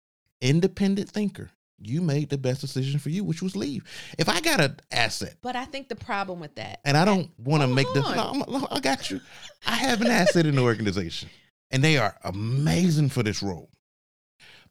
independent 0.42 1.10
thinker, 1.10 1.50
you 1.80 2.02
made 2.02 2.30
the 2.30 2.38
best 2.38 2.62
decision 2.62 3.00
for 3.00 3.10
you, 3.10 3.24
which 3.24 3.42
was 3.42 3.56
leave. 3.56 3.84
If 4.18 4.30
I 4.30 4.42
got 4.42 4.60
an 4.60 4.78
asset 4.92 5.36
but 5.42 5.56
I 5.56 5.66
think 5.66 5.90
the 5.90 5.96
problem 5.96 6.40
with 6.40 6.56
that, 6.56 6.80
and 6.84 6.98
I 6.98 7.06
don't 7.06 7.30
want 7.40 7.62
to 7.62 7.68
make 7.68 7.88
on. 7.88 8.44
no, 8.48 8.68
I 8.72 8.80
got 8.80 9.12
you. 9.12 9.22
I 9.66 9.76
have 9.76 10.02
an 10.02 10.08
asset 10.08 10.46
in 10.46 10.56
the 10.56 10.62
organization, 10.62 11.30
and 11.72 11.84
they 11.84 11.98
are 11.98 12.16
amazing 12.24 13.10
for 13.10 13.24
this 13.24 13.44
role. 13.44 13.70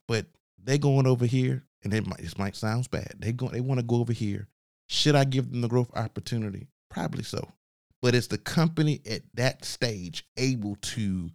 But 0.08 0.26
they 0.62 0.78
going 0.78 1.06
over 1.06 1.26
here, 1.26 1.64
and 1.82 1.94
it 1.94 2.06
might 2.06 2.18
this 2.18 2.38
might 2.38 2.56
sounds 2.56 2.88
bad. 2.88 3.14
They 3.18 3.32
go, 3.32 3.48
they 3.48 3.60
want 3.60 3.78
to 3.80 3.86
go 3.86 3.96
over 3.96 4.12
here. 4.12 4.48
Should 4.88 5.14
I 5.14 5.24
give 5.24 5.50
them 5.50 5.60
the 5.60 5.68
growth 5.68 5.90
opportunity? 5.96 6.68
Probably 6.90 7.22
so. 7.22 7.52
But 8.02 8.14
is 8.14 8.28
the 8.28 8.38
company 8.38 9.00
at 9.08 9.22
that 9.34 9.64
stage 9.64 10.24
able 10.36 10.76
to? 10.76 11.30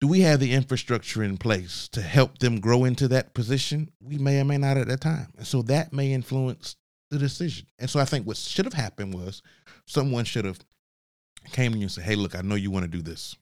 Do 0.00 0.08
we 0.08 0.20
have 0.20 0.40
the 0.40 0.52
infrastructure 0.52 1.22
in 1.22 1.36
place 1.36 1.86
to 1.88 2.00
help 2.00 2.38
them 2.38 2.60
grow 2.60 2.84
into 2.84 3.06
that 3.08 3.34
position? 3.34 3.90
We 4.00 4.16
may 4.16 4.40
or 4.40 4.44
may 4.44 4.56
not 4.56 4.78
at 4.78 4.88
that 4.88 5.02
time, 5.02 5.28
and 5.36 5.46
so 5.46 5.60
that 5.62 5.92
may 5.92 6.12
influence 6.12 6.76
the 7.10 7.18
decision. 7.18 7.66
And 7.78 7.90
so 7.90 8.00
I 8.00 8.06
think 8.06 8.26
what 8.26 8.38
should 8.38 8.64
have 8.64 8.72
happened 8.72 9.12
was 9.12 9.42
someone 9.86 10.24
should 10.24 10.46
have 10.46 10.58
came 11.52 11.72
to 11.72 11.78
you 11.78 11.84
and 11.84 11.92
said, 11.92 12.04
"Hey, 12.04 12.14
look, 12.14 12.34
I 12.34 12.40
know 12.40 12.54
you 12.54 12.70
want 12.70 12.84
to 12.84 12.90
do 12.90 13.02
this, 13.02 13.36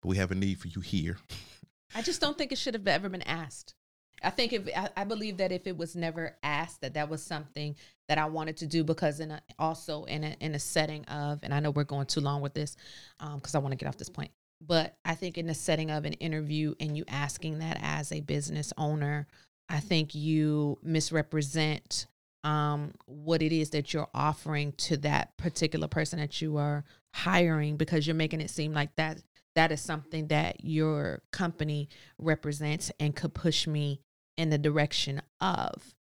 but 0.00 0.08
we 0.08 0.16
have 0.16 0.30
a 0.30 0.34
need 0.34 0.58
for 0.58 0.68
you 0.68 0.80
here." 0.80 1.18
I 1.94 2.00
just 2.00 2.20
don't 2.20 2.38
think 2.38 2.52
it 2.52 2.58
should 2.58 2.74
have 2.74 2.88
ever 2.88 3.10
been 3.10 3.22
asked. 3.22 3.74
I 4.22 4.30
think 4.30 4.52
if 4.52 4.68
I, 4.96 5.04
believe 5.04 5.38
that 5.38 5.50
if 5.50 5.66
it 5.66 5.76
was 5.76 5.96
never 5.96 6.36
asked, 6.42 6.82
that 6.82 6.94
that 6.94 7.08
was 7.08 7.22
something 7.22 7.74
that 8.06 8.18
I 8.18 8.26
wanted 8.26 8.58
to 8.58 8.66
do 8.66 8.84
because 8.84 9.18
in 9.18 9.30
a, 9.30 9.40
also 9.58 10.04
in 10.04 10.24
a 10.24 10.36
in 10.40 10.54
a 10.54 10.58
setting 10.58 11.04
of, 11.06 11.40
and 11.42 11.52
I 11.52 11.60
know 11.60 11.70
we're 11.70 11.84
going 11.84 12.06
too 12.06 12.20
long 12.20 12.40
with 12.40 12.54
this, 12.54 12.76
um, 13.18 13.36
because 13.36 13.54
I 13.54 13.58
want 13.58 13.72
to 13.72 13.76
get 13.76 13.88
off 13.88 13.96
this 13.96 14.10
point. 14.10 14.30
But 14.60 14.96
I 15.04 15.14
think 15.14 15.38
in 15.38 15.46
the 15.46 15.54
setting 15.54 15.90
of 15.90 16.04
an 16.04 16.12
interview 16.14 16.74
and 16.80 16.96
you 16.96 17.04
asking 17.08 17.60
that 17.60 17.78
as 17.80 18.12
a 18.12 18.20
business 18.20 18.72
owner, 18.76 19.26
I 19.68 19.80
think 19.80 20.14
you 20.14 20.78
misrepresent 20.82 22.06
um, 22.44 22.92
what 23.06 23.42
it 23.42 23.52
is 23.52 23.70
that 23.70 23.92
you're 23.92 24.08
offering 24.14 24.72
to 24.72 24.96
that 24.98 25.36
particular 25.36 25.88
person 25.88 26.18
that 26.18 26.40
you 26.40 26.56
are 26.56 26.84
hiring 27.14 27.76
because 27.76 28.06
you're 28.06 28.14
making 28.16 28.40
it 28.40 28.50
seem 28.50 28.72
like 28.72 28.94
that 28.96 29.20
that 29.56 29.72
is 29.72 29.80
something 29.80 30.28
that 30.28 30.64
your 30.64 31.22
company 31.32 31.88
represents 32.18 32.92
and 33.00 33.16
could 33.16 33.34
push 33.34 33.66
me 33.66 34.00
in 34.36 34.50
the 34.50 34.58
direction 34.58 35.20
of. 35.40 35.94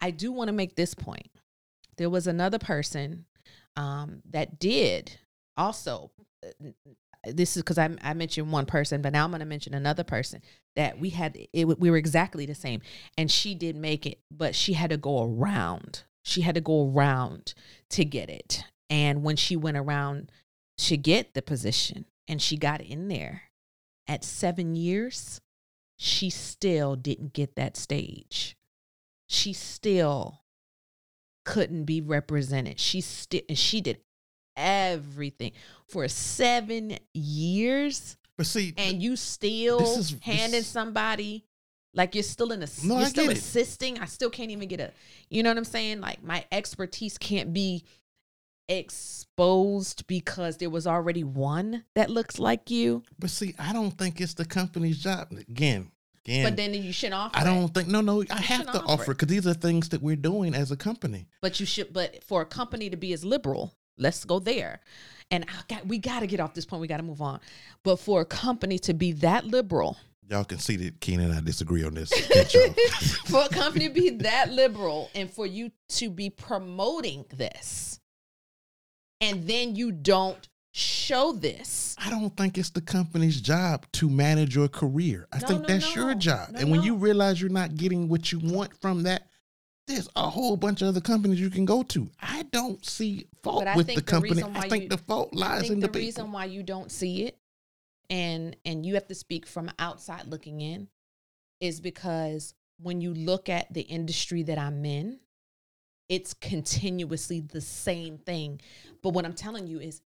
I 0.00 0.10
do 0.10 0.30
want 0.30 0.48
to 0.48 0.52
make 0.52 0.76
this 0.76 0.94
point. 0.94 1.28
There 1.96 2.10
was 2.10 2.26
another 2.26 2.58
person 2.58 3.26
um, 3.76 4.22
that 4.30 4.58
did 4.58 5.18
also. 5.56 6.10
This 7.24 7.56
is 7.56 7.62
because 7.62 7.78
I, 7.78 7.90
I 8.02 8.14
mentioned 8.14 8.52
one 8.52 8.66
person, 8.66 9.02
but 9.02 9.12
now 9.12 9.24
I'm 9.24 9.30
going 9.30 9.40
to 9.40 9.46
mention 9.46 9.74
another 9.74 10.04
person 10.04 10.40
that 10.76 10.98
we 10.98 11.10
had. 11.10 11.36
It, 11.52 11.66
we 11.66 11.90
were 11.90 11.96
exactly 11.96 12.46
the 12.46 12.54
same, 12.54 12.80
and 13.16 13.30
she 13.30 13.54
did 13.54 13.76
make 13.76 14.06
it, 14.06 14.20
but 14.30 14.54
she 14.54 14.74
had 14.74 14.90
to 14.90 14.96
go 14.96 15.24
around. 15.24 16.04
She 16.24 16.42
had 16.42 16.54
to 16.54 16.60
go 16.60 16.90
around 16.90 17.54
to 17.90 18.04
get 18.04 18.30
it, 18.30 18.64
and 18.88 19.22
when 19.22 19.36
she 19.36 19.56
went 19.56 19.76
around 19.76 20.30
to 20.78 20.96
get 20.96 21.34
the 21.34 21.42
position, 21.42 22.04
and 22.28 22.40
she 22.40 22.56
got 22.56 22.80
in 22.80 23.08
there 23.08 23.44
at 24.06 24.24
seven 24.24 24.76
years, 24.76 25.40
she 25.96 26.30
still 26.30 26.94
didn't 26.94 27.32
get 27.32 27.56
that 27.56 27.76
stage. 27.76 28.56
She 29.28 29.52
still 29.52 30.42
couldn't 31.44 31.84
be 31.84 32.00
represented. 32.00 32.78
She 32.78 33.00
still 33.00 33.40
and 33.48 33.58
she 33.58 33.80
did 33.80 33.98
everything 34.58 35.52
for 35.86 36.06
seven 36.08 36.98
years, 37.14 38.16
But 38.36 38.46
see, 38.46 38.74
and 38.76 39.02
you 39.02 39.16
still 39.16 39.78
This 39.78 39.96
is- 40.12 40.16
handing 40.20 40.50
this- 40.60 40.66
somebody 40.66 41.44
like 41.94 42.14
you're 42.14 42.22
still 42.22 42.52
in 42.52 42.62
a 42.62 42.68
No, 42.84 42.96
you're 42.98 43.06
I 43.06 43.08
still 43.08 43.26
get 43.28 43.36
it. 43.36 43.38
assisting. 43.38 43.98
I 43.98 44.04
still 44.04 44.30
can't 44.30 44.50
even 44.50 44.68
get 44.68 44.80
a 44.80 44.92
you 45.30 45.42
know 45.42 45.50
what 45.50 45.56
I'm 45.58 45.64
saying? 45.64 46.00
Like 46.00 46.22
my 46.22 46.44
expertise 46.52 47.16
can't 47.18 47.52
be 47.52 47.84
exposed 48.68 50.06
because 50.06 50.58
there 50.58 50.70
was 50.70 50.86
already 50.86 51.24
one 51.24 51.84
that 51.94 52.10
looks 52.10 52.38
like 52.38 52.70
you. 52.70 53.02
but 53.18 53.30
see, 53.30 53.54
I 53.58 53.72
don't 53.72 53.92
think 53.92 54.20
it's 54.20 54.34
the 54.34 54.44
company's 54.44 54.98
job. 54.98 55.32
Again, 55.32 55.90
again, 56.24 56.44
But 56.44 56.56
then 56.56 56.74
you 56.74 56.92
shouldn't 56.92 57.14
offer. 57.14 57.36
I 57.36 57.44
don't 57.44 57.72
think. 57.72 57.88
No, 57.88 58.00
no, 58.02 58.22
I 58.30 58.40
have 58.40 58.66
to 58.66 58.80
offer 58.82 59.02
offer 59.02 59.14
because 59.14 59.28
these 59.28 59.46
are 59.46 59.54
things 59.54 59.88
that 59.88 60.02
we're 60.02 60.16
doing 60.16 60.54
as 60.54 60.70
a 60.70 60.76
company. 60.76 61.26
But 61.40 61.58
you 61.60 61.66
should. 61.66 61.92
But 61.92 62.22
for 62.24 62.42
a 62.42 62.46
company 62.46 62.90
to 62.90 62.96
be 62.96 63.12
as 63.14 63.24
liberal, 63.24 63.74
let's 63.98 64.24
go 64.24 64.38
there. 64.38 64.80
And 65.30 65.44
I 65.48 65.62
got, 65.68 65.86
we 65.86 65.98
got 65.98 66.20
to 66.20 66.26
get 66.26 66.40
off 66.40 66.54
this 66.54 66.64
point. 66.64 66.80
We 66.80 66.88
got 66.88 66.96
to 66.98 67.02
move 67.02 67.20
on. 67.20 67.40
But 67.82 67.96
for 67.96 68.20
a 68.22 68.24
company 68.24 68.78
to 68.80 68.94
be 68.94 69.12
that 69.12 69.44
liberal, 69.44 69.96
Y'all 70.30 70.44
can 70.44 70.58
see 70.58 70.76
that 70.76 71.00
Kinah 71.00 71.24
and 71.24 71.32
I 71.32 71.40
disagree 71.40 71.82
on 71.84 71.94
this. 71.94 72.10
For 73.28 73.44
a 73.44 73.48
company 73.48 73.88
to 73.88 73.94
be 73.94 74.10
that 74.10 74.52
liberal, 74.52 75.10
and 75.14 75.30
for 75.30 75.46
you 75.46 75.70
to 75.90 76.10
be 76.10 76.28
promoting 76.28 77.24
this, 77.34 77.98
and 79.22 79.46
then 79.48 79.74
you 79.74 79.90
don't 79.90 80.46
show 80.72 81.32
this. 81.32 81.96
I 81.98 82.10
don't 82.10 82.36
think 82.36 82.58
it's 82.58 82.68
the 82.68 82.82
company's 82.82 83.40
job 83.40 83.86
to 83.92 84.10
manage 84.10 84.54
your 84.54 84.68
career. 84.68 85.26
I 85.32 85.38
No, 85.38 85.46
think 85.46 85.62
no, 85.62 85.66
that's 85.68 85.94
your 85.94 86.14
job. 86.14 86.50
No, 86.50 86.60
and 86.60 86.70
when 86.70 86.80
no. 86.80 86.86
you 86.86 86.94
realize 86.96 87.40
you're 87.40 87.48
not 87.48 87.76
getting 87.76 88.06
what 88.08 88.30
you 88.30 88.38
want 88.38 88.78
from 88.82 89.04
that, 89.04 89.28
there's 89.88 90.08
a 90.14 90.28
whole 90.30 90.56
bunch 90.56 90.82
of 90.82 90.88
other 90.88 91.00
companies 91.00 91.40
you 91.40 91.50
can 91.50 91.64
go 91.64 91.82
to. 91.84 92.08
I 92.20 92.44
don't 92.52 92.84
see 92.84 93.26
fault 93.42 93.64
But 93.64 93.76
with 93.76 93.86
the 93.88 93.96
the 93.96 94.02
company. 94.02 94.42
I 94.54 94.68
think 94.68 94.84
you- 94.84 94.88
the 94.90 94.98
fault 94.98 95.34
lies 95.34 95.68
in 95.70 95.80
the, 95.80 95.86
the, 95.86 95.88
people. 95.88 96.00
reason 96.00 96.32
why 96.32 96.44
you 96.44 96.62
don't 96.62 96.92
see 96.92 97.24
it, 97.24 97.38
and 98.10 98.56
and 98.64 98.86
you 98.86 98.94
have 98.94 99.06
to 99.08 99.14
speak 99.14 99.46
from 99.46 99.70
outside 99.78 100.26
looking 100.26 100.60
in, 100.60 100.88
is 101.60 101.80
because 101.80 102.54
when 102.80 103.00
you 103.00 103.12
look 103.14 103.48
at 103.48 103.72
the 103.74 103.80
industry 103.80 104.42
that 104.44 104.58
I'm 104.58 104.84
in, 104.84 105.18
it's 106.08 106.32
continuously 106.34 107.40
the 107.40 107.60
same 107.60 108.18
thing. 108.18 108.60
But 109.02 109.10
what 109.14 109.24
I'm 109.24 109.34
telling 109.34 109.66
you 109.66 109.80
is, 109.80 110.00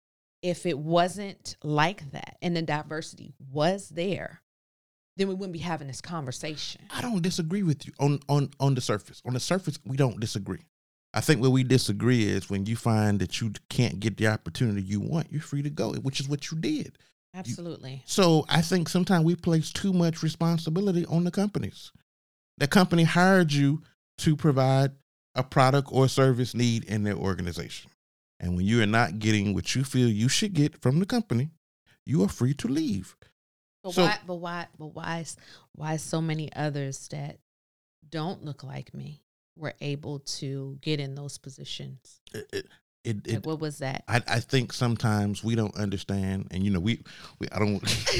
if 0.42 0.66
it 0.66 0.78
wasn't 0.78 1.56
like 1.62 2.12
that 2.12 2.36
and 2.40 2.56
the 2.56 2.62
diversity 2.62 3.34
was 3.50 3.88
there, 3.88 4.40
then 5.16 5.28
we 5.28 5.34
wouldn't 5.34 5.52
be 5.52 5.58
having 5.58 5.88
this 5.88 6.00
conversation. 6.00 6.82
I 6.90 7.00
don't 7.02 7.22
disagree 7.22 7.62
with 7.62 7.86
you 7.86 7.92
on 7.98 8.20
on 8.28 8.50
on 8.58 8.74
the 8.74 8.80
surface. 8.80 9.20
On 9.26 9.34
the 9.34 9.40
surface, 9.40 9.78
we 9.84 9.96
don't 9.96 10.20
disagree. 10.20 10.64
I 11.12 11.20
think 11.20 11.40
where 11.40 11.50
we 11.50 11.64
disagree 11.64 12.24
is 12.24 12.48
when 12.48 12.66
you 12.66 12.76
find 12.76 13.18
that 13.18 13.40
you 13.40 13.52
can't 13.68 13.98
get 13.98 14.16
the 14.16 14.28
opportunity 14.28 14.82
you 14.82 15.00
want, 15.00 15.32
you're 15.32 15.42
free 15.42 15.62
to 15.62 15.70
go, 15.70 15.92
which 15.94 16.20
is 16.20 16.28
what 16.28 16.50
you 16.50 16.58
did. 16.58 16.98
Absolutely. 17.34 18.02
So 18.06 18.44
I 18.48 18.62
think 18.62 18.88
sometimes 18.88 19.24
we 19.24 19.34
place 19.34 19.72
too 19.72 19.92
much 19.92 20.22
responsibility 20.22 21.04
on 21.06 21.24
the 21.24 21.30
companies. 21.30 21.90
The 22.58 22.68
company 22.68 23.04
hired 23.04 23.52
you 23.52 23.82
to 24.18 24.36
provide 24.36 24.92
a 25.34 25.42
product 25.42 25.88
or 25.92 26.08
service 26.08 26.54
need 26.54 26.84
in 26.84 27.04
their 27.04 27.14
organization. 27.14 27.90
And 28.38 28.56
when 28.56 28.66
you 28.66 28.82
are 28.82 28.86
not 28.86 29.18
getting 29.18 29.54
what 29.54 29.74
you 29.74 29.84
feel 29.84 30.08
you 30.08 30.28
should 30.28 30.54
get 30.54 30.80
from 30.80 30.98
the 30.98 31.06
company, 31.06 31.50
you 32.06 32.22
are 32.22 32.28
free 32.28 32.54
to 32.54 32.68
leave. 32.68 33.16
But 33.82 33.94
So- 33.94 34.02
why? 34.04 34.18
But 34.26 34.34
why? 34.36 34.66
But 34.78 34.86
why? 34.88 35.24
Why 35.74 35.96
so 35.96 36.20
many 36.20 36.52
others 36.54 37.08
that 37.08 37.38
don't 38.08 38.44
look 38.44 38.62
like 38.64 38.92
me 38.94 39.22
were 39.56 39.74
able 39.80 40.20
to 40.20 40.78
get 40.80 41.00
in 41.00 41.14
those 41.14 41.38
positions? 41.38 42.20
It, 42.34 42.46
it, 42.52 42.66
it, 43.04 43.16
Like, 43.26 43.36
it- 43.36 43.46
what 43.46 43.60
was 43.60 43.78
that? 43.78 44.04
I, 44.08 44.22
I 44.28 44.40
think 44.40 44.72
sometimes 44.72 45.42
we 45.42 45.54
don't 45.54 45.74
understand, 45.76 46.48
and 46.50 46.62
you 46.64 46.70
know, 46.70 46.80
we, 46.80 47.02
we 47.38 47.48
I 47.50 47.58
don't. 47.58 47.82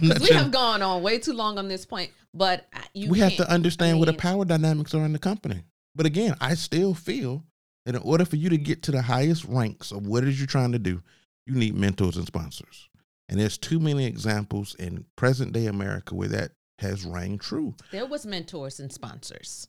We 0.20 0.28
have 0.34 0.50
gone 0.50 0.82
on 0.82 1.02
way 1.02 1.18
too 1.18 1.32
long 1.32 1.58
on 1.58 1.68
this 1.68 1.84
point, 1.84 2.10
but 2.32 2.66
uh, 2.72 2.80
you 2.94 3.10
we 3.10 3.18
have 3.18 3.36
to 3.36 3.50
understand 3.50 3.98
what 3.98 4.06
the 4.06 4.14
power 4.14 4.44
dynamics 4.44 4.94
are 4.94 5.04
in 5.04 5.12
the 5.12 5.18
company. 5.18 5.62
But 5.96 6.06
again, 6.06 6.36
I 6.40 6.54
still 6.54 6.94
feel 6.94 7.44
that 7.84 7.96
in 7.96 8.00
order 8.02 8.24
for 8.24 8.36
you 8.36 8.48
to 8.50 8.56
get 8.58 8.82
to 8.84 8.92
the 8.92 9.02
highest 9.02 9.44
ranks 9.46 9.90
of 9.90 10.06
what 10.06 10.22
it 10.22 10.28
is 10.28 10.38
you're 10.38 10.46
trying 10.46 10.72
to 10.72 10.78
do, 10.78 11.02
you 11.46 11.54
need 11.54 11.74
mentors 11.74 12.16
and 12.16 12.26
sponsors. 12.26 12.88
And 13.30 13.38
there's 13.40 13.56
too 13.56 13.78
many 13.80 14.04
examples 14.04 14.74
in 14.74 15.06
present 15.16 15.52
day 15.52 15.66
America 15.66 16.14
where 16.14 16.28
that 16.28 16.50
has 16.80 17.04
rang 17.06 17.38
true 17.38 17.74
There 17.92 18.04
was 18.06 18.26
mentors 18.26 18.80
and 18.80 18.92
sponsors. 18.92 19.68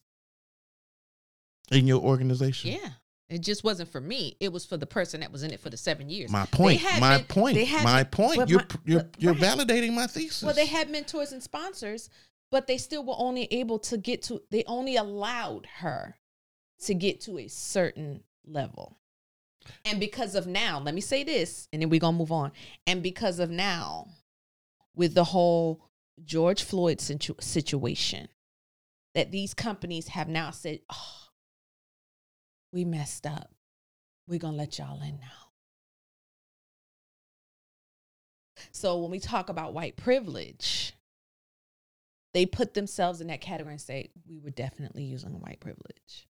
in 1.72 1.88
your 1.88 2.02
organization. 2.02 2.72
Yeah. 2.72 2.90
It 3.30 3.40
just 3.44 3.64
wasn't 3.64 3.90
for 3.90 4.02
me. 4.02 4.36
It 4.42 4.52
was 4.52 4.66
for 4.66 4.76
the 4.76 4.86
person 4.86 5.22
that 5.22 5.32
was 5.32 5.44
in 5.44 5.52
it 5.52 5.62
for 5.62 5.70
the 5.70 5.78
seven 5.78 6.10
years. 6.10 6.30
My 6.30 6.46
point. 6.48 6.82
had 6.82 7.00
My 7.00 7.18
men- 7.18 7.26
point. 7.28 7.58
My 7.84 7.94
men- 7.96 8.06
point. 8.08 8.50
You're 8.50 8.60
my- 8.60 8.66
you're 8.84 9.10
you're 9.20 9.34
right. 9.34 9.42
validating 9.42 9.94
my 9.94 10.08
thesis. 10.08 10.44
Well, 10.44 10.54
they 10.54 10.66
had 10.66 10.90
mentors 10.90 11.32
and 11.32 11.42
sponsors, 11.42 12.10
but 12.50 12.68
they 12.68 12.78
still 12.78 13.06
were 13.06 13.16
only 13.18 13.46
able 13.52 13.80
to 13.80 13.98
get 13.98 14.22
to, 14.24 14.42
they 14.50 14.66
only 14.66 14.98
allowed 14.98 15.66
her 15.78 16.18
to 16.82 16.94
get 16.94 17.22
to 17.22 17.38
a 17.38 17.48
certain 17.48 18.24
level. 18.46 18.98
And 19.86 20.00
because 20.00 20.36
of 20.36 20.48
now, 20.48 20.80
let 20.80 20.96
me 20.96 21.02
say 21.02 21.24
this, 21.24 21.68
and 21.72 21.82
then 21.82 21.90
we're 21.90 22.00
going 22.00 22.16
to 22.16 22.20
move 22.20 22.32
on. 22.32 22.52
And 22.88 23.04
because 23.04 23.40
of 23.40 23.50
now, 23.50 24.08
with 24.96 25.14
the 25.14 25.24
whole 25.24 25.84
George 26.24 26.64
Floyd 26.64 27.00
situ- 27.00 27.36
situation, 27.40 28.28
that 29.16 29.32
these 29.32 29.54
companies 29.54 30.10
have 30.10 30.28
now 30.28 30.52
said, 30.52 30.80
oh, 30.92 31.28
we 32.72 32.86
messed 32.86 33.26
up. 33.26 33.52
We're 34.28 34.40
going 34.40 34.54
to 34.54 34.60
let 34.60 34.78
y'all 34.78 35.02
in 35.02 35.20
now. 35.20 35.50
So 38.72 38.98
when 39.00 39.12
we 39.12 39.20
talk 39.20 39.50
about 39.50 39.74
white 39.74 39.96
privilege, 39.96 40.94
they 42.34 42.46
put 42.46 42.74
themselves 42.74 43.20
in 43.20 43.28
that 43.28 43.42
category 43.42 43.74
and 43.74 43.82
say, 43.82 44.12
we 44.30 44.40
were 44.40 44.52
definitely 44.52 45.04
using 45.04 45.42
white 45.42 45.60
privilege. 45.60 46.28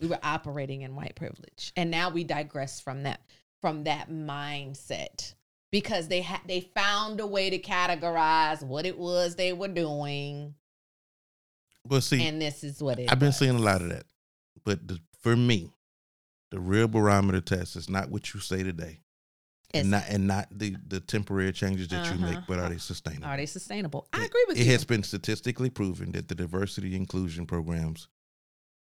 We 0.00 0.06
were 0.08 0.18
operating 0.22 0.82
in 0.82 0.94
white 0.96 1.14
privilege. 1.14 1.72
And 1.76 1.90
now 1.90 2.10
we 2.10 2.24
digress 2.24 2.80
from 2.80 3.02
that 3.04 3.20
from 3.60 3.84
that 3.84 4.10
mindset 4.10 5.34
because 5.70 6.08
they 6.08 6.22
had 6.22 6.40
they 6.46 6.60
found 6.74 7.20
a 7.20 7.26
way 7.26 7.50
to 7.50 7.58
categorize 7.58 8.62
what 8.62 8.86
it 8.86 8.98
was 8.98 9.36
they 9.36 9.52
were 9.52 9.68
doing 9.68 10.54
But 11.86 12.02
see, 12.02 12.26
and 12.26 12.40
this 12.40 12.64
is 12.64 12.82
what 12.82 12.98
it 12.98 13.12
I've 13.12 13.18
been 13.18 13.32
seeing 13.32 13.56
a 13.56 13.58
lot 13.58 13.82
of 13.82 13.90
that. 13.90 14.04
But 14.64 14.86
the, 14.88 14.98
for 15.22 15.36
me, 15.36 15.70
the 16.50 16.60
real 16.60 16.88
barometer 16.88 17.40
test 17.42 17.76
is 17.76 17.88
not 17.90 18.10
what 18.10 18.32
you 18.34 18.40
say 18.40 18.62
today, 18.62 19.00
It's- 19.74 19.82
and 19.82 19.90
not 19.90 20.04
and 20.08 20.26
not 20.26 20.48
the 20.50 20.76
the 20.88 21.00
temporary 21.00 21.52
changes 21.52 21.88
that 21.88 22.10
you 22.10 22.18
make, 22.18 22.36
Uh-huh. 22.38 22.44
but 22.48 22.58
are 22.58 22.70
they 22.70 22.78
sustainable? 22.78 23.26
are 23.28 23.36
they 23.36 23.46
sustainable? 23.46 24.08
I 24.14 24.22
It- 24.22 24.26
agree 24.28 24.44
with 24.48 24.56
it 24.56 24.64
you. 24.64 24.70
It 24.70 24.72
has 24.72 24.84
been 24.86 25.02
statistically 25.02 25.68
proven 25.68 26.12
that 26.12 26.28
the 26.28 26.34
diversity 26.34 26.96
inclusion 26.96 27.46
programs 27.46 28.08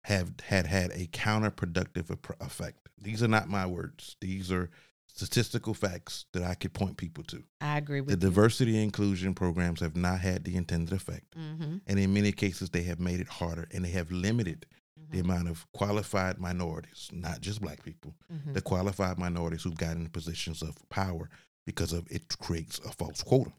have 0.06 0.32
had 0.44 0.66
had 0.68 0.92
a 0.92 1.08
counterproductive 1.08 2.10
effect. 2.42 2.90
These 3.02 3.22
are 3.24 3.28
not 3.28 3.50
my 3.50 3.66
words. 3.66 4.16
These 4.22 4.52
are 4.52 4.70
statistical 5.08 5.74
facts 5.74 6.26
that 6.34 6.44
I 6.44 6.54
could 6.54 6.74
point 6.74 6.98
people 6.98 7.24
to. 7.26 7.44
I 7.62 7.78
agree 7.78 8.00
The 8.00 8.06
with 8.06 8.24
you. 8.24 8.30
diversity 8.30 8.82
inclusion 8.82 9.34
programs 9.34 9.82
have 9.82 9.96
not 9.96 10.20
had 10.22 10.44
the 10.46 10.56
intended 10.56 10.94
effect. 10.94 11.36
Mm-hmm. 11.38 11.78
And 11.88 12.00
in 12.00 12.14
many 12.14 12.32
cases, 12.32 12.70
they 12.70 12.84
have 12.84 13.00
made 13.00 13.20
it 13.20 13.28
harder 13.28 13.68
and 13.74 13.84
they 13.84 13.90
have 13.90 14.12
limited 14.12 14.66
the 15.12 15.20
amount 15.20 15.50
of 15.50 15.66
qualified 15.74 16.40
minorities, 16.40 17.10
not 17.12 17.42
just 17.42 17.62
black 17.62 17.84
people, 17.84 18.14
Mm-hmm. 18.32 18.54
the 18.54 18.62
qualified 18.62 19.18
minorities 19.18 19.64
who've 19.64 19.76
gotten 19.78 20.04
in 20.04 20.10
positions 20.10 20.62
of 20.62 20.76
power 20.90 21.30
because 21.66 21.94
of 21.94 22.06
it 22.12 22.38
creates 22.40 22.80
a 22.80 22.92
false 22.92 23.24
quota. 23.24 23.52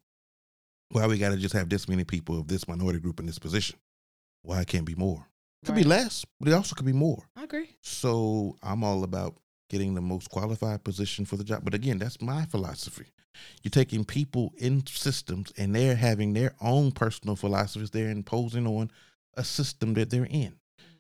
Why 0.93 1.07
we 1.07 1.19
got 1.19 1.31
to 1.31 1.37
just 1.37 1.55
have 1.55 1.69
this 1.69 1.89
many 1.89 2.05
people 2.05 2.39
of 2.39 2.47
this 2.49 2.67
minority 2.69 3.01
group 3.01 3.21
in 3.21 3.27
this 3.27 3.39
position? 3.39 3.79
Why 4.43 4.61
it 4.61 4.69
can't 4.69 4.85
be 4.87 4.95
more? 4.95 5.27
Could 5.65 5.75
be 5.75 5.85
less, 5.85 6.25
but 6.39 6.49
it 6.49 6.55
also 6.55 6.75
could 6.75 6.87
be 6.87 6.93
more. 6.93 7.23
I 7.37 7.45
agree. 7.45 7.77
So 7.83 8.57
I'm 8.63 8.83
all 8.83 9.05
about 9.05 9.37
getting 9.69 9.95
the 9.95 10.01
most 10.01 10.31
qualified 10.31 10.85
position 10.85 11.25
for 11.25 11.37
the 11.37 11.45
job. 11.45 11.63
But 11.65 11.75
again, 11.75 11.99
that's 11.99 12.21
my 12.21 12.45
philosophy. 12.47 13.07
You're 13.63 13.71
taking 13.71 14.05
people 14.05 14.53
in 14.59 14.85
systems 14.87 15.53
and 15.57 15.75
they're 15.75 15.97
having 15.97 16.33
their 16.33 16.55
own 16.61 16.93
personal 16.93 17.37
philosophies. 17.37 17.91
They're 17.91 18.11
imposing 18.11 18.67
on 18.67 18.91
a 19.35 19.45
system 19.45 19.95
that 19.95 20.11
they're 20.11 20.27
in. 20.27 20.57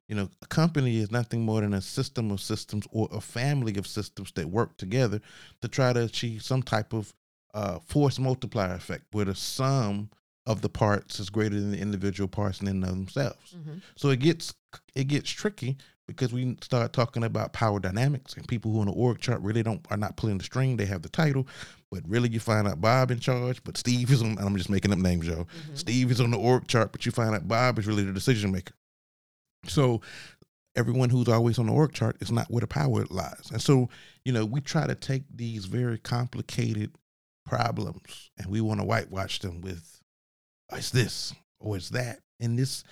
You 0.09 0.17
know, 0.17 0.29
a 0.43 0.47
company 0.47 0.99
is 0.99 1.11
nothing 1.11 1.43
more 1.43 1.61
than 1.61 1.75
a 1.75 1.81
system 1.81 2.31
of 2.31 2.41
systems 2.41 2.87
or 2.91 3.09
a 3.13 3.21
family 3.21 3.77
of 3.77 3.87
systems 3.87 4.33
that 4.33 4.49
work 4.49 4.77
together 4.77 5.21
to 5.63 5.69
try 5.69 5.93
to 5.93 6.05
achieve 6.05 6.43
some 6.43 6.63
type 6.63 6.93
of 6.93 7.15
uh, 7.55 7.79
force 7.81 8.19
multiplier 8.19 8.75
effect 8.75 9.05
where 9.13 9.25
the 9.25 9.35
sum 9.35 10.11
of 10.47 10.63
the 10.63 10.69
parts 10.69 11.21
is 11.21 11.31
greater 11.31 11.61
than 11.61 11.71
the 11.73 11.79
individual 11.79 12.29
parts 12.29 12.61
in 12.61 12.69
and 12.69 12.85
of 12.85 12.91
themselves. 12.91 13.55
Mm-hmm. 13.57 13.79
So 13.97 14.09
it 14.09 14.21
gets 14.21 14.55
it 14.95 15.05
gets 15.09 15.31
tricky 15.31 15.77
because 16.07 16.33
we 16.33 16.57
start 16.61 16.93
talking 16.93 17.23
about 17.23 17.53
power 17.53 17.79
dynamics 17.79 18.35
and 18.35 18.47
people 18.49 18.73
who 18.73 18.81
on 18.81 18.87
the 18.87 18.93
org 18.93 19.21
chart 19.21 19.41
really 19.43 19.63
don't 19.63 19.85
are 19.91 19.97
not 19.97 20.17
pulling 20.17 20.39
the 20.39 20.45
string. 20.45 20.77
They 20.77 20.87
have 20.87 21.03
the 21.03 21.09
title, 21.09 21.47
but 21.91 22.03
really 22.09 22.29
you 22.29 22.41
find 22.41 22.67
out 22.67 22.81
Bob 22.81 23.11
in 23.11 23.21
charge, 23.21 23.63
but 23.65 23.77
Steve 23.77 24.11
is 24.11 24.23
on. 24.23 24.39
I'm 24.39 24.57
just 24.57 24.71
making 24.71 24.93
up 24.93 24.99
names, 24.99 25.27
y'all. 25.27 25.45
Mm-hmm. 25.45 25.75
Steve 25.75 26.11
is 26.11 26.21
on 26.21 26.31
the 26.31 26.39
org 26.39 26.67
chart, 26.67 26.93
but 26.93 27.07
you 27.07 27.13
find 27.13 27.35
out 27.35 27.47
Bob 27.47 27.79
is 27.79 27.87
really 27.87 28.05
the 28.05 28.13
decision 28.13 28.51
maker. 28.51 28.75
So 29.67 30.01
everyone 30.75 31.11
who's 31.11 31.29
always 31.29 31.59
on 31.59 31.67
the 31.67 31.73
org 31.73 31.93
chart 31.93 32.17
is 32.21 32.33
not 32.33 32.51
where 32.51 32.61
the 32.61 32.67
power 32.67 33.05
lies. 33.11 33.51
And 33.53 33.61
so, 33.61 33.89
you 34.25 34.33
know, 34.33 34.45
we 34.45 34.61
try 34.61 34.87
to 34.87 34.95
take 34.95 35.25
these 35.35 35.67
very 35.67 35.99
complicated 35.99 36.93
problems 37.45 38.31
and 38.39 38.47
we 38.47 38.61
want 38.61 38.81
to 38.81 38.87
whitewash 38.87 39.41
them 39.41 39.61
with 39.61 40.00
"Oh, 40.00 40.00
Oh, 40.71 40.77
it's 40.77 40.91
this 40.91 41.35
or 41.59 41.77
it's 41.77 41.91
that. 41.91 42.21
And 42.41 42.59
this, 42.59 42.85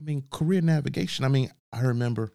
I 0.00 0.04
mean, 0.04 0.24
career 0.30 0.60
navigation. 0.60 1.24
I 1.24 1.28
mean, 1.28 1.50
I 1.72 1.80
remember 1.82 2.32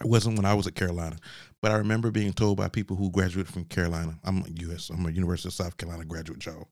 it 0.00 0.06
wasn't 0.06 0.36
when 0.36 0.44
I 0.44 0.54
was 0.54 0.66
at 0.66 0.74
Carolina, 0.74 1.16
but 1.62 1.72
I 1.72 1.76
remember 1.76 2.10
being 2.10 2.32
told 2.32 2.58
by 2.58 2.68
people 2.68 2.96
who 2.96 3.10
graduated 3.10 3.52
from 3.52 3.64
Carolina. 3.64 4.18
I'm 4.24 4.38
a 4.38 4.70
US, 4.70 4.90
I'm 4.90 5.06
a 5.06 5.10
University 5.10 5.48
of 5.48 5.54
South 5.54 5.76
Carolina 5.76 6.04
graduate, 6.04 6.44
y'all. 6.44 6.68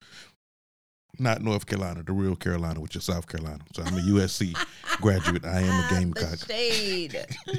Not 1.19 1.43
North 1.43 1.65
Carolina, 1.67 2.03
the 2.03 2.13
real 2.13 2.35
Carolina, 2.35 2.81
which 2.81 2.97
is 2.97 3.05
South 3.05 3.29
Carolina. 3.29 3.61
So 3.73 3.85
I'm 3.85 3.95
a 3.95 4.01
USC 4.01 4.53
graduate. 5.01 5.45
I 5.45 5.61
am 5.61 5.85
a 5.85 5.89
Gamecock. 5.89 6.47
Shade. 6.47 7.25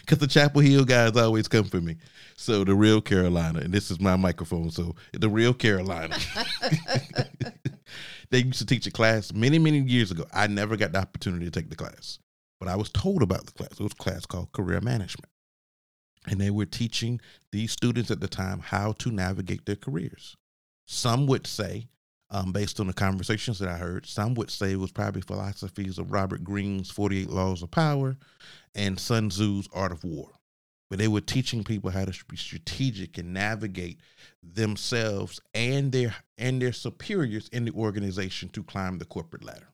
Because 0.00 0.18
the 0.18 0.26
Chapel 0.26 0.62
Hill 0.62 0.86
guys 0.86 1.16
always 1.16 1.48
come 1.48 1.64
for 1.64 1.82
me. 1.82 1.96
So 2.34 2.64
the 2.64 2.74
real 2.74 3.02
Carolina, 3.02 3.58
and 3.58 3.72
this 3.72 3.90
is 3.90 4.00
my 4.00 4.16
microphone. 4.16 4.70
So 4.70 4.94
the 5.12 5.28
real 5.28 5.52
Carolina. 5.52 6.16
they 8.30 8.38
used 8.38 8.58
to 8.58 8.66
teach 8.66 8.86
a 8.86 8.90
class 8.90 9.32
many, 9.32 9.58
many 9.58 9.80
years 9.80 10.10
ago. 10.10 10.24
I 10.32 10.46
never 10.46 10.76
got 10.76 10.92
the 10.92 10.98
opportunity 10.98 11.44
to 11.46 11.50
take 11.50 11.70
the 11.70 11.76
class, 11.76 12.18
but 12.60 12.68
I 12.68 12.76
was 12.76 12.90
told 12.90 13.22
about 13.22 13.46
the 13.46 13.52
class. 13.52 13.72
It 13.72 13.80
was 13.80 13.92
a 13.92 14.02
class 14.02 14.26
called 14.26 14.52
Career 14.52 14.80
Management. 14.80 15.30
And 16.26 16.40
they 16.40 16.50
were 16.50 16.66
teaching 16.66 17.20
these 17.52 17.72
students 17.72 18.10
at 18.10 18.20
the 18.20 18.28
time 18.28 18.60
how 18.60 18.92
to 18.92 19.10
navigate 19.10 19.64
their 19.64 19.76
careers. 19.76 20.36
Some 20.86 21.26
would 21.26 21.46
say, 21.46 21.88
um, 22.30 22.52
based 22.52 22.80
on 22.80 22.86
the 22.86 22.92
conversations 22.92 23.58
that 23.58 23.68
I 23.68 23.76
heard, 23.78 24.04
some 24.04 24.34
would 24.34 24.50
say 24.50 24.72
it 24.72 24.78
was 24.78 24.92
probably 24.92 25.22
philosophies 25.22 25.98
of 25.98 26.12
Robert 26.12 26.44
Greene's 26.44 26.90
48 26.90 27.30
Laws 27.30 27.62
of 27.62 27.70
Power 27.70 28.18
and 28.74 28.98
Sun 28.98 29.30
Tzu's 29.30 29.68
Art 29.72 29.92
of 29.92 30.04
War, 30.04 30.30
where 30.88 30.98
they 30.98 31.08
were 31.08 31.20
teaching 31.20 31.64
people 31.64 31.90
how 31.90 32.04
to 32.04 32.24
be 32.26 32.36
strategic 32.36 33.18
and 33.18 33.32
navigate 33.32 34.00
themselves 34.42 35.40
and 35.54 35.92
their 35.92 36.14
and 36.36 36.60
their 36.60 36.72
superiors 36.72 37.48
in 37.48 37.64
the 37.64 37.72
organization 37.72 38.48
to 38.50 38.62
climb 38.62 38.98
the 38.98 39.04
corporate 39.04 39.44
ladder. 39.44 39.68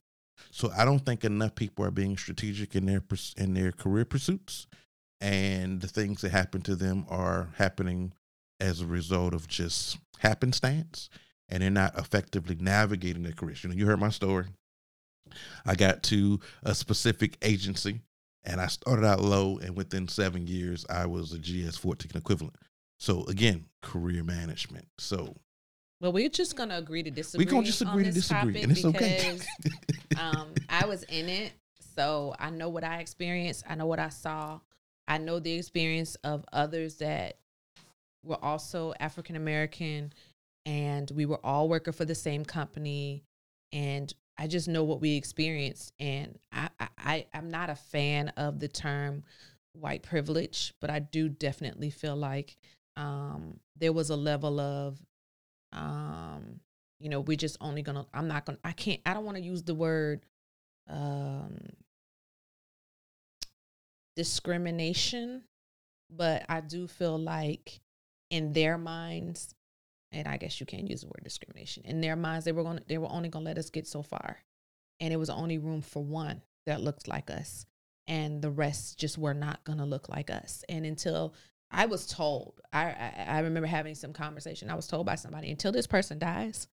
So 0.50 0.70
I 0.76 0.84
don't 0.84 1.04
think 1.04 1.24
enough 1.24 1.54
people 1.54 1.84
are 1.84 1.90
being 1.90 2.16
strategic 2.16 2.74
in 2.74 2.86
their 2.86 3.02
in 3.36 3.54
their 3.54 3.72
career 3.72 4.04
pursuits, 4.04 4.66
and 5.20 5.80
the 5.80 5.88
things 5.88 6.20
that 6.20 6.32
happen 6.32 6.62
to 6.62 6.76
them 6.76 7.06
are 7.08 7.50
happening 7.56 8.12
as 8.60 8.80
a 8.80 8.86
result 8.86 9.34
of 9.34 9.48
just 9.48 9.98
happenstance, 10.18 11.08
and 11.48 11.62
they're 11.62 11.70
not 11.70 11.98
effectively 11.98 12.56
navigating 12.58 13.22
their 13.22 13.32
career. 13.32 13.56
You 13.62 13.70
know, 13.70 13.74
you 13.76 13.86
heard 13.86 14.00
my 14.00 14.10
story. 14.10 14.46
I 15.64 15.74
got 15.74 16.02
to 16.04 16.40
a 16.62 16.74
specific 16.74 17.36
agency 17.42 18.00
and 18.44 18.60
I 18.60 18.66
started 18.66 19.04
out 19.04 19.20
low, 19.20 19.58
and 19.58 19.76
within 19.76 20.08
seven 20.08 20.46
years, 20.46 20.84
I 20.88 21.06
was 21.06 21.32
a 21.32 21.38
GS 21.38 21.76
14 21.76 22.12
equivalent. 22.14 22.56
So 22.98 23.24
again, 23.24 23.66
career 23.82 24.22
management. 24.22 24.86
So 24.98 25.34
Well, 26.00 26.12
we're 26.12 26.28
just 26.28 26.56
gonna 26.56 26.76
agree 26.76 27.02
to 27.02 27.10
disagree. 27.10 27.44
we're 27.44 27.50
gonna 27.50 27.66
just 27.66 27.82
agree 27.82 28.04
to 28.04 28.12
disagree, 28.12 28.62
and 28.62 28.72
it's 28.72 28.84
okay. 28.84 29.38
um, 30.20 30.52
I 30.68 30.86
was 30.86 31.02
in 31.04 31.28
it, 31.28 31.52
so 31.96 32.34
I 32.38 32.50
know 32.50 32.68
what 32.68 32.84
I 32.84 32.98
experienced. 32.98 33.64
I 33.68 33.74
know 33.74 33.86
what 33.86 33.98
I 33.98 34.08
saw. 34.10 34.60
I 35.06 35.18
know 35.18 35.38
the 35.38 35.52
experience 35.52 36.16
of 36.24 36.44
others 36.52 36.96
that 36.96 37.38
were 38.22 38.42
also 38.42 38.94
African 39.00 39.36
American, 39.36 40.12
and 40.66 41.10
we 41.10 41.26
were 41.26 41.44
all 41.44 41.68
working 41.68 41.92
for 41.92 42.04
the 42.04 42.14
same 42.14 42.44
company. 42.44 43.24
And 43.72 44.12
I 44.36 44.46
just 44.46 44.68
know 44.68 44.84
what 44.84 45.00
we 45.00 45.16
experienced, 45.16 45.92
and 45.98 46.38
I, 46.52 46.68
I, 46.98 47.26
I'm 47.32 47.50
not 47.50 47.70
a 47.70 47.76
fan 47.76 48.28
of 48.30 48.58
the 48.58 48.68
term 48.68 49.22
white 49.74 50.02
privilege, 50.02 50.74
but 50.80 50.90
I 50.90 50.98
do 50.98 51.28
definitely 51.28 51.90
feel 51.90 52.16
like 52.16 52.56
um, 52.96 53.60
there 53.76 53.92
was 53.92 54.10
a 54.10 54.16
level 54.16 54.60
of, 54.60 54.98
um, 55.72 56.60
you 57.00 57.08
know, 57.08 57.20
we're 57.20 57.36
just 57.36 57.56
only 57.60 57.82
gonna. 57.82 58.06
I'm 58.14 58.28
not 58.28 58.44
gonna. 58.46 58.58
I 58.64 58.72
can't. 58.72 59.00
I 59.06 59.14
don't 59.14 59.24
want 59.24 59.36
to 59.36 59.42
use 59.42 59.62
the 59.62 59.74
word 59.74 60.24
um, 60.88 61.58
discrimination, 64.16 65.42
but 66.10 66.44
I 66.48 66.60
do 66.60 66.86
feel 66.86 67.18
like 67.18 67.80
in 68.30 68.52
their 68.52 68.78
minds, 68.78 69.54
and 70.14 70.26
I 70.26 70.38
guess 70.38 70.60
you 70.60 70.66
can't 70.66 70.88
use 70.88 71.02
the 71.02 71.08
word 71.08 71.22
discrimination. 71.22 71.82
In 71.84 72.00
their 72.00 72.16
minds, 72.16 72.44
they 72.44 72.52
were 72.52 72.62
going. 72.62 72.78
to 72.78 72.84
They 72.86 72.98
were 72.98 73.10
only 73.10 73.28
gonna 73.28 73.44
let 73.44 73.58
us 73.58 73.70
get 73.70 73.86
so 73.86 74.02
far, 74.02 74.38
and 75.00 75.12
it 75.12 75.16
was 75.16 75.28
only 75.28 75.58
room 75.58 75.82
for 75.82 76.02
one 76.02 76.42
that 76.66 76.80
looked 76.80 77.08
like 77.08 77.30
us 77.30 77.66
and 78.06 78.42
the 78.42 78.50
rest 78.50 78.98
just 78.98 79.18
were 79.18 79.34
not 79.34 79.64
going 79.64 79.78
to 79.78 79.84
look 79.84 80.08
like 80.08 80.30
us. 80.30 80.64
And 80.68 80.84
until 80.84 81.34
I 81.70 81.86
was 81.86 82.06
told, 82.06 82.60
I, 82.72 82.84
I, 82.84 83.24
I 83.28 83.38
remember 83.40 83.66
having 83.66 83.94
some 83.94 84.12
conversation. 84.12 84.70
I 84.70 84.74
was 84.74 84.86
told 84.86 85.06
by 85.06 85.14
somebody, 85.14 85.50
until 85.50 85.72
this 85.72 85.86
person 85.86 86.18
dies, 86.18 86.68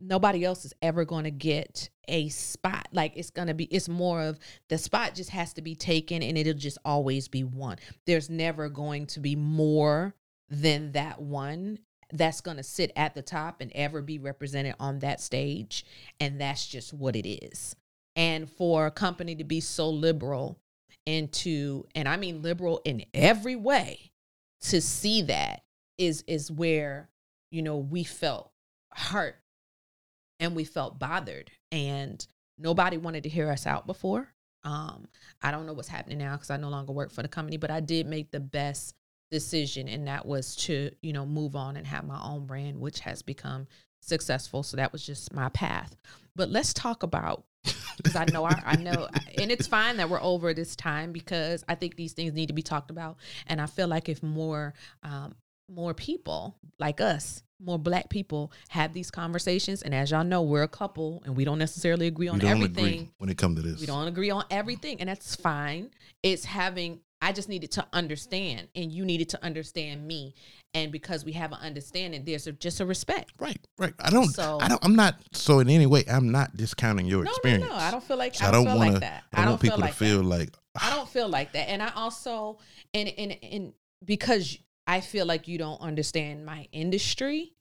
nobody 0.00 0.44
else 0.44 0.64
is 0.64 0.72
ever 0.80 1.04
going 1.04 1.24
to 1.24 1.30
get 1.30 1.90
a 2.08 2.28
spot. 2.28 2.88
Like 2.92 3.12
it's 3.16 3.30
going 3.30 3.48
to 3.48 3.54
be, 3.54 3.64
it's 3.64 3.88
more 3.88 4.22
of 4.22 4.38
the 4.68 4.78
spot 4.78 5.14
just 5.14 5.30
has 5.30 5.52
to 5.54 5.62
be 5.62 5.74
taken, 5.74 6.22
and 6.22 6.38
it'll 6.38 6.54
just 6.54 6.78
always 6.84 7.28
be 7.28 7.44
one. 7.44 7.78
There's 8.06 8.30
never 8.30 8.68
going 8.68 9.06
to 9.06 9.20
be 9.20 9.36
more 9.36 10.14
than 10.48 10.92
that 10.92 11.20
one 11.20 11.78
that's 12.12 12.40
going 12.40 12.58
to 12.58 12.62
sit 12.62 12.92
at 12.94 13.14
the 13.14 13.22
top 13.22 13.60
and 13.60 13.72
ever 13.74 14.02
be 14.02 14.18
represented 14.18 14.74
on 14.78 15.00
that 15.00 15.20
stage 15.20 15.84
and 16.20 16.40
that's 16.40 16.66
just 16.66 16.92
what 16.92 17.16
it 17.16 17.26
is. 17.26 17.74
And 18.14 18.50
for 18.50 18.86
a 18.86 18.90
company 18.90 19.34
to 19.36 19.44
be 19.44 19.60
so 19.60 19.88
liberal 19.88 20.58
and 21.06 21.32
to 21.32 21.86
and 21.94 22.08
i 22.08 22.16
mean 22.16 22.42
liberal 22.42 22.80
in 22.84 23.04
every 23.12 23.56
way 23.56 24.12
to 24.60 24.80
see 24.80 25.22
that 25.22 25.62
is 25.98 26.22
is 26.26 26.50
where 26.50 27.08
you 27.50 27.62
know 27.62 27.76
we 27.76 28.04
felt 28.04 28.50
hurt 28.94 29.36
and 30.40 30.54
we 30.54 30.64
felt 30.64 30.98
bothered 30.98 31.50
and 31.70 32.26
nobody 32.58 32.96
wanted 32.96 33.22
to 33.22 33.28
hear 33.28 33.50
us 33.50 33.66
out 33.66 33.86
before. 33.86 34.28
Um 34.64 35.08
i 35.42 35.50
don't 35.50 35.66
know 35.66 35.72
what's 35.72 35.88
happening 35.88 36.18
now 36.18 36.36
because 36.36 36.50
i 36.50 36.56
no 36.56 36.68
longer 36.68 36.92
work 36.92 37.10
for 37.10 37.22
the 37.22 37.28
company 37.28 37.56
but 37.56 37.70
i 37.70 37.80
did 37.80 38.06
make 38.06 38.30
the 38.30 38.40
best 38.40 38.94
decision 39.32 39.88
and 39.88 40.06
that 40.06 40.24
was 40.24 40.54
to 40.54 40.90
you 41.02 41.12
know 41.12 41.26
move 41.26 41.56
on 41.56 41.76
and 41.76 41.86
have 41.86 42.04
my 42.04 42.20
own 42.22 42.46
brand 42.46 42.78
which 42.78 43.00
has 43.00 43.22
become 43.22 43.66
successful 44.00 44.62
so 44.62 44.76
that 44.76 44.92
was 44.92 45.04
just 45.04 45.32
my 45.32 45.48
path 45.48 45.96
but 46.36 46.50
let's 46.50 46.72
talk 46.72 47.02
about 47.02 47.44
because 47.96 48.16
I 48.16 48.24
know 48.26 48.44
I, 48.44 48.60
I 48.64 48.76
know, 48.76 49.08
and 49.38 49.50
it's 49.50 49.66
fine 49.66 49.96
that 49.98 50.08
we're 50.08 50.22
over 50.22 50.54
this 50.54 50.74
time 50.76 51.12
because 51.12 51.64
I 51.68 51.74
think 51.74 51.96
these 51.96 52.12
things 52.12 52.32
need 52.32 52.46
to 52.46 52.54
be 52.54 52.62
talked 52.62 52.90
about, 52.90 53.16
and 53.46 53.60
I 53.60 53.66
feel 53.66 53.88
like 53.88 54.08
if 54.08 54.22
more 54.22 54.74
um, 55.02 55.34
more 55.68 55.94
people 55.94 56.56
like 56.78 57.00
us, 57.00 57.42
more 57.60 57.78
black 57.78 58.08
people 58.08 58.52
have 58.68 58.92
these 58.92 59.10
conversations, 59.10 59.82
and 59.82 59.94
as 59.94 60.10
y'all 60.10 60.24
know, 60.24 60.42
we're 60.42 60.62
a 60.62 60.68
couple 60.68 61.22
and 61.24 61.36
we 61.36 61.44
don't 61.44 61.58
necessarily 61.58 62.06
agree 62.06 62.28
on 62.28 62.44
everything. 62.44 62.84
agree 62.84 63.10
when 63.18 63.30
it 63.30 63.38
comes 63.38 63.56
to 63.56 63.62
this. 63.62 63.80
We 63.80 63.86
don't 63.86 64.08
agree 64.08 64.30
on 64.30 64.44
everything, 64.50 65.00
and 65.00 65.08
that's 65.08 65.36
fine. 65.36 65.90
It's 66.22 66.44
having 66.44 67.00
I 67.22 67.32
just 67.32 67.48
needed 67.48 67.70
to 67.72 67.86
understand, 67.94 68.68
and 68.74 68.92
you 68.92 69.04
needed 69.06 69.30
to 69.30 69.42
understand 69.44 70.06
me. 70.06 70.34
And 70.74 70.90
because 70.90 71.24
we 71.24 71.32
have 71.32 71.52
an 71.52 71.58
understanding, 71.60 72.24
there's 72.24 72.46
a, 72.46 72.52
just 72.52 72.80
a 72.80 72.86
respect. 72.86 73.32
Right, 73.38 73.58
right. 73.78 73.94
I 74.00 74.10
don't. 74.10 74.26
So- 74.26 74.58
I 74.60 74.68
don't. 74.68 74.84
I'm 74.84 74.96
not. 74.96 75.16
So 75.32 75.60
in 75.60 75.70
any 75.70 75.86
way, 75.86 76.04
I'm 76.10 76.32
not 76.32 76.56
discounting 76.56 77.06
your 77.06 77.22
No, 77.24 77.30
experience. 77.30 77.62
no, 77.64 77.68
no. 77.70 77.74
I 77.76 77.90
don't 77.90 78.02
feel 78.02 78.16
like 78.16 78.34
So 78.34 78.46
I 78.46 78.50
don't, 78.50 78.64
feel 78.66 78.76
wanna. 78.76 78.90
like 78.92 79.00
that. 79.00 79.24
I 79.32 79.42
don't 79.42 79.50
want 79.50 79.60
people 79.62 79.78
feel 79.78 79.86
to 79.86 79.92
feel 79.94 80.18
that. 80.22 80.28
like 80.28 80.48
I 80.82 80.90
don't 80.90 81.08
feel 81.08 81.28
like 81.28 81.52
that. 81.52 81.68
And 81.70 81.82
I 81.82 81.92
also 81.94 82.58
and 82.94 83.08
and 83.18 83.36
and 83.42 83.72
because 84.04 84.58
I 84.86 85.00
feel 85.00 85.26
like 85.26 85.46
you 85.46 85.58
don't 85.58 85.80
understand 85.80 86.44
my 86.44 86.66
industry 86.72 87.52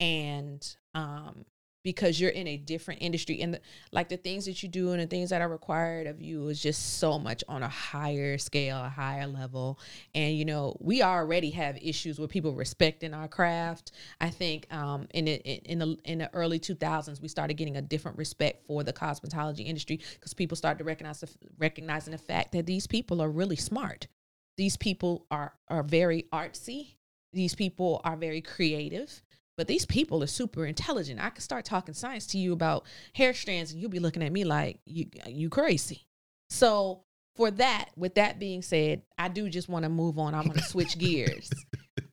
and 0.00 0.66
um 0.94 1.44
because 1.86 2.20
you're 2.20 2.30
in 2.30 2.48
a 2.48 2.56
different 2.56 3.00
industry 3.00 3.40
and 3.40 3.54
the, 3.54 3.60
like 3.92 4.08
the 4.08 4.16
things 4.16 4.44
that 4.44 4.60
you 4.60 4.68
do 4.68 4.90
and 4.90 5.00
the 5.00 5.06
things 5.06 5.30
that 5.30 5.40
are 5.40 5.48
required 5.48 6.08
of 6.08 6.20
you 6.20 6.48
is 6.48 6.60
just 6.60 6.98
so 6.98 7.16
much 7.16 7.44
on 7.48 7.62
a 7.62 7.68
higher 7.68 8.38
scale, 8.38 8.78
a 8.78 8.88
higher 8.88 9.28
level. 9.28 9.78
And 10.12 10.36
you 10.36 10.44
know, 10.44 10.76
we 10.80 11.02
already 11.02 11.50
have 11.50 11.78
issues 11.80 12.18
with 12.18 12.28
people 12.28 12.54
respecting 12.54 13.14
our 13.14 13.28
craft. 13.28 13.92
I 14.20 14.30
think 14.30 14.66
um 14.74 15.06
in 15.14 15.26
the 15.26 15.36
in 15.70 15.78
the 15.78 15.96
in 16.04 16.18
the 16.18 16.34
early 16.34 16.58
2000s 16.58 17.22
we 17.22 17.28
started 17.28 17.54
getting 17.54 17.76
a 17.76 17.82
different 17.82 18.18
respect 18.18 18.66
for 18.66 18.82
the 18.82 18.92
cosmetology 18.92 19.64
industry 19.64 20.00
because 20.14 20.34
people 20.34 20.56
started 20.56 20.78
to 20.78 20.84
recognize 20.84 21.20
the, 21.20 21.30
recognizing 21.56 22.10
the 22.10 22.18
fact 22.18 22.50
that 22.50 22.66
these 22.66 22.88
people 22.88 23.22
are 23.22 23.30
really 23.30 23.54
smart. 23.54 24.08
These 24.56 24.76
people 24.76 25.24
are 25.30 25.54
are 25.68 25.84
very 25.84 26.24
artsy. 26.32 26.96
These 27.32 27.54
people 27.54 28.00
are 28.02 28.16
very 28.16 28.40
creative. 28.40 29.22
But 29.56 29.68
these 29.68 29.86
people 29.86 30.22
are 30.22 30.28
super 30.28 30.66
intelligent. 30.66 31.22
I 31.22 31.30
could 31.30 31.42
start 31.42 31.64
talking 31.64 31.94
science 31.94 32.26
to 32.28 32.38
you 32.38 32.52
about 32.52 32.84
hair 33.14 33.32
strands, 33.32 33.72
and 33.72 33.80
you'll 33.80 33.90
be 33.90 33.98
looking 33.98 34.22
at 34.22 34.32
me 34.32 34.44
like 34.44 34.80
you 34.84 35.06
you 35.26 35.48
crazy. 35.48 36.06
So 36.50 37.02
for 37.36 37.50
that, 37.52 37.90
with 37.96 38.14
that 38.14 38.38
being 38.38 38.62
said, 38.62 39.02
I 39.18 39.28
do 39.28 39.48
just 39.48 39.68
want 39.68 39.84
to 39.84 39.88
move 39.88 40.18
on. 40.18 40.34
I'm 40.34 40.44
going 40.44 40.58
to 40.58 40.62
switch 40.62 40.98
gears 40.98 41.50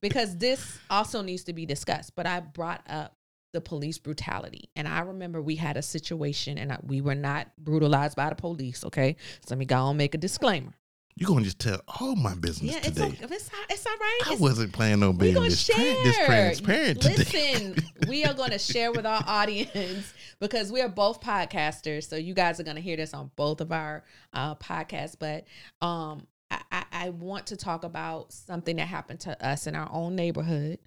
because 0.00 0.36
this 0.36 0.78
also 0.90 1.22
needs 1.22 1.44
to 1.44 1.52
be 1.52 1.66
discussed. 1.66 2.14
But 2.14 2.26
I 2.26 2.40
brought 2.40 2.82
up 2.88 3.14
the 3.52 3.60
police 3.60 3.98
brutality, 3.98 4.70
and 4.74 4.88
I 4.88 5.00
remember 5.00 5.40
we 5.40 5.56
had 5.56 5.76
a 5.76 5.82
situation, 5.82 6.58
and 6.58 6.72
I, 6.72 6.78
we 6.82 7.00
were 7.00 7.14
not 7.14 7.48
brutalized 7.58 8.16
by 8.16 8.30
the 8.30 8.34
police. 8.34 8.84
Okay, 8.84 9.16
so 9.40 9.46
let 9.50 9.58
me 9.58 9.64
go 9.66 9.88
and 9.88 9.98
make 9.98 10.14
a 10.14 10.18
disclaimer. 10.18 10.74
You're 11.16 11.28
gonna 11.28 11.42
just 11.44 11.58
tell 11.60 11.80
all 12.00 12.16
my 12.16 12.34
business 12.34 12.72
Yeah, 12.72 12.78
it's 12.78 12.88
today. 12.88 13.04
okay. 13.04 13.34
It's, 13.34 13.48
all- 13.52 13.64
it's 13.70 13.86
all 13.86 13.92
right. 14.00 14.20
I 14.24 14.26
It's- 14.32 14.40
wasn't 14.40 14.72
planning 14.72 15.02
on 15.04 15.16
being 15.16 15.34
this, 15.34 15.60
share. 15.60 15.76
this 16.04 16.16
transparent 16.16 17.00
today. 17.02 17.16
Listen, 17.16 17.76
we 18.08 18.24
are 18.24 18.34
gonna 18.34 18.58
share 18.58 18.90
with 18.90 19.06
our 19.06 19.22
audience 19.26 20.12
because 20.40 20.72
we 20.72 20.80
are 20.80 20.88
both 20.88 21.20
podcasters, 21.20 22.08
so 22.08 22.16
you 22.16 22.34
guys 22.34 22.58
are 22.58 22.64
gonna 22.64 22.80
hear 22.80 22.96
this 22.96 23.14
on 23.14 23.30
both 23.36 23.60
of 23.60 23.70
our 23.70 24.02
uh, 24.32 24.56
podcasts. 24.56 25.16
But 25.18 25.44
um, 25.86 26.26
I, 26.50 26.60
I, 26.72 26.84
I 26.92 27.10
want 27.10 27.46
to 27.48 27.56
talk 27.56 27.84
about 27.84 28.32
something 28.32 28.76
that 28.76 28.88
happened 28.88 29.20
to 29.20 29.46
us 29.46 29.66
in 29.68 29.74
our 29.76 29.88
own 29.92 30.16
neighborhood, 30.16 30.78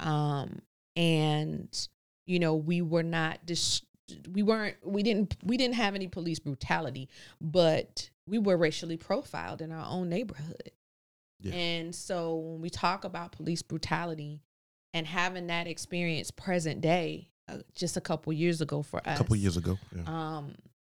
um, 0.00 0.60
and 0.96 1.88
you 2.26 2.38
know 2.40 2.56
we 2.56 2.82
were 2.82 3.02
not 3.04 3.46
dis- 3.46 3.82
we 4.32 4.42
weren't 4.42 4.76
we 4.84 5.02
didn't 5.02 5.36
we 5.42 5.56
didn't 5.56 5.74
have 5.74 5.94
any 5.94 6.08
police 6.08 6.38
brutality, 6.38 7.08
but 7.40 8.10
we 8.26 8.38
were 8.38 8.56
racially 8.56 8.96
profiled 8.96 9.60
in 9.60 9.72
our 9.72 9.86
own 9.88 10.08
neighborhood. 10.08 10.70
Yeah. 11.40 11.54
And 11.54 11.94
so 11.94 12.36
when 12.36 12.60
we 12.60 12.70
talk 12.70 13.04
about 13.04 13.32
police 13.32 13.62
brutality 13.62 14.42
and 14.92 15.06
having 15.06 15.46
that 15.48 15.66
experience 15.66 16.30
present 16.30 16.80
day, 16.80 17.28
uh, 17.48 17.58
just 17.74 17.96
a 17.96 18.00
couple 18.00 18.32
years 18.32 18.60
ago 18.60 18.82
for 18.82 18.98
us. 19.06 19.14
a 19.14 19.18
couple 19.18 19.36
years 19.36 19.56
ago. 19.56 19.78
Yeah. 19.94 20.02
um, 20.06 20.54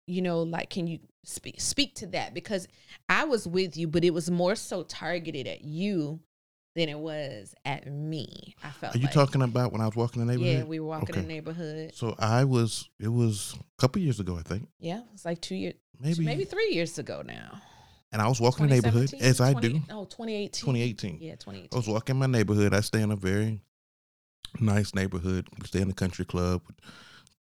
you 0.06 0.22
know, 0.22 0.42
like, 0.42 0.70
can 0.70 0.86
you 0.86 0.98
speak 1.24 1.60
speak 1.60 1.94
to 1.96 2.06
that? 2.08 2.34
Because 2.34 2.66
I 3.08 3.24
was 3.24 3.46
with 3.46 3.76
you, 3.76 3.86
but 3.86 4.04
it 4.04 4.12
was 4.12 4.30
more 4.30 4.56
so 4.56 4.82
targeted 4.82 5.46
at 5.46 5.62
you 5.62 6.20
than 6.74 6.88
it 6.88 6.98
was 6.98 7.54
at 7.64 7.86
me. 7.90 8.54
I 8.62 8.70
felt. 8.70 8.94
Are 8.94 8.98
you 8.98 9.04
like. 9.04 9.12
talking 9.12 9.42
about 9.42 9.72
when 9.72 9.80
I 9.80 9.86
was 9.86 9.96
walking 9.96 10.24
the 10.24 10.32
neighborhood? 10.32 10.58
Yeah, 10.58 10.64
we 10.64 10.80
were 10.80 10.86
walking 10.86 11.10
Okay. 11.10 11.20
the 11.20 11.26
neighborhood. 11.26 11.92
So 11.94 12.14
I 12.18 12.44
was. 12.44 12.88
It 12.98 13.08
was 13.08 13.54
a 13.56 13.80
couple 13.80 14.00
years 14.02 14.20
ago, 14.20 14.36
I 14.38 14.42
think. 14.42 14.68
Yeah, 14.78 15.02
it's 15.12 15.24
like 15.24 15.40
two 15.40 15.56
years, 15.56 15.74
Maybe. 15.98 16.24
maybe 16.24 16.44
three 16.44 16.70
years 16.72 16.98
ago 16.98 17.22
now. 17.26 17.60
And 18.12 18.20
I 18.20 18.28
was 18.28 18.40
walking 18.40 18.66
the 18.66 18.74
neighborhood 18.74 19.08
2017? 19.10 19.30
as 19.30 19.40
I 19.40 19.60
do. 19.60 19.80
Oh, 19.90 20.04
2018. 20.04 20.50
2018. 20.50 21.18
Yeah, 21.20 21.32
2018. 21.36 21.68
I 21.72 21.76
was 21.76 21.86
walking 21.88 22.16
my 22.18 22.26
neighborhood. 22.26 22.74
I 22.74 22.80
stay 22.80 23.02
in 23.02 23.12
a 23.12 23.16
very 23.16 23.60
nice 24.58 24.94
neighborhood. 24.94 25.46
We 25.60 25.66
stay 25.68 25.80
in 25.80 25.90
a 25.90 25.94
country 25.94 26.24
club 26.24 26.62
with 26.66 26.76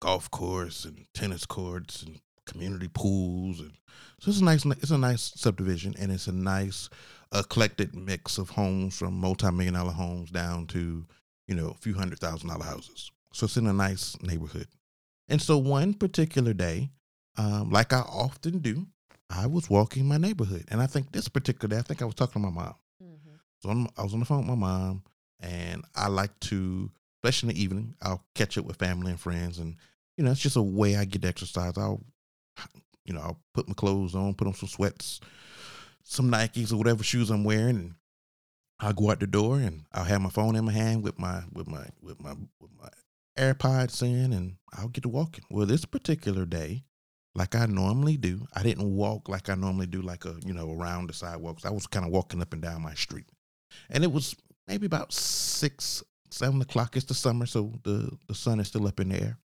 golf 0.01 0.29
course 0.29 0.83
and 0.85 1.05
tennis 1.13 1.45
courts 1.45 2.03
and 2.03 2.19
community 2.45 2.87
pools 2.93 3.59
and 3.59 3.73
so 4.21 4.29
it's 4.29 4.39
a 4.39 4.43
nice 4.43 4.63
it's 4.65 4.91
a 4.91 4.97
nice 4.97 5.33
subdivision 5.35 5.93
and 5.99 6.11
it's 6.11 6.27
a 6.27 6.31
nice 6.31 6.89
eclectic 7.33 7.93
mix 7.95 8.37
of 8.37 8.49
homes 8.49 8.97
from 8.97 9.19
multi-million 9.19 9.73
dollar 9.73 9.91
homes 9.91 10.31
down 10.31 10.67
to 10.67 11.05
you 11.47 11.55
know 11.55 11.69
a 11.69 11.73
few 11.75 11.93
hundred 11.93 12.19
thousand 12.19 12.49
dollar 12.49 12.65
houses. 12.65 13.11
So 13.33 13.45
it's 13.45 13.57
in 13.57 13.67
a 13.67 13.73
nice 13.73 14.15
neighborhood. 14.21 14.67
And 15.29 15.41
so 15.41 15.57
one 15.57 15.93
particular 15.93 16.53
day 16.53 16.89
um, 17.37 17.69
like 17.69 17.93
i 17.93 17.99
often 17.99 18.59
do 18.59 18.87
i 19.29 19.45
was 19.45 19.69
walking 19.69 20.07
my 20.07 20.17
neighborhood. 20.17 20.65
And 20.69 20.81
i 20.81 20.87
think 20.87 21.11
this 21.11 21.27
particular 21.27 21.67
day 21.75 21.79
i 21.79 21.83
think 21.83 22.01
i 22.01 22.05
was 22.05 22.15
talking 22.15 22.41
to 22.41 22.49
my 22.49 22.53
mom. 22.63 22.75
Mhm. 23.03 23.39
so 23.61 23.69
I'm, 23.69 23.87
I 23.97 24.03
was 24.03 24.13
on 24.13 24.19
the 24.19 24.25
phone 24.25 24.39
with 24.39 24.47
my 24.47 24.55
mom, 24.55 25.03
and 25.39 25.83
I 25.95 26.07
like 26.07 26.39
to, 26.49 26.89
especially 27.21 27.49
in 27.49 27.55
the 27.55 27.61
evening, 27.63 27.95
I'll 28.01 28.23
catch 28.33 28.57
up 28.57 28.65
with 28.65 28.77
family 28.77 29.11
and 29.11 29.19
friends, 29.19 29.59
and 29.59 29.75
you 30.17 30.23
know, 30.23 30.31
it's 30.31 30.39
just 30.41 30.55
a 30.55 30.61
way 30.61 30.95
I 30.95 31.05
get 31.05 31.25
exercise. 31.25 31.77
I'll, 31.77 32.01
you 33.05 33.13
know, 33.13 33.21
I'll 33.21 33.39
put 33.53 33.67
my 33.67 33.75
clothes 33.75 34.15
on, 34.15 34.33
put 34.33 34.47
on 34.47 34.53
some 34.55 34.67
sweats, 34.69 35.19
some 36.07 36.31
Nikes 36.31 36.71
or 36.71 36.77
whatever 36.77 37.03
shoes 37.03 37.29
I'm 37.29 37.43
wearing, 37.43 37.75
and 37.75 37.95
I'll 38.79 38.93
go 38.93 39.11
out 39.11 39.19
the 39.19 39.27
door, 39.27 39.59
and 39.59 39.85
I'll 39.91 40.05
have 40.05 40.21
my 40.21 40.29
phone 40.29 40.55
in 40.55 40.65
my 40.65 40.71
hand 40.71 41.03
with 41.03 41.19
my 41.19 41.43
with 41.51 41.67
my 41.67 41.85
with 42.01 42.21
my 42.21 42.33
with 42.61 42.71
my 42.79 42.89
AirPods 43.37 44.01
in, 44.01 44.31
and 44.31 44.55
I'll 44.73 44.87
get 44.87 45.03
to 45.03 45.09
walking. 45.09 45.43
Well, 45.51 45.65
this 45.65 45.83
particular 45.83 46.45
day, 46.45 46.85
like 47.35 47.55
I 47.55 47.65
normally 47.65 48.15
do. 48.15 48.47
I 48.55 48.63
didn't 48.63 48.95
walk 48.95 49.27
like 49.27 49.49
I 49.49 49.55
normally 49.55 49.85
do, 49.85 50.01
like 50.01 50.23
a 50.23 50.35
you 50.45 50.53
know 50.53 50.71
around 50.71 51.09
the 51.09 51.13
sidewalks. 51.13 51.65
I 51.65 51.71
was 51.71 51.87
kind 51.87 52.05
of 52.05 52.11
walking 52.11 52.41
up 52.41 52.53
and 52.53 52.61
down 52.61 52.81
my 52.81 52.93
street, 52.93 53.27
and 53.89 54.03
it 54.03 54.11
was 54.11 54.33
maybe 54.65 54.85
about 54.85 55.11
six, 55.11 56.03
seven 56.31 56.61
o'clock. 56.61 56.95
It's 56.95 57.05
the 57.05 57.13
summer, 57.13 57.45
so 57.45 57.73
the 57.83 58.17
the 58.27 58.35
sun 58.35 58.61
is 58.61 58.69
still 58.69 58.87
up 58.87 59.01
in 59.01 59.09
the 59.09 59.21
air. 59.21 59.37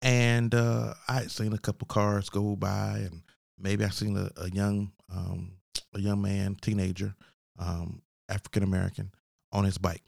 And 0.00 0.54
uh, 0.54 0.94
I 1.08 1.14
had 1.14 1.30
seen 1.32 1.52
a 1.52 1.58
couple 1.58 1.86
cars 1.86 2.28
go 2.28 2.54
by, 2.54 2.98
and 2.98 3.22
maybe 3.58 3.84
I 3.84 3.88
seen 3.88 4.16
a, 4.16 4.30
a 4.40 4.48
young 4.50 4.92
um, 5.12 5.52
a 5.94 6.00
young 6.00 6.20
man, 6.22 6.56
teenager, 6.60 7.14
um, 7.58 8.02
African 8.28 8.62
American, 8.62 9.12
on 9.52 9.64
his 9.64 9.78
bike. 9.78 10.02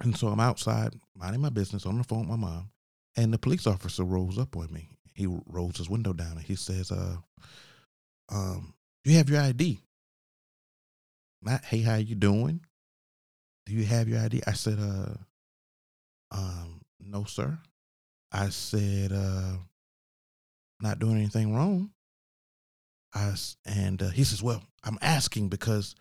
And 0.00 0.16
so 0.16 0.28
I'm 0.28 0.40
outside 0.40 0.94
minding 1.14 1.40
my 1.40 1.50
business 1.50 1.86
on 1.86 1.98
the 1.98 2.04
phone 2.04 2.20
with 2.20 2.28
my 2.28 2.36
mom, 2.36 2.70
and 3.16 3.32
the 3.32 3.38
police 3.38 3.66
officer 3.66 4.04
rolls 4.04 4.38
up 4.38 4.56
on 4.56 4.72
me. 4.72 4.88
He 5.14 5.26
rolls 5.26 5.76
his 5.76 5.90
window 5.90 6.12
down 6.12 6.32
and 6.32 6.40
he 6.42 6.56
says, 6.56 6.90
"Uh, 6.90 7.16
um, 8.30 8.74
you 9.04 9.16
have 9.16 9.28
your 9.28 9.40
ID?" 9.40 9.80
Not, 11.42 11.64
"Hey, 11.64 11.82
how 11.82 11.96
you 11.96 12.14
doing? 12.14 12.64
Do 13.66 13.74
you 13.74 13.84
have 13.84 14.08
your 14.08 14.20
ID?" 14.20 14.42
I 14.46 14.54
said, 14.54 14.78
"Uh, 14.80 15.14
um, 16.30 16.80
no, 16.98 17.24
sir." 17.24 17.58
I 18.32 18.48
said, 18.48 19.12
uh, 19.12 19.58
"Not 20.80 20.98
doing 20.98 21.16
anything 21.16 21.54
wrong." 21.54 21.92
I 23.14 23.34
and 23.66 24.02
uh, 24.02 24.08
he 24.08 24.24
says, 24.24 24.42
"Well, 24.42 24.62
I'm 24.84 24.98
asking 25.00 25.48
because 25.48 25.94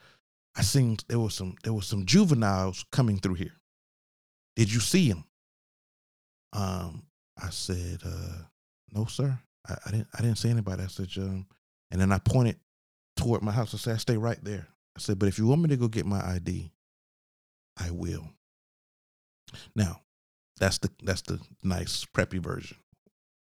I 0.56 0.62
seen 0.62 0.98
there 1.08 1.20
was 1.20 1.34
some 1.36 1.56
there 1.64 1.74
was 1.74 1.86
some 1.86 2.06
juveniles 2.06 2.86
coming 2.92 3.20
through 3.20 3.36
here. 3.36 3.54
Did 4.56 4.74
you 4.74 4.80
see 4.80 5.08
him?" 5.08 5.26
Um, 6.54 7.04
I 7.42 7.50
said, 7.50 8.00
uh, 8.06 8.44
"No, 8.94 9.06
sir. 9.06 9.38
I, 9.68 9.76
I 9.86 9.92
didn't. 9.92 10.08
I 10.14 10.22
didn't 10.22 10.38
see 10.38 10.50
anybody." 10.50 10.84
I 10.84 10.88
said, 10.88 11.10
um, 11.18 11.48
and 11.92 12.00
then 12.00 12.12
I 12.12 12.20
pointed 12.20 12.58
toward 13.16 13.42
my 13.42 13.52
house. 13.52 13.74
I 13.74 13.78
said, 13.78 13.96
"I 13.96 13.98
stay 13.98 14.18
right 14.18 14.42
there." 14.44 14.68
I 14.96 15.00
said, 15.00 15.20
"But 15.20 15.30
if 15.30 15.38
you 15.38 15.48
want 15.48 15.62
me 15.62 15.70
to 15.70 15.78
go 15.78 15.88
get 15.88 16.06
my 16.06 16.26
ID, 16.26 16.72
I 17.78 17.92
will." 17.92 18.28
Now, 19.76 20.02
that's 20.58 20.78
the 20.78 20.90
that's 21.04 21.24
the 21.24 21.40
nice 21.64 22.06
preppy 22.06 22.40
version. 22.40 22.78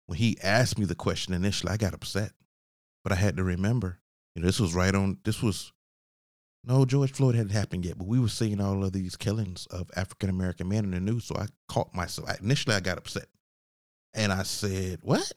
When 0.07 0.17
he 0.17 0.37
asked 0.41 0.79
me 0.79 0.85
the 0.85 0.95
question 0.95 1.33
initially, 1.33 1.71
I 1.71 1.77
got 1.77 1.93
upset, 1.93 2.31
but 3.03 3.11
I 3.11 3.15
had 3.15 3.37
to 3.37 3.43
remember, 3.43 3.99
you 4.35 4.41
know, 4.41 4.45
this 4.45 4.59
was 4.59 4.73
right 4.73 4.93
on. 4.93 5.17
This 5.23 5.41
was 5.41 5.71
no 6.65 6.85
George 6.85 7.11
Floyd 7.13 7.35
hadn't 7.35 7.51
happened 7.51 7.85
yet, 7.85 7.97
but 7.97 8.07
we 8.07 8.19
were 8.19 8.27
seeing 8.27 8.59
all 8.59 8.83
of 8.83 8.91
these 8.91 9.15
killings 9.15 9.65
of 9.67 9.89
African 9.95 10.29
American 10.29 10.67
men 10.67 10.85
in 10.85 10.91
the 10.91 10.99
news. 10.99 11.25
So 11.25 11.35
I 11.37 11.47
caught 11.67 11.93
myself. 11.95 12.29
I, 12.29 12.35
initially, 12.41 12.75
I 12.75 12.79
got 12.79 12.97
upset, 12.97 13.27
and 14.13 14.31
I 14.31 14.43
said, 14.43 14.99
"What? 15.01 15.31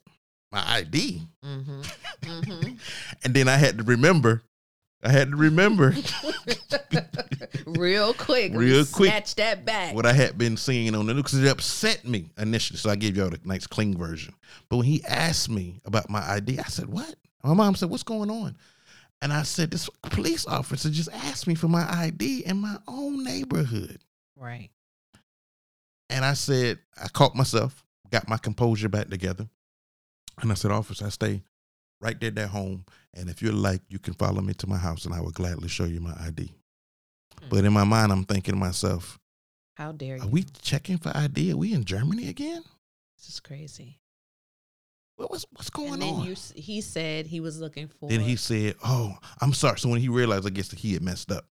My 0.51 0.63
ID?" 0.67 1.23
Mm-hmm. 1.45 1.81
Mm-hmm. 2.23 2.73
And 3.25 3.35
then 3.35 3.49
I 3.49 3.57
had 3.57 3.79
to 3.79 3.85
remember. 3.85 4.43
I 5.05 5.11
had 5.11 5.31
to 5.31 5.37
remember 5.37 5.95
Real 7.67 8.15
quick. 8.15 8.53
Real 8.55 8.85
quick. 8.85 9.11
Snatch 9.11 9.35
that 9.37 9.65
back. 9.65 9.95
what 9.95 10.07
I 10.07 10.13
had 10.13 10.39
been 10.39 10.57
seeing 10.57 10.95
on 10.95 11.07
the 11.07 11.15
news 11.15 11.25
because 11.25 11.43
it 11.43 11.49
upset 11.49 12.07
me 12.07 12.31
initially. 12.39 12.79
So 12.79 12.91
I 12.91 12.97
gave 12.97 13.17
y'all 13.17 13.31
the 13.31 13.41
nice 13.45 13.67
clean 13.67 13.97
version. 13.97 14.35
But 14.69 14.77
when 14.79 14.87
he 14.87 15.03
asked 15.05 15.49
me 15.51 15.81
about 15.85 16.09
my 16.11 16.21
ID, 16.29 16.59
I 16.59 16.65
said, 16.65 16.89
"What?" 16.89 17.15
My 17.43 17.55
mom 17.55 17.75
said, 17.75 17.91
"What's 17.91 18.03
going 18.03 18.31
on?" 18.31 18.57
And 19.21 19.33
I 19.33 19.43
said, 19.43 19.71
"This 19.71 19.89
police 20.03 20.47
officer 20.47 20.91
just 20.91 21.11
asked 21.13 21.47
me 21.47 21.55
for 21.55 21.69
my 21.69 21.87
ID 21.91 22.45
in 22.45 22.59
my 22.59 22.79
own 22.89 23.23
neighborhood." 23.25 24.01
Right. 24.37 24.71
And 26.11 26.25
I 26.27 26.35
said, 26.35 26.79
I 27.03 27.09
caught 27.09 27.35
myself, 27.35 27.83
got 28.11 28.29
my 28.29 28.37
composure 28.37 28.89
back 28.91 29.09
together. 29.09 29.49
And 30.43 30.51
I 30.51 30.55
said, 30.55 30.71
Officer, 30.71 31.07
I 31.07 31.09
stay 31.09 31.43
right 32.03 32.19
there 32.21 32.29
at 32.29 32.35
that 32.35 32.49
home. 32.49 32.85
And 33.15 33.31
if 33.31 33.41
you're 33.41 33.53
like, 33.55 33.81
you 33.89 33.99
can 33.99 34.13
follow 34.15 34.43
me 34.43 34.53
to 34.55 34.67
my 34.67 34.77
house 34.77 35.07
and 35.07 35.15
I 35.15 35.21
will 35.21 35.31
gladly 35.31 35.69
show 35.69 35.85
you 35.85 36.01
my 36.01 36.15
ID. 36.21 36.53
Hmm. 37.41 37.49
But 37.49 37.65
in 37.65 37.73
my 37.73 37.85
mind, 37.85 38.13
I'm 38.13 38.25
thinking 38.25 38.53
to 38.53 38.61
myself, 38.61 39.19
How 39.77 39.93
dare 39.93 40.17
you? 40.17 40.23
are 40.23 40.29
we 40.29 40.43
checking 40.43 40.99
for 40.99 41.17
ID? 41.17 41.53
Are 41.53 41.57
we 41.57 41.73
in 41.73 41.85
Germany 41.85 42.29
again? 42.29 42.63
This 43.17 43.31
is 43.31 43.41
crazy. 43.41 43.99
What 45.17 45.31
was, 45.31 45.47
what's 45.53 45.71
going 45.71 45.95
and 45.95 46.03
then 46.03 46.15
on? 46.15 46.25
you, 46.25 46.35
he 46.55 46.81
said 46.81 47.27
he 47.27 47.41
was 47.41 47.61
looking 47.61 47.89
for. 47.89 48.09
then 48.09 48.21
he 48.21 48.37
said, 48.37 48.75
Oh, 48.85 49.15
I'm 49.41 49.53
sorry. 49.53 49.79
So 49.79 49.89
when 49.89 50.01
he 50.01 50.09
realized, 50.09 50.47
I 50.47 50.51
guess 50.51 50.69
that 50.69 50.79
he 50.79 50.95
had 50.95 51.03
messed 51.03 51.31
up, 51.31 51.45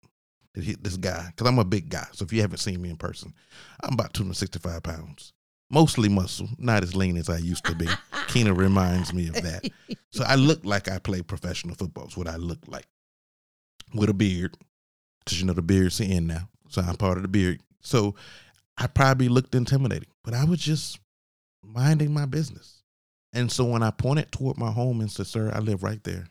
that 0.54 0.64
he, 0.64 0.74
this 0.74 0.96
guy, 0.96 1.26
because 1.28 1.46
I'm 1.46 1.58
a 1.58 1.64
big 1.64 1.88
guy. 1.88 2.06
So 2.12 2.24
if 2.24 2.32
you 2.32 2.40
haven't 2.40 2.58
seen 2.58 2.82
me 2.82 2.90
in 2.90 2.96
person, 2.96 3.32
I'm 3.82 3.94
about 3.94 4.12
265 4.14 4.82
pounds, 4.82 5.32
mostly 5.70 6.08
muscle, 6.08 6.48
not 6.58 6.82
as 6.82 6.94
lean 6.94 7.16
as 7.16 7.30
I 7.30 7.38
used 7.38 7.64
to 7.66 7.74
be. 7.74 7.86
Kinah 8.28 8.52
reminds 8.56 9.14
me 9.14 9.28
of 9.28 9.34
that. 9.34 9.64
So 10.14 10.24
I 10.24 10.34
look 10.34 10.62
like 10.66 10.90
I 10.90 10.98
play 10.98 11.22
professional 11.22 11.74
football. 11.74 12.06
Is 12.06 12.18
what 12.18 12.28
I 12.28 12.36
look 12.36 12.58
like 12.66 12.84
with 13.94 14.10
a 14.10 14.14
beard, 14.14 14.54
because 15.24 15.40
you 15.40 15.46
know 15.46 15.54
the 15.54 15.62
beard's 15.62 15.96
the 15.96 16.04
end 16.04 16.26
now. 16.26 16.50
So 16.68 16.82
I'm 16.82 16.96
part 16.96 17.16
of 17.16 17.22
the 17.22 17.28
beard. 17.28 17.62
So 17.80 18.14
I 18.76 18.88
probably 18.88 19.30
looked 19.30 19.54
intimidating, 19.54 20.10
but 20.22 20.34
I 20.34 20.44
was 20.44 20.58
just 20.60 20.98
minding 21.62 22.12
my 22.12 22.26
business. 22.26 22.81
And 23.32 23.50
so 23.50 23.64
when 23.64 23.82
I 23.82 23.90
pointed 23.90 24.30
toward 24.30 24.58
my 24.58 24.70
home 24.70 25.00
and 25.00 25.10
said, 25.10 25.26
"Sir, 25.26 25.50
I 25.54 25.60
live 25.60 25.82
right 25.82 26.02
there, 26.04 26.26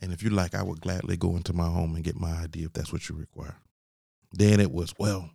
and 0.00 0.12
if 0.12 0.22
you 0.22 0.30
like, 0.30 0.54
I 0.54 0.62
would 0.62 0.80
gladly 0.80 1.16
go 1.16 1.36
into 1.36 1.52
my 1.52 1.66
home 1.66 1.94
and 1.94 2.04
get 2.04 2.16
my 2.16 2.42
ID 2.42 2.64
if 2.64 2.72
that's 2.72 2.92
what 2.92 3.08
you 3.08 3.16
require." 3.16 3.56
Then 4.32 4.60
it 4.60 4.70
was, 4.70 4.94
well, 4.98 5.30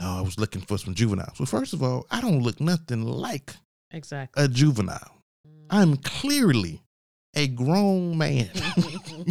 no, 0.00 0.06
I 0.06 0.20
was 0.20 0.38
looking 0.38 0.62
for 0.62 0.78
some 0.78 0.94
juveniles. 0.94 1.38
Well, 1.38 1.46
first 1.46 1.72
of 1.72 1.82
all, 1.82 2.06
I 2.10 2.20
don't 2.20 2.42
look 2.42 2.60
nothing 2.60 3.04
like 3.04 3.54
exactly. 3.90 4.42
a 4.42 4.48
juvenile. 4.48 5.22
I'm 5.68 5.96
clearly 5.98 6.82
a 7.34 7.46
grown 7.48 8.16
man. 8.16 8.50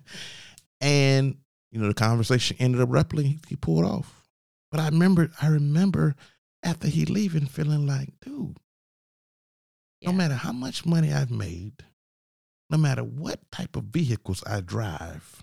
and 0.80 1.36
you 1.70 1.80
know 1.80 1.88
the 1.88 1.94
conversation 1.94 2.56
ended 2.60 2.80
abruptly. 2.80 3.24
He, 3.24 3.38
he 3.48 3.56
pulled 3.56 3.84
off. 3.84 4.24
But 4.70 4.80
I 4.80 4.86
remember, 4.86 5.30
I 5.40 5.48
remember 5.48 6.16
after 6.64 6.88
he 6.88 7.04
leaving, 7.04 7.46
feeling 7.46 7.86
like, 7.86 8.08
dude, 8.20 8.58
Yeah. 10.04 10.10
no 10.10 10.16
matter 10.16 10.34
how 10.34 10.52
much 10.52 10.84
money 10.84 11.12
I've 11.12 11.30
made, 11.30 11.72
no 12.70 12.78
matter 12.78 13.02
what 13.02 13.40
type 13.50 13.76
of 13.76 13.84
vehicles 13.84 14.42
I 14.46 14.60
drive, 14.60 15.42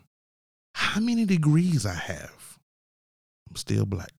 how 0.76 1.01
many 1.01 1.26
degrees 1.26 1.86
I 1.86 1.93
have, 1.95 2.59
I'm 3.49 3.55
still 3.55 3.86
black. 3.86 4.14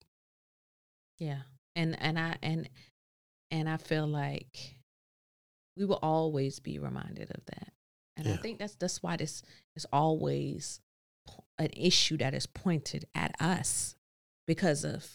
Yeah. 1.20 1.42
And 1.76 1.96
and 2.02 2.20
I 2.20 2.38
and 2.42 2.70
and 3.52 3.70
I 3.70 3.78
feel 3.78 4.08
like 4.08 4.76
we 5.78 5.86
will 5.86 6.00
always 6.02 6.60
be 6.60 6.80
reminded 6.80 7.32
of 7.32 7.46
that. 7.46 7.72
And 8.18 8.28
I 8.28 8.38
think 8.38 8.60
that's 8.60 8.76
that's 8.76 9.02
why 9.02 9.16
this 9.18 9.42
is 9.76 9.86
always 9.92 10.80
an 11.58 11.70
issue 11.76 12.18
that 12.18 12.34
is 12.34 12.46
pointed 12.46 13.06
at 13.16 13.36
us 13.40 13.96
because 14.48 14.84
of 14.84 15.08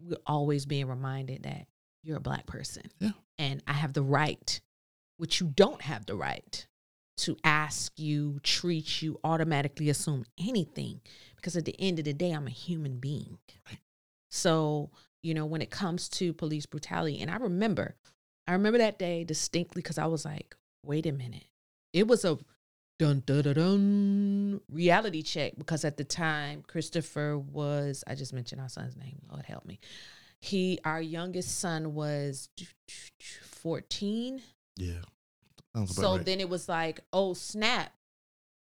we're 0.00 0.16
always 0.26 0.66
being 0.66 0.86
reminded 0.86 1.42
that 1.44 1.66
you're 2.02 2.18
a 2.18 2.20
black 2.20 2.46
person. 2.46 2.82
Yeah. 3.00 3.10
And 3.38 3.62
I 3.66 3.72
have 3.72 3.92
the 3.92 4.02
right, 4.02 4.60
which 5.16 5.40
you 5.40 5.46
don't 5.46 5.82
have 5.82 6.06
the 6.06 6.16
right 6.16 6.66
to 7.16 7.36
ask 7.44 7.98
you, 7.98 8.40
treat 8.42 9.02
you, 9.02 9.18
automatically 9.22 9.88
assume 9.88 10.24
anything 10.38 11.00
because 11.36 11.56
at 11.56 11.64
the 11.64 11.76
end 11.78 11.98
of 11.98 12.04
the 12.04 12.12
day, 12.12 12.32
I'm 12.32 12.46
a 12.46 12.50
human 12.50 12.98
being. 12.98 13.38
Right. 13.68 13.78
So, 14.30 14.90
you 15.22 15.34
know, 15.34 15.46
when 15.46 15.62
it 15.62 15.70
comes 15.70 16.08
to 16.10 16.32
police 16.32 16.66
brutality, 16.66 17.20
and 17.20 17.30
I 17.30 17.36
remember, 17.36 17.96
I 18.48 18.52
remember 18.52 18.78
that 18.78 18.98
day 18.98 19.24
distinctly 19.24 19.80
because 19.82 19.98
I 19.98 20.06
was 20.06 20.24
like, 20.24 20.56
wait 20.84 21.06
a 21.06 21.12
minute. 21.12 21.44
It 21.92 22.08
was 22.08 22.24
a 22.24 22.38
dun 22.98 23.22
dun 23.26 23.42
dun 23.42 23.54
dun 23.54 24.60
reality 24.70 25.22
check 25.22 25.52
because 25.58 25.84
at 25.84 25.96
the 25.96 26.04
time 26.04 26.62
Christopher 26.66 27.38
was 27.38 28.04
I 28.06 28.14
just 28.14 28.32
mentioned 28.32 28.60
our 28.60 28.68
son's 28.68 28.96
name. 28.96 29.20
Lord 29.30 29.44
help 29.44 29.64
me. 29.64 29.80
He 30.40 30.78
our 30.84 31.00
youngest 31.00 31.58
son 31.58 31.94
was 31.94 32.48
14. 33.42 34.42
Yeah. 34.76 35.02
So 35.86 36.16
right. 36.16 36.24
then 36.24 36.40
it 36.40 36.48
was 36.48 36.68
like, 36.68 37.00
oh 37.12 37.34
snap, 37.34 37.92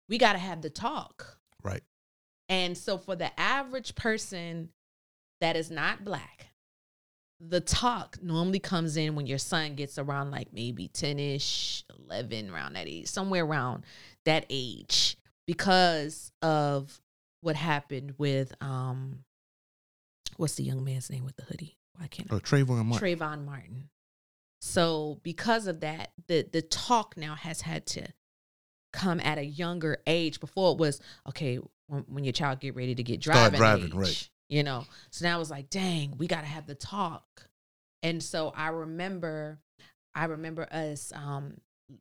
we 0.09 0.19
got 0.19 0.35
to 0.35 0.39
have 0.39 0.63
the 0.63 0.71
talk. 0.71 1.39
right. 1.63 1.83
And 2.49 2.77
so 2.77 2.99
for 2.99 3.17
the 3.17 3.39
average 3.41 3.95
person 3.95 4.69
that 5.41 5.57
is 5.57 5.71
not 5.71 6.05
black, 6.05 6.49
the 7.41 7.61
talk 7.61 8.19
normally 8.23 8.59
comes 8.59 8.97
in 8.97 9.15
when 9.15 9.27
your 9.27 9.39
son 9.39 9.75
gets 9.75 9.99
around 9.99 10.31
like 10.31 10.53
maybe 10.53 10.89
10 10.89 11.19
ish, 11.19 11.85
11, 12.09 12.51
around 12.51 12.75
that 12.75 12.87
age, 12.87 13.09
somewhere 13.09 13.45
around 13.45 13.85
that 14.27 14.45
age, 14.51 15.17
because 15.47 16.31
of 16.43 17.01
what 17.41 17.57
happened 17.57 18.15
with, 18.19 18.53
um, 18.61 19.21
what's 20.37 20.55
the 20.55 20.63
young 20.63 20.85
man's 20.85 21.11
name 21.11 21.25
with 21.25 21.37
the 21.37 21.43
hoodie? 21.43 21.79
Why 21.97 22.07
can't 22.07 22.33
I? 22.33 22.37
Oh, 22.37 22.39
Trayvon 22.39 22.85
Martin. 22.85 23.09
Trayvon 23.09 23.45
Martin. 23.45 23.89
So 24.65 25.19
because 25.25 25.67
of 25.67 25.81
that, 25.81 26.13
the 26.29 26.47
the 26.51 26.63
talk 26.63 27.17
now 27.17 27.35
has 27.35 27.63
had 27.63 27.85
to 27.87 28.07
come 28.93 29.19
at 29.19 29.37
a 29.37 29.45
younger 29.45 29.99
age. 30.07 30.39
Before 30.39 30.71
it 30.71 30.79
was 30.79 31.01
okay 31.29 31.59
when, 31.89 32.03
when 32.03 32.23
your 32.23 32.33
child 32.33 32.61
get 32.61 32.77
ready 32.77 32.95
to 32.95 33.03
get 33.03 33.21
driving, 33.21 33.59
driving, 33.59 33.87
age, 33.87 33.93
right. 33.93 34.31
You 34.49 34.63
know, 34.63 34.85
so 35.11 35.25
now 35.25 35.41
it's 35.41 35.51
like, 35.51 35.69
dang, 35.69 36.15
we 36.17 36.29
got 36.29 36.43
to 36.43 36.47
have 36.47 36.69
the 36.69 36.77
talk. 36.77 37.49
And 38.05 38.23
so 38.23 38.53
I 38.55 38.69
remember, 38.69 39.59
I 40.15 40.27
remember 40.27 40.69
us 40.71 41.13
um, 41.13 41.55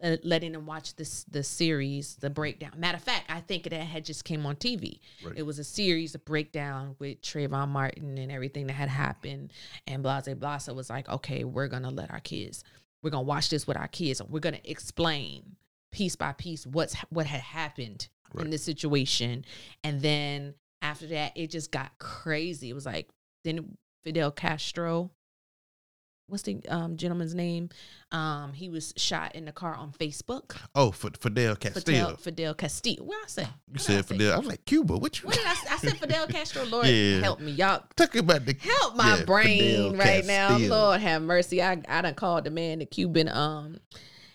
uh, 0.03 0.17
letting 0.23 0.51
them 0.51 0.65
watch 0.65 0.95
this 0.95 1.23
the 1.25 1.43
series, 1.43 2.15
the 2.15 2.29
breakdown. 2.29 2.71
Matter 2.77 2.97
of 2.97 3.03
fact, 3.03 3.25
I 3.29 3.41
think 3.41 3.65
it 3.67 3.73
had 3.73 4.05
just 4.05 4.25
came 4.25 4.45
on 4.45 4.55
TV. 4.55 4.99
Right. 5.23 5.33
It 5.37 5.43
was 5.43 5.59
a 5.59 5.63
series, 5.63 6.15
a 6.15 6.19
breakdown 6.19 6.95
with 6.99 7.21
Trayvon 7.21 7.69
Martin 7.69 8.17
and 8.17 8.31
everything 8.31 8.67
that 8.67 8.73
had 8.73 8.89
happened. 8.89 9.51
And 9.87 10.03
Blase 10.03 10.27
Blasa 10.35 10.73
was 10.75 10.89
like, 10.89 11.07
okay, 11.09 11.43
we're 11.43 11.67
gonna 11.67 11.91
let 11.91 12.11
our 12.11 12.19
kids, 12.19 12.63
we're 13.03 13.09
gonna 13.11 13.23
watch 13.23 13.49
this 13.49 13.67
with 13.67 13.77
our 13.77 13.87
kids, 13.87 14.19
and 14.19 14.29
we're 14.29 14.39
gonna 14.39 14.59
explain 14.63 15.55
piece 15.91 16.15
by 16.15 16.31
piece 16.33 16.65
what's 16.65 16.95
what 17.09 17.25
had 17.25 17.41
happened 17.41 18.07
Right. 18.33 18.45
in 18.45 18.51
this 18.51 18.63
situation. 18.63 19.43
And 19.83 20.01
then 20.01 20.53
after 20.81 21.05
that, 21.07 21.33
it 21.35 21.51
just 21.51 21.69
got 21.71 21.97
crazy. 21.99 22.69
It 22.69 22.73
was 22.73 22.85
like 22.85 23.09
then 23.43 23.77
Fidel 24.03 24.31
Castro 24.31 25.11
what's 26.31 26.43
the 26.43 26.61
um, 26.69 26.97
gentleman's 26.97 27.35
name? 27.35 27.69
Um, 28.11 28.53
he 28.53 28.67
was 28.69 28.93
shot 28.97 29.35
in 29.35 29.45
the 29.45 29.51
car 29.51 29.75
on 29.75 29.91
Facebook. 29.91 30.55
Oh, 30.75 30.89
F- 30.89 31.05
Fidel 31.19 31.55
Castillo. 31.55 31.83
Fidel, 31.83 32.17
Fidel 32.17 32.53
Castillo. 32.55 33.03
What 33.03 33.17
I 33.23 33.27
say? 33.27 33.41
you 33.43 33.47
did 33.73 33.79
I 33.79 33.83
said 33.83 34.05
say? 34.05 34.13
Fidel. 34.17 34.33
I 34.33 34.37
was 34.39 34.47
like 34.47 34.65
Cuba. 34.65 34.97
What 34.97 35.21
you 35.21 35.27
What 35.27 35.35
did 35.35 35.45
I? 35.45 35.53
say? 35.53 35.67
I 35.69 35.77
said 35.77 35.97
Fidel 35.97 36.27
Castro. 36.29 36.63
Lord, 36.65 36.87
Yeah. 36.87 37.19
help 37.21 37.39
me, 37.39 37.51
y'all. 37.51 37.83
talk 37.95 38.15
about 38.15 38.45
the 38.45 38.55
Help 38.59 38.95
my 38.95 39.17
Yeah, 39.17 39.23
brain 39.25 39.59
Fidel 39.59 39.95
right 39.95 40.25
now. 40.25 40.57
Lord 40.57 40.99
have 41.01 41.21
mercy. 41.21 41.61
I 41.61 41.81
I 41.87 42.01
done 42.01 42.15
called 42.15 42.43
the 42.45 42.51
man 42.51 42.79
the 42.79 42.85
Cuban. 42.85 43.29
Um. 43.29 43.77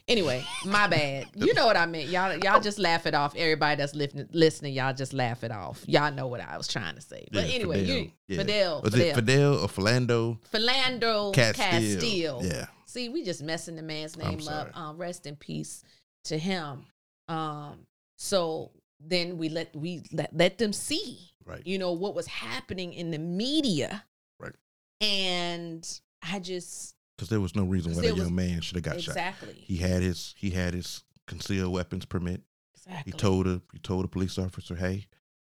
Anyway, 0.08 0.44
my 0.64 0.86
bad. 0.86 1.26
You 1.34 1.52
know 1.54 1.66
what 1.66 1.76
I 1.76 1.84
meant. 1.86 2.08
Y'all 2.08 2.36
y'all 2.36 2.60
just 2.60 2.78
laugh 2.78 3.06
it 3.06 3.14
off. 3.14 3.34
Everybody 3.34 3.76
that's 3.76 3.94
listening, 3.94 4.28
listening, 4.32 4.72
y'all 4.74 4.94
just 4.94 5.12
laugh 5.12 5.42
it 5.42 5.50
off. 5.50 5.82
Y'all 5.88 6.12
know 6.12 6.28
what 6.28 6.40
I 6.40 6.56
was 6.56 6.68
trying 6.68 6.94
to 6.94 7.00
say. 7.00 7.26
But 7.32 7.48
Yeah, 7.48 7.54
anyway, 7.56 7.80
Fidel. 7.84 7.96
you 7.96 8.12
Yeah. 8.28 8.36
Fidel. 8.38 8.82
Was 8.82 8.94
Fidel. 8.94 9.08
it 9.08 9.14
Fidel 9.16 9.54
or 9.58 9.66
Philando 9.68 10.38
Philando 10.52 11.34
Castile? 11.34 11.70
Castile. 11.70 12.40
Yeah. 12.44 12.66
See, 12.86 13.08
we 13.08 13.24
just 13.24 13.42
messing 13.42 13.74
the 13.74 13.82
man's 13.82 14.16
name 14.16 14.46
up. 14.48 14.70
Um, 14.78 14.96
rest 14.96 15.26
in 15.26 15.34
peace 15.34 15.82
to 16.24 16.38
him. 16.38 16.84
Um, 17.28 17.80
so 18.16 18.70
then 19.00 19.38
we 19.38 19.48
let 19.48 19.74
we 19.74 20.02
let, 20.12 20.34
let 20.34 20.58
them 20.58 20.72
see, 20.72 21.18
Right. 21.44 21.66
you 21.66 21.78
know, 21.78 21.90
what 21.92 22.14
was 22.14 22.28
happening 22.28 22.92
in 22.92 23.10
the 23.10 23.18
media. 23.18 24.04
Right. 24.38 24.54
And 25.00 25.86
I 26.22 26.38
just 26.38 26.94
Because 27.16 27.28
there 27.30 27.40
was 27.40 27.54
no 27.56 27.64
reason 27.64 27.94
why 27.94 28.02
that 28.02 28.16
young 28.16 28.34
man 28.34 28.60
should 28.60 28.76
have 28.76 28.84
got 28.84 29.00
shot. 29.00 29.12
exactly, 29.16 29.54
He 29.54 29.76
had 29.78 30.02
his 30.02 30.34
he 30.36 30.50
had 30.50 30.74
his 30.74 31.02
concealed 31.26 31.72
weapons 31.72 32.04
permit. 32.04 32.42
exactly. 32.74 33.10
He 33.12 33.16
told 33.18 33.46
a 33.46 33.62
he 33.72 33.78
told 33.78 34.04
a 34.04 34.08
police 34.08 34.38
officer, 34.38 34.74
"Hey, 34.76 35.06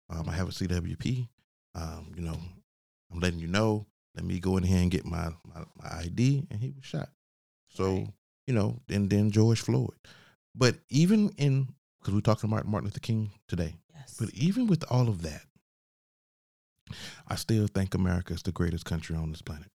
um, 0.09 0.29
I 0.29 0.33
have 0.33 0.47
a 0.47 0.51
CWP. 0.51 1.27
Um, 1.75 2.13
you 2.15 2.21
know, 2.21 2.39
I'm 3.11 3.19
letting 3.19 3.39
you 3.39 3.47
know. 3.47 3.85
Let 4.15 4.23
me 4.25 4.39
go 4.39 4.57
in 4.57 4.63
here 4.63 4.79
and 4.81 4.89
get 4.89 5.05
my 5.05 5.29
my, 5.43 5.63
my 5.81 5.97
ID." 5.99 6.47
And 6.49 6.61
he 6.61 6.71
was 6.71 6.85
shot. 6.85 7.09
So 7.69 7.93
Right. 7.95 8.13
you 8.47 8.53
know, 8.53 8.79
and 8.89 9.09
then 9.09 9.29
George 9.31 9.59
Floyd. 9.61 9.93
But 10.55 10.77
even 10.89 11.29
in 11.37 11.73
because 11.99 12.13
we're 12.13 12.21
talking 12.21 12.49
about 12.49 12.65
Martin 12.65 12.85
Luther 12.87 12.99
King 13.01 13.31
today, 13.49 13.75
yes. 13.93 14.15
but 14.17 14.29
even 14.33 14.67
with 14.67 14.83
all 14.89 15.09
of 15.09 15.21
that, 15.23 15.43
I 17.27 17.35
still 17.35 17.67
think 17.67 17.93
America 17.93 18.33
is 18.33 18.41
the 18.43 18.51
greatest 18.53 18.85
country 18.85 19.15
on 19.15 19.31
this 19.31 19.41
planet. 19.41 19.69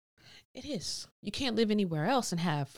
It 0.53 0.65
is. 0.65 1.07
You 1.21 1.31
can't 1.31 1.55
live 1.55 1.71
anywhere 1.71 2.05
else 2.05 2.31
and 2.31 2.41
have 2.41 2.69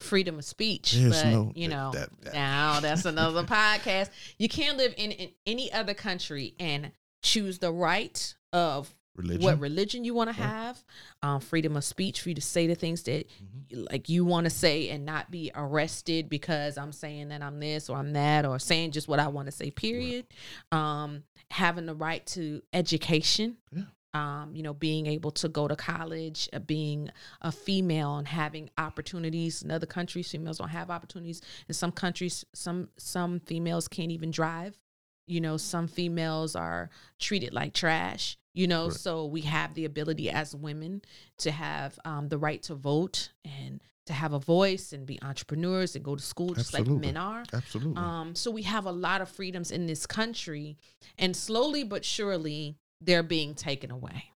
freedom 0.00 0.38
of 0.38 0.44
speech. 0.44 0.92
There's 0.92 1.22
but 1.22 1.30
no- 1.30 1.52
you 1.54 1.68
know, 1.68 1.90
that- 1.94 2.10
that- 2.22 2.34
now 2.34 2.80
that's 2.80 3.04
another 3.06 3.42
podcast. 3.44 4.10
You 4.38 4.48
can't 4.48 4.76
live 4.76 4.94
in, 4.96 5.10
in 5.12 5.30
any 5.46 5.72
other 5.72 5.94
country 5.94 6.54
and 6.60 6.92
choose 7.22 7.58
the 7.58 7.72
right 7.72 8.34
of 8.52 8.94
Religion. 9.16 9.42
what 9.42 9.58
religion 9.58 10.04
you 10.04 10.12
want 10.12 10.28
to 10.34 10.38
Right. 10.40 10.46
have, 10.48 10.84
um, 11.22 11.40
freedom 11.40 11.74
of 11.76 11.84
speech 11.84 12.20
for 12.20 12.28
you 12.28 12.34
to 12.34 12.42
say 12.42 12.66
the 12.66 12.74
things 12.74 13.02
that 13.04 13.26
Mhm. 13.28 13.90
like 13.90 14.10
you 14.10 14.26
want 14.26 14.44
to 14.44 14.50
say 14.50 14.90
and 14.90 15.06
not 15.06 15.30
be 15.30 15.50
arrested 15.54 16.28
because 16.28 16.76
I'm 16.76 16.92
saying 16.92 17.28
that 17.30 17.40
I'm 17.42 17.58
this 17.58 17.88
or 17.88 17.96
I'm 17.96 18.12
that 18.12 18.44
or 18.44 18.58
saying 18.58 18.90
just 18.92 19.08
what 19.08 19.18
I 19.18 19.28
want 19.28 19.46
to 19.46 19.52
say. 19.52 19.70
Period. 19.70 20.26
Um, 20.70 21.24
having 21.50 21.86
the 21.86 21.94
right 21.94 22.24
to 22.26 22.60
education. 22.74 23.56
Yeah. 23.72 23.84
Um, 24.16 24.54
you 24.56 24.62
know, 24.62 24.72
being 24.74 25.06
able 25.06 25.30
to 25.42 25.48
go 25.48 25.68
to 25.68 25.76
college, 25.76 26.48
uh, 26.52 26.58
being 26.60 27.10
a 27.42 27.52
female 27.52 28.16
and 28.16 28.26
having 28.26 28.70
opportunities 28.78 29.62
in 29.62 29.70
other 29.70 29.86
countries, 29.86 30.30
females 30.30 30.58
don't 30.58 30.68
have 30.80 30.90
opportunities. 30.90 31.42
In 31.68 31.74
some 31.74 31.92
countries, 31.92 32.44
some 32.54 32.88
some 32.96 33.40
females 33.40 33.88
can't 33.88 34.12
even 34.12 34.30
drive. 34.30 34.78
You 35.26 35.40
know, 35.40 35.56
some 35.56 35.86
females 35.88 36.56
are 36.56 36.88
treated 37.18 37.52
like 37.52 37.72
trash. 37.74 38.38
You 38.54 38.66
know, 38.66 38.86
Right. 38.88 38.96
so 39.06 39.26
we 39.26 39.42
have 39.42 39.74
the 39.74 39.84
ability 39.84 40.30
as 40.30 40.54
women 40.54 41.02
to 41.38 41.50
have 41.50 41.98
um, 42.06 42.28
the 42.28 42.38
right 42.38 42.62
to 42.68 42.74
vote 42.74 43.32
and 43.44 43.82
to 44.06 44.12
have 44.12 44.32
a 44.32 44.38
voice 44.38 44.92
and 44.94 45.04
be 45.04 45.18
entrepreneurs 45.20 45.94
and 45.96 46.04
go 46.04 46.14
to 46.16 46.22
school 46.22 46.54
just 46.54 46.72
like 46.72 46.86
men 46.86 47.16
are. 47.16 47.44
Absolutely. 47.52 48.00
Um, 48.02 48.34
so 48.34 48.50
we 48.50 48.62
have 48.62 48.86
a 48.86 48.92
lot 48.92 49.20
of 49.20 49.28
freedoms 49.28 49.70
in 49.70 49.86
this 49.86 50.06
country, 50.06 50.78
and 51.18 51.36
slowly 51.36 51.84
but 51.84 52.02
surely 52.04 52.76
they're 53.00 53.22
being 53.22 53.54
taken 53.54 53.90
away. 53.90 54.30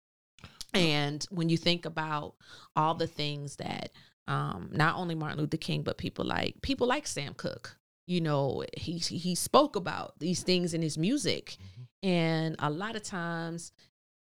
And 0.73 1.27
when 1.31 1.49
you 1.49 1.57
think 1.57 1.85
about 1.85 2.35
all 2.77 2.95
the 2.95 3.07
things 3.07 3.57
that 3.57 3.91
um, 4.29 4.71
not 4.73 4.97
only 4.97 5.15
Martin 5.15 5.41
Luther 5.41 5.57
King, 5.57 5.83
but 5.83 5.99
people 5.99 6.25
like 6.25 6.61
people 6.63 6.87
like 6.87 7.07
Sam 7.07 7.35
Cooke, 7.35 7.77
you 8.07 8.21
know, 8.21 8.65
he 8.77 8.99
he 8.99 9.35
spoke 9.35 9.77
about 9.77 10.19
these 10.19 10.43
things 10.43 10.75
in 10.75 10.83
his 10.83 10.97
music, 10.97 11.57
and 12.03 12.55
a 12.61 12.71
lot 12.71 12.95
of 12.95 13.03
times 13.03 13.73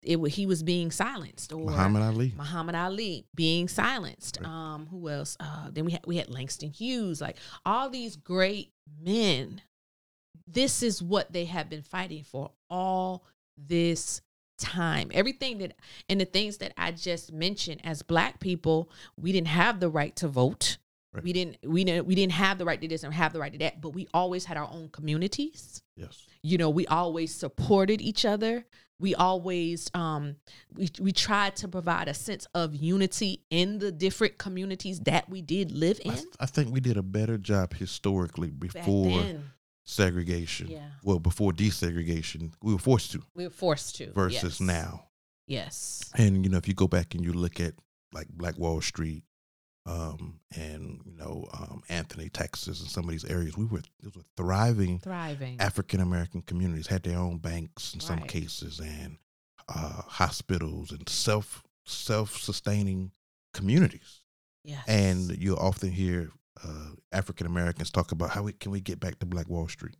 it 0.04 0.18
he 0.30 0.46
was 0.46 0.64
being 0.64 0.90
silenced 0.90 1.54
or 1.54 1.66
Muhammad 1.66 2.02
Ali. 2.02 2.34
Muhammad 2.36 2.76
Ali 2.76 3.26
being 3.36 3.68
silenced. 3.68 4.40
Right. 4.42 4.50
Um, 4.50 4.88
who 4.88 5.10
else? 5.10 5.38
Uh, 5.40 5.70
then 5.72 5.86
we 5.86 5.92
had 5.92 6.02
we 6.08 6.18
had 6.18 6.30
Langston 6.30 6.72
Hughes, 6.72 7.22
like 7.22 7.38
all 7.66 7.90
these 7.90 8.16
great 8.16 8.72
men. 9.00 9.62
This 10.48 10.82
is 10.82 11.02
what 11.02 11.32
they 11.32 11.46
have 11.46 11.70
been 11.70 11.84
fighting 11.84 12.24
for 12.24 12.52
all 12.70 13.26
this 13.58 14.22
time. 14.58 15.10
Everything 15.14 15.58
that 15.60 15.76
and 16.10 16.22
the 16.22 16.26
things 16.26 16.58
that 16.58 16.74
I 16.78 16.92
just 16.92 17.32
mentioned 17.32 17.82
as 17.84 18.02
black 18.02 18.40
people, 18.40 18.90
we 19.20 19.32
didn't 19.32 19.48
have 19.48 19.80
the 19.80 19.90
right 19.90 20.16
to 20.18 20.28
vote. 20.28 20.78
Right. 21.14 21.24
We 21.24 21.34
didn't 21.34 21.58
we 21.66 21.84
didn't 21.84 22.08
we 22.08 22.16
didn't 22.16 22.34
have 22.34 22.58
the 22.58 22.66
right 22.66 22.80
to 22.80 22.88
this 22.88 23.04
and 23.04 23.14
have 23.14 23.34
the 23.34 23.40
right 23.40 23.52
to 23.52 23.60
that, 23.60 23.82
but 23.82 23.90
we 23.90 24.08
always 24.14 24.46
had 24.46 24.56
our 24.58 24.70
own 24.72 24.90
communities 24.90 25.84
Yes. 25.98 26.26
you 26.42 26.58
know 26.58 26.70
we 26.70 26.88
always 26.88 27.34
supported 27.34 28.02
each 28.02 28.26
other 28.26 28.66
we 29.00 29.14
always 29.16 29.90
um 29.94 30.38
we, 30.74 30.90
we 31.00 31.12
tried 31.12 31.56
to 31.58 31.68
provide 31.68 32.08
a 32.08 32.14
sense 32.14 32.48
of 32.56 32.76
unity 32.76 33.44
in 33.50 33.80
the 33.80 33.92
different 33.92 34.38
communities 34.38 35.00
that 35.02 35.30
we 35.30 35.42
did 35.42 35.72
live 35.72 36.00
I, 36.06 36.10
in 36.10 36.16
th- 36.16 36.28
I 36.40 36.46
think 36.46 36.72
we 36.74 36.80
did 36.80 36.98
a 36.98 37.04
better 37.04 37.38
job 37.38 37.74
historically 37.74 38.50
before 38.50 39.24
segregation. 39.92 40.68
Yeah. 40.68 40.90
Well, 41.04 41.20
before 41.20 41.52
desegregation, 41.52 42.54
we 42.62 42.74
were 42.74 42.80
forced 42.80 43.12
to 43.12 43.22
we 43.36 43.44
were 43.44 43.50
forced 43.54 43.96
to 43.98 44.12
versus 44.14 44.60
yes. 44.60 44.62
now. 44.62 45.08
yes 45.48 46.10
And 46.16 46.44
you 46.46 46.52
know, 46.52 46.58
if 46.58 46.68
you 46.68 46.74
go 46.74 46.88
back 46.88 47.14
and 47.14 47.24
you 47.24 47.34
look 47.34 47.60
at 47.60 47.74
like 48.14 48.28
Black 48.30 48.58
Wall 48.58 48.82
Street, 48.82 49.24
um, 49.86 50.40
and 50.56 51.02
you 51.06 51.18
know, 51.18 51.48
um, 51.54 51.82
Anthony, 51.90 52.30
Texas, 52.30 52.82
and 52.82 52.90
some 52.90 53.06
of 53.06 53.12
these 53.12 53.26
areas, 53.26 53.58
we 53.58 53.66
were 53.66 53.82
those 54.02 54.16
were 54.16 54.24
thriving 54.38 55.00
thriving 55.00 55.60
African 55.60 56.00
American 56.00 56.42
communities 56.42 56.88
had 56.88 57.04
their 57.04 57.18
own 57.18 57.38
banks 57.38 57.94
in 57.94 58.00
some 58.00 58.20
cases 58.20 58.80
and 58.80 59.18
uh, 59.70 60.02
hospitals 60.08 60.92
and 60.92 61.08
self 61.10 61.64
self 61.86 62.38
sustaining 62.38 63.12
communities. 63.54 64.22
yes 64.64 64.84
And 64.88 65.36
you 65.38 65.56
often 65.58 65.92
hear 65.92 66.32
uh, 66.64 66.92
African 67.12 67.48
Americans 67.48 67.92
talk 67.92 68.12
about 68.12 68.32
how 68.32 68.44
we, 68.44 68.54
can 68.54 68.72
we 68.72 68.82
get 68.82 69.00
back 69.00 69.20
to 69.20 69.26
Black 69.26 69.50
Wall 69.50 69.68
Street. 69.68 69.96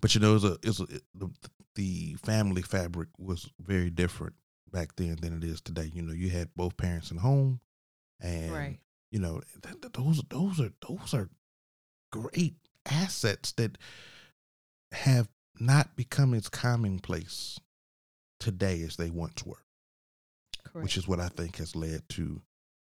But 0.00 0.14
you 0.14 0.20
know, 0.20 0.34
it's 0.34 0.44
a, 0.44 0.58
it's 0.62 0.80
a, 0.80 0.86
the, 1.14 1.30
the 1.74 2.14
family 2.14 2.62
fabric 2.62 3.08
was 3.18 3.48
very 3.60 3.90
different 3.90 4.34
back 4.70 4.96
then 4.96 5.16
than 5.20 5.36
it 5.36 5.44
is 5.44 5.60
today. 5.60 5.90
You 5.92 6.02
know, 6.02 6.12
you 6.12 6.30
had 6.30 6.50
both 6.54 6.76
parents 6.76 7.10
in 7.10 7.18
home, 7.18 7.60
and 8.20 8.52
right 8.52 8.78
you 9.10 9.18
know 9.20 9.40
th- 9.62 9.80
th- 9.80 9.92
those 9.92 10.22
those 10.30 10.60
are 10.60 10.72
those 10.88 11.14
are 11.14 11.28
great 12.10 12.54
assets 12.86 13.52
that 13.52 13.78
have 14.92 15.28
not 15.60 15.94
become 15.94 16.34
as 16.34 16.48
commonplace 16.48 17.60
today 18.40 18.82
as 18.82 18.96
they 18.96 19.10
once 19.10 19.44
were 19.44 19.62
correct 20.64 20.82
which 20.82 20.96
is 20.96 21.06
what 21.06 21.20
I 21.20 21.28
think 21.28 21.56
has 21.58 21.76
led 21.76 22.08
to 22.10 22.42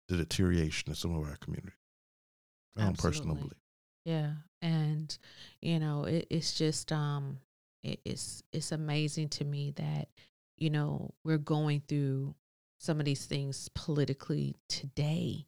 the 0.08 0.16
deterioration 0.16 0.90
of 0.90 0.98
some 0.98 1.14
of 1.16 1.28
our 1.28 1.36
community. 1.36 1.72
My 2.76 2.84
own 2.86 2.94
personal 2.94 3.36
Absolutely. 3.36 3.40
belief. 3.48 3.58
Yeah, 4.04 4.30
and 4.62 5.18
you 5.62 5.78
know, 5.78 6.04
it, 6.04 6.26
it's 6.30 6.54
just 6.54 6.92
um, 6.92 7.38
it, 7.82 8.00
it's 8.04 8.42
it's 8.52 8.72
amazing 8.72 9.28
to 9.30 9.44
me 9.44 9.72
that 9.76 10.08
you 10.58 10.70
know 10.70 11.14
we're 11.24 11.38
going 11.38 11.82
through 11.88 12.34
some 12.78 12.98
of 13.00 13.06
these 13.06 13.24
things 13.24 13.68
politically 13.74 14.56
today, 14.68 15.46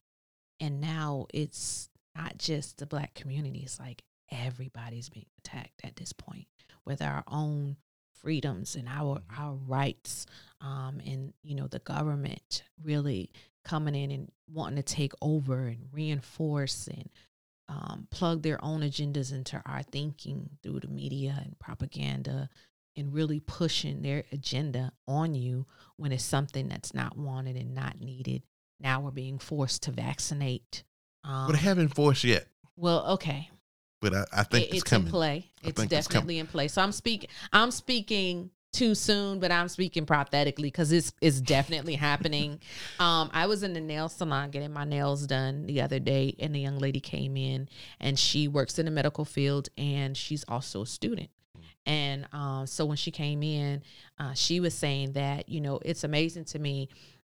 and 0.61 0.81
now 0.81 1.27
it's 1.35 1.91
not 2.17 2.39
just 2.39 2.79
the 2.79 2.87
black 2.87 3.15
community; 3.15 3.61
it's 3.61 3.79
like 3.79 4.03
everybody's 4.33 5.09
being 5.09 5.27
attacked 5.39 5.81
at 5.85 5.97
this 5.97 6.13
point 6.13 6.47
with 6.87 7.03
our 7.03 7.23
own 7.29 7.77
freedoms 8.15 8.75
and 8.75 8.89
our 8.89 9.19
Mhm. 9.19 9.39
our 9.39 9.55
rights, 9.55 10.25
um, 10.63 11.01
and 11.05 11.35
you 11.43 11.55
know 11.55 11.67
the 11.67 11.79
government 11.81 12.63
really 12.83 13.31
coming 13.67 13.95
in 13.95 14.11
and 14.11 14.31
wanting 14.51 14.77
to 14.77 14.83
take 14.83 15.13
over 15.21 15.67
and 15.67 15.89
reinforce 15.93 16.87
and 16.87 17.11
um, 17.69 18.07
plug 18.11 18.43
their 18.43 18.63
own 18.65 18.81
agendas 18.83 19.33
into 19.33 19.61
our 19.67 19.83
thinking 19.83 20.49
through 20.63 20.81
the 20.81 20.89
media 20.89 21.41
and 21.45 21.59
propaganda 21.59 22.49
and 22.97 23.13
really 23.13 23.41
pushing 23.41 24.03
their 24.03 24.23
agenda 24.33 24.93
on 25.09 25.35
you 25.35 25.67
when 25.97 26.13
it's 26.13 26.25
something 26.25 26.69
that's 26.69 26.95
not 26.95 27.19
wanted 27.19 27.57
and 27.57 27.75
not 27.75 28.01
needed. 28.01 28.43
Now 28.81 29.01
we're 29.01 29.11
being 29.11 29.39
forced 29.39 29.83
to 29.85 29.91
vaccinate. 29.91 30.85
Um, 31.25 31.49
but 31.49 31.53
they 31.55 31.59
haven't 31.63 31.89
forced 31.95 32.25
yet. 32.25 32.47
well, 32.77 33.05
okay, 33.15 33.51
But 34.01 34.15
I, 34.15 34.25
I 34.33 34.43
think 34.45 34.65
it- 34.67 34.69
it's, 34.69 34.75
it's 34.77 34.83
coming. 34.85 35.07
in 35.09 35.11
play. 35.11 35.51
I 35.65 35.69
It's 35.69 35.81
think 35.81 35.93
it's 35.93 36.07
definitely 36.07 36.39
in 36.39 36.47
play. 36.47 36.69
So 36.69 36.81
I'm 36.83 36.93
speaking. 36.93 37.29
I'm 37.53 37.71
speaking 37.73 38.51
too 38.77 38.95
soon, 38.95 39.41
but 39.41 39.51
I'm 39.51 39.69
speaking 39.69 40.07
prophetically 40.07 40.69
because 40.69 40.93
it's 40.93 41.13
it's 41.21 41.41
definitely 41.41 41.95
happening. 41.95 42.61
Um, 42.99 43.31
I 43.33 43.47
was 43.47 43.63
in 43.63 43.73
the 43.73 43.81
nail 43.81 44.09
salon 44.09 44.51
getting 44.51 44.73
my 44.73 44.85
nails 44.85 45.27
done 45.27 45.67
the 45.67 45.83
other 45.83 45.99
day, 45.99 46.35
and 46.39 46.55
the 46.55 46.61
young 46.61 46.79
lady 46.79 47.01
came 47.01 47.37
in, 47.37 47.69
and 48.01 48.19
she 48.19 48.49
works 48.49 48.79
in 48.79 48.87
the 48.87 48.91
medical 48.91 49.25
field, 49.25 49.69
and 49.77 50.17
she's 50.17 50.45
also 50.49 50.83
a 50.83 50.87
student. 50.87 51.31
And 51.85 52.27
um, 52.33 52.67
so 52.67 52.85
when 52.85 52.97
she 52.97 53.11
came 53.11 53.43
in, 53.43 53.83
uh, 54.19 54.35
she 54.35 54.61
was 54.61 54.75
saying 54.75 55.13
that 55.13 55.49
you 55.49 55.61
know 55.61 55.79
it's 55.85 56.05
amazing 56.05 56.45
to 56.47 56.59
me 56.59 56.89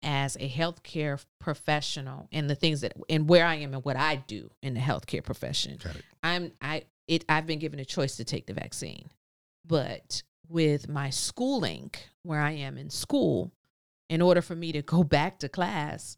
as 0.03 0.35
a 0.37 0.49
healthcare 0.49 1.23
professional 1.39 2.27
and 2.31 2.49
the 2.49 2.55
things 2.55 2.81
that 2.81 2.93
and 3.09 3.29
where 3.29 3.45
I 3.45 3.55
am 3.55 3.73
and 3.73 3.85
what 3.85 3.97
I 3.97 4.15
do 4.15 4.49
in 4.61 4.73
the 4.73 4.79
healthcare 4.79 5.23
profession. 5.23 5.77
I'm 6.23 6.51
I 6.61 6.83
it 7.07 7.25
I've 7.29 7.45
been 7.45 7.59
given 7.59 7.79
a 7.79 7.85
choice 7.85 8.17
to 8.17 8.23
take 8.23 8.47
the 8.47 8.53
vaccine. 8.53 9.09
But 9.65 10.23
with 10.51 10.89
my 10.89 11.09
schooling, 11.09 11.91
where 12.23 12.41
I 12.41 12.51
am 12.51 12.77
in 12.77 12.89
school, 12.89 13.51
in 14.09 14.21
order 14.21 14.41
for 14.41 14.55
me 14.55 14.71
to 14.73 14.81
go 14.81 15.03
back 15.03 15.39
to 15.39 15.49
class, 15.49 16.17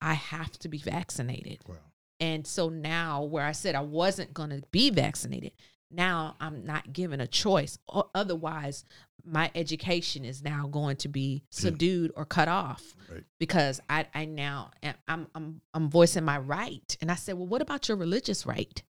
I 0.00 0.14
have 0.14 0.52
to 0.60 0.68
be 0.68 0.78
vaccinated. 0.78 1.60
Wow. 1.66 1.76
And 2.20 2.46
so 2.46 2.68
now 2.68 3.22
where 3.22 3.44
I 3.44 3.52
said 3.52 3.74
I 3.74 3.80
wasn't 3.80 4.34
going 4.34 4.50
to 4.50 4.62
be 4.70 4.90
vaccinated, 4.90 5.52
now 5.90 6.36
I'm 6.40 6.64
not 6.64 6.92
given 6.92 7.20
a 7.20 7.26
choice. 7.26 7.78
Otherwise, 8.14 8.84
my 9.24 9.50
education 9.54 10.24
is 10.24 10.42
now 10.42 10.66
going 10.66 10.96
to 10.96 11.08
be 11.08 11.42
subdued 11.50 12.12
or 12.16 12.24
cut 12.24 12.48
off 12.48 12.94
Right. 13.10 13.24
because 13.38 13.80
I, 13.88 14.06
I 14.14 14.24
now 14.26 14.70
am- 14.82 14.94
I'm, 15.08 15.26
I'm 15.34 15.60
I'm 15.74 15.90
voicing 15.90 16.24
my 16.24 16.38
right. 16.38 16.96
And 17.00 17.10
I 17.10 17.14
said, 17.16 17.36
well, 17.36 17.46
what 17.46 17.62
about 17.62 17.88
your 17.88 17.96
religious 17.96 18.46
right? 18.46 18.82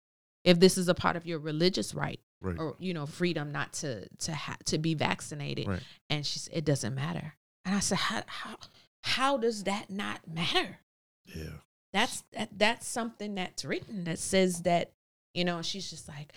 If 0.44 0.58
this 0.60 0.76
is 0.76 0.88
a 0.88 0.94
part 0.94 1.16
of 1.16 1.26
your 1.26 1.38
religious 1.38 1.94
right, 1.94 2.20
Right. 2.42 2.56
or 2.58 2.74
you 2.78 2.94
know, 2.94 3.06
freedom 3.06 3.52
not 3.52 3.72
to 3.74 4.08
to 4.08 4.34
ha- 4.34 4.56
to 4.66 4.78
be 4.78 4.94
vaccinated, 4.94 5.68
Right. 5.68 5.82
and 6.08 6.24
she 6.24 6.38
said, 6.38 6.56
it 6.56 6.64
doesn't 6.64 6.94
matter. 6.94 7.34
And 7.64 7.74
I 7.74 7.80
said, 7.80 7.98
how 7.98 8.22
how 8.26 8.56
how 9.04 9.36
does 9.36 9.64
that 9.64 9.90
not 9.90 10.20
matter? 10.26 10.78
Yeah. 11.26 11.58
That's 11.92 12.24
that 12.32 12.48
that's 12.56 12.86
something 12.86 13.34
that's 13.34 13.64
written 13.64 14.04
that 14.04 14.18
says 14.18 14.62
that, 14.62 14.92
you 15.34 15.44
know, 15.44 15.60
she's 15.60 15.90
just 15.90 16.08
like, 16.08 16.32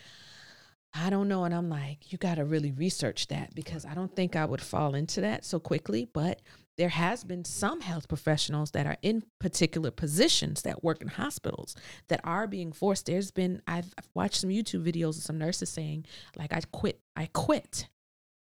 I 0.93 1.09
don't 1.09 1.27
know. 1.27 1.43
And 1.45 1.53
I'm 1.53 1.69
like, 1.69 2.11
you 2.11 2.17
gotta 2.17 2.43
really 2.43 2.71
research 2.71 3.27
that 3.27 3.55
because 3.55 3.85
I 3.85 3.93
don't 3.93 4.13
think 4.15 4.35
I 4.35 4.45
would 4.45 4.61
fall 4.61 4.95
into 4.95 5.21
that 5.21 5.45
so 5.45 5.59
quickly. 5.59 6.07
But 6.11 6.41
there 6.77 6.89
has 6.89 7.23
been 7.23 7.45
some 7.45 7.81
health 7.81 8.07
professionals 8.07 8.71
that 8.71 8.85
are 8.85 8.97
in 9.01 9.23
particular 9.39 9.91
positions 9.91 10.63
that 10.63 10.83
work 10.83 11.01
in 11.01 11.07
hospitals 11.07 11.75
that 12.07 12.21
are 12.23 12.47
being 12.47 12.71
forced. 12.71 13.05
There's 13.05 13.31
been 13.31 13.61
I've, 13.67 13.93
I've 13.97 14.09
watched 14.13 14.41
some 14.41 14.49
YouTube 14.49 14.83
videos 14.83 15.17
of 15.17 15.23
some 15.23 15.37
nurses 15.37 15.69
saying, 15.69 16.05
like, 16.35 16.51
I 16.53 16.61
quit, 16.71 16.99
I 17.15 17.29
quit 17.31 17.87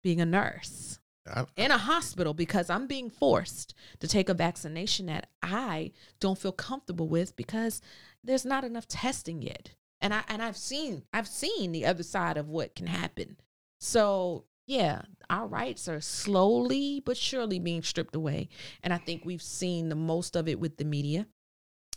being 0.02 0.20
a 0.20 0.26
nurse 0.26 0.98
I, 1.26 1.44
in 1.56 1.70
a 1.70 1.78
hospital 1.78 2.34
because 2.34 2.70
I'm 2.70 2.86
being 2.86 3.10
forced 3.10 3.74
to 4.00 4.08
take 4.08 4.28
a 4.28 4.34
vaccination 4.34 5.06
that 5.06 5.28
I 5.42 5.92
don't 6.20 6.38
feel 6.38 6.52
comfortable 6.52 7.08
with 7.08 7.36
because 7.36 7.80
there's 8.24 8.44
not 8.44 8.64
enough 8.64 8.88
testing 8.88 9.42
yet. 9.42 9.70
And 10.00 10.14
I 10.14 10.22
and 10.28 10.42
I've 10.42 10.56
seen 10.56 11.04
I've 11.12 11.28
seen 11.28 11.72
the 11.72 11.86
other 11.86 12.02
side 12.02 12.36
of 12.36 12.48
what 12.48 12.74
can 12.74 12.86
happen. 12.86 13.36
So 13.80 14.44
yeah, 14.68 15.00
our 15.30 15.46
rights 15.46 15.88
are 15.88 16.00
slowly 16.00 17.02
but 17.04 17.16
surely 17.16 17.58
being 17.58 17.82
stripped 17.82 18.14
away. 18.14 18.50
And 18.82 18.92
I 18.92 18.98
think 18.98 19.24
we've 19.24 19.42
seen 19.42 19.88
the 19.88 19.96
most 19.96 20.36
of 20.36 20.46
it 20.46 20.60
with 20.60 20.76
the 20.76 20.84
media, 20.84 21.26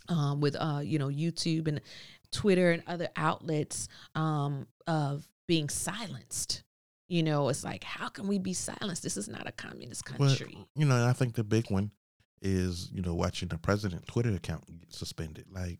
um, 0.08 0.40
with 0.40 0.56
uh, 0.58 0.80
you 0.82 0.98
know, 0.98 1.08
YouTube 1.08 1.68
and 1.68 1.82
Twitter 2.32 2.72
and 2.72 2.82
other 2.86 3.08
outlets 3.14 3.88
um 4.14 4.66
of 4.86 5.28
being 5.46 5.68
silenced. 5.68 6.64
You 7.08 7.22
know, 7.22 7.50
it's 7.50 7.62
like, 7.62 7.84
how 7.84 8.08
can 8.08 8.26
we 8.26 8.38
be 8.38 8.54
silenced? 8.54 9.02
This 9.02 9.18
is 9.18 9.28
not 9.28 9.46
a 9.46 9.52
communist 9.52 10.08
well, 10.18 10.30
country. 10.30 10.56
you 10.74 10.86
know, 10.86 10.96
and 10.96 11.04
I 11.04 11.12
think 11.12 11.34
the 11.34 11.44
big 11.44 11.70
one 11.70 11.90
is, 12.40 12.88
you 12.90 13.02
know, 13.02 13.14
watching 13.14 13.48
the 13.48 13.58
president 13.58 14.06
Twitter 14.06 14.30
account 14.30 14.64
get 14.80 14.94
suspended. 14.94 15.44
Like, 15.52 15.78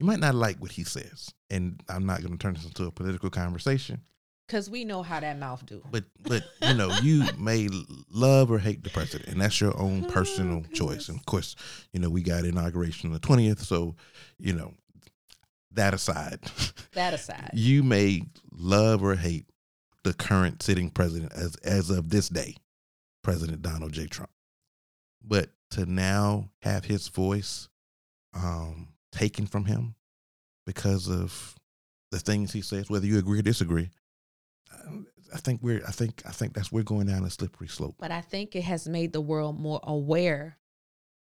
you 0.00 0.06
might 0.06 0.18
not 0.18 0.34
like 0.34 0.56
what 0.62 0.72
he 0.72 0.84
says, 0.84 1.28
and 1.50 1.82
I'm 1.90 2.06
not 2.06 2.22
going 2.22 2.32
to 2.32 2.38
turn 2.38 2.54
this 2.54 2.64
into 2.64 2.86
a 2.86 2.90
political 2.90 3.28
conversation, 3.28 4.00
Because 4.52 4.68
we 4.68 4.84
know 4.84 5.02
how 5.02 5.18
that 5.18 5.38
mouth 5.38 5.64
do. 5.64 5.82
but 5.90 6.04
but 6.24 6.44
you 6.60 6.74
know, 6.74 6.94
you 7.02 7.24
may 7.38 7.70
love 8.10 8.50
or 8.50 8.58
hate 8.58 8.84
the 8.84 8.90
president, 8.90 9.30
and 9.30 9.40
that's 9.40 9.58
your 9.62 9.74
own 9.80 10.04
personal 10.04 10.62
choice. 10.74 11.08
And 11.08 11.18
of 11.18 11.24
course, 11.24 11.56
you 11.94 12.00
know, 12.00 12.10
we 12.10 12.22
got 12.22 12.44
inauguration 12.44 13.08
on 13.08 13.14
the 13.14 13.18
twentieth, 13.18 13.62
so 13.62 13.96
you 14.38 14.52
know, 14.52 14.74
that 15.70 15.94
aside, 15.94 16.40
That 16.92 17.14
aside. 17.14 17.52
you 17.54 17.82
may 17.82 18.24
love 18.52 19.02
or 19.02 19.14
hate 19.16 19.46
the 20.04 20.12
current 20.12 20.62
sitting 20.62 20.90
president 20.90 21.32
as 21.32 21.56
as 21.64 21.88
of 21.88 22.10
this 22.10 22.28
day, 22.28 22.56
President 23.22 23.62
Donald 23.62 23.92
J. 23.92 24.06
Trump. 24.06 24.28
But 25.24 25.48
to 25.70 25.86
now 25.86 26.50
have 26.60 26.84
his 26.84 27.08
voice 27.08 27.70
um, 28.34 28.88
taken 29.12 29.46
from 29.46 29.64
him 29.64 29.94
because 30.66 31.08
of 31.08 31.54
the 32.10 32.18
things 32.20 32.52
he 32.52 32.60
says, 32.60 32.90
whether 32.90 33.06
you 33.06 33.16
agree 33.18 33.38
or 33.38 33.42
disagree, 33.42 33.88
I 35.34 35.38
think 35.38 35.60
we're 35.62 35.82
I 35.86 35.92
think 35.92 36.22
I 36.26 36.30
think 36.30 36.54
that's 36.54 36.70
we're 36.70 36.82
going 36.82 37.06
down 37.06 37.24
a 37.24 37.30
slippery 37.30 37.68
slope. 37.68 37.96
But 37.98 38.10
I 38.10 38.20
think 38.20 38.54
it 38.54 38.64
has 38.64 38.88
made 38.88 39.12
the 39.12 39.20
world 39.20 39.58
more 39.58 39.80
aware 39.82 40.58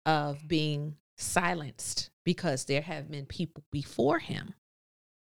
of 0.06 0.46
being 0.46 0.96
silenced 1.16 2.10
because 2.24 2.64
there 2.64 2.82
have 2.82 3.10
been 3.10 3.26
people 3.26 3.64
before 3.72 4.18
him 4.20 4.54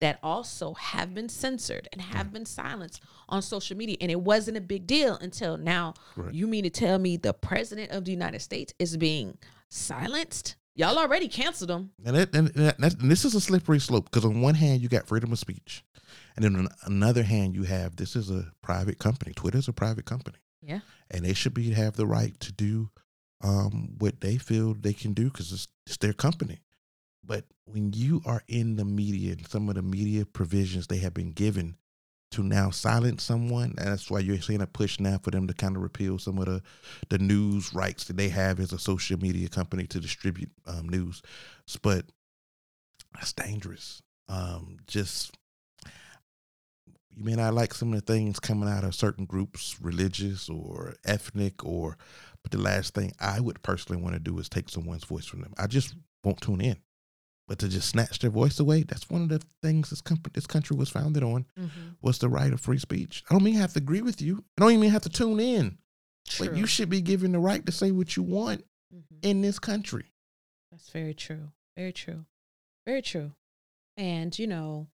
that 0.02 0.19
also 0.23 0.73
have 0.73 1.14
been 1.14 1.30
censored 1.30 1.88
and 1.94 2.02
have 2.02 2.28
mm. 2.28 2.34
been 2.34 2.45
silenced 2.45 3.02
on 3.30 3.41
social 3.41 3.78
media. 3.78 3.95
And 4.02 4.11
it 4.11 4.19
wasn't 4.19 4.57
a 4.57 4.61
big 4.61 4.88
deal 4.88 5.15
until 5.15 5.57
now. 5.57 5.94
Right. 6.15 6.34
You 6.34 6.48
mean 6.48 6.64
to 6.64 6.69
tell 6.69 6.98
me 6.99 7.18
the 7.18 7.34
president 7.34 7.91
of 7.91 8.06
the 8.06 8.11
United 8.11 8.41
States 8.41 8.73
is 8.80 8.98
being 8.98 9.38
silenced? 9.69 10.56
Y'all 10.82 10.98
already 10.98 11.28
canceled 11.28 11.70
them. 11.70 11.91
And, 12.03 12.16
that, 12.16 12.36
and, 12.36 12.48
that, 12.48 12.80
and 12.80 13.12
this 13.12 13.24
is 13.24 13.36
a 13.36 13.40
slippery 13.40 13.80
slope 13.80 14.06
because 14.06 14.26
on 14.26 14.41
one 14.41 14.56
hand 14.56 14.82
you 14.82 14.90
got 14.90 15.08
freedom 15.08 15.32
of 15.32 15.38
speech, 15.38 15.84
and 16.36 16.44
then 16.44 16.56
on 16.56 16.68
another 16.86 17.22
hand 17.22 17.53
you 17.53 17.64
have 17.64 17.98
this 17.98 18.16
is 18.16 18.32
a 18.32 18.52
private 18.64 18.98
company. 18.98 19.32
Twitter 19.34 19.60
is 19.60 19.68
a 19.68 19.74
private 19.74 20.06
company. 20.06 20.38
Yeah. 20.64 20.80
and 21.10 21.26
they 21.26 21.34
should 21.34 21.53
be 21.53 21.72
have 21.72 21.95
the 21.95 22.06
right 22.08 22.40
to 22.40 22.52
do 22.52 22.90
um, 23.44 23.95
what 23.99 24.22
they 24.22 24.38
feel 24.38 24.74
they 24.74 24.94
can 24.94 25.14
do 25.14 25.26
because 25.26 25.52
it's, 25.52 25.68
it's 25.86 25.98
their 25.98 26.14
company. 26.14 26.62
But 27.24 27.45
when 27.66 27.94
you 27.94 28.22
are 28.26 28.41
in 28.48 28.76
the 28.76 28.86
media 28.86 29.34
and 29.34 29.48
some 29.48 29.70
of 29.70 29.76
the 29.76 29.84
media 29.84 30.26
provisions 30.26 30.88
they 30.88 30.98
have 30.98 31.14
been 31.14 31.32
given 31.32 31.78
to 32.32 32.44
now 32.44 32.70
silence 32.70 33.24
someone, 33.24 33.76
and 33.78 33.88
that's 33.88 34.10
why 34.10 34.20
you're 34.20 34.41
seeing 34.41 34.62
a 34.62 34.68
push 34.68 34.99
now 34.99 35.18
for 35.18 35.32
them 35.32 35.48
to 35.48 35.53
kind 35.53 35.76
of 35.76 35.82
repeal 35.82 36.18
some 36.18 36.38
of 36.38 36.45
the 36.45 36.62
the 37.10 37.20
news 37.20 37.74
rights 37.74 38.06
that 38.06 38.18
they 38.18 38.30
have 38.30 38.60
as 38.60 38.74
a 38.74 38.80
social 38.80 39.20
media 39.20 39.48
company 39.48 39.86
to 39.88 39.99
distribute 39.99 40.52
um, 40.66 40.90
news. 40.90 41.22
But 41.82 42.06
that's 43.14 43.34
dangerous. 43.34 44.02
Um, 44.30 44.78
just 44.88 45.38
you 47.14 47.24
may 47.24 47.36
not 47.36 47.53
like 47.53 47.74
some 47.74 47.94
of 47.94 48.03
the 48.03 48.14
things 48.14 48.40
coming 48.40 48.70
out 48.70 48.84
of 48.84 48.95
certain 48.95 49.26
groups, 49.26 49.78
religious 49.82 50.49
or 50.49 50.95
ethnic, 51.06 51.66
or 51.66 51.98
but 52.41 52.52
the 52.52 52.58
last 52.58 52.94
thing 52.94 53.12
I 53.20 53.40
would 53.40 53.62
personally 53.62 54.02
want 54.02 54.16
to 54.16 54.20
do 54.20 54.40
is 54.40 54.49
take 54.49 54.70
someone's 54.70 55.03
voice 55.03 55.26
from 55.26 55.41
them. 55.41 55.53
I 55.58 55.68
just 55.68 55.95
won't 56.24 56.41
tune 56.41 56.62
in. 56.62 56.78
But 57.47 57.59
to 57.59 57.68
just 57.68 57.89
snatch 57.89 58.19
their 58.19 58.30
voice 58.30 58.59
away, 58.59 58.84
that's 58.84 59.09
one 59.09 59.23
of 59.23 59.30
the 59.30 59.41
things 59.61 59.89
this, 59.89 59.99
com- 60.01 60.22
this 60.34 60.47
country 60.47 60.77
was 60.77 60.89
founded 60.89 61.23
on 61.23 61.45
was 62.01 62.18
the 62.19 62.30
right 62.30 62.53
of 62.53 62.61
free 62.61 62.77
speech. 62.77 63.23
I 63.30 63.34
don't 63.34 63.43
mean 63.43 63.57
I 63.57 63.59
have 63.59 63.73
to 63.73 63.80
agree 63.80 64.01
with 64.01 64.22
you. 64.22 64.43
I 64.57 64.61
don't 64.61 64.72
even 64.72 64.89
have 64.89 65.01
to 65.01 65.09
tune 65.09 65.39
in. 65.39 65.77
True. 66.27 66.47
But 66.47 66.55
you 66.55 66.65
should 66.65 66.89
be 66.89 67.01
given 67.01 67.31
the 67.34 67.39
right 67.39 67.65
to 67.65 67.72
say 67.72 67.91
what 67.91 68.15
you 68.15 68.23
want 68.23 68.63
Mhm. 68.93 69.03
in 69.23 69.41
this 69.41 69.59
country. 69.59 70.05
That's 70.72 70.89
very 70.89 71.13
true. 71.13 71.51
Very 71.76 71.91
true. 71.91 72.26
Very 72.85 73.01
true. 73.01 73.34
And, 73.97 74.38
you 74.39 74.47
know, 74.47 74.88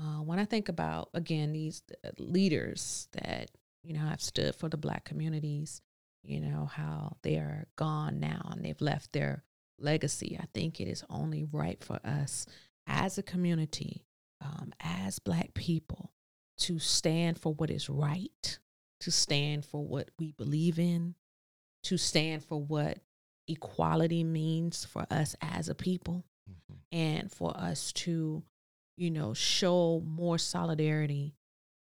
uh, 0.00 0.22
when 0.22 0.38
I 0.38 0.44
think 0.46 0.68
about, 0.70 1.10
again, 1.12 1.52
these 1.52 1.82
uh, 2.04 2.10
leaders 2.18 3.08
that, 3.12 3.50
you 3.82 3.92
know, 3.92 4.00
have 4.06 4.22
stood 4.22 4.54
for 4.54 4.68
the 4.70 4.76
Black 4.78 5.04
communities, 5.04 5.82
you 6.22 6.40
know, 6.40 6.66
how 6.66 7.16
they 7.22 7.36
are 7.36 7.66
gone 7.76 8.18
now 8.20 8.48
and 8.52 8.64
they've 8.64 8.80
left 8.80 9.12
their 9.12 9.44
legacy, 9.78 10.38
I 10.40 10.46
think 10.54 10.80
it 10.80 10.88
is 10.88 11.04
only 11.08 11.44
right 11.44 11.82
for 11.82 11.98
us 12.04 12.46
as 12.86 13.18
a 13.18 13.22
community, 13.22 14.04
um, 14.40 14.72
as 14.80 15.18
Black 15.18 15.54
people, 15.54 16.12
to 16.58 16.78
stand 16.78 17.38
for 17.38 17.54
what 17.54 17.70
is 17.70 17.88
right, 17.88 18.58
to 19.00 19.10
stand 19.10 19.64
for 19.64 19.84
what 19.84 20.10
we 20.18 20.32
believe 20.32 20.78
in, 20.78 21.14
to 21.84 21.96
stand 21.96 22.44
for 22.44 22.60
what 22.60 22.98
equality 23.46 24.24
means 24.24 24.84
for 24.84 25.06
us 25.10 25.36
as 25.40 25.68
a 25.68 25.74
people 25.74 26.24
and 26.92 27.30
for 27.30 27.56
us 27.56 27.92
to 27.92 28.42
you 28.98 29.12
know, 29.12 29.32
show 29.32 30.02
more 30.04 30.38
solidarity 30.38 31.32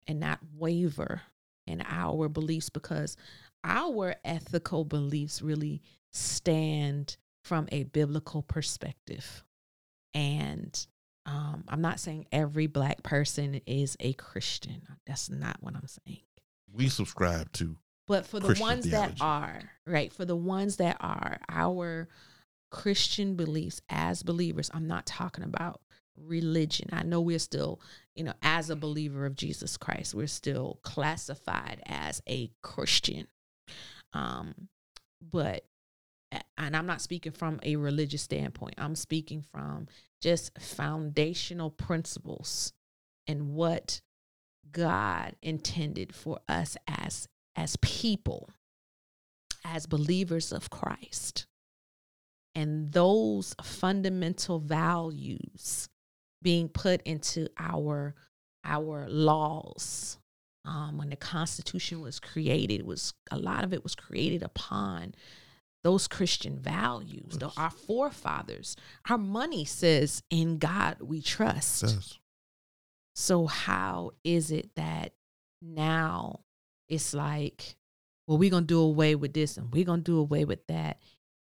and 0.07 0.19
not 0.19 0.41
waver 0.57 1.21
in 1.67 1.83
our 1.87 2.29
beliefs 2.29 2.71
because 2.71 3.17
our 3.63 4.17
ethical 4.25 4.85
beliefs 4.85 5.43
really 5.43 5.83
stand 6.11 7.19
from 7.43 7.69
a 7.73 7.85
biblical 7.85 8.43
perspective. 8.43 9.45
And 10.15 10.87
um, 11.27 11.65
I'm 11.69 11.81
not 11.81 12.01
saying 12.01 12.27
every 12.33 12.67
black 12.67 13.03
person 13.03 13.61
is 13.67 13.97
a 14.01 14.13
Christian. 14.15 14.83
That's 15.07 15.31
not 15.31 15.57
what 15.61 15.75
I'm 15.75 15.87
saying. 15.87 16.23
We 16.73 16.89
subscribe 16.89 17.53
to 17.55 17.77
But 18.07 18.27
for 18.27 18.41
the 18.41 18.47
Christian 18.47 18.67
ones 18.67 18.87
theology. 18.87 19.15
that 19.19 19.25
are, 19.25 19.61
right, 19.87 20.13
for 20.13 20.25
the 20.25 20.37
ones 20.37 20.77
that 20.77 20.97
are 21.01 21.39
our 21.49 22.09
Christian 22.71 23.37
beliefs 23.37 23.81
as 23.89 24.23
believers, 24.23 24.71
I'm 24.73 24.87
not 24.87 25.07
talking 25.07 25.45
about 25.45 25.81
religion. 26.17 26.89
I 26.93 27.03
know 27.03 27.21
we're 27.21 27.39
still, 27.39 27.81
you 28.15 28.25
know, 28.25 28.35
as 28.43 28.71
a 28.71 28.77
believer 28.77 29.27
of 29.27 29.37
Jesus 29.37 29.77
Christ, 29.77 30.15
we're 30.15 30.27
still 30.27 30.79
classified 30.83 31.83
as 31.87 32.23
a 32.29 32.51
Christian. 32.63 33.27
Um, 34.13 34.55
but 35.21 35.65
and 36.57 36.77
I'm 36.77 36.87
not 36.87 37.01
speaking 37.01 37.33
from 37.33 37.61
a 37.63 37.77
religious 37.77 38.23
standpoint. 38.23 38.75
I'm 38.79 38.95
speaking 38.95 39.43
from 39.43 39.89
just 40.21 40.59
foundational 40.59 41.71
principles 41.71 42.73
and 43.27 43.55
what 43.55 44.01
God 44.71 45.37
intended 45.43 46.15
for 46.15 46.41
us 46.49 46.77
as 46.87 47.29
as 47.55 47.77
people, 47.77 48.49
as 49.65 49.87
believers 49.87 50.53
of 50.53 50.71
Christ. 50.71 51.47
And 52.55 52.93
those 52.93 53.55
fundamental 53.63 54.59
values 54.59 55.89
being 56.43 56.69
put 56.69 57.03
into 57.03 57.49
our 57.59 58.15
our 58.65 59.09
laws. 59.09 60.19
Um, 60.65 60.97
when 60.97 61.11
the 61.11 61.17
Constitution 61.17 62.01
was 62.01 62.21
created, 62.21 62.87
was 62.87 63.15
a 63.33 63.39
lot 63.39 63.65
of 63.65 63.73
it 63.73 63.83
was 63.83 63.97
created 63.97 64.45
upon 64.45 65.15
those 65.83 66.07
Christian 66.09 66.59
values. 66.59 67.37
Yes. 67.41 67.53
our 67.57 67.71
forefathers, 67.71 68.77
our 69.09 69.19
money 69.19 69.65
says, 69.65 70.23
"In 70.31 70.59
God 70.59 70.99
we 71.01 71.21
trust." 71.21 71.85
us. 71.85 72.19
So 73.15 73.47
how 73.47 74.13
is 74.25 74.51
it 74.51 74.75
that 74.77 75.13
now 75.61 76.41
it's 76.89 77.15
like, 77.15 77.77
well, 78.27 78.39
we're 78.39 78.51
gonna 78.51 78.67
do 78.67 78.81
away 78.81 79.15
with 79.15 79.33
this 79.33 79.57
and 79.57 79.73
we're 79.73 79.85
gonna 79.85 80.03
do 80.03 80.19
away 80.19 80.45
with 80.45 80.67
that. 80.67 80.99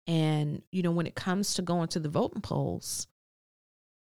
And 0.07 0.63
you 0.73 0.83
know, 0.83 0.91
when 0.91 1.07
it 1.07 1.15
comes 1.15 1.55
to 1.55 1.63
going 1.63 1.89
to 1.89 2.01
the 2.01 2.09
voting 2.09 2.41
polls, 2.43 3.07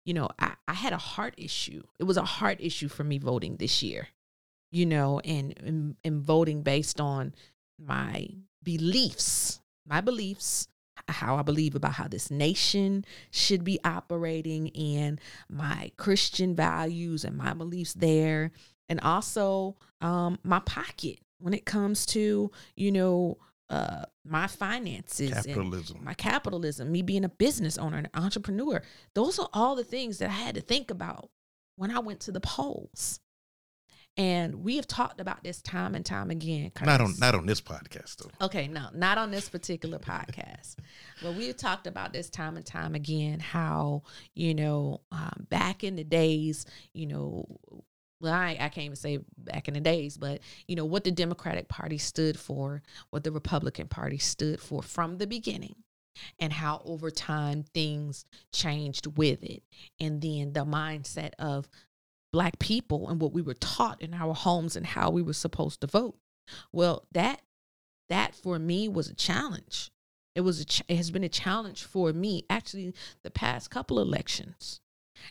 you 0.05 0.15
know, 0.15 0.29
I, 0.39 0.55
I 0.67 0.73
had 0.75 0.93
a 0.93 0.99
heart 0.99 1.35
issue. 1.37 1.83
It 1.99 2.05
was 2.05 2.17
a 2.17 2.25
heart 2.25 2.59
issue 2.61 2.89
for 2.89 3.05
me 3.05 3.19
voting 3.19 3.57
this 3.57 3.83
year, 3.83 4.09
you 4.71 4.87
know, 4.87 5.21
and 5.21 5.55
and, 5.61 5.97
and 6.05 6.23
voting 6.23 6.63
based 6.63 7.01
on 7.01 7.35
my 7.79 8.29
beliefs, 8.63 9.60
my 9.91 10.01
beliefs, 10.01 10.69
how 11.09 11.37
I 11.37 11.43
believe 11.43 11.75
about 11.75 11.93
how 11.93 12.07
this 12.07 12.31
nation 12.31 13.05
should 13.31 13.65
be 13.65 13.79
operating 13.85 14.71
and 14.71 15.21
my 15.49 15.91
Christian 15.97 16.55
values 16.55 17.25
and 17.25 17.37
my 17.37 17.53
beliefs 17.53 17.95
there. 17.95 18.53
And 18.89 19.01
also 19.01 19.77
um, 20.01 20.39
my 20.45 20.61
pocket 20.61 21.19
when 21.39 21.55
it 21.55 21.65
comes 21.65 22.07
to, 22.07 22.51
you 22.77 22.93
know, 22.93 23.39
uh, 23.69 24.05
my 24.25 24.47
finances 24.47 25.31
and 25.31 25.45
Capitalism. 25.45 26.05
my 26.05 26.15
capitalism, 26.15 26.91
me 26.91 27.03
being 27.03 27.25
a 27.25 27.29
business 27.29 27.79
owner, 27.79 27.99
an 27.99 28.09
entrepreneur. 28.15 28.83
Those 29.15 29.39
are 29.39 29.49
all 29.53 29.77
the 29.77 29.85
things 29.85 30.19
that 30.19 30.29
I 30.29 30.33
had 30.33 30.57
to 30.57 30.61
think 30.61 30.91
about 30.91 31.31
when 31.77 31.91
I 31.91 32.01
went 32.01 32.21
to 32.21 32.33
the 32.33 32.41
polls. 32.41 33.21
And 34.17 34.65
we 34.65 34.77
have 34.77 34.87
talked 34.87 35.21
about 35.21 35.43
this 35.43 35.63
time 35.63 35.95
and 35.95 36.05
time 36.05 36.31
again. 36.31 36.73
not 36.83 37.01
on 37.01 37.15
not 37.19 37.35
on 37.35 37.47
this 37.47 37.61
podcast 37.61 38.17
though. 38.17 38.47
Okay, 38.47 38.69
no, 38.69 38.89
not 38.93 39.19
on 39.19 39.31
this 39.31 39.49
particular 39.49 39.99
podcast. 39.99 40.77
But 41.23 41.35
we've 41.35 41.57
talked 41.57 41.87
about 41.87 42.15
this 42.15 42.31
time 42.31 42.57
and 42.57 42.65
time 42.65 42.95
again 42.95 43.41
how, 43.41 44.05
you 44.35 44.55
know, 44.55 45.03
um, 45.13 45.47
back 45.51 45.85
in 45.85 45.97
the 45.97 46.05
days, 46.05 46.65
you 46.95 47.07
know, 47.07 47.45
well, 48.21 48.33
I, 48.33 48.57
I 48.61 48.69
can't 48.69 48.87
even 48.87 48.97
say 48.97 49.19
back 49.37 49.69
in 49.69 49.75
the 49.75 49.81
days, 49.81 50.17
but, 50.17 50.41
you 50.67 50.77
know, 50.77 50.85
what 50.85 51.05
the 51.05 51.11
Democratic 51.11 51.69
Party 51.69 51.99
stood 51.99 52.39
for, 52.39 52.83
what 53.11 53.25
the 53.25 53.33
Republican 53.33 53.89
Party 53.89 54.17
stood 54.17 54.61
for 54.61 54.83
from 54.83 55.19
the 55.19 55.27
beginning, 55.27 55.75
and 56.39 56.53
how 56.53 56.83
over 56.85 57.11
time 57.11 57.65
things 57.75 58.25
changed 58.53 59.07
with 59.19 59.43
it. 59.43 59.63
And 59.99 60.21
then 60.21 60.53
the 60.53 60.65
mindset 60.65 61.33
of 61.39 61.69
Black 62.33 62.59
people 62.59 63.09
and 63.09 63.21
what 63.21 63.33
we 63.33 63.43
were 63.43 63.55
taught 63.55 64.01
in 64.01 64.15
our 64.15 64.35
homes 64.35 64.77
and 64.77 64.87
how 64.87 65.11
we 65.11 65.23
were 65.23 65.33
supposed 65.33 65.81
to 65.81 65.87
vote. 65.87 66.17
Well, 66.73 67.07
that 67.13 67.43
that 68.09 68.35
for 68.35 68.59
me 68.59 68.89
was 68.89 69.09
a 69.09 69.15
challenge. 69.15 69.91
It 70.35 70.43
was 70.43 70.61
a 70.61 70.65
ch- 70.65 70.83
it 70.89 70.97
has 70.97 71.11
been 71.11 71.25
a 71.25 71.29
challenge 71.29 71.85
for 71.85 72.13
me 72.13 72.45
actually 72.49 72.95
the 73.23 73.31
past 73.31 73.71
couple 73.71 74.01
elections. 74.01 74.81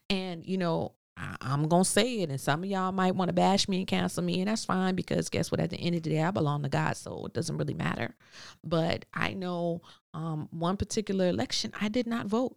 And 0.09 0.45
you 0.45 0.57
know, 0.57 0.93
I, 1.17 1.35
I'm 1.41 1.67
gonna 1.67 1.85
say 1.85 2.21
it, 2.21 2.29
and 2.29 2.39
some 2.39 2.63
of 2.63 2.69
y'all 2.69 2.91
might 2.91 3.15
want 3.15 3.29
to 3.29 3.33
bash 3.33 3.67
me 3.67 3.79
and 3.79 3.87
cancel 3.87 4.23
me, 4.23 4.39
and 4.39 4.49
that's 4.49 4.65
fine 4.65 4.95
because 4.95 5.29
guess 5.29 5.51
what? 5.51 5.59
At 5.59 5.69
the 5.69 5.77
end 5.77 5.95
of 5.95 6.03
the 6.03 6.09
day, 6.09 6.21
I 6.21 6.31
belong 6.31 6.63
to 6.63 6.69
God, 6.69 6.95
so 6.97 7.25
it 7.25 7.33
doesn't 7.33 7.57
really 7.57 7.73
matter. 7.73 8.15
But 8.63 9.05
I 9.13 9.33
know 9.33 9.81
um, 10.13 10.47
one 10.51 10.77
particular 10.77 11.27
election, 11.27 11.73
I 11.79 11.89
did 11.89 12.07
not 12.07 12.27
vote. 12.27 12.55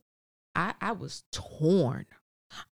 I, 0.54 0.74
I 0.80 0.92
was 0.92 1.24
torn. 1.32 2.06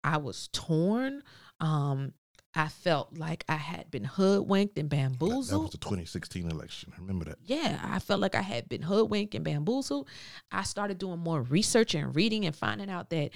I 0.05 0.19
was 0.19 0.49
torn. 0.53 1.23
Um, 1.61 2.15
I 2.55 2.67
felt 2.69 3.17
like 3.17 3.45
I 3.49 3.57
had 3.57 3.91
been 3.91 4.05
hoodwinked 4.05 4.77
and 4.77 4.91
That, 4.91 5.19
that 5.57 5.63
was 5.63 5.71
the 5.71 5.79
2016 5.79 6.51
election. 6.51 6.93
I 6.97 7.01
remember 7.01 7.25
that. 7.27 7.39
Yeah, 7.45 7.79
I 7.85 8.01
felt 8.01 8.21
like 8.21 8.35
I 8.35 8.43
had 8.43 8.69
been 8.69 8.83
hoodwinked 8.83 9.35
and 9.37 9.45
bamboozled. 9.45 10.09
I 10.51 10.65
started 10.65 10.99
doing 10.99 11.21
more 11.21 11.43
research 11.43 11.95
and 11.95 12.15
reading 12.15 12.45
and 12.47 12.57
finding 12.57 12.91
out 12.91 13.11
that, 13.11 13.31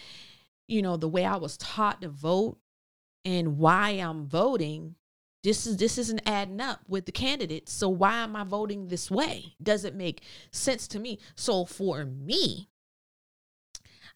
you 0.66 0.82
know, 0.82 0.96
the 0.96 1.08
way 1.08 1.24
I 1.24 1.36
was 1.36 1.56
taught 1.56 2.00
to 2.02 2.08
vote 2.08 2.58
and 3.24 3.56
why 3.56 3.90
I'm 3.90 4.26
voting, 4.26 4.96
this 5.44 5.64
is 5.66 5.76
this 5.76 5.96
isn't 5.96 6.22
adding 6.26 6.60
up 6.60 6.80
with 6.88 7.06
the 7.06 7.12
candidates. 7.12 7.72
So 7.72 7.88
why 7.88 8.16
am 8.16 8.34
I 8.34 8.42
voting 8.42 8.88
this 8.88 9.10
way? 9.10 9.54
Doesn't 9.62 9.94
make 9.94 10.22
sense 10.50 10.88
to 10.88 10.98
me. 10.98 11.20
So 11.36 11.64
for 11.64 12.04
me, 12.04 12.68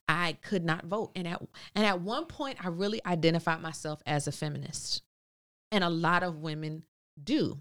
I 0.08 0.38
could 0.40 0.64
not 0.64 0.86
vote. 0.86 1.12
And 1.14 1.28
at 1.28 1.42
and 1.74 1.84
at 1.84 2.00
one 2.00 2.24
point 2.24 2.64
I 2.64 2.68
really 2.68 3.00
identified 3.04 3.60
myself 3.60 4.00
as 4.06 4.26
a 4.26 4.32
feminist. 4.32 5.02
And 5.70 5.84
a 5.84 5.90
lot 5.90 6.22
of 6.22 6.38
women 6.38 6.84
do. 7.22 7.58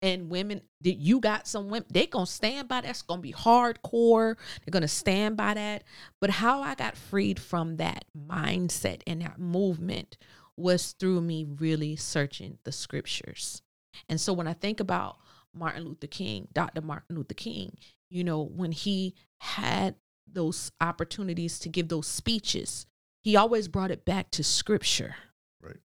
And 0.00 0.30
women 0.30 0.62
that 0.82 0.94
you 0.94 1.20
got 1.20 1.46
some 1.46 1.68
women 1.68 1.86
they 1.90 2.06
gonna 2.06 2.26
stand 2.26 2.68
by 2.68 2.80
that's 2.80 3.02
gonna 3.02 3.20
be 3.20 3.32
hardcore. 3.32 4.36
They're 4.64 4.72
gonna 4.72 4.88
stand 4.88 5.36
by 5.36 5.54
that. 5.54 5.84
But 6.20 6.30
how 6.30 6.62
i 6.62 6.74
got 6.74 6.96
freed 6.96 7.38
from 7.38 7.76
that 7.76 8.06
mindset 8.16 9.02
and 9.06 9.20
that 9.20 9.38
movement 9.38 10.16
was 10.56 10.92
through 10.92 11.20
me 11.20 11.44
really 11.44 11.96
searching 11.96 12.58
the 12.64 12.72
scriptures. 12.72 13.62
And 14.08 14.20
so 14.20 14.32
when 14.32 14.46
i 14.46 14.52
think 14.54 14.80
about 14.80 15.18
martin 15.54 15.84
luther 15.84 16.06
king 16.06 16.46
dr 16.52 16.78
martin 16.82 17.16
luther 17.16 17.32
king 17.32 17.78
you 18.10 18.22
know 18.22 18.42
when 18.42 18.72
he 18.72 19.14
had 19.38 19.94
those 20.30 20.72
opportunities 20.80 21.58
to 21.58 21.68
give 21.68 21.88
those 21.88 22.06
speeches 22.06 22.86
he 23.22 23.36
always 23.36 23.68
brought 23.68 23.90
it 23.90 24.04
back 24.04 24.30
to 24.30 24.44
scripture 24.44 25.16
Right. 25.60 25.80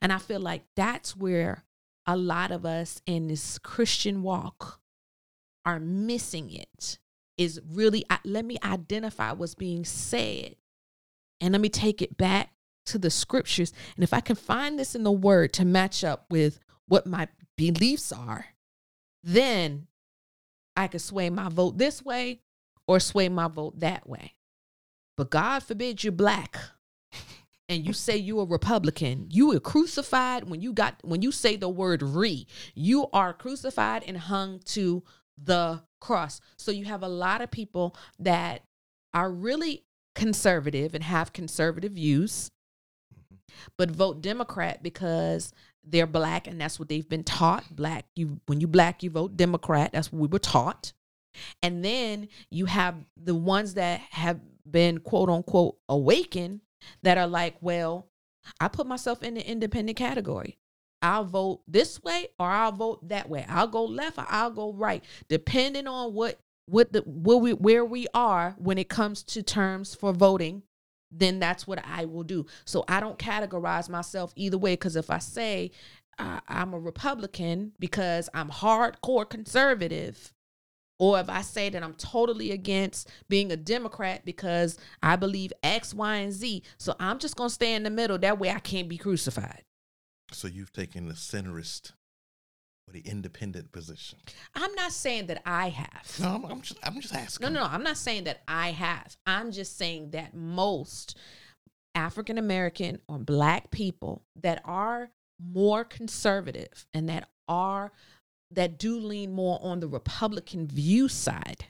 and 0.00 0.12
i 0.12 0.18
feel 0.18 0.40
like 0.40 0.64
that's 0.74 1.16
where 1.16 1.64
a 2.06 2.16
lot 2.16 2.52
of 2.52 2.64
us 2.64 3.02
in 3.06 3.26
this 3.28 3.58
Christian 3.58 4.22
walk 4.22 4.80
are 5.64 5.80
missing 5.80 6.50
it. 6.52 6.98
Is 7.36 7.60
really, 7.70 8.02
let 8.24 8.46
me 8.46 8.56
identify 8.64 9.32
what's 9.32 9.54
being 9.54 9.84
said 9.84 10.56
and 11.38 11.52
let 11.52 11.60
me 11.60 11.68
take 11.68 12.00
it 12.00 12.16
back 12.16 12.54
to 12.86 12.98
the 12.98 13.10
scriptures. 13.10 13.74
And 13.94 14.02
if 14.02 14.14
I 14.14 14.20
can 14.20 14.36
find 14.36 14.78
this 14.78 14.94
in 14.94 15.02
the 15.02 15.12
word 15.12 15.52
to 15.54 15.66
match 15.66 16.02
up 16.02 16.24
with 16.30 16.60
what 16.88 17.06
my 17.06 17.28
beliefs 17.58 18.10
are, 18.10 18.46
then 19.22 19.86
I 20.74 20.86
could 20.86 21.02
sway 21.02 21.28
my 21.28 21.50
vote 21.50 21.76
this 21.76 22.02
way 22.02 22.40
or 22.86 23.00
sway 23.00 23.28
my 23.28 23.48
vote 23.48 23.80
that 23.80 24.08
way. 24.08 24.34
But 25.16 25.30
God 25.30 25.62
forbid 25.62 26.04
you're 26.04 26.12
black 26.12 26.58
and 27.68 27.84
you 27.86 27.92
say 27.92 28.16
you're 28.16 28.42
a 28.42 28.46
Republican, 28.46 29.26
you 29.30 29.52
are 29.52 29.60
crucified 29.60 30.48
when 30.48 30.60
you 30.60 30.72
got 30.72 30.96
when 31.02 31.22
you 31.22 31.32
say 31.32 31.56
the 31.56 31.68
word 31.68 32.02
re, 32.02 32.46
you 32.74 33.08
are 33.12 33.32
crucified 33.32 34.04
and 34.06 34.18
hung 34.18 34.60
to 34.66 35.02
the 35.42 35.82
cross. 36.00 36.40
So 36.56 36.70
you 36.70 36.84
have 36.84 37.02
a 37.02 37.08
lot 37.08 37.40
of 37.40 37.50
people 37.50 37.96
that 38.18 38.62
are 39.14 39.30
really 39.30 39.84
conservative 40.14 40.94
and 40.94 41.04
have 41.04 41.32
conservative 41.32 41.92
views, 41.92 42.50
mm-hmm. 43.14 43.36
but 43.76 43.90
vote 43.90 44.20
Democrat 44.20 44.82
because 44.82 45.52
they're 45.84 46.06
black 46.06 46.46
and 46.46 46.60
that's 46.60 46.78
what 46.78 46.88
they've 46.88 47.08
been 47.08 47.24
taught. 47.24 47.64
Black, 47.74 48.04
you 48.14 48.40
when 48.46 48.60
you 48.60 48.66
black, 48.66 49.02
you 49.02 49.10
vote 49.10 49.36
Democrat. 49.36 49.92
That's 49.92 50.12
what 50.12 50.20
we 50.20 50.28
were 50.28 50.38
taught. 50.38 50.92
And 51.62 51.84
then 51.84 52.28
you 52.50 52.66
have 52.66 52.94
the 53.16 53.34
ones 53.34 53.74
that 53.74 54.00
have 54.10 54.40
been 54.68 54.98
quote 54.98 55.28
unquote 55.28 55.76
awakened 55.88 56.60
that 57.02 57.18
are 57.18 57.26
like, 57.26 57.56
well, 57.60 58.08
I 58.60 58.68
put 58.68 58.86
myself 58.86 59.22
in 59.22 59.34
the 59.34 59.48
independent 59.48 59.98
category. 59.98 60.58
I'll 61.02 61.24
vote 61.24 61.60
this 61.68 62.02
way 62.02 62.28
or 62.38 62.48
I'll 62.48 62.72
vote 62.72 63.08
that 63.08 63.28
way. 63.28 63.44
I'll 63.48 63.68
go 63.68 63.84
left 63.84 64.18
or 64.18 64.26
I'll 64.28 64.50
go 64.50 64.72
right, 64.72 65.04
depending 65.28 65.86
on 65.86 66.14
what 66.14 66.38
what 66.66 66.92
the 66.92 67.00
where 67.06 67.36
we 67.36 67.52
where 67.52 67.84
we 67.84 68.06
are 68.12 68.56
when 68.58 68.78
it 68.78 68.88
comes 68.88 69.22
to 69.24 69.42
terms 69.42 69.94
for 69.94 70.12
voting. 70.12 70.62
Then 71.12 71.38
that's 71.38 71.66
what 71.66 71.84
I 71.86 72.04
will 72.06 72.24
do. 72.24 72.46
So 72.64 72.84
I 72.88 72.98
don't 73.00 73.18
categorize 73.18 73.88
myself 73.88 74.32
either 74.34 74.58
way 74.58 74.72
because 74.72 74.96
if 74.96 75.08
I 75.08 75.18
say 75.18 75.70
uh, 76.18 76.40
I'm 76.48 76.74
a 76.74 76.78
Republican 76.78 77.72
because 77.78 78.28
I'm 78.34 78.50
hardcore 78.50 79.28
conservative, 79.28 80.32
or 80.98 81.20
if 81.20 81.28
I 81.28 81.42
say 81.42 81.68
that 81.68 81.82
I'm 81.82 81.94
totally 81.94 82.52
against 82.52 83.10
being 83.28 83.52
a 83.52 83.56
Democrat 83.56 84.24
because 84.24 84.78
I 85.02 85.16
believe 85.16 85.52
X, 85.62 85.92
Y, 85.94 86.16
and 86.16 86.32
Z, 86.32 86.62
so 86.78 86.94
I'm 86.98 87.18
just 87.18 87.36
gonna 87.36 87.50
stay 87.50 87.74
in 87.74 87.82
the 87.82 87.90
middle. 87.90 88.18
That 88.18 88.38
way 88.38 88.50
I 88.50 88.58
can't 88.58 88.88
be 88.88 88.98
crucified. 88.98 89.64
So 90.32 90.48
you've 90.48 90.72
taken 90.72 91.06
the 91.08 91.14
centrist 91.14 91.92
or 92.88 92.92
the 92.92 93.00
independent 93.00 93.72
position. 93.72 94.18
I'm 94.54 94.74
not 94.74 94.92
saying 94.92 95.26
that 95.26 95.42
I 95.44 95.68
have. 95.68 96.16
No, 96.20 96.34
I'm, 96.34 96.44
I'm 96.46 96.60
just 96.62 96.78
I'm 96.82 97.00
just 97.00 97.14
asking. 97.14 97.46
No, 97.46 97.52
no, 97.52 97.66
no. 97.66 97.72
I'm 97.72 97.82
not 97.82 97.96
saying 97.96 98.24
that 98.24 98.42
I 98.48 98.70
have. 98.72 99.16
I'm 99.26 99.52
just 99.52 99.76
saying 99.76 100.10
that 100.10 100.34
most 100.34 101.16
African 101.94 102.38
American 102.38 103.00
or 103.08 103.18
black 103.18 103.70
people 103.70 104.22
that 104.42 104.60
are 104.64 105.10
more 105.40 105.84
conservative 105.84 106.86
and 106.94 107.08
that 107.08 107.28
are 107.48 107.92
that 108.52 108.78
do 108.78 108.98
lean 108.98 109.32
more 109.32 109.58
on 109.62 109.80
the 109.80 109.88
Republican 109.88 110.66
view 110.66 111.08
side 111.08 111.66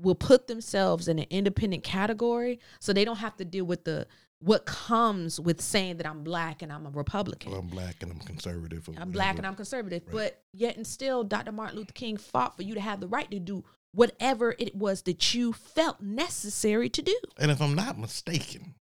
will 0.00 0.14
put 0.14 0.46
themselves 0.48 1.06
in 1.08 1.18
an 1.18 1.26
independent 1.30 1.84
category 1.84 2.58
so 2.80 2.92
they 2.92 3.04
don't 3.04 3.18
have 3.18 3.36
to 3.36 3.44
deal 3.44 3.64
with 3.64 3.84
the 3.84 4.06
what 4.40 4.66
comes 4.66 5.38
with 5.40 5.60
saying 5.60 5.96
that 5.98 6.06
I'm 6.06 6.22
black 6.24 6.60
and 6.60 6.70
I'm 6.72 6.84
a 6.84 6.90
Republican. 6.90 7.52
Well, 7.52 7.60
I'm 7.60 7.68
black 7.68 8.02
and 8.02 8.10
I'm 8.12 8.18
conservative. 8.18 8.88
I'm 8.98 9.10
black 9.10 9.36
and. 9.38 9.46
I'm 9.46 9.54
conservative, 9.54 10.02
Right. 10.06 10.12
but 10.12 10.42
yet 10.52 10.76
and 10.76 10.86
still, 10.86 11.24
Dr. 11.24 11.52
Martin 11.52 11.78
Luther 11.78 11.92
King 11.92 12.16
fought 12.18 12.56
for 12.56 12.62
you 12.62 12.74
to 12.74 12.80
have 12.80 13.00
the 13.00 13.06
right 13.06 13.30
to 13.30 13.38
do 13.38 13.64
whatever 13.92 14.54
it 14.58 14.74
was 14.74 15.02
that 15.02 15.32
you 15.34 15.52
felt 15.52 16.00
necessary 16.02 16.90
to 16.90 17.00
do. 17.00 17.18
And 17.38 17.50
if 17.50 17.62
I'm 17.62 17.74
not 17.74 17.98
mistaken, 17.98 18.74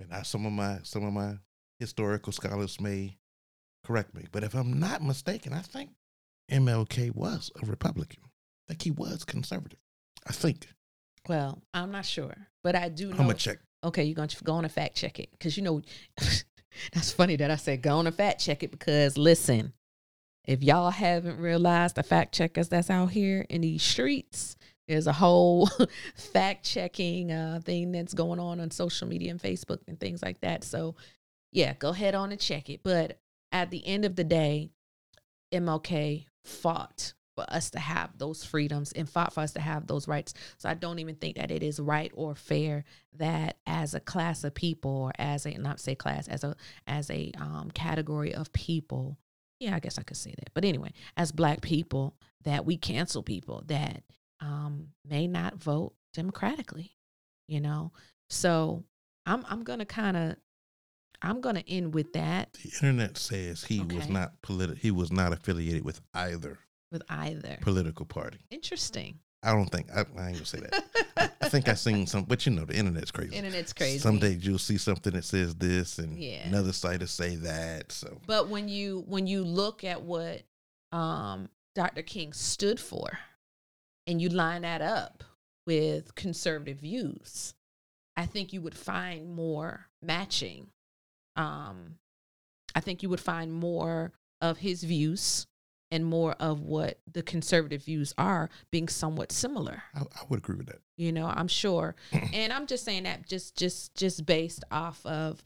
and 0.00 0.14
I, 0.14 0.22
some 0.22 0.46
of 0.46 0.52
my 0.52 0.78
some 0.84 1.04
of 1.04 1.12
my 1.12 1.38
historical 1.80 2.32
scholars 2.32 2.80
may 2.80 3.18
correct 3.84 4.14
me, 4.14 4.26
but 4.30 4.42
if 4.44 4.54
I'm 4.54 4.78
not 4.78 5.02
mistaken, 5.02 5.52
I 5.52 5.60
think 5.60 5.90
MLK 6.50 7.14
was 7.14 7.50
a 7.62 7.66
Republican. 7.66 8.22
I 8.24 8.72
think 8.72 8.82
he 8.82 8.90
was 8.90 9.24
conservative. 9.24 9.78
I 10.26 10.32
think. 10.32 10.68
Well, 11.28 11.62
I'm 11.74 11.90
not 11.90 12.06
sure, 12.06 12.34
but 12.62 12.74
I 12.74 12.88
do 12.88 13.06
know. 13.06 13.12
I'm 13.12 13.26
gonna 13.26 13.34
check. 13.34 13.58
Okay, 13.84 14.04
you're 14.04 14.14
going 14.14 14.28
to 14.28 14.44
go 14.44 14.54
on 14.54 14.64
and 14.64 14.72
fact 14.72 14.96
check 14.96 15.20
it 15.20 15.30
because 15.30 15.56
you 15.56 15.62
know 15.62 15.82
that's 16.92 17.12
funny 17.12 17.36
that 17.36 17.50
I 17.50 17.56
said 17.56 17.82
go 17.82 17.98
on 17.98 18.06
and 18.06 18.16
fact 18.16 18.40
check 18.40 18.62
it 18.62 18.70
because 18.70 19.16
listen, 19.16 19.72
if 20.48 20.62
y'all 20.62 20.90
haven't 20.90 21.38
realized 21.38 21.96
the 21.96 22.02
fact 22.02 22.34
checkers 22.34 22.68
that's 22.68 22.90
out 22.90 23.10
here 23.10 23.44
in 23.50 23.60
these 23.60 23.82
streets, 23.82 24.56
there's 24.88 25.06
a 25.06 25.12
whole 25.12 25.68
fact 26.16 26.64
checking 26.64 27.30
uh, 27.30 27.60
thing 27.62 27.92
that's 27.92 28.14
going 28.14 28.40
on 28.40 28.58
on 28.58 28.70
social 28.70 29.06
media 29.06 29.30
and 29.30 29.40
Facebook 29.40 29.80
and 29.86 30.00
things 30.00 30.22
like 30.22 30.40
that. 30.40 30.64
So, 30.64 30.96
yeah, 31.52 31.74
go 31.74 31.90
ahead 31.90 32.14
on 32.14 32.32
and 32.32 32.40
check 32.40 32.70
it. 32.70 32.80
But 32.82 33.20
at 33.52 33.70
the 33.70 33.86
end 33.86 34.06
of 34.06 34.16
the 34.16 34.24
day, 34.24 34.70
MLK 35.52 36.26
fought 36.44 37.14
for 37.38 37.44
us 37.48 37.70
to 37.70 37.78
have 37.78 38.18
those 38.18 38.44
freedoms 38.44 38.90
and 38.92 39.08
fought 39.08 39.32
for 39.32 39.40
us 39.40 39.52
to 39.52 39.60
have 39.60 39.86
those 39.86 40.08
rights. 40.08 40.34
So 40.56 40.68
I 40.68 40.74
don't 40.74 40.98
even 40.98 41.14
think 41.14 41.36
that 41.36 41.52
it 41.52 41.62
is 41.62 41.78
right 41.78 42.10
or 42.14 42.34
fair 42.34 42.84
that 43.16 43.58
as 43.64 43.94
a 43.94 44.00
class 44.00 44.42
of 44.42 44.54
people 44.54 44.90
or 44.90 45.12
as 45.18 45.46
a 45.46 45.50
not 45.52 45.78
say 45.78 45.94
class 45.94 46.26
as 46.26 46.42
a 46.42 46.56
as 46.88 47.10
a 47.10 47.30
um, 47.38 47.70
category 47.72 48.34
of 48.34 48.52
people, 48.52 49.18
yeah, 49.60 49.76
I 49.76 49.78
guess 49.78 49.98
I 49.98 50.02
could 50.02 50.16
say 50.16 50.34
that. 50.36 50.50
But 50.52 50.64
anyway, 50.64 50.92
as 51.16 51.30
black 51.30 51.60
people, 51.60 52.16
that 52.42 52.64
we 52.64 52.76
cancel 52.76 53.22
people 53.22 53.62
that 53.66 54.02
um, 54.40 54.88
may 55.08 55.26
not 55.28 55.62
vote 55.62 55.94
democratically, 56.14 56.96
you 57.46 57.60
know. 57.60 57.92
So 58.30 58.82
I'm 59.26 59.44
I'm 59.48 59.62
gonna 59.62 59.86
kind 59.86 60.16
of 60.16 60.36
I'm 61.22 61.40
gonna 61.40 61.64
end 61.66 61.94
with 61.94 62.12
that 62.12 62.52
The 62.54 62.70
internet 62.74 63.16
says 63.18 63.64
he 63.64 63.80
was 63.80 64.08
not 64.08 64.40
politi- 64.42 64.78
He 64.78 64.90
was 64.90 65.10
not 65.10 65.32
affiliated 65.32 65.84
with 65.84 66.00
either 66.14 66.58
with 66.92 67.02
either. 67.08 67.58
political 67.60 68.06
party. 68.06 68.38
Interesting. 68.50 69.18
I 69.42 69.52
don't 69.52 69.68
think 69.68 69.88
I, 69.94 70.00
I 70.00 70.28
ain't 70.28 70.34
gonna 70.34 70.44
say 70.46 70.60
that. 70.60 70.84
I, 71.16 71.30
I 71.42 71.48
think 71.48 71.68
I 71.68 71.74
seen 71.74 72.06
some, 72.06 72.24
but 72.24 72.44
you 72.46 72.52
know 72.52 72.64
the 72.64 72.74
internet's 72.76 73.10
crazy. 73.12 73.36
Internet's 73.36 73.72
crazy. 73.72 73.98
Some 73.98 74.18
days 74.18 74.44
you'll 74.44 74.58
see 74.58 74.78
something 74.78 75.12
that 75.12 75.24
says 75.24 75.54
this, 75.54 75.98
and 75.98 76.16
Yeah. 76.18 76.46
another 76.48 76.72
site 76.72 77.00
will 77.00 77.06
say 77.06 77.36
that. 77.36 77.92
So 77.92 78.20
But 78.26 78.48
when 78.48 78.68
you 78.68 79.04
when 79.06 79.26
you 79.26 79.44
look 79.44 79.84
at 79.84 80.02
what 80.02 80.42
um, 80.92 81.48
Dr. 81.74 82.02
King 82.02 82.32
stood 82.32 82.80
for, 82.80 83.18
and 84.06 84.20
you 84.22 84.28
line 84.30 84.62
that 84.62 84.80
up 84.82 85.22
with 85.66 86.14
conservative 86.14 86.78
views, 86.78 87.54
I 88.16 88.26
think 88.26 88.52
you 88.52 88.60
would 88.62 88.76
find 88.76 89.30
more 89.34 89.86
matching. 90.02 90.68
Um, 91.38 91.94
I 92.74 92.80
think 92.80 93.02
you 93.02 93.08
would 93.08 93.20
find 93.20 93.52
more 93.52 94.12
of 94.42 94.58
his 94.58 94.84
views 94.84 95.46
and 95.90 96.04
more 96.04 96.32
of 96.32 96.60
what 96.60 96.98
the 97.10 97.22
conservative 97.22 97.84
views 97.84 98.12
are 98.18 98.50
being 98.70 98.88
somewhat 98.88 99.32
similar. 99.32 99.82
I, 99.94 100.00
I 100.00 100.24
would 100.28 100.40
agree 100.40 100.56
with 100.56 100.66
that. 100.66 100.80
you 100.98 101.12
know 101.12 101.26
i'm 101.26 101.48
sure. 101.48 101.94
And 102.34 102.52
i'm 102.52 102.66
just 102.66 102.84
saying 102.84 103.04
that 103.04 103.26
just 103.26 103.56
just 103.56 103.94
just 103.94 104.26
based 104.26 104.64
off 104.70 105.04
of 105.06 105.42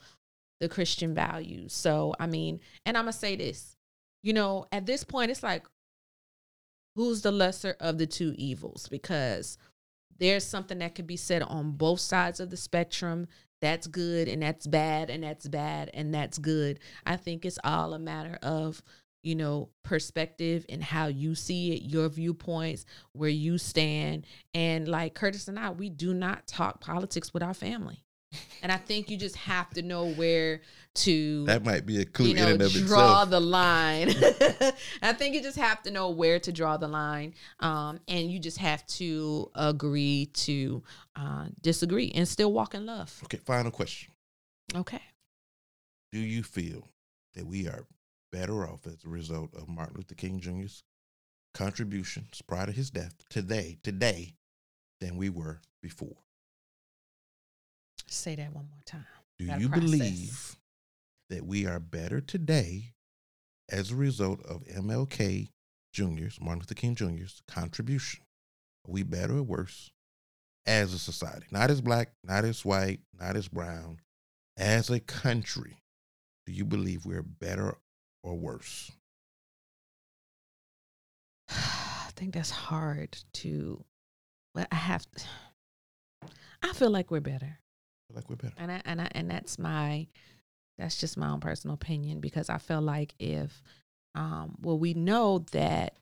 the 0.60 0.68
christian 0.68 1.14
values. 1.14 1.72
So 1.72 2.14
i 2.18 2.26
mean 2.26 2.58
and 2.84 2.96
i'm 2.96 3.04
gonna 3.04 3.12
say 3.12 3.36
this 3.36 3.76
you 4.24 4.32
know 4.32 4.66
at 4.72 4.86
this 4.86 5.04
point 5.04 5.30
it's 5.30 5.42
like 5.44 5.64
who's 6.96 7.22
the 7.22 7.32
lesser 7.32 7.76
of 7.80 7.98
the 7.98 8.06
two 8.06 8.34
evils? 8.36 8.88
Because 8.88 9.56
there's 10.18 10.44
something 10.44 10.78
that 10.78 10.94
could 10.94 11.06
be 11.06 11.16
said 11.16 11.42
on 11.42 11.72
both 11.72 12.00
sides 12.00 12.38
of 12.40 12.50
the 12.50 12.56
spectrum 12.56 13.26
that's 13.62 13.86
good 13.86 14.28
and 14.28 14.42
that's 14.42 14.66
bad 14.66 15.08
and 15.08 15.22
that's 15.22 15.48
bad 15.48 15.90
and 15.94 16.12
that's 16.12 16.36
good. 16.36 16.80
I 17.06 17.16
think 17.16 17.46
it's 17.46 17.58
all 17.64 17.94
a 17.94 17.98
matter 17.98 18.38
of 18.42 18.82
you 19.22 19.36
know 19.36 19.68
perspective 19.84 20.66
and 20.68 20.82
how 20.82 21.06
you 21.06 21.36
see 21.36 21.72
it 21.74 21.82
your 21.82 22.08
viewpoints 22.08 22.84
where 23.12 23.30
you 23.30 23.56
stand. 23.56 24.26
And 24.52 24.86
like 24.88 25.14
curtis 25.14 25.48
and 25.48 25.58
i 25.58 25.70
we 25.70 25.88
do 25.88 26.12
not 26.12 26.46
talk 26.46 26.80
politics 26.80 27.32
with 27.32 27.42
our 27.42 27.54
family 27.54 28.04
and 28.62 28.70
i 28.72 28.76
think 28.76 29.10
you 29.10 29.16
just 29.16 29.36
have 29.36 29.68
to 29.70 29.82
know 29.82 30.06
where 30.12 30.60
to 30.94 31.46
That 31.46 31.64
might 31.64 31.86
be 31.86 32.02
a 32.02 32.04
clue 32.04 32.26
you 32.26 32.34
know, 32.34 32.42
in 32.48 32.52
and 32.52 32.62
of 32.62 32.72
draw 32.72 33.22
itself. 33.22 33.30
the 33.30 33.40
line. 33.40 34.10
I 35.02 35.14
think 35.14 35.34
you 35.34 35.42
just 35.42 35.56
have 35.56 35.82
to 35.84 35.90
know 35.90 36.10
where 36.10 36.38
to 36.40 36.52
draw 36.52 36.76
the 36.76 36.86
line, 36.86 37.32
um, 37.60 37.98
and 38.08 38.30
you 38.30 38.38
just 38.38 38.58
have 38.58 38.86
to 38.98 39.50
agree 39.54 40.26
to 40.34 40.82
uh, 41.16 41.46
disagree 41.62 42.12
and 42.14 42.28
still 42.28 42.52
walk 42.52 42.74
in 42.74 42.84
love. 42.84 43.18
Okay, 43.24 43.38
final 43.38 43.70
question. 43.70 44.12
Okay. 44.74 45.00
Do 46.12 46.18
you 46.18 46.42
feel 46.42 46.86
that 47.36 47.46
we 47.46 47.66
are 47.68 47.86
better 48.30 48.68
off 48.68 48.86
as 48.86 49.02
a 49.06 49.08
result 49.08 49.54
of 49.54 49.70
Martin 49.70 49.96
Luther 49.96 50.14
King 50.14 50.40
Jr.'s 50.40 50.82
contributions 51.54 52.42
prior 52.42 52.66
to 52.66 52.72
his 52.72 52.90
death 52.90 53.14
today, 53.30 53.78
today, 53.82 54.34
than 55.00 55.16
we 55.16 55.30
were 55.30 55.62
before? 55.82 56.16
Say 58.12 58.34
that 58.34 58.52
one 58.52 58.68
more 58.70 58.82
time. 58.84 59.06
Do 59.38 59.46
Gotta 59.46 59.60
you 59.62 59.68
process. 59.70 59.90
believe 59.90 60.56
that 61.30 61.46
we 61.46 61.66
are 61.66 61.80
better 61.80 62.20
today 62.20 62.92
as 63.70 63.90
a 63.90 63.96
result 63.96 64.44
of 64.44 64.64
MLK 64.64 65.48
Jr.'s, 65.94 66.38
Martin 66.38 66.60
Luther 66.60 66.74
King 66.74 66.94
Jr.'s 66.94 67.40
contribution? 67.48 68.22
Are 68.86 68.92
we 68.92 69.02
better 69.02 69.38
or 69.38 69.42
worse 69.42 69.90
as 70.66 70.92
a 70.92 70.98
society? 70.98 71.46
Not 71.50 71.70
as 71.70 71.80
black, 71.80 72.12
not 72.22 72.44
as 72.44 72.66
white, 72.66 73.00
not 73.18 73.34
as 73.34 73.48
brown, 73.48 74.00
as 74.58 74.90
a 74.90 75.00
country. 75.00 75.78
Do 76.44 76.52
you 76.52 76.66
believe 76.66 77.06
we're 77.06 77.22
better 77.22 77.78
or 78.22 78.34
worse? 78.34 78.92
I 81.48 82.10
think 82.14 82.34
that's 82.34 82.50
hard 82.50 83.16
to. 83.34 83.82
But 84.54 84.68
I 84.70 84.76
have. 84.76 85.06
I 86.62 86.72
feel 86.74 86.90
like 86.90 87.10
we're 87.10 87.20
better. 87.20 87.58
Feel 88.12 88.16
like 88.18 88.28
we're 88.28 88.36
better. 88.36 88.54
and 88.58 88.70
I, 88.70 88.82
and 88.84 89.00
I, 89.00 89.08
and 89.12 89.30
that's 89.30 89.58
my 89.58 90.06
that's 90.76 90.98
just 90.98 91.16
my 91.16 91.30
own 91.30 91.40
personal 91.40 91.74
opinion 91.74 92.20
because 92.20 92.50
I 92.50 92.58
feel 92.58 92.82
like 92.82 93.14
if 93.18 93.62
um 94.14 94.56
well 94.60 94.78
we 94.78 94.92
know 94.92 95.38
that 95.52 95.96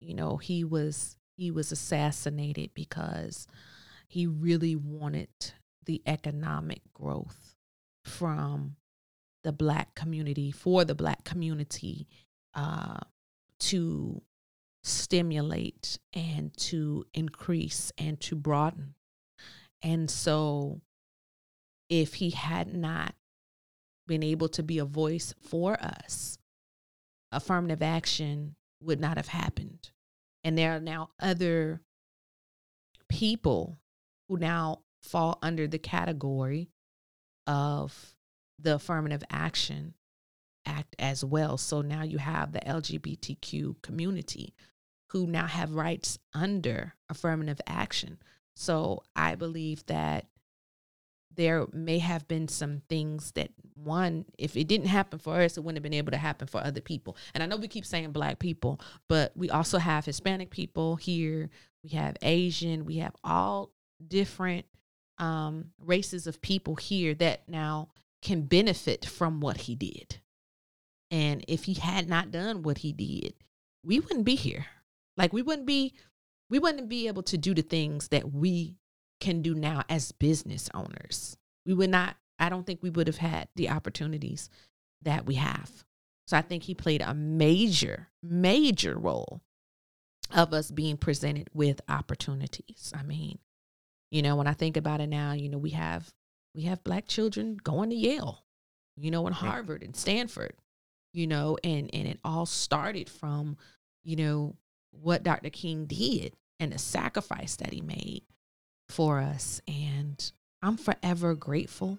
you 0.00 0.14
know 0.14 0.36
he 0.36 0.62
was 0.64 1.16
he 1.38 1.50
was 1.50 1.72
assassinated 1.72 2.70
because 2.74 3.46
he 4.08 4.26
really 4.26 4.76
wanted 4.76 5.28
the 5.86 6.02
economic 6.06 6.82
growth 6.92 7.56
from 8.04 8.76
the 9.42 9.52
black 9.52 9.94
community 9.94 10.50
for 10.50 10.84
the 10.84 10.94
black 10.94 11.24
community 11.24 12.06
uh 12.54 12.98
to 13.60 14.20
stimulate 14.82 15.98
and 16.12 16.54
to 16.58 17.06
increase 17.14 17.90
and 17.96 18.20
to 18.20 18.36
broaden 18.36 18.94
and 19.82 20.10
so 20.10 20.82
if 21.88 22.14
he 22.14 22.30
had 22.30 22.74
not 22.74 23.14
been 24.06 24.22
able 24.22 24.48
to 24.50 24.62
be 24.62 24.78
a 24.78 24.84
voice 24.84 25.34
for 25.40 25.80
us, 25.80 26.38
affirmative 27.32 27.82
action 27.82 28.54
would 28.82 29.00
not 29.00 29.16
have 29.16 29.28
happened. 29.28 29.90
And 30.42 30.58
there 30.58 30.76
are 30.76 30.80
now 30.80 31.10
other 31.20 31.80
people 33.08 33.78
who 34.28 34.36
now 34.36 34.80
fall 35.02 35.38
under 35.42 35.66
the 35.66 35.78
category 35.78 36.70
of 37.46 38.14
the 38.58 38.76
affirmative 38.76 39.22
action 39.30 39.94
act 40.66 40.96
as 40.98 41.24
well. 41.24 41.58
So 41.58 41.82
now 41.82 42.02
you 42.02 42.18
have 42.18 42.52
the 42.52 42.60
LGBTQ 42.60 43.82
community 43.82 44.54
who 45.10 45.26
now 45.26 45.46
have 45.46 45.74
rights 45.74 46.18
under 46.32 46.94
affirmative 47.08 47.60
action. 47.66 48.18
So 48.56 49.02
I 49.14 49.34
believe 49.34 49.84
that 49.86 50.26
there 51.36 51.66
may 51.72 51.98
have 51.98 52.26
been 52.28 52.48
some 52.48 52.82
things 52.88 53.32
that 53.32 53.50
one 53.74 54.24
if 54.38 54.56
it 54.56 54.68
didn't 54.68 54.86
happen 54.86 55.18
for 55.18 55.40
us 55.40 55.56
it 55.56 55.60
wouldn't 55.60 55.76
have 55.76 55.82
been 55.82 55.94
able 55.98 56.12
to 56.12 56.18
happen 56.18 56.46
for 56.46 56.62
other 56.62 56.80
people. 56.80 57.16
And 57.34 57.42
i 57.42 57.46
know 57.46 57.56
we 57.56 57.68
keep 57.68 57.86
saying 57.86 58.12
black 58.12 58.38
people 58.38 58.80
but 59.08 59.32
we 59.36 59.50
also 59.50 59.78
have 59.78 60.04
hispanic 60.04 60.50
people 60.50 60.96
here. 60.96 61.50
We 61.82 61.90
have 61.90 62.16
asian. 62.22 62.84
We 62.84 62.98
have 62.98 63.14
all 63.22 63.70
different 64.06 64.66
um, 65.18 65.70
races 65.78 66.26
of 66.26 66.42
people 66.42 66.76
here 66.76 67.14
that 67.14 67.48
now 67.48 67.88
can 68.22 68.42
benefit 68.42 69.04
from 69.04 69.40
what 69.40 69.58
he 69.58 69.76
did. 69.76 70.18
And 71.10 71.44
if 71.46 71.64
he 71.64 71.74
had 71.74 72.08
not 72.08 72.30
done 72.30 72.62
what 72.62 72.78
he 72.78 72.92
did 72.92 73.34
we 73.84 74.00
wouldn't 74.00 74.24
be 74.24 74.34
here. 74.34 74.66
Like 75.16 75.32
we 75.32 75.42
wouldn't 75.42 75.66
be 75.66 75.94
we 76.50 76.58
wouldn't 76.58 76.88
be 76.88 77.06
able 77.06 77.22
to 77.24 77.38
do 77.38 77.54
the 77.54 77.62
things 77.62 78.08
that 78.08 78.32
we 78.32 78.76
can 79.20 79.42
do 79.42 79.54
now 79.54 79.82
as 79.88 80.12
business 80.12 80.68
owners. 80.74 81.36
We 81.66 81.74
would 81.74 81.90
not, 81.90 82.16
I 82.38 82.48
don't 82.48 82.66
think 82.66 82.82
we 82.82 82.90
would 82.90 83.06
have 83.06 83.18
had 83.18 83.48
the 83.56 83.70
opportunities 83.70 84.50
that 85.02 85.26
we 85.26 85.34
have. 85.36 85.84
So 86.26 86.36
I 86.36 86.42
think 86.42 86.62
he 86.62 86.74
played 86.74 87.02
a 87.02 87.14
major, 87.14 88.08
major 88.22 88.98
role 88.98 89.40
of 90.30 90.52
us 90.52 90.70
being 90.70 90.96
presented 90.96 91.48
with 91.52 91.80
opportunities. 91.88 92.92
I 92.96 93.02
mean, 93.02 93.38
you 94.10 94.22
know, 94.22 94.36
when 94.36 94.46
I 94.46 94.54
think 94.54 94.76
about 94.76 95.00
it 95.00 95.08
now, 95.08 95.32
you 95.32 95.48
know, 95.48 95.58
we 95.58 95.70
have 95.70 96.12
we 96.54 96.62
have 96.62 96.84
black 96.84 97.06
children 97.06 97.58
going 97.62 97.90
to 97.90 97.96
Yale, 97.96 98.44
you 98.96 99.10
know, 99.10 99.26
and 99.26 99.34
Harvard 99.34 99.82
and 99.82 99.94
Stanford, 99.94 100.54
you 101.12 101.26
know, 101.26 101.58
and 101.62 101.90
and 101.92 102.08
it 102.08 102.20
all 102.24 102.46
started 102.46 103.10
from, 103.10 103.56
you 104.02 104.16
know, 104.16 104.56
what 104.92 105.24
Dr. 105.24 105.50
King 105.50 105.86
did 105.86 106.34
and 106.60 106.72
the 106.72 106.78
sacrifice 106.78 107.56
that 107.56 107.72
he 107.72 107.80
made 107.80 108.22
for 108.88 109.20
us. 109.20 109.60
And 109.68 110.32
I'm 110.62 110.76
forever 110.76 111.34
grateful. 111.34 111.98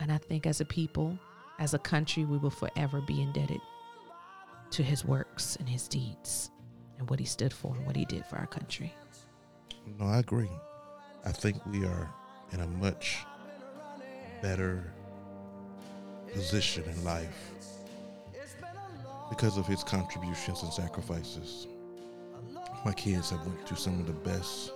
And 0.00 0.10
I 0.10 0.18
think 0.18 0.46
as 0.46 0.60
a 0.60 0.64
people, 0.64 1.18
as 1.58 1.74
a 1.74 1.78
country, 1.78 2.24
we 2.24 2.38
will 2.38 2.50
forever 2.50 3.00
be 3.00 3.22
indebted 3.22 3.60
to 4.70 4.82
his 4.82 5.04
works 5.04 5.56
and 5.56 5.68
his 5.68 5.86
deeds 5.88 6.50
and 6.98 7.08
what 7.08 7.20
he 7.20 7.26
stood 7.26 7.52
for 7.52 7.74
and 7.76 7.86
what 7.86 7.96
he 7.96 8.04
did 8.04 8.24
for 8.26 8.36
our 8.36 8.46
country. 8.46 8.92
No, 9.98 10.06
I 10.06 10.18
agree. 10.18 10.50
I 11.24 11.32
think 11.32 11.64
we 11.66 11.84
are 11.84 12.10
in 12.52 12.60
a 12.60 12.66
much 12.66 13.18
better 14.42 14.92
position 16.32 16.84
in 16.84 17.04
life 17.04 17.50
because 19.28 19.58
of 19.58 19.66
his 19.66 19.82
contributions 19.82 20.62
and 20.62 20.72
sacrifices. 20.72 21.66
My 22.84 22.92
kids 22.92 23.30
have 23.30 23.44
went 23.46 23.66
to 23.66 23.76
some 23.76 23.98
of 23.98 24.06
the 24.06 24.12
best 24.12 24.72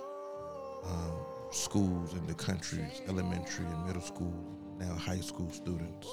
um, 0.85 1.13
schools 1.51 2.13
in 2.13 2.25
the 2.25 2.33
country, 2.33 2.85
elementary 3.07 3.65
and 3.65 3.85
middle 3.85 4.01
school, 4.01 4.33
now 4.79 4.93
high 4.93 5.19
school 5.19 5.49
students. 5.51 6.07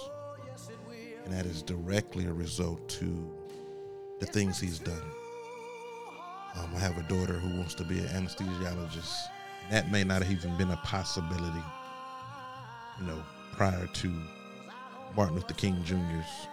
And 1.24 1.32
that 1.32 1.46
is 1.46 1.62
directly 1.62 2.26
a 2.26 2.32
result 2.32 2.88
to 2.90 3.34
the 4.20 4.26
things 4.26 4.58
he's 4.58 4.78
done. 4.78 5.02
Um, 6.56 6.70
I 6.74 6.78
have 6.78 6.98
a 6.98 7.02
daughter 7.02 7.34
who 7.34 7.56
wants 7.58 7.74
to 7.74 7.84
be 7.84 7.98
an 7.98 8.06
anesthesiologist. 8.08 9.14
That 9.70 9.90
may 9.90 10.02
not 10.02 10.22
have 10.22 10.32
even 10.32 10.56
been 10.56 10.70
a 10.70 10.76
possibility, 10.78 11.62
you 12.98 13.06
know, 13.06 13.22
prior 13.52 13.86
to 13.86 14.22
Martin 15.14 15.36
Luther 15.36 15.54
King 15.54 15.82
Jr.'s 15.84 16.48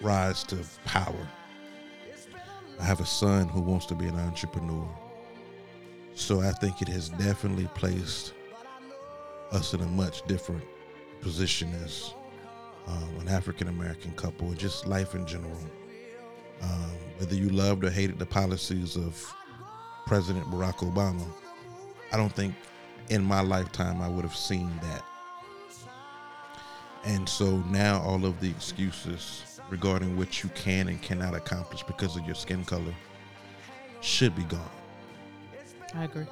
rise 0.00 0.42
to 0.44 0.58
power. 0.84 1.28
I 2.80 2.84
have 2.84 3.00
a 3.00 3.06
son 3.06 3.48
who 3.48 3.60
wants 3.60 3.86
to 3.86 3.94
be 3.94 4.06
an 4.06 4.16
entrepreneur. 4.16 4.88
So 6.14 6.40
I 6.40 6.52
think 6.52 6.80
it 6.80 6.88
has 6.88 7.08
definitely 7.08 7.68
placed 7.74 8.34
us 9.50 9.74
in 9.74 9.80
a 9.80 9.86
much 9.86 10.22
different 10.26 10.64
position 11.20 11.72
as 11.84 12.14
um, 12.86 13.16
an 13.20 13.28
African 13.28 13.68
American 13.68 14.12
couple 14.12 14.52
just 14.54 14.86
life 14.86 15.14
in 15.14 15.26
general. 15.26 15.58
Um, 16.62 16.90
whether 17.18 17.34
you 17.34 17.48
loved 17.48 17.84
or 17.84 17.90
hated 17.90 18.18
the 18.18 18.26
policies 18.26 18.96
of 18.96 19.22
President 20.06 20.46
Barack 20.46 20.76
Obama, 20.78 21.26
I 22.12 22.16
don't 22.16 22.34
think 22.34 22.54
in 23.08 23.22
my 23.22 23.40
lifetime 23.40 24.00
I 24.00 24.08
would 24.08 24.24
have 24.24 24.36
seen 24.36 24.70
that. 24.82 25.04
And 27.04 27.28
so 27.28 27.58
now 27.68 28.00
all 28.02 28.24
of 28.24 28.40
the 28.40 28.48
excuses 28.48 29.60
regarding 29.68 30.16
what 30.16 30.42
you 30.42 30.48
can 30.50 30.88
and 30.88 31.02
cannot 31.02 31.34
accomplish 31.34 31.82
because 31.82 32.16
of 32.16 32.24
your 32.24 32.34
skin 32.34 32.64
color 32.64 32.94
should 34.00 34.34
be 34.36 34.44
gone. 34.44 34.70
I 35.94 36.04
agree. 36.04 36.26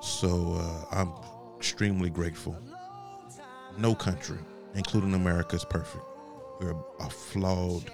So 0.00 0.54
uh, 0.54 0.84
I'm 0.94 1.12
extremely 1.56 2.10
grateful. 2.10 2.56
No 3.78 3.94
country, 3.94 4.38
including 4.74 5.14
America, 5.14 5.56
is 5.56 5.64
perfect. 5.64 6.04
We're 6.60 6.74
a 7.00 7.10
flawed 7.10 7.90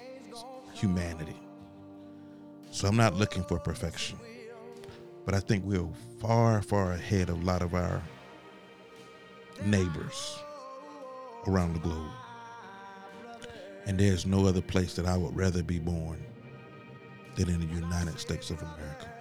humanity. 0.75 1.37
So 2.73 2.89
I'm 2.89 2.97
not 2.97 3.15
looking 3.15 3.45
for 3.45 3.59
perfection. 3.59 4.19
But 5.25 5.35
I 5.35 5.41
think 5.41 5.65
we're 5.65 5.87
far, 6.19 6.61
far 6.63 6.93
ahead 6.93 7.29
of 7.29 7.41
a 7.41 7.45
lot 7.45 7.63
of 7.63 7.75
our 7.75 8.03
neighbors 9.65 10.39
around 11.47 11.75
the 11.75 11.81
globe. 11.81 12.11
And 13.87 13.99
there's 13.99 14.27
no 14.27 14.47
other 14.47 14.63
place 14.63 14.95
that 14.95 15.07
I 15.07 15.17
would 15.17 15.37
rather 15.37 15.63
be 15.63 15.79
born 15.79 16.25
than 17.37 17.49
in 17.49 17.61
the 17.61 17.75
United 17.75 18.19
States 18.19 18.51
of 18.51 18.61
America. 18.61 19.13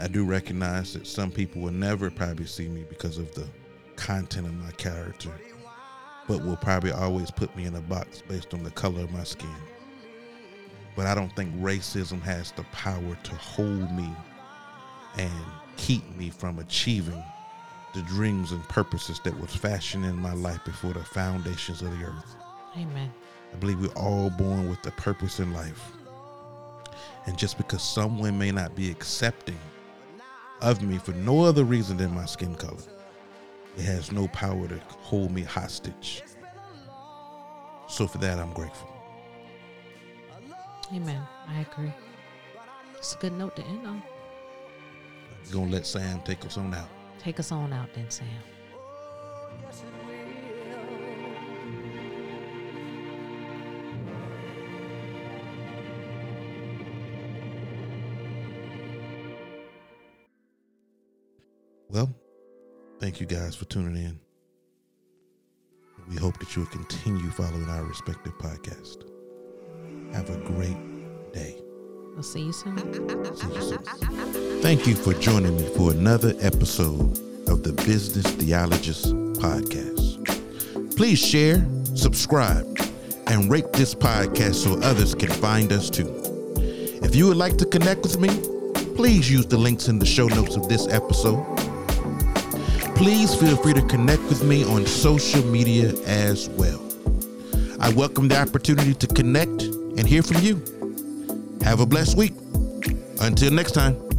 I 0.00 0.08
do 0.08 0.24
recognize 0.24 0.94
that 0.94 1.06
some 1.06 1.30
people 1.30 1.60
will 1.60 1.72
never 1.72 2.10
probably 2.10 2.46
see 2.46 2.68
me 2.68 2.84
because 2.88 3.18
of 3.18 3.34
the 3.34 3.46
content 3.96 4.46
of 4.46 4.54
my 4.54 4.70
character, 4.72 5.30
but 6.26 6.42
will 6.42 6.56
probably 6.56 6.90
always 6.90 7.30
put 7.30 7.54
me 7.54 7.66
in 7.66 7.74
a 7.74 7.82
box 7.82 8.22
based 8.26 8.54
on 8.54 8.62
the 8.62 8.70
color 8.70 9.02
of 9.02 9.12
my 9.12 9.24
skin. 9.24 9.54
But 10.96 11.06
I 11.06 11.14
don't 11.14 11.34
think 11.36 11.54
racism 11.56 12.22
has 12.22 12.50
the 12.52 12.62
power 12.72 13.18
to 13.22 13.34
hold 13.34 13.92
me 13.92 14.08
and 15.18 15.44
keep 15.76 16.16
me 16.16 16.30
from 16.30 16.60
achieving 16.60 17.22
the 17.94 18.02
dreams 18.02 18.52
and 18.52 18.62
purposes 18.64 19.20
that 19.24 19.38
was 19.38 19.54
fashioned 19.54 20.06
in 20.06 20.16
my 20.16 20.32
life 20.32 20.64
before 20.64 20.94
the 20.94 21.04
foundations 21.04 21.82
of 21.82 21.90
the 21.98 22.06
earth. 22.06 22.36
Amen. 22.76 23.12
I 23.52 23.56
believe 23.56 23.80
we're 23.80 23.88
all 23.88 24.30
born 24.30 24.70
with 24.70 24.86
a 24.86 24.92
purpose 24.92 25.40
in 25.40 25.52
life. 25.52 25.92
And 27.26 27.36
just 27.36 27.58
because 27.58 27.82
someone 27.82 28.38
may 28.38 28.50
not 28.50 28.74
be 28.74 28.90
accepting 28.90 29.58
of 30.62 30.82
me 30.82 30.98
for 30.98 31.12
no 31.12 31.42
other 31.42 31.64
reason 31.64 31.96
than 31.96 32.14
my 32.14 32.26
skin 32.26 32.54
color, 32.54 32.82
it 33.76 33.84
has 33.84 34.12
no 34.12 34.28
power 34.28 34.68
to 34.68 34.78
hold 34.88 35.30
me 35.30 35.42
hostage. 35.42 36.22
So 37.88 38.06
for 38.06 38.18
that, 38.18 38.38
I'm 38.38 38.52
grateful. 38.52 38.88
Amen. 40.94 41.22
I 41.48 41.60
agree. 41.60 41.92
It's 42.96 43.14
a 43.14 43.18
good 43.18 43.32
note 43.32 43.56
to 43.56 43.64
end 43.64 43.86
on. 43.86 44.02
Gonna 45.50 45.70
let 45.70 45.86
Sam 45.86 46.20
take 46.22 46.44
us 46.44 46.58
on 46.58 46.74
out. 46.74 46.88
Take 47.18 47.40
us 47.40 47.50
on 47.50 47.72
out 47.72 47.92
then, 47.94 48.10
Sam. 48.10 48.28
Well, 61.90 62.14
thank 63.00 63.20
you 63.20 63.26
guys 63.26 63.56
for 63.56 63.64
tuning 63.64 63.96
in. 63.96 64.20
We 66.08 66.16
hope 66.16 66.38
that 66.38 66.54
you'll 66.54 66.66
continue 66.66 67.30
following 67.30 67.68
our 67.68 67.84
respective 67.84 68.32
podcast. 68.38 69.04
Have 70.12 70.30
a 70.30 70.36
great 70.38 71.32
day. 71.32 71.56
We'll 72.14 72.22
see 72.22 72.42
you 72.42 72.52
soon. 72.52 72.78
See 73.36 73.46
you 73.48 73.60
soon. 73.60 74.62
Thank 74.62 74.86
you 74.86 74.94
for 74.94 75.14
joining 75.14 75.56
me 75.56 75.66
for 75.76 75.90
another 75.90 76.34
episode 76.40 77.18
of 77.48 77.64
the 77.64 77.72
Business 77.84 78.26
Theologist 78.34 79.06
Podcast. 79.40 80.96
Please 80.96 81.18
share, 81.18 81.66
subscribe, 81.96 82.66
and 83.26 83.50
rate 83.50 83.72
this 83.72 83.96
podcast 83.96 84.54
so 84.54 84.78
others 84.80 85.14
can 85.14 85.30
find 85.30 85.72
us 85.72 85.90
too. 85.90 86.08
If 87.02 87.16
you 87.16 87.26
would 87.26 87.36
like 87.36 87.56
to 87.58 87.64
connect 87.64 88.02
with 88.02 88.20
me, 88.20 88.28
please 88.94 89.30
use 89.30 89.46
the 89.46 89.58
links 89.58 89.88
in 89.88 89.98
the 89.98 90.06
show 90.06 90.28
notes 90.28 90.54
of 90.54 90.68
this 90.68 90.86
episode. 90.88 91.59
Please 93.00 93.34
feel 93.34 93.56
free 93.56 93.72
to 93.72 93.80
connect 93.86 94.22
with 94.24 94.44
me 94.44 94.62
on 94.62 94.84
social 94.84 95.42
media 95.46 95.88
as 96.04 96.50
well. 96.50 96.78
I 97.80 97.88
welcome 97.94 98.28
the 98.28 98.38
opportunity 98.38 98.92
to 98.92 99.06
connect 99.06 99.62
and 99.62 100.06
hear 100.06 100.22
from 100.22 100.42
you. 100.42 100.62
Have 101.62 101.80
a 101.80 101.86
blessed 101.86 102.18
week. 102.18 102.34
Until 103.18 103.52
next 103.52 103.72
time. 103.72 104.09